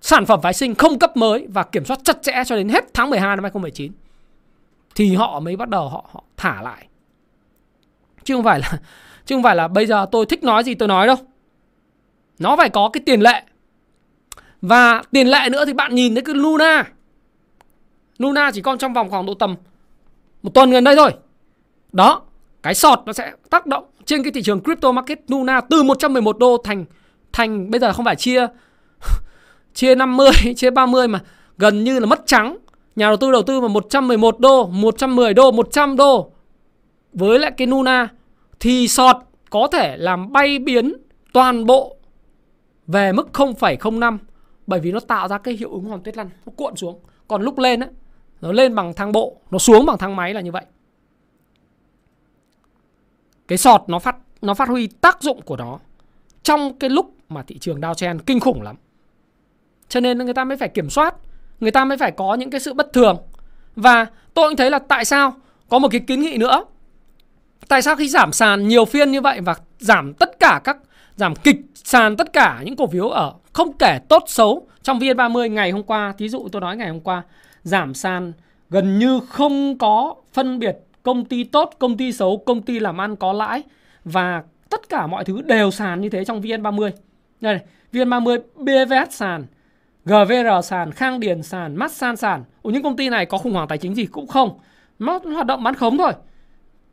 sản 0.00 0.26
phẩm 0.26 0.40
phái 0.42 0.52
sinh 0.52 0.74
không 0.74 0.98
cấp 0.98 1.16
mới 1.16 1.46
và 1.48 1.62
kiểm 1.62 1.84
soát 1.84 2.00
chặt 2.04 2.22
chẽ 2.22 2.42
cho 2.46 2.56
đến 2.56 2.68
hết 2.68 2.84
tháng 2.94 3.10
12 3.10 3.36
năm 3.36 3.44
2019 3.44 3.92
thì 4.94 5.14
họ 5.14 5.40
mới 5.40 5.56
bắt 5.56 5.68
đầu 5.68 5.88
họ, 5.88 6.04
họ 6.12 6.24
thả 6.36 6.62
lại. 6.62 6.86
Chứ 8.24 8.34
không 8.34 8.44
phải 8.44 8.60
là 8.60 8.78
chứ 9.26 9.34
không 9.34 9.42
phải 9.42 9.56
là 9.56 9.68
bây 9.68 9.86
giờ 9.86 10.06
tôi 10.12 10.26
thích 10.26 10.42
nói 10.42 10.64
gì 10.64 10.74
tôi 10.74 10.88
nói 10.88 11.06
đâu. 11.06 11.16
Nó 12.38 12.56
phải 12.56 12.68
có 12.68 12.90
cái 12.92 13.02
tiền 13.06 13.20
lệ. 13.20 13.42
Và 14.62 15.02
tiền 15.10 15.26
lệ 15.26 15.48
nữa 15.52 15.64
thì 15.64 15.72
bạn 15.72 15.94
nhìn 15.94 16.14
thấy 16.14 16.22
cái 16.22 16.34
Luna. 16.34 16.84
Luna 18.18 18.50
chỉ 18.50 18.60
còn 18.60 18.78
trong 18.78 18.92
vòng 18.92 19.10
khoảng 19.10 19.26
độ 19.26 19.34
tầm 19.34 19.56
một 20.42 20.54
tuần 20.54 20.70
gần 20.70 20.84
đây 20.84 20.96
thôi. 20.96 21.10
Đó 21.92 22.22
cái 22.62 22.74
sọt 22.74 23.02
nó 23.06 23.12
sẽ 23.12 23.32
tác 23.50 23.66
động 23.66 23.84
trên 24.04 24.22
cái 24.22 24.32
thị 24.32 24.42
trường 24.42 24.60
crypto 24.62 24.92
market 24.92 25.18
Luna 25.28 25.60
từ 25.60 25.82
111 25.82 26.38
đô 26.38 26.56
thành 26.64 26.84
thành 27.32 27.70
bây 27.70 27.80
giờ 27.80 27.92
không 27.92 28.04
phải 28.04 28.16
chia 28.16 28.46
chia 29.74 29.94
50, 29.94 30.28
chia 30.56 30.70
30 30.70 31.08
mà 31.08 31.20
gần 31.58 31.84
như 31.84 31.98
là 31.98 32.06
mất 32.06 32.22
trắng. 32.26 32.56
Nhà 32.96 33.06
đầu 33.08 33.16
tư 33.16 33.32
đầu 33.32 33.42
tư 33.42 33.60
mà 33.60 33.68
111 33.68 34.40
đô, 34.40 34.66
110 34.66 35.34
đô, 35.34 35.50
100 35.50 35.96
đô 35.96 36.30
với 37.12 37.38
lại 37.38 37.50
cái 37.50 37.66
Luna 37.66 38.08
thì 38.60 38.88
sọt 38.88 39.16
có 39.50 39.68
thể 39.72 39.96
làm 39.96 40.32
bay 40.32 40.58
biến 40.58 40.92
toàn 41.32 41.66
bộ 41.66 41.96
về 42.86 43.12
mức 43.12 43.28
0,05 43.32 44.18
bởi 44.66 44.80
vì 44.80 44.92
nó 44.92 45.00
tạo 45.00 45.28
ra 45.28 45.38
cái 45.38 45.54
hiệu 45.54 45.70
ứng 45.70 45.84
hòn 45.84 46.02
tuyết 46.02 46.16
lăn 46.16 46.30
nó 46.46 46.52
cuộn 46.56 46.76
xuống. 46.76 47.00
Còn 47.28 47.42
lúc 47.42 47.58
lên 47.58 47.80
á 47.80 47.88
nó 48.40 48.52
lên 48.52 48.74
bằng 48.74 48.94
thang 48.94 49.12
bộ, 49.12 49.36
nó 49.50 49.58
xuống 49.58 49.86
bằng 49.86 49.98
thang 49.98 50.16
máy 50.16 50.34
là 50.34 50.40
như 50.40 50.52
vậy. 50.52 50.64
Cái 53.48 53.58
sọt 53.58 53.82
nó 53.86 53.98
phát 53.98 54.16
nó 54.42 54.54
phát 54.54 54.68
huy 54.68 54.86
tác 54.86 55.22
dụng 55.22 55.42
của 55.42 55.56
nó 55.56 55.78
trong 56.42 56.78
cái 56.78 56.90
lúc 56.90 57.14
mà 57.28 57.42
thị 57.42 57.58
trường 57.58 57.80
downtrend 57.80 58.18
kinh 58.26 58.40
khủng 58.40 58.62
lắm. 58.62 58.76
Cho 59.90 60.00
nên 60.00 60.18
người 60.18 60.34
ta 60.34 60.44
mới 60.44 60.56
phải 60.56 60.68
kiểm 60.68 60.90
soát 60.90 61.14
Người 61.60 61.70
ta 61.70 61.84
mới 61.84 61.98
phải 61.98 62.10
có 62.10 62.34
những 62.34 62.50
cái 62.50 62.60
sự 62.60 62.74
bất 62.74 62.92
thường 62.92 63.16
Và 63.76 64.06
tôi 64.34 64.48
cũng 64.48 64.56
thấy 64.56 64.70
là 64.70 64.78
tại 64.78 65.04
sao 65.04 65.34
Có 65.68 65.78
một 65.78 65.88
cái 65.88 66.00
kiến 66.00 66.20
nghị 66.20 66.38
nữa 66.38 66.64
Tại 67.68 67.82
sao 67.82 67.96
khi 67.96 68.08
giảm 68.08 68.32
sàn 68.32 68.68
nhiều 68.68 68.84
phiên 68.84 69.10
như 69.10 69.20
vậy 69.20 69.40
Và 69.40 69.54
giảm 69.78 70.14
tất 70.14 70.40
cả 70.40 70.60
các 70.64 70.76
giảm 71.16 71.34
kịch 71.36 71.56
sàn 71.74 72.16
tất 72.16 72.32
cả 72.32 72.62
những 72.64 72.76
cổ 72.76 72.86
phiếu 72.86 73.08
ở 73.08 73.32
không 73.52 73.72
kể 73.72 73.98
tốt 74.08 74.24
xấu 74.26 74.66
trong 74.82 74.98
VN30 74.98 75.52
ngày 75.52 75.70
hôm 75.70 75.82
qua, 75.82 76.14
thí 76.18 76.28
dụ 76.28 76.48
tôi 76.52 76.60
nói 76.60 76.76
ngày 76.76 76.88
hôm 76.88 77.00
qua 77.00 77.22
giảm 77.62 77.94
sàn 77.94 78.32
gần 78.70 78.98
như 78.98 79.20
không 79.28 79.78
có 79.78 80.14
phân 80.32 80.58
biệt 80.58 80.76
công 81.02 81.24
ty 81.24 81.44
tốt, 81.44 81.74
công 81.78 81.96
ty 81.96 82.12
xấu, 82.12 82.42
công 82.46 82.62
ty 82.62 82.78
làm 82.78 83.00
ăn 83.00 83.16
có 83.16 83.32
lãi 83.32 83.62
và 84.04 84.42
tất 84.70 84.88
cả 84.88 85.06
mọi 85.06 85.24
thứ 85.24 85.42
đều 85.42 85.70
sàn 85.70 86.00
như 86.00 86.08
thế 86.08 86.24
trong 86.24 86.40
VN30. 86.40 86.90
Đây 87.40 87.54
này, 87.54 87.62
VN30 87.92 88.40
BVS 88.56 89.12
sàn, 89.14 89.46
GVR 90.04 90.64
sàn, 90.64 90.92
Khang 90.92 91.20
Điền 91.20 91.42
sàn, 91.42 91.76
Masan 91.76 92.16
sàn. 92.16 92.44
Ủa 92.62 92.70
những 92.70 92.82
công 92.82 92.96
ty 92.96 93.08
này 93.08 93.26
có 93.26 93.38
khủng 93.38 93.52
hoảng 93.52 93.68
tài 93.68 93.78
chính 93.78 93.94
gì 93.94 94.06
cũng 94.06 94.26
không. 94.26 94.58
Nó 94.98 95.20
hoạt 95.34 95.46
động 95.46 95.62
bán 95.62 95.74
khống 95.74 95.98
thôi. 95.98 96.12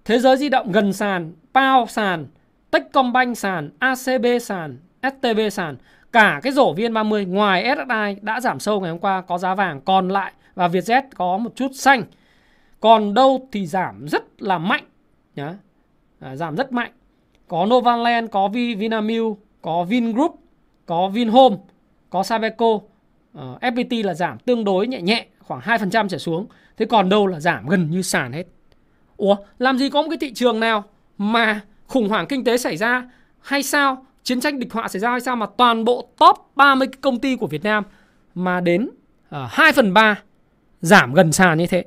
Thế 0.06 0.20
giới 0.20 0.38
di 0.38 0.50
động 0.50 0.72
gần 0.72 0.94
sàn, 0.94 1.34
PAO 1.54 1.86
sàn, 1.90 2.28
Techcombank 2.72 3.38
sàn, 3.38 3.70
ACB 3.80 4.26
sàn, 4.42 4.78
STB 5.04 5.40
sàn. 5.52 5.78
Cả 6.12 6.40
cái 6.44 6.54
rổ 6.54 6.74
VN30 6.74 7.28
ngoài 7.28 7.76
SSI 7.76 8.22
đã 8.22 8.42
giảm 8.42 8.60
sâu 8.60 8.82
ngày 8.82 8.92
hôm 8.92 9.00
qua 9.00 9.22
có 9.22 9.38
giá 9.38 9.56
vàng 9.56 9.82
còn 9.82 10.10
lại 10.10 10.34
và 10.56 10.68
Vietjet 10.68 11.02
có 11.16 11.38
một 11.38 11.56
chút 11.56 11.72
xanh. 11.74 12.04
Còn 12.80 13.14
đâu 13.14 13.48
thì 13.52 13.66
giảm 13.66 14.08
rất 14.08 14.42
là 14.42 14.58
mạnh 14.58 14.84
nhá. 15.36 15.54
À, 16.20 16.36
giảm 16.36 16.56
rất 16.56 16.72
mạnh. 16.72 16.92
Có 17.48 17.66
Novaland, 17.66 18.30
có 18.32 18.48
Vinamilk, 18.48 19.38
có 19.62 19.84
Vingroup, 19.84 20.40
có 20.86 21.08
Vinhome, 21.08 21.56
có 22.10 22.24
Sabeco. 22.24 22.80
Ờ, 23.38 23.52
uh, 23.52 23.62
FPT 23.62 24.06
là 24.06 24.14
giảm 24.14 24.40
tương 24.40 24.64
đối 24.64 24.88
nhẹ 24.88 25.02
nhẹ, 25.02 25.26
khoảng 25.40 25.62
2% 25.62 26.08
trở 26.08 26.18
xuống. 26.18 26.48
Thế 26.78 26.86
còn 26.86 27.10
đâu 27.10 27.28
là 27.28 27.40
giảm 27.40 27.68
gần 27.68 27.92
như 27.92 28.02
sàn 28.02 28.34
hết. 28.34 28.44
Ủa, 29.18 29.36
làm 29.60 29.78
gì 29.78 29.90
có 29.90 30.02
một 30.02 30.08
cái 30.10 30.18
thị 30.18 30.34
trường 30.34 30.60
nào 30.60 30.84
mà 31.18 31.62
khủng 31.88 32.10
hoảng 32.10 32.26
kinh 32.28 32.44
tế 32.44 32.58
xảy 32.58 32.78
ra 32.78 33.10
hay 33.42 33.64
sao? 33.64 34.06
Chiến 34.24 34.42
tranh 34.42 34.60
địch 34.60 34.74
họa 34.74 34.88
xảy 34.88 35.00
ra 35.00 35.12
hay 35.12 35.20
sao 35.20 35.36
mà 35.36 35.46
toàn 35.58 35.86
bộ 35.86 36.08
top 36.18 36.38
30 36.56 36.88
công 37.02 37.20
ty 37.20 37.36
của 37.36 37.48
Việt 37.48 37.64
Nam 37.64 37.84
mà 38.36 38.62
đến 38.62 38.90
ờ, 39.30 39.44
uh, 39.44 39.52
2 39.52 39.72
phần 39.72 39.94
3 39.94 40.22
giảm 40.82 41.14
gần 41.14 41.32
sàn 41.32 41.58
như 41.58 41.68
thế. 41.68 41.86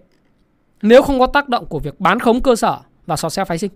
Nếu 0.83 1.03
không 1.03 1.21
có 1.21 1.27
tác 1.27 1.49
động 1.49 1.67
của 1.67 1.79
việc 1.79 2.01
bán 2.01 2.19
khống 2.19 2.43
cơ 2.43 2.57
sở 2.57 2.79
và 3.07 3.17
sò 3.17 3.29
xe 3.29 3.45
phái 3.45 3.59
sinh. 3.59 3.71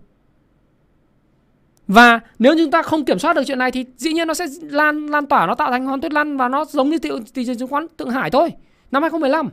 Và 1.87 2.19
nếu 2.39 2.55
chúng 2.57 2.71
ta 2.71 2.81
không 2.81 3.05
kiểm 3.05 3.19
soát 3.19 3.35
được 3.35 3.43
chuyện 3.47 3.59
này 3.59 3.71
thì 3.71 3.85
dĩ 3.97 4.13
nhiên 4.13 4.27
nó 4.27 4.33
sẽ 4.33 4.45
lan 4.61 5.07
lan 5.07 5.25
tỏa 5.25 5.47
nó 5.47 5.55
tạo 5.55 5.71
thành 5.71 5.85
hòn 5.85 6.01
tuyết 6.01 6.13
lăn 6.13 6.37
và 6.37 6.47
nó 6.47 6.65
giống 6.65 6.89
như 6.89 6.97
thị, 6.97 7.09
thị 7.33 7.45
trường 7.45 7.57
chứng 7.57 7.67
khoán 7.67 7.87
Thượng 7.97 8.09
Hải 8.09 8.31
thôi. 8.31 8.51
Năm 8.91 9.03
2015. 9.03 9.49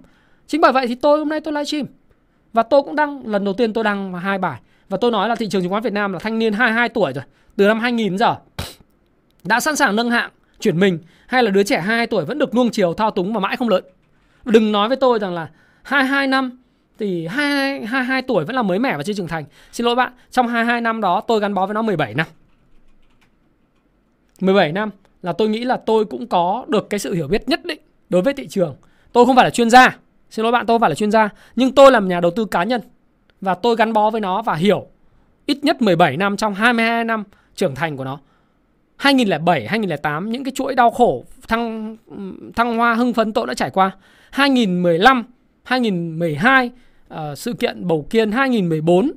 Chính 0.47 0.61
bởi 0.61 0.73
vậy 0.73 0.87
thì 0.87 0.95
tôi 0.95 1.19
hôm 1.19 1.29
nay 1.29 1.41
tôi 1.41 1.55
livestream 1.55 1.87
và 2.53 2.63
tôi 2.63 2.83
cũng 2.83 2.97
đăng 2.97 3.27
lần 3.27 3.45
đầu 3.45 3.55
tiên 3.55 3.73
tôi 3.73 3.85
đăng 3.85 4.15
hai 4.15 4.39
bài 4.39 4.61
và 4.89 4.99
tôi 5.01 5.11
nói 5.11 5.29
là 5.29 5.35
thị 5.35 5.49
trường 5.51 5.63
chứng 5.63 5.71
khoán 5.71 5.83
Việt 5.83 5.93
Nam 5.93 6.13
là 6.13 6.19
thanh 6.19 6.39
niên 6.39 6.53
22 6.53 6.89
tuổi 6.89 7.13
rồi, 7.13 7.25
từ 7.57 7.67
năm 7.67 7.81
2000 7.81 8.19
giờ 8.19 8.37
đã 9.45 9.61
sẵn 9.61 9.77
sàng 9.77 9.97
nâng 9.97 10.11
hạng, 10.11 10.31
chuyển 10.61 10.81
mình 10.81 10.99
hay 11.27 11.43
là 11.43 11.51
đứa 11.51 11.63
trẻ 11.63 11.81
22 11.81 12.07
tuổi 12.07 12.25
vẫn 12.25 12.39
được 12.39 12.55
nuông 12.55 12.71
chiều 12.71 12.95
thao 12.95 13.11
túng 13.11 13.33
mà 13.33 13.41
mãi 13.41 13.57
không 13.57 13.69
lớn. 13.69 13.85
Đừng 14.45 14.73
nói 14.73 14.89
với 14.89 14.97
tôi 14.97 15.19
rằng 15.19 15.35
là 15.35 15.49
22 15.83 16.27
năm 16.27 16.62
thì 17.03 17.27
22, 17.27 17.87
22 17.87 18.23
tuổi 18.23 18.45
vẫn 18.45 18.57
là 18.57 18.63
mới 18.63 18.79
mẻ 18.79 18.97
và 18.97 19.03
chưa 19.03 19.13
trưởng 19.13 19.29
thành. 19.29 19.45
Xin 19.73 19.85
lỗi 19.85 19.95
bạn, 19.95 20.13
trong 20.31 20.49
22 20.49 20.81
năm 20.81 21.01
đó 21.01 21.21
tôi 21.21 21.41
gắn 21.41 21.55
bó 21.55 21.67
với 21.67 21.75
nó 21.75 21.83
17 21.83 22.15
năm. 22.15 22.27
17 24.41 24.73
năm 24.73 24.91
là 25.23 25.33
tôi 25.33 25.49
nghĩ 25.49 25.65
là 25.65 25.77
tôi 25.77 26.05
cũng 26.05 26.27
có 26.27 26.65
được 26.69 26.91
cái 26.91 27.01
sự 27.01 27.15
hiểu 27.15 27.29
biết 27.29 27.49
nhất 27.49 27.65
định 27.65 27.81
đối 28.09 28.23
với 28.23 28.35
thị 28.35 28.47
trường. 28.49 28.77
Tôi 29.13 29.27
không 29.27 29.37
phải 29.37 29.45
là 29.45 29.51
chuyên 29.51 29.71
gia. 29.71 29.97
Xin 30.31 30.43
lỗi 30.43 30.53
bạn, 30.53 30.67
tôi 30.67 30.75
không 30.75 30.81
phải 30.81 30.91
là 30.91 30.95
chuyên 30.95 31.11
gia, 31.11 31.29
nhưng 31.57 31.73
tôi 31.73 31.93
là 31.93 32.01
nhà 32.01 32.21
đầu 32.21 32.31
tư 32.31 32.45
cá 32.45 32.65
nhân 32.65 32.81
và 33.41 33.55
tôi 33.55 33.77
gắn 33.77 33.93
bó 33.93 34.11
với 34.11 34.21
nó 34.21 34.43
và 34.43 34.55
hiểu 34.55 34.87
ít 35.47 35.59
nhất 35.63 35.83
17 35.83 36.17
năm 36.17 36.37
trong 36.37 36.55
22 36.55 37.05
năm 37.05 37.25
trưởng 37.55 37.75
thành 37.75 37.97
của 37.97 38.05
nó. 38.05 38.19
2007, 38.97 39.67
2008 39.67 40.33
những 40.33 40.45
cái 40.45 40.53
chuỗi 40.55 40.75
đau 40.75 40.91
khổ 40.91 41.25
thăng 41.49 41.97
thăng 42.57 42.77
hoa 42.77 42.95
hưng 42.95 43.13
phấn 43.13 43.33
tôi 43.33 43.47
đã 43.47 43.55
trải 43.55 43.71
qua. 43.71 43.91
2015, 44.31 45.25
2012 45.65 46.71
uh, 47.15 47.39
sự 47.39 47.53
kiện 47.53 47.87
bầu 47.87 48.07
kiên 48.11 48.33
2014 48.33 49.07
uh, 49.07 49.15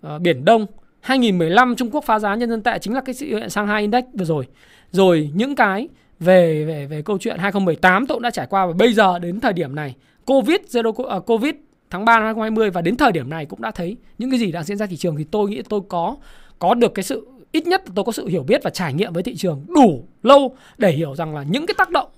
ờ, 0.00 0.18
biển 0.18 0.44
Đông 0.44 0.66
2015 1.00 1.76
Trung 1.76 1.90
Quốc 1.90 2.04
phá 2.04 2.18
giá 2.18 2.34
nhân 2.34 2.50
dân 2.50 2.62
tệ 2.62 2.78
chính 2.78 2.94
là 2.94 3.00
cái 3.00 3.14
sự 3.14 3.26
kiện 3.26 3.50
sang 3.50 3.66
hai 3.66 3.80
index 3.80 4.04
vừa 4.18 4.24
rồi. 4.24 4.46
Rồi 4.90 5.30
những 5.34 5.56
cái 5.56 5.88
về 6.20 6.64
về 6.64 6.86
về 6.86 7.02
câu 7.02 7.18
chuyện 7.18 7.38
2018 7.38 8.06
tôi 8.06 8.16
cũng 8.16 8.22
đã 8.22 8.30
trải 8.30 8.46
qua 8.50 8.66
và 8.66 8.72
bây 8.72 8.92
giờ 8.92 9.18
đến 9.18 9.40
thời 9.40 9.52
điểm 9.52 9.74
này 9.74 9.94
Covid 10.24 10.56
zero 10.70 10.88
uh, 10.88 11.26
Covid 11.26 11.54
tháng 11.90 12.04
3 12.04 12.14
năm 12.14 12.24
2020 12.24 12.70
và 12.70 12.82
đến 12.82 12.96
thời 12.96 13.12
điểm 13.12 13.30
này 13.30 13.46
cũng 13.46 13.62
đã 13.62 13.70
thấy 13.70 13.96
những 14.18 14.30
cái 14.30 14.40
gì 14.40 14.52
đang 14.52 14.64
diễn 14.64 14.76
ra 14.76 14.86
thị 14.86 14.96
trường 14.96 15.16
thì 15.16 15.24
tôi 15.24 15.50
nghĩ 15.50 15.62
tôi 15.68 15.80
có 15.88 16.16
có 16.58 16.74
được 16.74 16.94
cái 16.94 17.02
sự 17.02 17.28
ít 17.52 17.66
nhất 17.66 17.82
tôi 17.94 18.04
có 18.04 18.12
sự 18.12 18.26
hiểu 18.26 18.42
biết 18.42 18.62
và 18.62 18.70
trải 18.70 18.94
nghiệm 18.94 19.12
với 19.12 19.22
thị 19.22 19.36
trường 19.36 19.64
đủ 19.68 20.04
lâu 20.22 20.56
để 20.78 20.92
hiểu 20.92 21.14
rằng 21.14 21.34
là 21.34 21.42
những 21.42 21.66
cái 21.66 21.74
tác 21.78 21.90
động 21.90 22.08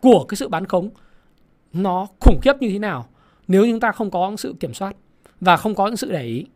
của 0.00 0.24
cái 0.28 0.36
sự 0.36 0.48
bán 0.48 0.66
khống 0.66 0.90
nó 1.72 2.06
khủng 2.20 2.40
khiếp 2.42 2.52
như 2.60 2.68
thế 2.68 2.78
nào 2.78 3.06
nếu 3.48 3.66
chúng 3.66 3.80
ta 3.80 3.92
không 3.92 4.10
có 4.10 4.32
sự 4.38 4.54
kiểm 4.60 4.74
soát 4.74 4.96
và 5.40 5.56
không 5.56 5.74
có 5.74 5.86
những 5.86 5.96
sự 5.96 6.12
để 6.12 6.22
ý. 6.22 6.46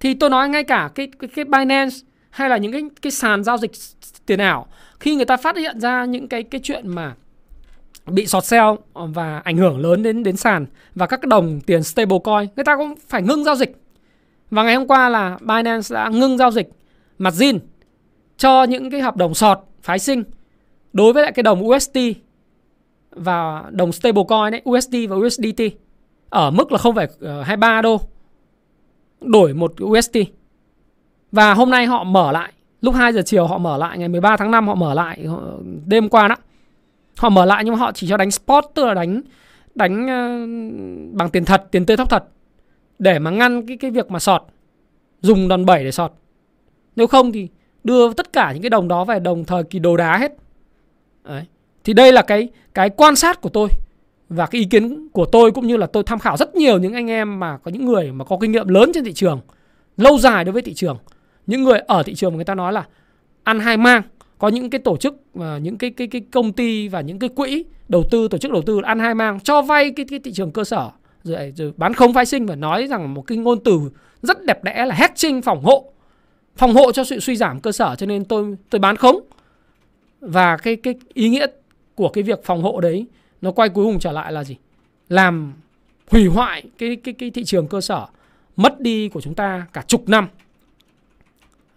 Thì 0.00 0.14
tôi 0.14 0.30
nói 0.30 0.48
ngay 0.48 0.64
cả 0.64 0.90
cái 0.94 1.08
cái, 1.18 1.28
cái 1.34 1.44
Binance 1.44 1.96
hay 2.30 2.48
là 2.48 2.56
những 2.56 2.72
cái 2.72 2.82
cái 3.02 3.10
sàn 3.10 3.44
giao 3.44 3.58
dịch 3.58 3.70
tiền 4.26 4.38
ảo 4.38 4.66
khi 5.00 5.16
người 5.16 5.24
ta 5.24 5.36
phát 5.36 5.56
hiện 5.56 5.80
ra 5.80 6.04
những 6.04 6.28
cái 6.28 6.42
cái 6.42 6.60
chuyện 6.64 6.88
mà 6.88 7.14
bị 8.06 8.26
sọt 8.26 8.44
sale 8.44 8.76
và 8.94 9.38
ảnh 9.44 9.56
hưởng 9.56 9.78
lớn 9.78 10.02
đến 10.02 10.22
đến 10.22 10.36
sàn 10.36 10.66
và 10.94 11.06
các 11.06 11.26
đồng 11.26 11.60
tiền 11.60 11.82
stablecoin 11.82 12.48
người 12.56 12.64
ta 12.64 12.76
cũng 12.76 12.94
phải 13.08 13.22
ngưng 13.22 13.44
giao 13.44 13.54
dịch. 13.54 13.76
Và 14.50 14.62
ngày 14.62 14.74
hôm 14.74 14.86
qua 14.86 15.08
là 15.08 15.38
Binance 15.40 15.94
đã 15.94 16.08
ngưng 16.08 16.38
giao 16.38 16.50
dịch 16.50 16.68
mặt 17.18 17.34
zin 17.34 17.58
cho 18.36 18.64
những 18.64 18.90
cái 18.90 19.00
hợp 19.00 19.16
đồng 19.16 19.34
sọt 19.34 19.58
phái 19.82 19.98
sinh 19.98 20.24
đối 20.92 21.12
với 21.12 21.22
lại 21.22 21.32
cái 21.32 21.42
đồng 21.42 21.68
USD 21.68 21.98
và 23.16 23.64
đồng 23.70 23.92
stablecoin 23.92 24.54
ấy, 24.54 24.62
USD 24.70 24.96
và 25.08 25.16
USDT 25.16 25.62
ở 26.30 26.50
mức 26.50 26.72
là 26.72 26.78
0,23 26.78 27.76
ờ, 27.76 27.82
đô 27.82 28.00
đổi 29.20 29.54
một 29.54 29.72
USD. 29.84 30.16
Và 31.32 31.54
hôm 31.54 31.70
nay 31.70 31.86
họ 31.86 32.04
mở 32.04 32.32
lại, 32.32 32.52
lúc 32.80 32.94
2 32.94 33.12
giờ 33.12 33.22
chiều 33.26 33.46
họ 33.46 33.58
mở 33.58 33.76
lại 33.76 33.98
ngày 33.98 34.08
13 34.08 34.36
tháng 34.36 34.50
5 34.50 34.68
họ 34.68 34.74
mở 34.74 34.94
lại 34.94 35.26
đêm 35.86 36.08
qua 36.08 36.28
đó. 36.28 36.36
Họ 37.16 37.28
mở 37.28 37.44
lại 37.44 37.64
nhưng 37.64 37.74
mà 37.74 37.80
họ 37.80 37.92
chỉ 37.92 38.08
cho 38.08 38.16
đánh 38.16 38.30
spot 38.30 38.64
tức 38.74 38.84
là 38.84 38.94
đánh 38.94 39.20
đánh 39.74 40.08
ờ, 40.08 40.46
bằng 41.12 41.30
tiền 41.30 41.44
thật, 41.44 41.64
tiền 41.70 41.86
tươi 41.86 41.96
thóc 41.96 42.10
thật 42.10 42.24
để 42.98 43.18
mà 43.18 43.30
ngăn 43.30 43.66
cái 43.66 43.76
cái 43.76 43.90
việc 43.90 44.10
mà 44.10 44.18
sọt 44.18 44.42
dùng 45.20 45.48
đòn 45.48 45.66
bẩy 45.66 45.84
để 45.84 45.90
sọt. 45.90 46.12
Nếu 46.96 47.06
không 47.06 47.32
thì 47.32 47.48
đưa 47.84 48.12
tất 48.12 48.32
cả 48.32 48.52
những 48.52 48.62
cái 48.62 48.70
đồng 48.70 48.88
đó 48.88 49.04
về 49.04 49.18
đồng 49.20 49.44
thời 49.44 49.64
kỳ 49.64 49.78
đồ 49.78 49.96
đá 49.96 50.18
hết. 50.18 50.32
Đấy. 51.24 51.44
Thì 51.86 51.92
đây 51.92 52.12
là 52.12 52.22
cái 52.22 52.48
cái 52.74 52.90
quan 52.90 53.16
sát 53.16 53.40
của 53.40 53.48
tôi 53.48 53.68
và 54.28 54.46
cái 54.46 54.60
ý 54.60 54.66
kiến 54.66 55.08
của 55.12 55.24
tôi 55.24 55.52
cũng 55.52 55.66
như 55.66 55.76
là 55.76 55.86
tôi 55.86 56.02
tham 56.02 56.18
khảo 56.18 56.36
rất 56.36 56.54
nhiều 56.54 56.78
những 56.78 56.92
anh 56.92 57.10
em 57.10 57.40
mà 57.40 57.58
có 57.58 57.70
những 57.70 57.86
người 57.86 58.12
mà 58.12 58.24
có 58.24 58.38
kinh 58.40 58.52
nghiệm 58.52 58.68
lớn 58.68 58.90
trên 58.94 59.04
thị 59.04 59.12
trường, 59.12 59.40
lâu 59.96 60.18
dài 60.18 60.44
đối 60.44 60.52
với 60.52 60.62
thị 60.62 60.74
trường. 60.74 60.98
Những 61.46 61.64
người 61.64 61.78
ở 61.78 62.02
thị 62.02 62.14
trường 62.14 62.34
người 62.34 62.44
ta 62.44 62.54
nói 62.54 62.72
là 62.72 62.84
ăn 63.44 63.60
hai 63.60 63.76
mang, 63.76 64.02
có 64.38 64.48
những 64.48 64.70
cái 64.70 64.78
tổ 64.78 64.96
chức 64.96 65.16
và 65.34 65.58
những 65.58 65.78
cái 65.78 65.90
cái 65.90 66.06
cái 66.06 66.20
công 66.30 66.52
ty 66.52 66.88
và 66.88 67.00
những 67.00 67.18
cái 67.18 67.28
quỹ 67.28 67.64
đầu 67.88 68.02
tư 68.10 68.28
tổ 68.28 68.38
chức 68.38 68.52
đầu 68.52 68.62
tư 68.62 68.80
ăn 68.84 68.98
hai 68.98 69.14
mang 69.14 69.40
cho 69.40 69.62
vay 69.62 69.90
cái, 69.90 70.06
cái 70.10 70.18
thị 70.18 70.32
trường 70.32 70.52
cơ 70.52 70.64
sở 70.64 70.90
rồi, 71.22 71.52
rồi 71.56 71.72
bán 71.76 71.94
không 71.94 72.14
phái 72.14 72.26
sinh 72.26 72.46
và 72.46 72.54
nói 72.54 72.86
rằng 72.86 73.14
một 73.14 73.22
cái 73.22 73.38
ngôn 73.38 73.60
từ 73.64 73.80
rất 74.22 74.44
đẹp 74.44 74.64
đẽ 74.64 74.86
là 74.86 74.94
hedging 74.94 75.42
phòng 75.42 75.62
hộ 75.64 75.92
phòng 76.56 76.74
hộ 76.74 76.92
cho 76.92 77.04
sự 77.04 77.20
suy 77.20 77.36
giảm 77.36 77.60
cơ 77.60 77.72
sở 77.72 77.94
cho 77.98 78.06
nên 78.06 78.24
tôi 78.24 78.56
tôi 78.70 78.78
bán 78.78 78.96
khống 78.96 79.20
và 80.20 80.56
cái 80.56 80.76
cái 80.76 80.94
ý 81.14 81.28
nghĩa 81.28 81.46
của 81.96 82.08
cái 82.08 82.24
việc 82.24 82.44
phòng 82.44 82.62
hộ 82.62 82.80
đấy 82.80 83.06
nó 83.42 83.50
quay 83.50 83.68
cuối 83.68 83.84
cùng 83.84 83.98
trở 83.98 84.12
lại 84.12 84.32
là 84.32 84.44
gì? 84.44 84.56
Làm 85.08 85.52
hủy 86.10 86.26
hoại 86.26 86.62
cái 86.78 86.96
cái 86.96 87.14
cái 87.14 87.30
thị 87.30 87.44
trường 87.44 87.68
cơ 87.68 87.80
sở 87.80 88.06
mất 88.56 88.80
đi 88.80 89.08
của 89.08 89.20
chúng 89.20 89.34
ta 89.34 89.66
cả 89.72 89.84
chục 89.86 90.08
năm. 90.08 90.28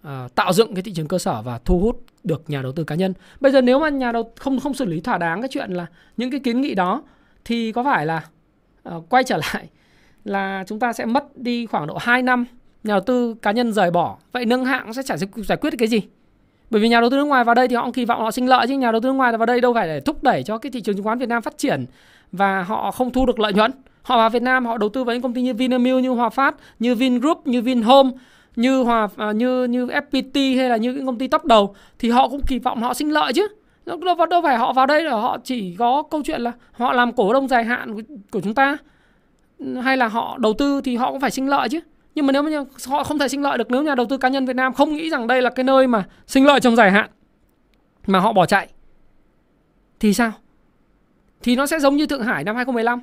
À, 0.04 0.28
tạo 0.36 0.54
dựng 0.54 0.76
cái 0.76 0.84
thị 0.84 0.94
trường 0.96 1.08
cơ 1.08 1.18
sở 1.18 1.42
và 1.42 1.60
thu 1.66 1.80
hút 1.80 2.04
được 2.24 2.44
nhà 2.48 2.62
đầu 2.62 2.72
tư 2.72 2.84
cá 2.84 2.96
nhân. 2.96 3.14
Bây 3.40 3.52
giờ 3.52 3.62
nếu 3.62 3.80
mà 3.80 3.90
nhà 3.90 4.12
đầu 4.12 4.32
không 4.40 4.60
không 4.60 4.74
xử 4.74 4.86
lý 4.86 5.00
thỏa 5.00 5.18
đáng 5.18 5.42
cái 5.42 5.50
chuyện 5.52 5.72
là 5.72 5.86
những 6.18 6.32
cái 6.32 6.40
kiến 6.40 6.62
nghị 6.62 6.76
đó 6.76 7.04
thì 7.46 7.72
có 7.72 7.84
phải 7.84 8.06
là 8.06 8.26
à, 8.84 8.96
quay 9.10 9.24
trở 9.24 9.38
lại 9.38 9.68
là 10.26 10.64
chúng 10.68 10.80
ta 10.80 10.94
sẽ 10.94 11.06
mất 11.06 11.38
đi 11.38 11.66
khoảng 11.66 11.88
độ 11.88 11.98
2 11.98 12.22
năm 12.22 12.46
nhà 12.84 12.94
đầu 12.94 13.02
tư 13.02 13.36
cá 13.42 13.52
nhân 13.52 13.74
rời 13.74 13.92
bỏ. 13.92 14.18
Vậy 14.32 14.46
nâng 14.46 14.66
hạng 14.66 14.94
sẽ 14.94 15.04
giải 15.04 15.18
giải 15.48 15.58
quyết 15.58 15.74
cái 15.78 15.88
gì? 15.88 16.02
Bởi 16.70 16.82
vì 16.82 16.90
nhà 16.90 17.02
đầu 17.02 17.10
tư 17.10 17.18
nước 17.18 17.26
ngoài 17.26 17.44
vào 17.44 17.56
đây 17.56 17.68
thì 17.68 17.76
họ 17.76 17.84
cũng 17.84 17.94
kỳ 17.94 18.06
vọng 18.06 18.22
họ 18.22 18.32
sinh 18.32 18.50
lợi 18.50 18.68
chứ 18.68 18.78
nhà 18.78 18.92
đầu 18.92 19.02
tư 19.02 19.08
nước 19.10 19.14
ngoài 19.14 19.38
vào 19.38 19.46
đây 19.46 19.62
đâu 19.62 19.74
phải 19.74 19.88
để 19.88 20.00
thúc 20.00 20.24
đẩy 20.24 20.44
cho 20.44 20.58
cái 20.58 20.72
thị 20.72 20.82
trường 20.82 20.96
chứng 20.96 21.06
khoán 21.06 21.20
Việt 21.20 21.30
Nam 21.30 21.42
phát 21.42 21.58
triển 21.58 21.86
và 22.32 22.64
họ 22.64 22.92
không 22.92 23.12
thu 23.12 23.26
được 23.26 23.40
lợi 23.40 23.54
nhuận. 23.54 23.72
Họ 24.02 24.18
vào 24.18 24.30
Việt 24.30 24.42
Nam 24.42 24.66
họ 24.66 24.78
đầu 24.78 24.90
tư 24.90 25.04
vào 25.04 25.16
những 25.16 25.24
công 25.24 25.34
ty 25.34 25.42
như 25.42 25.54
Vinamilk 25.54 26.04
như 26.04 26.10
Hòa 26.10 26.30
Phát 26.30 26.56
như 26.80 26.96
Vingroup 26.96 27.48
như 27.48 27.62
Vinhome 27.62 28.12
như 28.56 28.84
Hòa 28.84 29.08
à, 29.18 29.32
như 29.32 29.64
như 29.64 29.86
FPT 29.86 30.58
hay 30.58 30.70
là 30.70 30.78
như 30.78 30.94
những 30.94 31.06
công 31.06 31.18
ty 31.18 31.28
top 31.28 31.46
đầu 31.46 31.76
thì 32.00 32.10
họ 32.10 32.30
cũng 32.30 32.42
kỳ 32.48 32.60
vọng 32.60 32.82
họ 32.82 32.94
sinh 32.94 33.10
lợi 33.10 33.34
chứ. 33.34 33.48
Đâu, 33.86 33.98
đâu 34.30 34.42
phải 34.44 34.58
họ 34.58 34.74
vào 34.74 34.86
đây 34.86 35.04
là 35.04 35.12
họ 35.12 35.38
chỉ 35.44 35.76
có 35.76 36.04
câu 36.12 36.22
chuyện 36.26 36.42
là 36.42 36.52
họ 36.72 36.94
làm 36.94 37.14
cổ 37.14 37.34
đông 37.34 37.48
dài 37.48 37.64
hạn 37.64 37.94
của, 37.94 38.02
của 38.32 38.42
chúng 38.42 38.54
ta. 38.54 38.78
Hay 39.82 39.98
là 39.98 40.08
họ 40.08 40.38
đầu 40.38 40.54
tư 40.54 40.82
thì 40.82 40.96
họ 40.96 41.12
cũng 41.12 41.20
phải 41.20 41.32
sinh 41.32 41.50
lợi 41.50 41.70
chứ 41.70 41.80
nhưng 42.16 42.26
mà 42.26 42.32
nếu 42.32 42.44
mà 42.44 42.50
họ 42.88 43.04
không 43.04 43.20
thể 43.20 43.28
sinh 43.28 43.42
lợi 43.42 43.58
được 43.58 43.72
nếu 43.72 43.84
nhà 43.84 43.96
đầu 43.96 44.06
tư 44.10 44.18
cá 44.18 44.30
nhân 44.30 44.46
Việt 44.46 44.56
Nam 44.56 44.74
không 44.74 44.94
nghĩ 44.94 45.10
rằng 45.10 45.28
đây 45.28 45.42
là 45.42 45.50
cái 45.50 45.64
nơi 45.64 45.88
mà 45.88 46.08
sinh 46.28 46.46
lợi 46.46 46.60
trong 46.60 46.76
dài 46.76 46.92
hạn 46.92 47.10
mà 48.08 48.20
họ 48.20 48.34
bỏ 48.34 48.46
chạy 48.46 48.70
thì 50.00 50.14
sao? 50.14 50.32
Thì 51.42 51.56
nó 51.56 51.68
sẽ 51.68 51.80
giống 51.80 51.96
như 51.96 52.06
Thượng 52.06 52.24
Hải 52.24 52.44
năm 52.44 52.56
2015. 52.56 53.00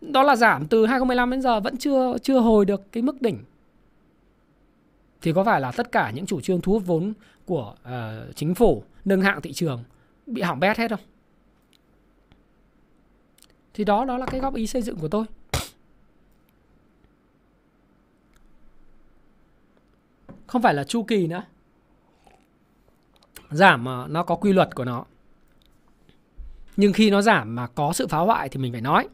Đó 0.00 0.22
là 0.22 0.36
giảm 0.36 0.66
từ 0.66 0.86
2015 0.86 1.30
đến 1.30 1.42
giờ 1.42 1.60
vẫn 1.60 1.76
chưa 1.76 2.16
chưa 2.22 2.38
hồi 2.38 2.64
được 2.64 2.92
cái 2.92 3.02
mức 3.02 3.22
đỉnh. 3.22 3.38
Thì 5.22 5.32
có 5.32 5.44
phải 5.44 5.60
là 5.60 5.72
tất 5.72 5.92
cả 5.92 6.10
những 6.10 6.26
chủ 6.26 6.40
trương 6.40 6.60
thu 6.60 6.72
hút 6.72 6.82
vốn 6.86 7.12
của 7.46 7.74
uh, 7.82 8.36
chính 8.36 8.54
phủ 8.54 8.82
nâng 9.04 9.20
hạng 9.20 9.40
thị 9.40 9.52
trường 9.52 9.84
bị 10.26 10.42
hỏng 10.42 10.60
bét 10.60 10.78
hết 10.78 10.90
không? 10.90 11.00
Thì 13.74 13.84
đó 13.84 14.04
đó 14.04 14.18
là 14.18 14.26
cái 14.26 14.40
góp 14.40 14.54
ý 14.54 14.66
xây 14.66 14.82
dựng 14.82 14.96
của 14.96 15.08
tôi. 15.08 15.24
Không 20.52 20.62
phải 20.62 20.74
là 20.74 20.84
chu 20.84 21.02
kỳ 21.02 21.26
nữa. 21.26 21.42
Giảm 23.50 23.84
mà 23.84 24.06
nó 24.06 24.22
có 24.22 24.36
quy 24.36 24.52
luật 24.52 24.74
của 24.74 24.84
nó. 24.84 25.04
Nhưng 26.76 26.92
khi 26.92 27.10
nó 27.10 27.22
giảm 27.22 27.54
mà 27.54 27.66
có 27.66 27.92
sự 27.92 28.06
phá 28.06 28.18
hoại 28.18 28.48
thì 28.48 28.60
mình 28.60 28.72
phải 28.72 28.80
nói. 28.80 29.08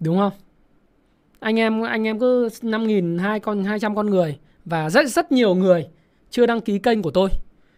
Đúng 0.00 0.18
không? 0.18 0.32
Anh 1.40 1.58
em 1.58 1.82
anh 1.82 2.06
em 2.06 2.18
cứ 2.18 2.48
5.000 2.48 3.20
hai 3.20 3.40
con 3.40 3.64
200 3.64 3.96
con 3.96 4.10
người 4.10 4.38
và 4.64 4.90
rất 4.90 5.08
rất 5.08 5.32
nhiều 5.32 5.54
người 5.54 5.88
chưa 6.30 6.46
đăng 6.46 6.60
ký 6.60 6.78
kênh 6.78 7.02
của 7.02 7.10
tôi 7.10 7.30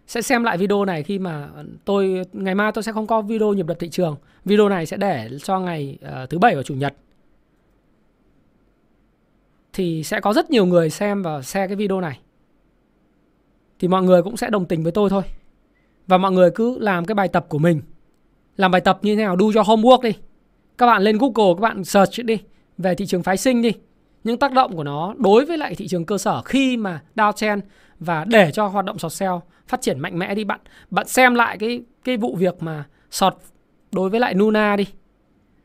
sẽ 0.07 0.23
xem 0.23 0.45
lại 0.45 0.59
video 0.59 0.85
này 0.85 1.03
khi 1.03 1.19
mà 1.19 1.49
tôi 1.85 2.23
ngày 2.33 2.55
mai 2.55 2.73
tôi 2.73 2.85
sẽ 2.85 2.93
không 2.93 3.07
có 3.07 3.23
video 3.23 3.53
nhịp 3.53 3.67
đập 3.67 3.77
thị 3.81 3.89
trường. 3.89 4.17
Video 4.45 4.69
này 4.69 4.87
sẽ 4.87 4.97
để 4.97 5.31
cho 5.43 5.61
ngày 5.61 5.99
uh, 6.05 6.31
thứ 6.31 6.39
bảy 6.39 6.57
và 6.57 6.63
chủ 6.63 6.75
nhật. 6.75 6.95
Thì 9.73 10.05
sẽ 10.05 10.21
có 10.21 10.33
rất 10.33 10.51
nhiều 10.51 10.67
người 10.67 10.91
xem 10.91 11.23
và 11.23 11.43
share 11.43 11.67
cái 11.67 11.77
video 11.77 12.01
này. 12.01 12.19
Thì 13.79 13.89
mọi 13.89 14.03
người 14.03 14.23
cũng 14.23 14.37
sẽ 14.37 14.51
đồng 14.51 14.67
tình 14.67 14.83
với 14.83 14.93
tôi 14.93 15.11
thôi. 15.11 15.23
Và 16.07 16.19
mọi 16.19 16.33
người 16.33 16.51
cứ 16.51 16.79
làm 16.79 17.05
cái 17.05 17.15
bài 17.15 17.29
tập 17.29 17.47
của 17.49 17.59
mình. 17.59 17.81
Làm 18.57 18.71
bài 18.71 18.81
tập 18.81 18.99
như 19.03 19.17
thế 19.17 19.23
nào, 19.23 19.37
đu 19.37 19.53
cho 19.53 19.63
homework 19.63 20.03
đi. 20.03 20.13
Các 20.79 20.87
bạn 20.87 21.03
lên 21.03 21.19
Google 21.19 21.55
các 21.55 21.61
bạn 21.61 21.85
search 21.85 22.25
đi 22.25 22.39
về 22.79 22.95
thị 22.95 23.07
trường 23.07 23.23
phái 23.23 23.37
sinh 23.37 23.63
đi. 23.63 23.73
Những 24.25 24.39
tác 24.39 24.53
động 24.53 24.77
của 24.77 24.85
nó 24.85 25.15
đối 25.19 25.45
với 25.45 25.59
lại 25.59 25.75
thị 25.75 25.89
trường 25.89 26.05
cơ 26.05 26.19
sở 26.19 26.43
khi 26.43 26.77
mà 26.77 27.03
downtrend 27.17 27.61
và 28.01 28.25
để 28.25 28.51
cho 28.53 28.67
hoạt 28.67 28.85
động 28.85 28.99
short 28.99 29.13
sell 29.13 29.35
phát 29.69 29.81
triển 29.81 30.01
mạnh 30.01 30.19
mẽ 30.19 30.35
đi 30.35 30.45
bạn. 30.45 30.61
Bạn 30.91 31.09
xem 31.09 31.35
lại 31.35 31.59
cái 31.59 31.83
cái 32.05 32.17
vụ 32.17 32.37
việc 32.37 32.63
mà 32.63 32.85
sọt 33.11 33.37
đối 33.93 34.11
với 34.11 34.21
lại 34.21 34.35
Nuna 34.35 34.77
đi. 34.77 34.87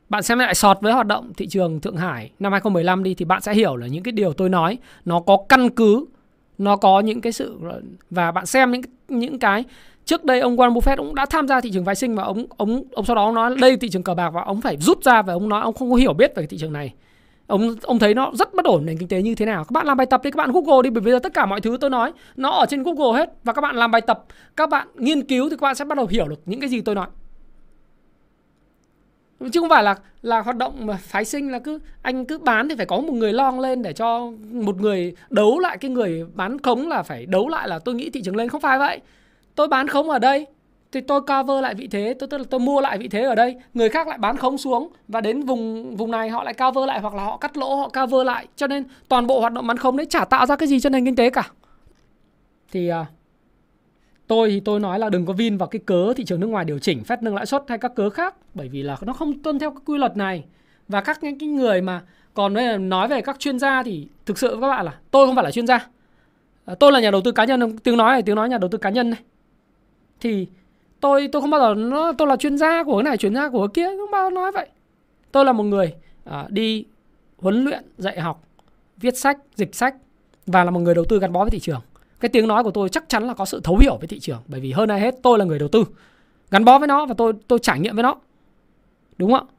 Bạn 0.10 0.24
xem 0.24 0.40
lại 0.40 0.56
sọt 0.56 0.78
với 0.82 0.94
hoạt 0.94 1.08
động 1.08 1.34
thị 1.38 1.48
trường 1.48 1.80
Thượng 1.80 1.98
Hải 1.98 2.32
năm 2.40 2.52
2015 2.52 3.04
đi 3.04 3.14
thì 3.14 3.26
bạn 3.26 3.42
sẽ 3.42 3.54
hiểu 3.54 3.76
là 3.76 3.88
những 3.88 4.04
cái 4.04 4.12
điều 4.12 4.34
tôi 4.34 4.50
nói 4.50 4.78
nó 5.06 5.20
có 5.20 5.38
căn 5.50 5.70
cứ, 5.70 6.06
nó 6.58 6.76
có 6.76 7.00
những 7.00 7.22
cái 7.22 7.32
sự 7.32 7.60
và 8.10 8.32
bạn 8.32 8.46
xem 8.46 8.72
những 8.72 8.82
những 9.08 9.40
cái 9.40 9.64
trước 10.06 10.26
đây 10.26 10.40
ông 10.40 10.58
Warren 10.58 10.74
Buffett 10.74 10.98
cũng 10.98 11.16
đã 11.16 11.26
tham 11.26 11.48
gia 11.48 11.62
thị 11.62 11.72
trường 11.74 11.86
phái 11.86 11.96
sinh 11.96 12.16
và 12.16 12.24
ông 12.24 12.46
ông 12.58 12.84
ông 12.94 13.06
sau 13.06 13.16
đó 13.16 13.26
ông 13.26 13.36
nói 13.36 13.56
đây 13.62 13.78
thị 13.78 13.90
trường 13.90 14.04
cờ 14.04 14.14
bạc 14.14 14.30
và 14.30 14.42
ông 14.42 14.62
phải 14.62 14.78
rút 14.78 15.04
ra 15.04 15.22
và 15.22 15.34
ông 15.34 15.50
nói 15.50 15.62
ông 15.62 15.74
không 15.74 15.92
có 15.92 15.96
hiểu 15.96 16.14
biết 16.14 16.36
về 16.36 16.46
thị 16.46 16.58
trường 16.58 16.74
này 16.74 16.94
ông 17.50 17.76
ông 17.82 18.00
thấy 18.00 18.14
nó 18.14 18.32
rất 18.34 18.54
bất 18.54 18.66
ổn 18.66 18.86
nền 18.86 18.98
kinh 18.98 19.08
tế 19.08 19.22
như 19.22 19.36
thế 19.36 19.46
nào? 19.46 19.64
Các 19.64 19.72
bạn 19.72 19.86
làm 19.86 19.98
bài 19.98 20.08
tập 20.08 20.22
đi, 20.24 20.32
các 20.32 20.38
bạn 20.38 20.52
google 20.52 20.82
đi, 20.84 20.90
bởi 20.90 21.02
vì 21.02 21.12
giờ 21.12 21.20
tất 21.20 21.34
cả 21.34 21.46
mọi 21.46 21.62
thứ 21.62 21.78
tôi 21.82 21.90
nói, 21.90 22.14
nó 22.36 22.50
ở 22.50 22.66
trên 22.66 22.84
google 22.84 23.20
hết. 23.20 23.34
Và 23.44 23.54
các 23.54 23.62
bạn 23.62 23.76
làm 23.76 23.92
bài 23.92 24.02
tập, 24.02 24.26
các 24.58 24.70
bạn 24.70 24.88
nghiên 24.96 25.22
cứu 25.22 25.50
thì 25.50 25.56
các 25.56 25.62
bạn 25.62 25.76
sẽ 25.76 25.86
bắt 25.86 25.98
đầu 25.98 26.08
hiểu 26.08 26.28
được 26.28 26.42
những 26.46 26.60
cái 26.60 26.70
gì 26.70 26.82
tôi 26.82 26.96
nói. 26.96 27.08
Chứ 29.52 29.60
không 29.60 29.70
phải 29.70 29.84
là 29.84 29.96
là 30.22 30.42
hoạt 30.42 30.58
động 30.58 30.86
mà 30.86 30.98
phái 31.02 31.26
sinh, 31.26 31.52
là 31.52 31.60
cứ, 31.60 31.80
anh 32.02 32.26
cứ 32.26 32.38
bán 32.38 32.70
thì 32.70 32.76
phải 32.76 32.86
có 32.86 32.98
một 32.98 33.14
người 33.14 33.34
long 33.34 33.60
lên 33.60 33.82
để 33.82 33.94
cho 33.94 34.32
một 34.52 34.82
người 34.82 35.16
đấu 35.30 35.60
lại 35.60 35.78
cái 35.78 35.92
người 35.92 36.26
bán 36.34 36.60
khống 36.60 36.88
là 36.88 37.04
phải 37.04 37.26
đấu 37.26 37.48
lại 37.48 37.68
là 37.68 37.80
tôi 37.80 37.96
nghĩ 37.96 38.10
thị 38.10 38.22
trường 38.22 38.36
lên. 38.36 38.50
Không 38.50 38.62
phải 38.62 38.80
vậy. 38.80 39.00
Tôi 39.56 39.68
bán 39.68 39.88
khống 39.88 40.10
ở 40.10 40.20
đây 40.20 40.46
thì 40.92 41.02
tôi 41.02 41.22
cover 41.22 41.64
lại 41.64 41.76
vị 41.76 41.88
thế, 41.88 42.16
tôi, 42.20 42.28
tức 42.28 42.38
là 42.38 42.44
tôi 42.50 42.60
mua 42.60 42.82
lại 42.82 42.98
vị 42.98 43.08
thế 43.08 43.24
ở 43.24 43.36
đây. 43.36 43.56
Người 43.74 43.90
khác 43.90 44.08
lại 44.08 44.18
bán 44.18 44.38
khống 44.38 44.58
xuống 44.58 44.90
và 45.08 45.22
đến 45.22 45.42
vùng 45.42 45.96
vùng 45.96 46.12
này 46.12 46.30
họ 46.30 46.44
lại 46.44 46.54
cover 46.54 46.88
lại 46.88 47.00
hoặc 47.00 47.14
là 47.14 47.24
họ 47.24 47.38
cắt 47.38 47.58
lỗ, 47.58 47.76
họ 47.76 47.90
cover 47.90 48.28
lại. 48.28 48.48
Cho 48.56 48.68
nên 48.68 48.84
toàn 49.08 49.28
bộ 49.28 49.40
hoạt 49.40 49.54
động 49.54 49.68
bán 49.68 49.78
khống 49.78 49.98
đấy 49.98 50.06
chả 50.10 50.26
tạo 50.26 50.46
ra 50.46 50.56
cái 50.56 50.68
gì 50.68 50.80
cho 50.80 50.90
nền 50.90 51.06
kinh 51.06 51.16
tế 51.16 51.30
cả. 51.30 51.50
Thì 52.72 52.88
à, 52.88 53.06
tôi 54.28 54.50
thì 54.50 54.60
tôi 54.60 54.80
nói 54.80 55.00
là 55.00 55.10
đừng 55.10 55.26
có 55.26 55.34
vin 55.34 55.58
vào 55.58 55.68
cái 55.68 55.80
cớ 55.86 56.14
thị 56.14 56.26
trường 56.26 56.40
nước 56.40 56.48
ngoài 56.48 56.66
điều 56.66 56.80
chỉnh, 56.80 57.04
phép 57.04 57.24
nâng 57.24 57.36
lãi 57.36 57.46
suất 57.46 57.64
hay 57.68 57.78
các 57.78 57.96
cớ 57.96 58.10
khác. 58.10 58.36
Bởi 58.54 58.70
vì 58.70 58.84
là 58.84 58.98
nó 59.02 59.14
không 59.14 59.44
tuân 59.44 59.60
theo 59.60 59.72
cái 59.72 59.82
quy 59.86 59.98
luật 59.98 60.18
này. 60.18 60.46
Và 60.88 61.02
các 61.02 61.24
những 61.24 61.40
cái 61.40 61.50
người 61.50 61.82
mà 61.82 62.02
còn 62.34 62.54
nói 62.90 63.08
về 63.08 63.22
các 63.22 63.40
chuyên 63.40 63.60
gia 63.60 63.84
thì 63.84 64.08
thực 64.26 64.38
sự 64.38 64.58
các 64.62 64.68
bạn 64.68 64.86
là 64.86 64.96
tôi 65.12 65.26
không 65.26 65.36
phải 65.36 65.44
là 65.44 65.52
chuyên 65.52 65.68
gia. 65.68 65.88
À, 66.66 66.76
tôi 66.76 66.92
là 66.92 67.00
nhà 67.00 67.12
đầu 67.12 67.22
tư 67.22 67.32
cá 67.32 67.46
nhân, 67.46 67.78
tiếng 67.78 67.98
nói 67.98 68.12
này, 68.12 68.22
tiếng 68.22 68.36
nói 68.36 68.50
nhà 68.50 68.58
đầu 68.58 68.70
tư 68.70 68.78
cá 68.78 68.90
nhân 68.90 69.10
này. 69.10 69.20
Thì 70.20 70.48
tôi 71.00 71.30
tôi 71.32 71.42
không 71.42 71.50
bao 71.50 71.60
giờ 71.60 71.74
nó 71.76 72.14
tôi 72.18 72.28
là 72.28 72.36
chuyên 72.36 72.58
gia 72.58 72.84
của 72.84 72.98
cái 72.98 73.04
này 73.04 73.18
chuyên 73.18 73.36
gia 73.36 73.50
của 73.50 73.68
cái 73.68 73.74
kia 73.74 73.98
không 73.98 74.12
bao 74.12 74.26
giờ 74.26 74.30
nói 74.30 74.52
vậy. 74.52 74.70
Tôi 75.32 75.46
là 75.46 75.52
một 75.52 75.64
người 75.64 75.94
à, 76.24 76.46
đi 76.50 76.86
huấn 77.38 77.64
luyện 77.64 77.84
dạy 77.98 78.20
học 78.20 78.44
viết 78.98 79.18
sách 79.18 79.38
dịch 79.56 79.76
sách 79.76 79.96
và 80.46 80.64
là 80.64 80.72
một 80.72 80.80
người 80.80 80.96
đầu 80.96 81.06
tư 81.10 81.20
gắn 81.20 81.34
bó 81.34 81.44
với 81.44 81.52
thị 81.52 81.60
trường. 81.60 81.82
Cái 82.20 82.30
tiếng 82.30 82.48
nói 82.48 82.64
của 82.64 82.72
tôi 82.72 82.90
chắc 82.90 83.10
chắn 83.10 83.24
là 83.28 83.34
có 83.34 83.46
sự 83.46 83.62
thấu 83.64 83.78
hiểu 83.78 83.98
với 83.98 84.08
thị 84.08 84.20
trường 84.20 84.40
bởi 84.48 84.60
vì 84.60 84.72
hơn 84.72 84.90
ai 84.90 85.00
hết 85.00 85.16
tôi 85.24 85.40
là 85.40 85.46
người 85.46 85.60
đầu 85.60 85.70
tư 85.70 85.84
gắn 86.52 86.66
bó 86.66 86.80
với 86.80 86.88
nó 86.88 87.06
và 87.06 87.14
tôi 87.18 87.34
tôi 87.48 87.60
trải 87.60 87.80
nghiệm 87.80 87.96
với 87.96 88.04
nó. 88.04 88.16
Đúng 89.18 89.32
không 89.32 89.48
ạ? 89.48 89.54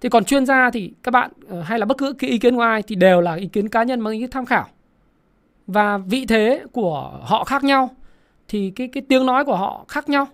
Thì 0.00 0.08
còn 0.08 0.24
chuyên 0.24 0.46
gia 0.46 0.70
thì 0.70 0.92
các 1.02 1.10
bạn 1.10 1.30
ờ, 1.48 1.62
hay 1.62 1.78
là 1.78 1.86
bất 1.86 1.98
cứ 1.98 2.12
cái 2.12 2.30
ý 2.30 2.38
kiến 2.38 2.56
của 2.56 2.62
ai 2.62 2.82
thì 2.82 2.94
đều 2.94 3.20
là 3.20 3.34
ý 3.34 3.46
kiến 3.46 3.68
cá 3.68 3.82
nhân 3.82 4.00
mang 4.00 4.12
ý 4.12 4.20
kiến 4.20 4.30
tham 4.30 4.46
khảo. 4.46 4.66
Và 5.66 5.98
vị 5.98 6.26
thế 6.26 6.64
của 6.72 7.20
họ 7.22 7.44
khác 7.44 7.64
nhau 7.64 7.90
thì 8.48 8.70
cái 8.70 8.88
cái 8.88 9.02
tiếng 9.08 9.26
nói 9.26 9.44
của 9.44 9.56
họ 9.56 9.84
khác 9.88 10.08
nhau 10.08 10.28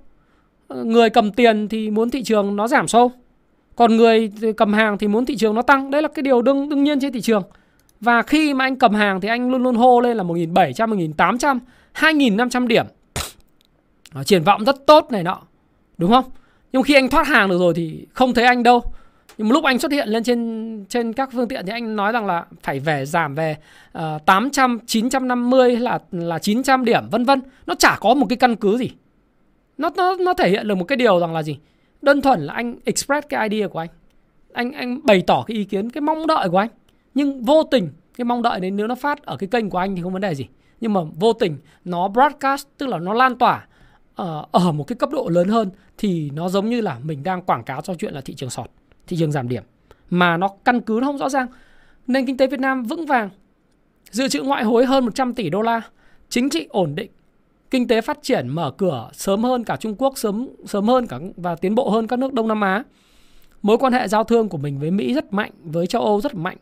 người 0.75 1.11
cầm 1.11 1.33
tiền 1.33 1.69
thì 1.69 1.91
muốn 1.91 2.11
thị 2.11 2.23
trường 2.23 2.57
nó 2.57 2.69
giảm 2.69 2.89
sâu 2.89 3.13
còn 3.77 3.97
người 3.97 4.33
cầm 4.57 4.73
hàng 4.73 4.99
thì 4.99 5.09
muốn 5.09 5.27
thị 5.27 5.37
trường 5.37 5.55
nó 5.55 5.63
tăng. 5.63 5.91
Đấy 5.91 6.03
là 6.03 6.09
cái 6.09 6.23
điều 6.23 6.43
đương 6.43 6.69
đương 6.69 6.85
nhiên 6.85 7.01
trên 7.01 7.13
thị 7.13 7.21
trường. 7.21 7.43
Và 8.01 8.23
khi 8.23 8.55
mà 8.55 8.65
anh 8.65 8.77
cầm 8.77 8.95
hàng 8.95 9.21
thì 9.21 9.29
anh 9.29 9.51
luôn 9.51 9.63
luôn 9.63 9.75
hô 9.75 10.01
lên 10.01 10.17
là 10.17 10.25
1.700, 10.25 10.73
1.800, 11.17 11.59
2.500 11.95 12.67
điểm. 12.67 12.87
Triển 14.25 14.43
vọng 14.43 14.65
rất 14.65 14.87
tốt 14.87 15.07
này 15.11 15.23
nọ 15.23 15.43
đúng 15.99 16.11
không? 16.11 16.25
Nhưng 16.73 16.83
khi 16.83 16.95
anh 16.95 17.09
thoát 17.09 17.27
hàng 17.27 17.49
được 17.49 17.59
rồi 17.59 17.75
thì 17.77 18.07
không 18.13 18.35
thấy 18.35 18.45
anh 18.45 18.63
đâu. 18.63 18.83
Nhưng 19.39 19.49
một 19.49 19.53
lúc 19.53 19.65
anh 19.65 19.79
xuất 19.79 19.93
hiện 19.93 20.09
lên 20.09 20.25
trên 20.25 20.85
trên 20.89 21.13
các 21.13 21.31
phương 21.33 21.49
tiện 21.49 21.67
thì 21.67 21.73
anh 21.73 21.97
nói 21.97 22.13
rằng 22.13 22.27
là 22.27 22.45
phải 22.63 22.81
về 22.81 23.07
giảm 23.07 23.35
về 23.35 23.57
uh, 23.99 24.03
800, 24.27 24.79
950 24.87 25.77
là 25.77 25.99
là 26.11 26.39
900 26.39 26.85
điểm 26.85 27.09
vân 27.11 27.25
vân. 27.25 27.43
Nó 27.67 27.75
chả 27.75 27.97
có 28.01 28.15
một 28.15 28.27
cái 28.29 28.37
căn 28.37 28.57
cứ 28.57 28.79
gì. 28.79 28.91
Nó 29.83 29.91
nó 29.97 30.17
nó 30.21 30.35
thể 30.35 30.51
hiện 30.51 30.69
được 30.69 30.75
một 30.75 30.85
cái 30.85 30.97
điều 30.97 31.21
rằng 31.21 31.35
là 31.35 31.43
gì? 31.43 31.59
Đơn 32.03 32.23
thuần 32.23 32.41
là 32.41 32.55
anh 32.55 32.77
express 32.85 33.29
cái 33.29 33.49
idea 33.49 33.69
của 33.69 33.79
anh. 33.79 33.89
Anh 34.53 34.73
anh 34.73 35.01
bày 35.05 35.23
tỏ 35.27 35.45
cái 35.47 35.57
ý 35.57 35.65
kiến, 35.65 35.91
cái 35.91 36.01
mong 36.01 36.27
đợi 36.27 36.49
của 36.49 36.59
anh. 36.59 36.69
Nhưng 37.15 37.43
vô 37.43 37.63
tình 37.63 37.89
cái 38.17 38.25
mong 38.25 38.43
đợi 38.43 38.61
đấy 38.61 38.71
nếu 38.71 38.87
nó 38.87 38.95
phát 38.95 39.23
ở 39.23 39.37
cái 39.37 39.49
kênh 39.49 39.71
của 39.71 39.79
anh 39.79 39.97
thì 39.97 40.03
không 40.03 40.13
vấn 40.13 40.23
đề 40.23 40.35
gì. 40.35 40.47
Nhưng 40.81 40.93
mà 40.93 41.01
vô 41.15 41.33
tình 41.33 41.59
nó 41.85 42.09
broadcast 42.09 42.67
tức 42.79 42.87
là 42.87 42.99
nó 42.99 43.15
lan 43.15 43.39
tỏa 43.39 43.67
ở 44.15 44.45
ở 44.53 44.73
một 44.73 44.85
cái 44.85 44.97
cấp 44.97 45.11
độ 45.13 45.29
lớn 45.29 45.49
hơn 45.49 45.71
thì 45.99 46.31
nó 46.31 46.49
giống 46.49 46.69
như 46.69 46.81
là 46.81 46.99
mình 47.03 47.23
đang 47.23 47.43
quảng 47.43 47.65
cáo 47.65 47.81
cho 47.81 47.95
chuyện 47.95 48.15
là 48.15 48.21
thị 48.21 48.35
trường 48.35 48.51
sọt 48.51 48.71
thị 49.07 49.17
trường 49.17 49.33
giảm 49.33 49.49
điểm 49.49 49.63
mà 50.11 50.37
nó 50.37 50.49
căn 50.65 50.81
cứ 50.81 50.99
nó 51.01 51.07
không 51.07 51.19
rõ 51.19 51.29
ràng. 51.29 51.47
Nền 52.07 52.27
kinh 52.27 52.37
tế 52.37 52.47
Việt 52.47 52.61
Nam 52.61 52.83
vững 52.83 53.07
vàng, 53.07 53.31
dự 54.11 54.29
trữ 54.29 54.43
ngoại 54.43 54.65
hối 54.65 54.85
hơn 54.85 55.05
100 55.05 55.35
tỷ 55.35 55.51
đô 55.51 55.63
la, 55.63 55.81
chính 56.29 56.51
trị 56.51 56.67
ổn 56.71 56.95
định, 56.95 57.11
kinh 57.73 57.89
tế 57.89 58.01
phát 58.01 58.19
triển 58.23 58.49
mở 58.49 58.71
cửa 58.71 59.09
sớm 59.13 59.45
hơn 59.45 59.65
cả 59.65 59.77
Trung 59.77 59.95
Quốc, 59.99 60.19
sớm 60.19 60.49
sớm 60.67 60.89
hơn 60.89 61.07
cả 61.07 61.19
và 61.37 61.55
tiến 61.55 61.75
bộ 61.75 61.91
hơn 61.91 62.07
các 62.07 62.19
nước 62.19 62.33
Đông 62.33 62.49
Nam 62.49 62.61
Á. 62.61 62.83
Mối 63.63 63.79
quan 63.79 63.93
hệ 63.93 64.09
giao 64.09 64.25
thương 64.25 64.49
của 64.49 64.59
mình 64.59 64.81
với 64.81 64.91
Mỹ 64.91 65.15
rất 65.15 65.33
mạnh, 65.33 65.51
với 65.65 65.87
châu 65.87 66.03
Âu 66.03 66.21
rất 66.21 66.35
mạnh. 66.35 66.57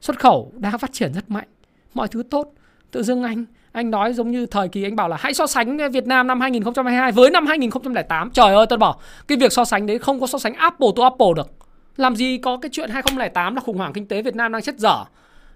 Xuất 0.00 0.18
khẩu 0.18 0.52
đang 0.54 0.78
phát 0.78 0.92
triển 0.92 1.12
rất 1.12 1.30
mạnh, 1.30 1.48
mọi 1.94 2.08
thứ 2.08 2.22
tốt. 2.30 2.52
Tự 2.90 3.02
dưng 3.02 3.22
anh 3.22 3.44
anh 3.72 3.90
nói 3.90 4.12
giống 4.12 4.30
như 4.30 4.46
thời 4.46 4.68
kỳ 4.68 4.84
anh 4.84 4.96
bảo 4.96 5.08
là 5.08 5.16
hãy 5.20 5.34
so 5.34 5.46
sánh 5.46 5.90
Việt 5.92 6.06
Nam 6.06 6.26
năm 6.26 6.40
2022 6.40 7.12
với 7.12 7.30
năm 7.30 7.46
2008. 7.46 8.30
Trời 8.30 8.54
ơi 8.54 8.66
tôi 8.68 8.78
bảo 8.78 9.00
cái 9.28 9.38
việc 9.38 9.52
so 9.52 9.64
sánh 9.64 9.86
đấy 9.86 9.98
không 9.98 10.20
có 10.20 10.26
so 10.26 10.38
sánh 10.38 10.54
Apple 10.54 10.88
to 10.96 11.02
Apple 11.02 11.26
được. 11.36 11.50
Làm 11.96 12.16
gì 12.16 12.38
có 12.38 12.56
cái 12.56 12.70
chuyện 12.72 12.90
2008 12.90 13.54
là 13.54 13.60
khủng 13.60 13.76
hoảng 13.76 13.92
kinh 13.92 14.08
tế 14.08 14.22
Việt 14.22 14.34
Nam 14.34 14.52
đang 14.52 14.62
chết 14.62 14.78
dở. 14.78 15.04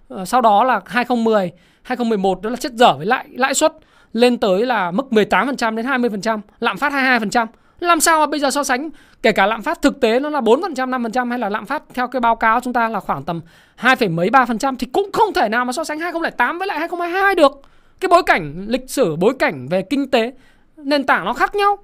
Ờ, 0.07 0.25
sau 0.25 0.41
đó 0.41 0.63
là 0.63 0.81
2010, 0.85 1.51
2011 1.81 2.41
đó 2.41 2.49
là 2.49 2.55
chết 2.55 2.73
dở 2.73 2.93
với 2.97 3.05
lại 3.05 3.25
lãi 3.31 3.53
suất 3.53 3.73
lên 4.15 4.37
tới 4.37 4.65
là 4.65 4.91
mức 4.91 5.07
18% 5.11 5.75
đến 5.75 5.85
20%, 5.85 6.39
lạm 6.59 6.77
phát 6.77 6.93
22%. 6.93 7.47
Làm 7.79 7.99
sao 7.99 8.19
mà 8.19 8.25
bây 8.25 8.39
giờ 8.39 8.51
so 8.51 8.63
sánh 8.63 8.89
kể 9.21 9.31
cả 9.31 9.45
lạm 9.45 9.61
phát 9.61 9.81
thực 9.81 10.01
tế 10.01 10.19
nó 10.19 10.29
là 10.29 10.41
4%, 10.41 10.73
5% 10.73 11.29
hay 11.29 11.39
là 11.39 11.49
lạm 11.49 11.65
phát 11.65 11.83
theo 11.93 12.07
cái 12.07 12.19
báo 12.19 12.35
cáo 12.35 12.59
chúng 12.59 12.73
ta 12.73 12.89
là 12.89 12.99
khoảng 12.99 13.23
tầm 13.23 13.41
2, 13.75 13.95
mấy 14.09 14.29
3% 14.29 14.75
thì 14.79 14.87
cũng 14.93 15.09
không 15.13 15.33
thể 15.33 15.49
nào 15.49 15.65
mà 15.65 15.73
so 15.73 15.83
sánh 15.83 15.99
2008 15.99 16.57
với 16.57 16.67
lại 16.67 16.79
2022 16.79 17.35
được. 17.35 17.51
cái 17.99 18.09
bối 18.09 18.23
cảnh 18.25 18.65
lịch 18.67 18.89
sử 18.89 19.15
bối 19.15 19.33
cảnh 19.39 19.67
về 19.67 19.81
kinh 19.81 20.11
tế 20.11 20.33
nền 20.77 21.05
tảng 21.05 21.25
nó 21.25 21.33
khác 21.33 21.55
nhau. 21.55 21.77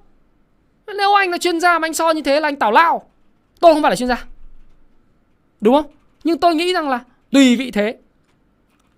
Nếu 0.86 1.14
anh 1.14 1.30
là 1.30 1.38
chuyên 1.38 1.60
gia 1.60 1.78
mà 1.78 1.86
anh 1.86 1.94
so 1.94 2.10
như 2.10 2.22
thế 2.22 2.40
là 2.40 2.48
anh 2.48 2.56
tào 2.56 2.72
lao. 2.72 3.02
Tôi 3.60 3.74
không 3.74 3.82
phải 3.82 3.90
là 3.90 3.96
chuyên 3.96 4.08
gia. 4.08 4.24
Đúng 5.60 5.74
không? 5.74 5.90
Nhưng 6.24 6.38
tôi 6.38 6.54
nghĩ 6.54 6.72
rằng 6.72 6.88
là 6.88 7.00
tùy 7.30 7.56
vị 7.56 7.70
thế. 7.70 7.96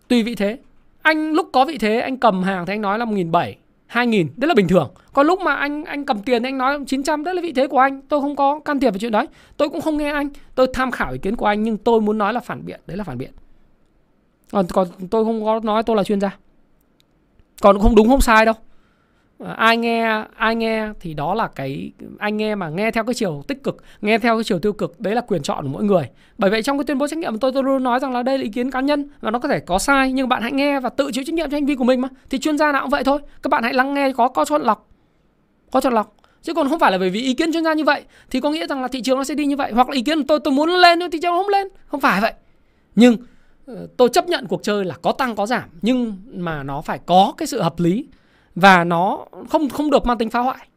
Tùy 0.09 0.23
vị 0.23 0.35
thế 0.35 0.59
anh 1.05 1.33
lúc 1.33 1.49
có 1.53 1.65
vị 1.65 1.79
thế, 1.79 2.01
anh 2.01 2.17
cầm 2.17 2.43
hàng 2.43 2.67
thì 2.67 2.73
anh 2.73 2.81
nói 2.81 2.99
là 2.99 3.05
một 3.05 3.13
nghìn 3.15 3.31
bảy, 3.31 3.57
hai 3.87 4.07
nghìn, 4.07 4.29
đấy 4.37 4.49
là 4.49 4.55
bình 4.55 4.69
thường. 4.69 4.91
Còn 5.13 5.27
lúc 5.27 5.41
mà 5.41 5.55
anh 5.55 5.85
anh 5.85 6.05
cầm 6.05 6.23
tiền 6.23 6.43
thì 6.43 6.49
anh 6.49 6.59
nói 6.59 6.79
900 6.87 7.25
đấy 7.25 7.35
là 7.35 7.43
vị 7.43 7.53
thế 7.53 7.67
của 7.67 7.79
anh. 7.79 8.03
Tôi 8.09 8.21
không 8.21 8.37
có 8.37 8.61
can 8.61 8.81
thiệp 8.81 8.91
vào 8.91 8.99
chuyện 8.99 9.13
đấy. 9.13 9.27
Tôi 9.57 9.69
cũng 9.69 9.81
không 9.81 9.97
nghe 9.97 10.13
anh. 10.13 10.29
Tôi 10.55 10.67
tham 10.73 10.91
khảo 10.91 11.13
ý 11.13 11.19
kiến 11.19 11.37
của 11.37 11.47
anh 11.47 11.63
nhưng 11.63 11.77
tôi 11.77 12.01
muốn 12.01 12.19
nói 12.19 12.33
là 12.33 12.41
phản 12.41 12.67
biện, 12.67 12.81
đấy 12.87 12.97
là 12.97 13.05
phản 13.05 13.19
biện. 13.19 13.31
Còn 14.53 14.67
còn 14.73 14.89
tôi 15.11 15.25
không 15.25 15.45
có 15.45 15.61
nói 15.63 15.83
tôi 15.83 15.97
là 15.97 16.05
chuyên 16.05 16.21
gia. 16.21 16.37
Còn 17.63 17.79
không 17.79 17.95
đúng, 17.95 18.09
không 18.09 18.21
sai 18.21 18.45
đâu. 18.45 18.55
Ờ, 19.45 19.55
ai 19.57 19.77
nghe 19.77 20.25
ai 20.37 20.57
nghe 20.57 20.89
thì 21.01 21.15
đó 21.15 21.35
là 21.35 21.49
cái, 21.55 21.93
anh 22.19 22.37
nghe 22.37 22.55
mà 22.55 22.69
nghe 22.69 22.91
theo 22.91 23.05
cái 23.05 23.15
chiều 23.15 23.43
tích 23.49 23.63
cực, 23.63 23.85
nghe 24.01 24.19
theo 24.19 24.37
cái 24.37 24.45
chiều 24.45 24.59
tiêu 24.59 24.73
cực, 24.73 25.01
đấy 25.01 25.15
là 25.15 25.21
quyền 25.21 25.43
chọn 25.43 25.65
của 25.65 25.71
mỗi 25.71 25.85
người. 25.85 26.09
Bởi 26.39 26.51
vậy 26.51 26.63
trong 26.63 26.79
cái 26.79 26.85
tuyên 26.85 26.99
bố 26.99 27.09
trách 27.09 27.19
nhiệm 27.19 27.39
tôi 27.39 27.53
tôi 27.53 27.63
luôn 27.65 27.83
nói 27.85 28.01
rằng 28.01 28.13
là 28.13 28.23
đây 28.23 28.39
là 28.39 28.45
ý 28.45 28.51
kiến 28.51 28.71
cá 28.71 28.81
nhân 28.81 29.09
và 29.21 29.31
nó 29.31 29.39
có 29.39 29.49
thể 29.49 29.61
có 29.61 29.79
sai, 29.79 30.13
nhưng 30.13 30.29
bạn 30.29 30.43
hãy 30.43 30.53
nghe 30.53 30.81
và 30.81 30.89
tự 30.89 31.11
chịu 31.13 31.25
trách 31.27 31.35
nhiệm 31.35 31.51
cho 31.51 31.57
hành 31.57 31.67
vi 31.67 31.75
của 31.75 31.85
mình 31.85 32.01
mà. 32.01 32.09
Thì 32.31 32.39
chuyên 32.39 32.59
gia 32.59 32.73
nào 32.73 32.83
cũng 32.83 32.91
vậy 32.91 33.05
thôi, 33.05 33.21
các 33.43 33.49
bạn 33.49 33.63
hãy 33.63 33.75
lắng 33.75 33.95
nghe 33.95 34.13
có 34.13 34.29
có 34.29 34.45
chọn 34.45 34.63
lọc, 34.63 34.89
có 35.71 35.81
chọn 35.81 35.95
lọc. 35.95 36.15
Chứ 36.43 36.55
còn 36.55 36.69
không 36.69 36.79
phải 36.79 36.93
là 36.93 36.99
bởi 36.99 37.11
vì 37.11 37.23
ý 37.23 37.35
kiến 37.35 37.53
chuyên 37.53 37.65
gia 37.65 37.75
như 37.75 37.85
vậy 37.85 38.03
thì 38.31 38.41
có 38.41 38.51
nghĩa 38.51 38.67
rằng 38.67 38.83
là 38.83 38.89
thị 38.89 39.03
trường 39.03 39.19
nó 39.19 39.25
sẽ 39.25 39.35
đi 39.35 39.47
như 39.47 39.57
vậy, 39.57 39.73
hoặc 39.73 39.89
là 39.89 39.95
ý 39.95 40.03
kiến 40.03 40.19
của 40.19 40.25
tôi 40.29 40.41
tôi 40.45 40.55
muốn 40.55 40.71
lên 40.71 40.99
nhưng 40.99 41.11
thị 41.11 41.19
trường 41.23 41.33
không 41.33 41.49
lên. 41.49 41.69
Không 41.87 42.01
phải 42.01 42.21
vậy. 42.21 42.33
Nhưng 42.95 43.17
ờ, 43.67 43.87
tôi 43.97 44.09
chấp 44.09 44.29
nhận 44.29 44.47
cuộc 44.47 44.63
chơi 44.63 44.85
là 44.85 44.95
có 45.03 45.13
tăng, 45.13 45.37
có 45.37 45.47
giảm, 45.47 45.69
nhưng 45.83 46.17
mà 46.35 46.63
nó 46.63 46.81
phải 46.81 46.99
có 47.07 47.35
cái 47.37 47.47
sự 47.47 47.63
hợp 47.63 47.81
lý 47.81 48.07
và 48.55 48.85
nó 48.85 49.25
không 49.49 49.69
không 49.69 49.91
được 49.91 50.07
mang 50.07 50.19
tính 50.19 50.31
phá 50.31 50.41
hoại. 50.41 50.69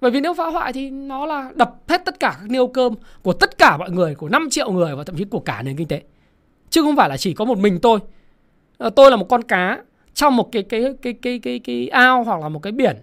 Bởi 0.00 0.10
vì 0.10 0.20
nếu 0.20 0.34
phá 0.34 0.46
hoại 0.46 0.72
thì 0.72 0.90
nó 0.90 1.26
là 1.26 1.50
đập 1.54 1.74
hết 1.88 2.04
tất 2.04 2.20
cả 2.20 2.36
các 2.40 2.50
niêu 2.50 2.66
cơm 2.66 2.94
của 3.22 3.32
tất 3.32 3.58
cả 3.58 3.76
mọi 3.76 3.90
người 3.90 4.14
của 4.14 4.28
5 4.28 4.48
triệu 4.50 4.70
người 4.70 4.96
và 4.96 5.04
thậm 5.04 5.16
chí 5.16 5.24
của 5.24 5.40
cả 5.40 5.62
nền 5.62 5.76
kinh 5.76 5.88
tế. 5.88 6.02
Chứ 6.70 6.82
không 6.82 6.96
phải 6.96 7.08
là 7.08 7.16
chỉ 7.16 7.34
có 7.34 7.44
một 7.44 7.58
mình 7.58 7.78
tôi. 7.82 7.98
Ờ, 8.78 8.90
tôi 8.90 9.10
là 9.10 9.16
một 9.16 9.28
con 9.28 9.42
cá 9.42 9.78
trong 10.14 10.36
một 10.36 10.52
cái 10.52 10.62
cái 10.62 10.94
cái 11.02 11.12
cái 11.12 11.38
cái 11.38 11.58
cái 11.58 11.88
ao 11.88 12.24
hoặc 12.24 12.40
là 12.40 12.48
một 12.48 12.62
cái 12.62 12.72
biển. 12.72 12.96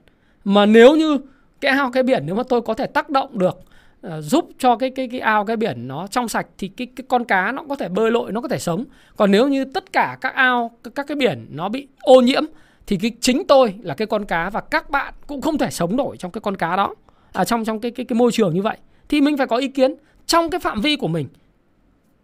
Mà 0.43 0.65
nếu 0.65 0.95
như 0.95 1.17
cái 1.61 1.71
ao 1.71 1.91
cái 1.91 2.03
biển 2.03 2.23
nếu 2.25 2.35
mà 2.35 2.43
tôi 2.49 2.61
có 2.61 2.73
thể 2.73 2.87
tác 2.87 3.09
động 3.09 3.39
được 3.39 3.59
uh, 4.07 4.11
giúp 4.19 4.49
cho 4.59 4.75
cái 4.75 4.89
cái 4.89 5.07
cái 5.07 5.19
ao 5.19 5.45
cái 5.45 5.57
biển 5.57 5.87
nó 5.87 6.07
trong 6.07 6.27
sạch 6.27 6.47
thì 6.57 6.67
cái 6.67 6.87
cái 6.95 7.05
con 7.07 7.25
cá 7.25 7.51
nó 7.51 7.63
có 7.69 7.75
thể 7.75 7.89
bơi 7.89 8.11
lội 8.11 8.31
nó 8.31 8.41
có 8.41 8.47
thể 8.47 8.59
sống. 8.59 8.83
Còn 9.17 9.31
nếu 9.31 9.47
như 9.47 9.65
tất 9.65 9.93
cả 9.93 10.17
các 10.21 10.33
ao 10.35 10.71
các 10.95 11.07
cái 11.07 11.15
biển 11.15 11.47
nó 11.49 11.69
bị 11.69 11.87
ô 12.01 12.21
nhiễm 12.21 12.43
thì 12.87 12.97
cái 12.97 13.11
chính 13.21 13.47
tôi 13.47 13.75
là 13.81 13.93
cái 13.93 14.07
con 14.07 14.25
cá 14.25 14.49
và 14.49 14.61
các 14.61 14.89
bạn 14.89 15.13
cũng 15.27 15.41
không 15.41 15.57
thể 15.57 15.69
sống 15.71 15.95
nổi 15.95 16.17
trong 16.17 16.31
cái 16.31 16.41
con 16.41 16.57
cá 16.57 16.75
đó. 16.75 16.95
À, 17.33 17.45
trong 17.45 17.65
trong 17.65 17.79
cái 17.79 17.91
cái 17.91 18.05
cái 18.05 18.15
môi 18.17 18.31
trường 18.31 18.53
như 18.53 18.61
vậy. 18.61 18.77
Thì 19.09 19.21
mình 19.21 19.37
phải 19.37 19.47
có 19.47 19.57
ý 19.57 19.67
kiến 19.67 19.95
trong 20.25 20.49
cái 20.49 20.59
phạm 20.59 20.81
vi 20.81 20.95
của 20.95 21.07
mình. 21.07 21.27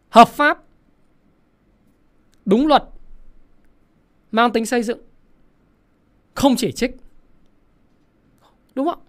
Hợp 0.10 0.28
pháp 0.28 0.64
đúng 2.46 2.68
luật 2.68 2.84
mang 4.32 4.52
tính 4.52 4.66
xây 4.66 4.84
dựng 4.84 5.00
không 6.34 6.56
chỉ 6.58 6.72
trích. 6.72 6.98
Đúng 8.76 8.86
không? 8.86 9.00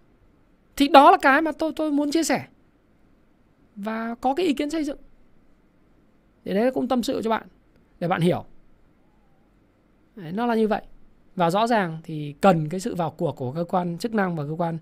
Thì 0.76 0.88
đó 0.88 1.10
là 1.10 1.18
cái 1.22 1.42
mà 1.42 1.52
tôi 1.52 1.72
tôi 1.76 1.92
muốn 1.92 2.10
chia 2.10 2.24
sẻ. 2.24 2.46
Và 3.76 4.14
có 4.20 4.34
cái 4.34 4.46
ý 4.46 4.52
kiến 4.52 4.70
xây 4.70 4.84
dựng. 4.84 4.98
Để 6.44 6.54
đấy 6.54 6.70
cũng 6.70 6.88
tâm 6.88 7.02
sự 7.02 7.22
cho 7.24 7.30
bạn 7.30 7.46
để 8.00 8.08
bạn 8.08 8.20
hiểu. 8.20 8.44
Đấy, 10.16 10.32
nó 10.32 10.46
là 10.46 10.54
như 10.54 10.68
vậy 10.68 10.82
và 11.36 11.50
rõ 11.50 11.66
ràng 11.66 11.98
thì 12.04 12.34
cần 12.40 12.68
cái 12.68 12.80
sự 12.80 12.94
vào 12.94 13.10
cuộc 13.10 13.36
của 13.36 13.52
cơ 13.52 13.64
quan 13.64 13.98
chức 13.98 14.14
năng 14.14 14.36
và 14.36 14.44
cơ 14.44 14.54
quan 14.58 14.78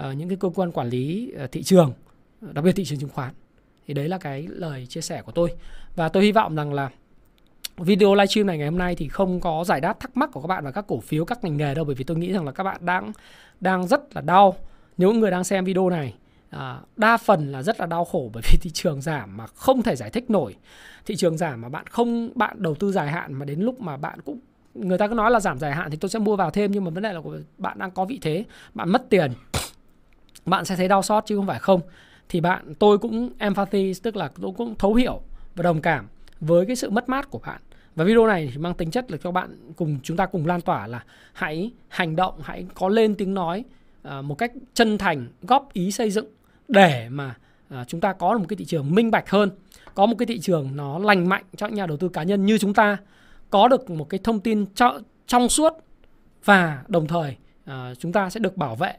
uh, 0.00 0.16
những 0.16 0.28
cái 0.28 0.36
cơ 0.40 0.48
quan 0.54 0.72
quản 0.72 0.88
lý 0.88 1.32
uh, 1.44 1.52
thị 1.52 1.62
trường 1.62 1.92
đặc 2.40 2.64
biệt 2.64 2.72
thị 2.72 2.84
trường 2.84 2.98
chứng 2.98 3.08
khoán. 3.08 3.34
Thì 3.86 3.94
đấy 3.94 4.08
là 4.08 4.18
cái 4.18 4.46
lời 4.50 4.86
chia 4.86 5.00
sẻ 5.00 5.22
của 5.22 5.32
tôi. 5.32 5.54
Và 5.96 6.08
tôi 6.08 6.22
hy 6.22 6.32
vọng 6.32 6.54
rằng 6.54 6.74
là 6.74 6.90
video 7.76 8.14
livestream 8.14 8.46
này 8.46 8.58
ngày 8.58 8.68
hôm 8.68 8.78
nay 8.78 8.94
thì 8.94 9.08
không 9.08 9.40
có 9.40 9.64
giải 9.66 9.80
đáp 9.80 10.00
thắc 10.00 10.16
mắc 10.16 10.30
của 10.32 10.40
các 10.40 10.46
bạn 10.46 10.64
và 10.64 10.70
các 10.70 10.86
cổ 10.88 11.00
phiếu 11.00 11.24
các 11.24 11.44
ngành 11.44 11.56
nghề 11.56 11.74
đâu 11.74 11.84
bởi 11.84 11.94
vì 11.94 12.04
tôi 12.04 12.16
nghĩ 12.16 12.32
rằng 12.32 12.44
là 12.44 12.52
các 12.52 12.64
bạn 12.64 12.86
đang 12.86 13.12
đang 13.60 13.86
rất 13.86 14.16
là 14.16 14.20
đau. 14.20 14.56
Nếu 14.96 15.12
người 15.12 15.30
đang 15.30 15.44
xem 15.44 15.64
video 15.64 15.90
này 15.90 16.14
à, 16.50 16.80
đa 16.96 17.16
phần 17.16 17.52
là 17.52 17.62
rất 17.62 17.80
là 17.80 17.86
đau 17.86 18.04
khổ 18.04 18.30
bởi 18.32 18.42
vì 18.46 18.58
thị 18.60 18.70
trường 18.74 19.00
giảm 19.00 19.36
mà 19.36 19.46
không 19.46 19.82
thể 19.82 19.96
giải 19.96 20.10
thích 20.10 20.30
nổi. 20.30 20.56
Thị 21.06 21.16
trường 21.16 21.38
giảm 21.38 21.60
mà 21.60 21.68
bạn 21.68 21.86
không 21.86 22.30
bạn 22.34 22.62
đầu 22.62 22.74
tư 22.74 22.92
dài 22.92 23.08
hạn 23.08 23.34
mà 23.34 23.44
đến 23.44 23.60
lúc 23.60 23.80
mà 23.80 23.96
bạn 23.96 24.20
cũng 24.20 24.38
người 24.74 24.98
ta 24.98 25.08
cứ 25.08 25.14
nói 25.14 25.30
là 25.30 25.40
giảm 25.40 25.58
dài 25.58 25.72
hạn 25.72 25.90
thì 25.90 25.96
tôi 25.96 26.08
sẽ 26.08 26.18
mua 26.18 26.36
vào 26.36 26.50
thêm, 26.50 26.72
nhưng 26.72 26.84
mà 26.84 26.90
vấn 26.90 27.02
đề 27.02 27.12
là 27.12 27.20
của 27.20 27.38
bạn 27.58 27.78
đang 27.78 27.90
có 27.90 28.04
vị 28.04 28.18
thế, 28.22 28.44
bạn 28.74 28.90
mất 28.90 29.10
tiền, 29.10 29.32
bạn 30.46 30.64
sẽ 30.64 30.76
thấy 30.76 30.88
đau 30.88 31.02
xót 31.02 31.26
chứ 31.26 31.36
không 31.36 31.46
phải 31.46 31.58
không. 31.58 31.80
Thì 32.28 32.40
bạn, 32.40 32.74
tôi 32.78 32.98
cũng 32.98 33.30
empathy, 33.38 33.92
tức 34.02 34.16
là 34.16 34.30
tôi 34.40 34.52
cũng 34.56 34.74
thấu 34.74 34.94
hiểu 34.94 35.20
và 35.54 35.62
đồng 35.62 35.80
cảm 35.80 36.06
với 36.40 36.66
cái 36.66 36.76
sự 36.76 36.90
mất 36.90 37.08
mát 37.08 37.30
của 37.30 37.40
bạn. 37.46 37.60
Và 37.94 38.04
video 38.04 38.26
này 38.26 38.50
thì 38.52 38.58
mang 38.58 38.74
tính 38.74 38.90
chất 38.90 39.10
là 39.10 39.18
cho 39.22 39.30
bạn 39.30 39.56
cùng, 39.76 39.98
chúng 40.02 40.16
ta 40.16 40.26
cùng 40.26 40.46
lan 40.46 40.60
tỏa 40.60 40.86
là 40.86 41.04
hãy 41.32 41.72
hành 41.88 42.16
động, 42.16 42.34
hãy 42.42 42.66
có 42.74 42.88
lên 42.88 43.14
tiếng 43.14 43.34
nói 43.34 43.64
à, 44.02 44.22
một 44.22 44.38
cách 44.38 44.52
chân 44.74 44.98
thành, 44.98 45.26
góp 45.42 45.72
ý 45.72 45.90
xây 45.90 46.10
dựng 46.10 46.26
để 46.68 47.08
mà 47.08 47.34
à, 47.68 47.84
chúng 47.88 48.00
ta 48.00 48.12
có 48.12 48.38
một 48.38 48.44
cái 48.48 48.56
thị 48.56 48.64
trường 48.64 48.94
minh 48.94 49.10
bạch 49.10 49.30
hơn, 49.30 49.50
có 49.94 50.06
một 50.06 50.14
cái 50.18 50.26
thị 50.26 50.38
trường 50.38 50.76
nó 50.76 50.98
lành 50.98 51.28
mạnh 51.28 51.44
cho 51.56 51.66
những 51.66 51.76
nhà 51.76 51.86
đầu 51.86 51.96
tư 51.96 52.08
cá 52.08 52.22
nhân 52.22 52.46
như 52.46 52.58
chúng 52.58 52.74
ta 52.74 52.96
có 53.54 53.68
được 53.68 53.90
một 53.90 54.08
cái 54.08 54.20
thông 54.24 54.40
tin 54.40 54.66
cho, 54.74 55.00
trong 55.26 55.48
suốt 55.48 55.72
và 56.44 56.84
đồng 56.88 57.06
thời 57.06 57.36
à, 57.64 57.94
chúng 57.98 58.12
ta 58.12 58.30
sẽ 58.30 58.40
được 58.40 58.56
bảo 58.56 58.76
vệ 58.76 58.92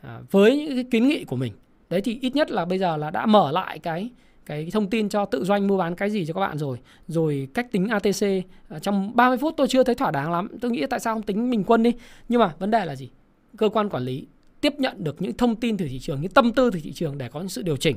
à, 0.00 0.20
với 0.30 0.58
những 0.58 0.74
cái 0.74 0.84
kiến 0.90 1.08
nghị 1.08 1.24
của 1.24 1.36
mình. 1.36 1.52
Đấy 1.90 2.00
thì 2.00 2.18
ít 2.20 2.36
nhất 2.36 2.50
là 2.50 2.64
bây 2.64 2.78
giờ 2.78 2.96
là 2.96 3.10
đã 3.10 3.26
mở 3.26 3.52
lại 3.52 3.78
cái 3.78 4.10
cái 4.46 4.68
thông 4.72 4.90
tin 4.90 5.08
cho 5.08 5.24
tự 5.24 5.44
doanh 5.44 5.66
mua 5.66 5.78
bán 5.78 5.96
cái 5.96 6.10
gì 6.10 6.26
cho 6.26 6.34
các 6.34 6.40
bạn 6.40 6.58
rồi. 6.58 6.78
Rồi 7.08 7.48
cách 7.54 7.72
tính 7.72 7.88
ATC 7.88 8.22
à, 8.68 8.78
trong 8.78 9.16
30 9.16 9.38
phút 9.38 9.54
tôi 9.56 9.68
chưa 9.68 9.84
thấy 9.84 9.94
thỏa 9.94 10.10
đáng 10.10 10.32
lắm. 10.32 10.48
Tôi 10.60 10.70
nghĩ 10.70 10.86
tại 10.90 11.00
sao 11.00 11.14
không 11.14 11.22
tính 11.22 11.50
bình 11.50 11.64
quân 11.64 11.82
đi. 11.82 11.92
Nhưng 12.28 12.40
mà 12.40 12.54
vấn 12.58 12.70
đề 12.70 12.84
là 12.84 12.96
gì? 12.96 13.10
Cơ 13.56 13.68
quan 13.68 13.88
quản 13.88 14.02
lý 14.02 14.26
tiếp 14.60 14.74
nhận 14.78 15.04
được 15.04 15.22
những 15.22 15.36
thông 15.36 15.56
tin 15.56 15.76
từ 15.76 15.86
thị 15.88 15.98
trường 15.98 16.20
những 16.20 16.32
tâm 16.32 16.52
tư 16.52 16.70
từ 16.70 16.80
thị 16.82 16.92
trường 16.92 17.18
để 17.18 17.28
có 17.28 17.40
những 17.40 17.48
sự 17.48 17.62
điều 17.62 17.76
chỉnh. 17.76 17.96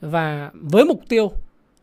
Và 0.00 0.50
với 0.54 0.84
mục 0.84 1.00
tiêu 1.08 1.32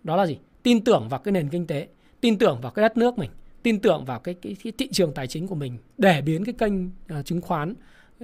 đó 0.03 0.15
là 0.15 0.25
gì? 0.25 0.37
Tin 0.63 0.83
tưởng 0.83 1.09
vào 1.09 1.19
cái 1.19 1.31
nền 1.31 1.49
kinh 1.49 1.67
tế 1.67 1.87
tin 2.21 2.37
tưởng 2.37 2.59
vào 2.61 2.71
cái 2.71 2.83
đất 2.83 2.97
nước 2.97 3.17
mình 3.17 3.29
tin 3.65 3.79
tưởng 3.79 4.05
vào 4.05 4.19
cái, 4.19 4.35
cái, 4.41 4.55
cái 4.63 4.73
thị 4.77 4.87
trường 4.91 5.13
tài 5.13 5.27
chính 5.27 5.47
của 5.47 5.55
mình 5.55 5.77
để 5.97 6.21
biến 6.21 6.45
cái 6.45 6.53
kênh 6.53 6.87
uh, 6.87 7.25
chứng 7.25 7.41
khoán 7.41 7.71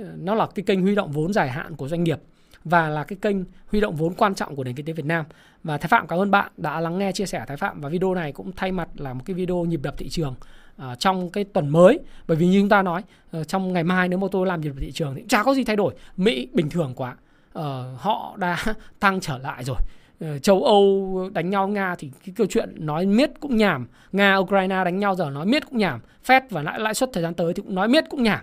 uh, 0.01 0.05
nó 0.17 0.35
là 0.35 0.47
cái 0.55 0.63
kênh 0.65 0.81
huy 0.81 0.95
động 0.95 1.11
vốn 1.11 1.33
dài 1.33 1.49
hạn 1.49 1.75
của 1.75 1.87
doanh 1.87 2.03
nghiệp 2.03 2.19
và 2.63 2.89
là 2.89 3.03
cái 3.03 3.17
kênh 3.21 3.35
huy 3.67 3.81
động 3.81 3.95
vốn 3.95 4.13
quan 4.13 4.35
trọng 4.35 4.55
của 4.55 4.63
nền 4.63 4.76
kinh 4.76 4.85
tế 4.85 4.93
Việt 4.93 5.05
Nam. 5.05 5.26
Và 5.63 5.77
Thái 5.77 5.88
Phạm 5.88 6.07
cảm 6.07 6.19
ơn 6.19 6.31
bạn 6.31 6.51
đã 6.57 6.80
lắng 6.80 6.97
nghe 6.97 7.11
chia 7.11 7.26
sẻ 7.26 7.45
Thái 7.47 7.57
Phạm 7.57 7.81
và 7.81 7.89
video 7.89 8.15
này 8.15 8.31
cũng 8.31 8.51
thay 8.55 8.72
mặt 8.72 8.89
là 8.95 9.13
một 9.13 9.22
cái 9.26 9.34
video 9.34 9.65
nhịp 9.65 9.80
đập 9.84 9.93
thị 9.97 10.09
trường 10.09 10.35
uh, 10.81 10.99
trong 10.99 11.30
cái 11.30 11.43
tuần 11.43 11.69
mới 11.69 11.99
bởi 12.27 12.38
vì 12.38 12.47
như 12.47 12.59
chúng 12.59 12.69
ta 12.69 12.81
nói 12.81 13.03
uh, 13.38 13.47
trong 13.47 13.73
ngày 13.73 13.84
mai 13.84 14.07
nếu 14.09 14.19
mà 14.19 14.27
tôi 14.31 14.47
làm 14.47 14.61
nhịp 14.61 14.69
đập 14.69 14.77
thị 14.80 14.91
trường 14.91 15.15
thì 15.15 15.23
chả 15.30 15.43
có 15.43 15.53
gì 15.53 15.63
thay 15.63 15.76
đổi. 15.76 15.93
Mỹ 16.18 16.47
bình 16.53 16.69
thường 16.69 16.93
quá. 16.95 17.15
Uh, 17.59 17.63
họ 17.97 18.35
đã 18.38 18.57
tăng 18.99 19.19
trở 19.19 19.38
lại 19.38 19.63
rồi 19.63 19.77
Ờ, 20.22 20.39
châu 20.39 20.64
Âu 20.64 21.30
đánh 21.34 21.49
nhau 21.49 21.68
Nga 21.68 21.95
thì 21.95 22.11
cái 22.26 22.34
câu 22.38 22.48
chuyện 22.49 22.85
nói 22.85 23.06
miết 23.06 23.31
cũng 23.39 23.57
nhảm. 23.57 23.88
Nga 24.11 24.35
Ukraine 24.35 24.84
đánh 24.84 24.99
nhau 24.99 25.15
giờ 25.15 25.30
nói 25.30 25.45
miết 25.45 25.69
cũng 25.69 25.77
nhảm. 25.77 25.99
Fed 26.26 26.41
và 26.49 26.61
lãi 26.61 26.80
lãi 26.80 26.93
suất 26.93 27.10
thời 27.14 27.23
gian 27.23 27.34
tới 27.34 27.53
thì 27.53 27.61
cũng 27.61 27.76
nói 27.76 27.88
miết 27.88 28.03
cũng 28.10 28.23
nhảm. 28.23 28.39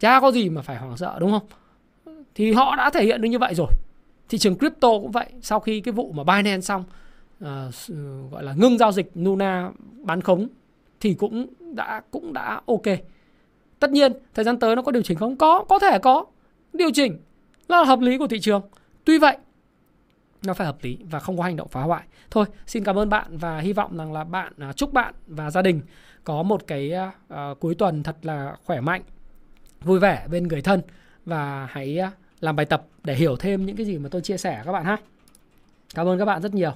Chả 0.00 0.20
có 0.20 0.32
gì 0.32 0.48
mà 0.48 0.62
phải 0.62 0.76
hoảng 0.76 0.96
sợ 0.96 1.16
đúng 1.20 1.30
không? 1.30 1.46
Thì 2.34 2.52
họ 2.52 2.76
đã 2.76 2.90
thể 2.90 3.04
hiện 3.04 3.20
được 3.20 3.28
như 3.28 3.38
vậy 3.38 3.54
rồi. 3.54 3.68
Thị 4.28 4.38
trường 4.38 4.58
crypto 4.58 4.88
cũng 4.88 5.10
vậy. 5.10 5.26
Sau 5.42 5.60
khi 5.60 5.80
cái 5.80 5.92
vụ 5.92 6.12
mà 6.12 6.24
Binance 6.24 6.60
xong 6.60 6.84
uh, 7.44 8.30
gọi 8.32 8.42
là 8.42 8.54
ngưng 8.56 8.78
giao 8.78 8.92
dịch 8.92 9.10
Luna 9.14 9.70
bán 10.02 10.20
khống 10.20 10.48
thì 11.00 11.14
cũng 11.14 11.46
đã 11.74 12.02
cũng 12.10 12.32
đã 12.32 12.60
ok. 12.66 12.86
Tất 13.78 13.90
nhiên 13.90 14.12
thời 14.34 14.44
gian 14.44 14.58
tới 14.58 14.76
nó 14.76 14.82
có 14.82 14.92
điều 14.92 15.02
chỉnh 15.02 15.18
không? 15.18 15.36
Có 15.36 15.64
có 15.68 15.78
thể 15.78 15.98
có. 15.98 16.24
Điều 16.72 16.90
chỉnh 16.94 17.18
là 17.68 17.84
hợp 17.84 18.00
lý 18.00 18.18
của 18.18 18.26
thị 18.26 18.40
trường. 18.40 18.62
Tuy 19.04 19.18
vậy 19.18 19.36
nó 20.46 20.54
phải 20.54 20.66
hợp 20.66 20.76
lý 20.82 20.98
và 21.10 21.20
không 21.20 21.36
có 21.36 21.42
hành 21.42 21.56
động 21.56 21.68
phá 21.68 21.82
hoại. 21.82 22.02
Thôi, 22.30 22.46
xin 22.66 22.84
cảm 22.84 22.98
ơn 22.98 23.08
bạn 23.08 23.38
và 23.38 23.58
hy 23.58 23.72
vọng 23.72 23.96
rằng 23.96 24.12
là 24.12 24.24
bạn 24.24 24.52
à, 24.58 24.72
chúc 24.72 24.92
bạn 24.92 25.14
và 25.26 25.50
gia 25.50 25.62
đình 25.62 25.80
có 26.24 26.42
một 26.42 26.66
cái 26.66 26.92
uh, 27.32 27.60
cuối 27.60 27.74
tuần 27.74 28.02
thật 28.02 28.16
là 28.22 28.56
khỏe 28.64 28.80
mạnh, 28.80 29.02
vui 29.80 29.98
vẻ 29.98 30.26
bên 30.30 30.48
người 30.48 30.62
thân 30.62 30.82
và 31.24 31.68
hãy 31.70 31.98
uh, 32.06 32.12
làm 32.40 32.56
bài 32.56 32.66
tập 32.66 32.86
để 33.04 33.14
hiểu 33.14 33.36
thêm 33.36 33.66
những 33.66 33.76
cái 33.76 33.86
gì 33.86 33.98
mà 33.98 34.08
tôi 34.08 34.20
chia 34.20 34.36
sẻ 34.36 34.62
các 34.64 34.72
bạn 34.72 34.84
ha. 34.84 34.96
Cảm 35.94 36.08
ơn 36.08 36.18
các 36.18 36.24
bạn 36.24 36.42
rất 36.42 36.54
nhiều. 36.54 36.72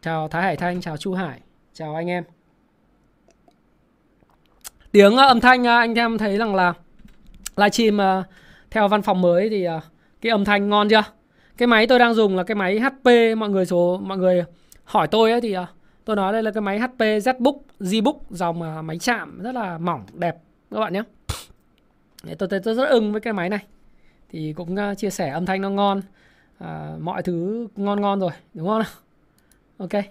Chào 0.00 0.28
Thái 0.28 0.42
Hải 0.42 0.56
Thanh, 0.56 0.80
chào 0.80 0.96
Chu 0.96 1.14
Hải, 1.14 1.40
chào 1.72 1.94
anh 1.94 2.06
em. 2.06 2.24
Tiếng 4.92 5.16
âm 5.16 5.40
thanh 5.40 5.66
anh 5.66 5.94
em 5.94 6.18
thấy 6.18 6.36
rằng 6.36 6.54
là 6.54 6.72
livestream 7.56 8.20
uh, 8.20 8.26
theo 8.70 8.88
văn 8.88 9.02
phòng 9.02 9.20
mới 9.20 9.48
thì 9.48 9.68
uh, 9.68 9.82
cái 10.26 10.30
âm 10.30 10.44
thanh 10.44 10.68
ngon 10.68 10.88
chưa 10.88 11.02
cái 11.56 11.66
máy 11.66 11.86
tôi 11.86 11.98
đang 11.98 12.14
dùng 12.14 12.36
là 12.36 12.44
cái 12.44 12.54
máy 12.54 12.80
HP 12.80 13.08
mọi 13.36 13.48
người 13.48 13.66
số 13.66 14.00
mọi 14.02 14.18
người 14.18 14.44
hỏi 14.84 15.08
tôi 15.08 15.30
ấy 15.30 15.40
thì 15.40 15.58
uh, 15.58 15.68
Tôi 16.06 16.16
nói 16.16 16.32
đây 16.32 16.42
là 16.42 16.50
cái 16.50 16.60
máy 16.60 16.78
HP 16.78 16.98
ZBook 16.98 17.58
ZBook 17.80 18.18
dòng 18.30 18.62
à, 18.62 18.82
máy 18.82 18.98
chạm 18.98 19.42
rất 19.42 19.54
là 19.54 19.78
mỏng 19.78 20.04
đẹp 20.12 20.36
các 20.70 20.80
bạn 20.80 20.92
nhé. 20.92 21.02
Tôi 22.38 22.48
tôi, 22.48 22.60
tôi 22.60 22.74
rất 22.74 22.88
ưng 22.88 23.12
với 23.12 23.20
cái 23.20 23.32
máy 23.32 23.48
này. 23.48 23.66
Thì 24.28 24.52
cũng 24.52 24.74
uh, 24.74 24.98
chia 24.98 25.10
sẻ 25.10 25.30
âm 25.30 25.46
thanh 25.46 25.60
nó 25.60 25.70
ngon. 25.70 26.00
À, 26.58 26.96
mọi 27.00 27.22
thứ 27.22 27.68
ngon 27.76 28.00
ngon 28.00 28.20
rồi, 28.20 28.30
đúng 28.54 28.68
không? 28.68 28.82
Ok. 29.78 30.04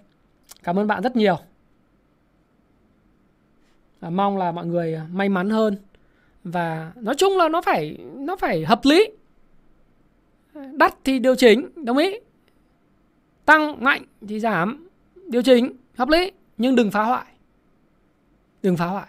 Cảm 0.64 0.80
ơn 0.80 0.88
bạn 0.88 1.04
rất 1.04 1.16
nhiều. 1.16 1.38
À, 4.00 4.10
mong 4.10 4.38
là 4.38 4.52
mọi 4.52 4.66
người 4.66 5.00
may 5.12 5.30
mắn 5.30 5.50
hơn 5.50 5.78
và 6.44 6.92
nói 6.96 7.16
chung 7.18 7.38
là 7.38 7.50
nó 7.50 7.62
phải 7.62 7.98
nó 8.16 8.36
phải 8.36 8.66
hợp 8.66 8.80
lý. 8.84 9.10
Đắt 10.74 10.96
thì 11.04 11.20
điều 11.20 11.36
chỉnh, 11.36 11.86
đồng 11.86 11.98
ý. 11.98 12.20
Tăng 13.46 13.84
mạnh 13.84 14.06
thì 14.28 14.40
giảm, 14.40 14.88
điều 15.28 15.42
chỉnh 15.42 15.78
hợp 15.96 16.10
lý 16.10 16.32
nhưng 16.58 16.76
đừng 16.76 16.92
phá 16.92 17.04
hoại. 17.04 17.26
Đừng 18.64 18.78
phá 18.78 18.86
hoại. 18.86 19.08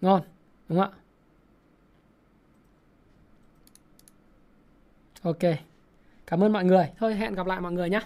Ngon, 0.00 0.22
đúng 0.68 0.78
không 0.78 0.90
ạ? 0.92 0.98
Ok. 5.22 5.58
Cảm 6.26 6.42
ơn 6.42 6.52
mọi 6.52 6.64
người. 6.64 6.90
Thôi 6.98 7.14
hẹn 7.14 7.34
gặp 7.34 7.46
lại 7.46 7.60
mọi 7.60 7.72
người 7.72 7.90
nhé. 7.90 8.00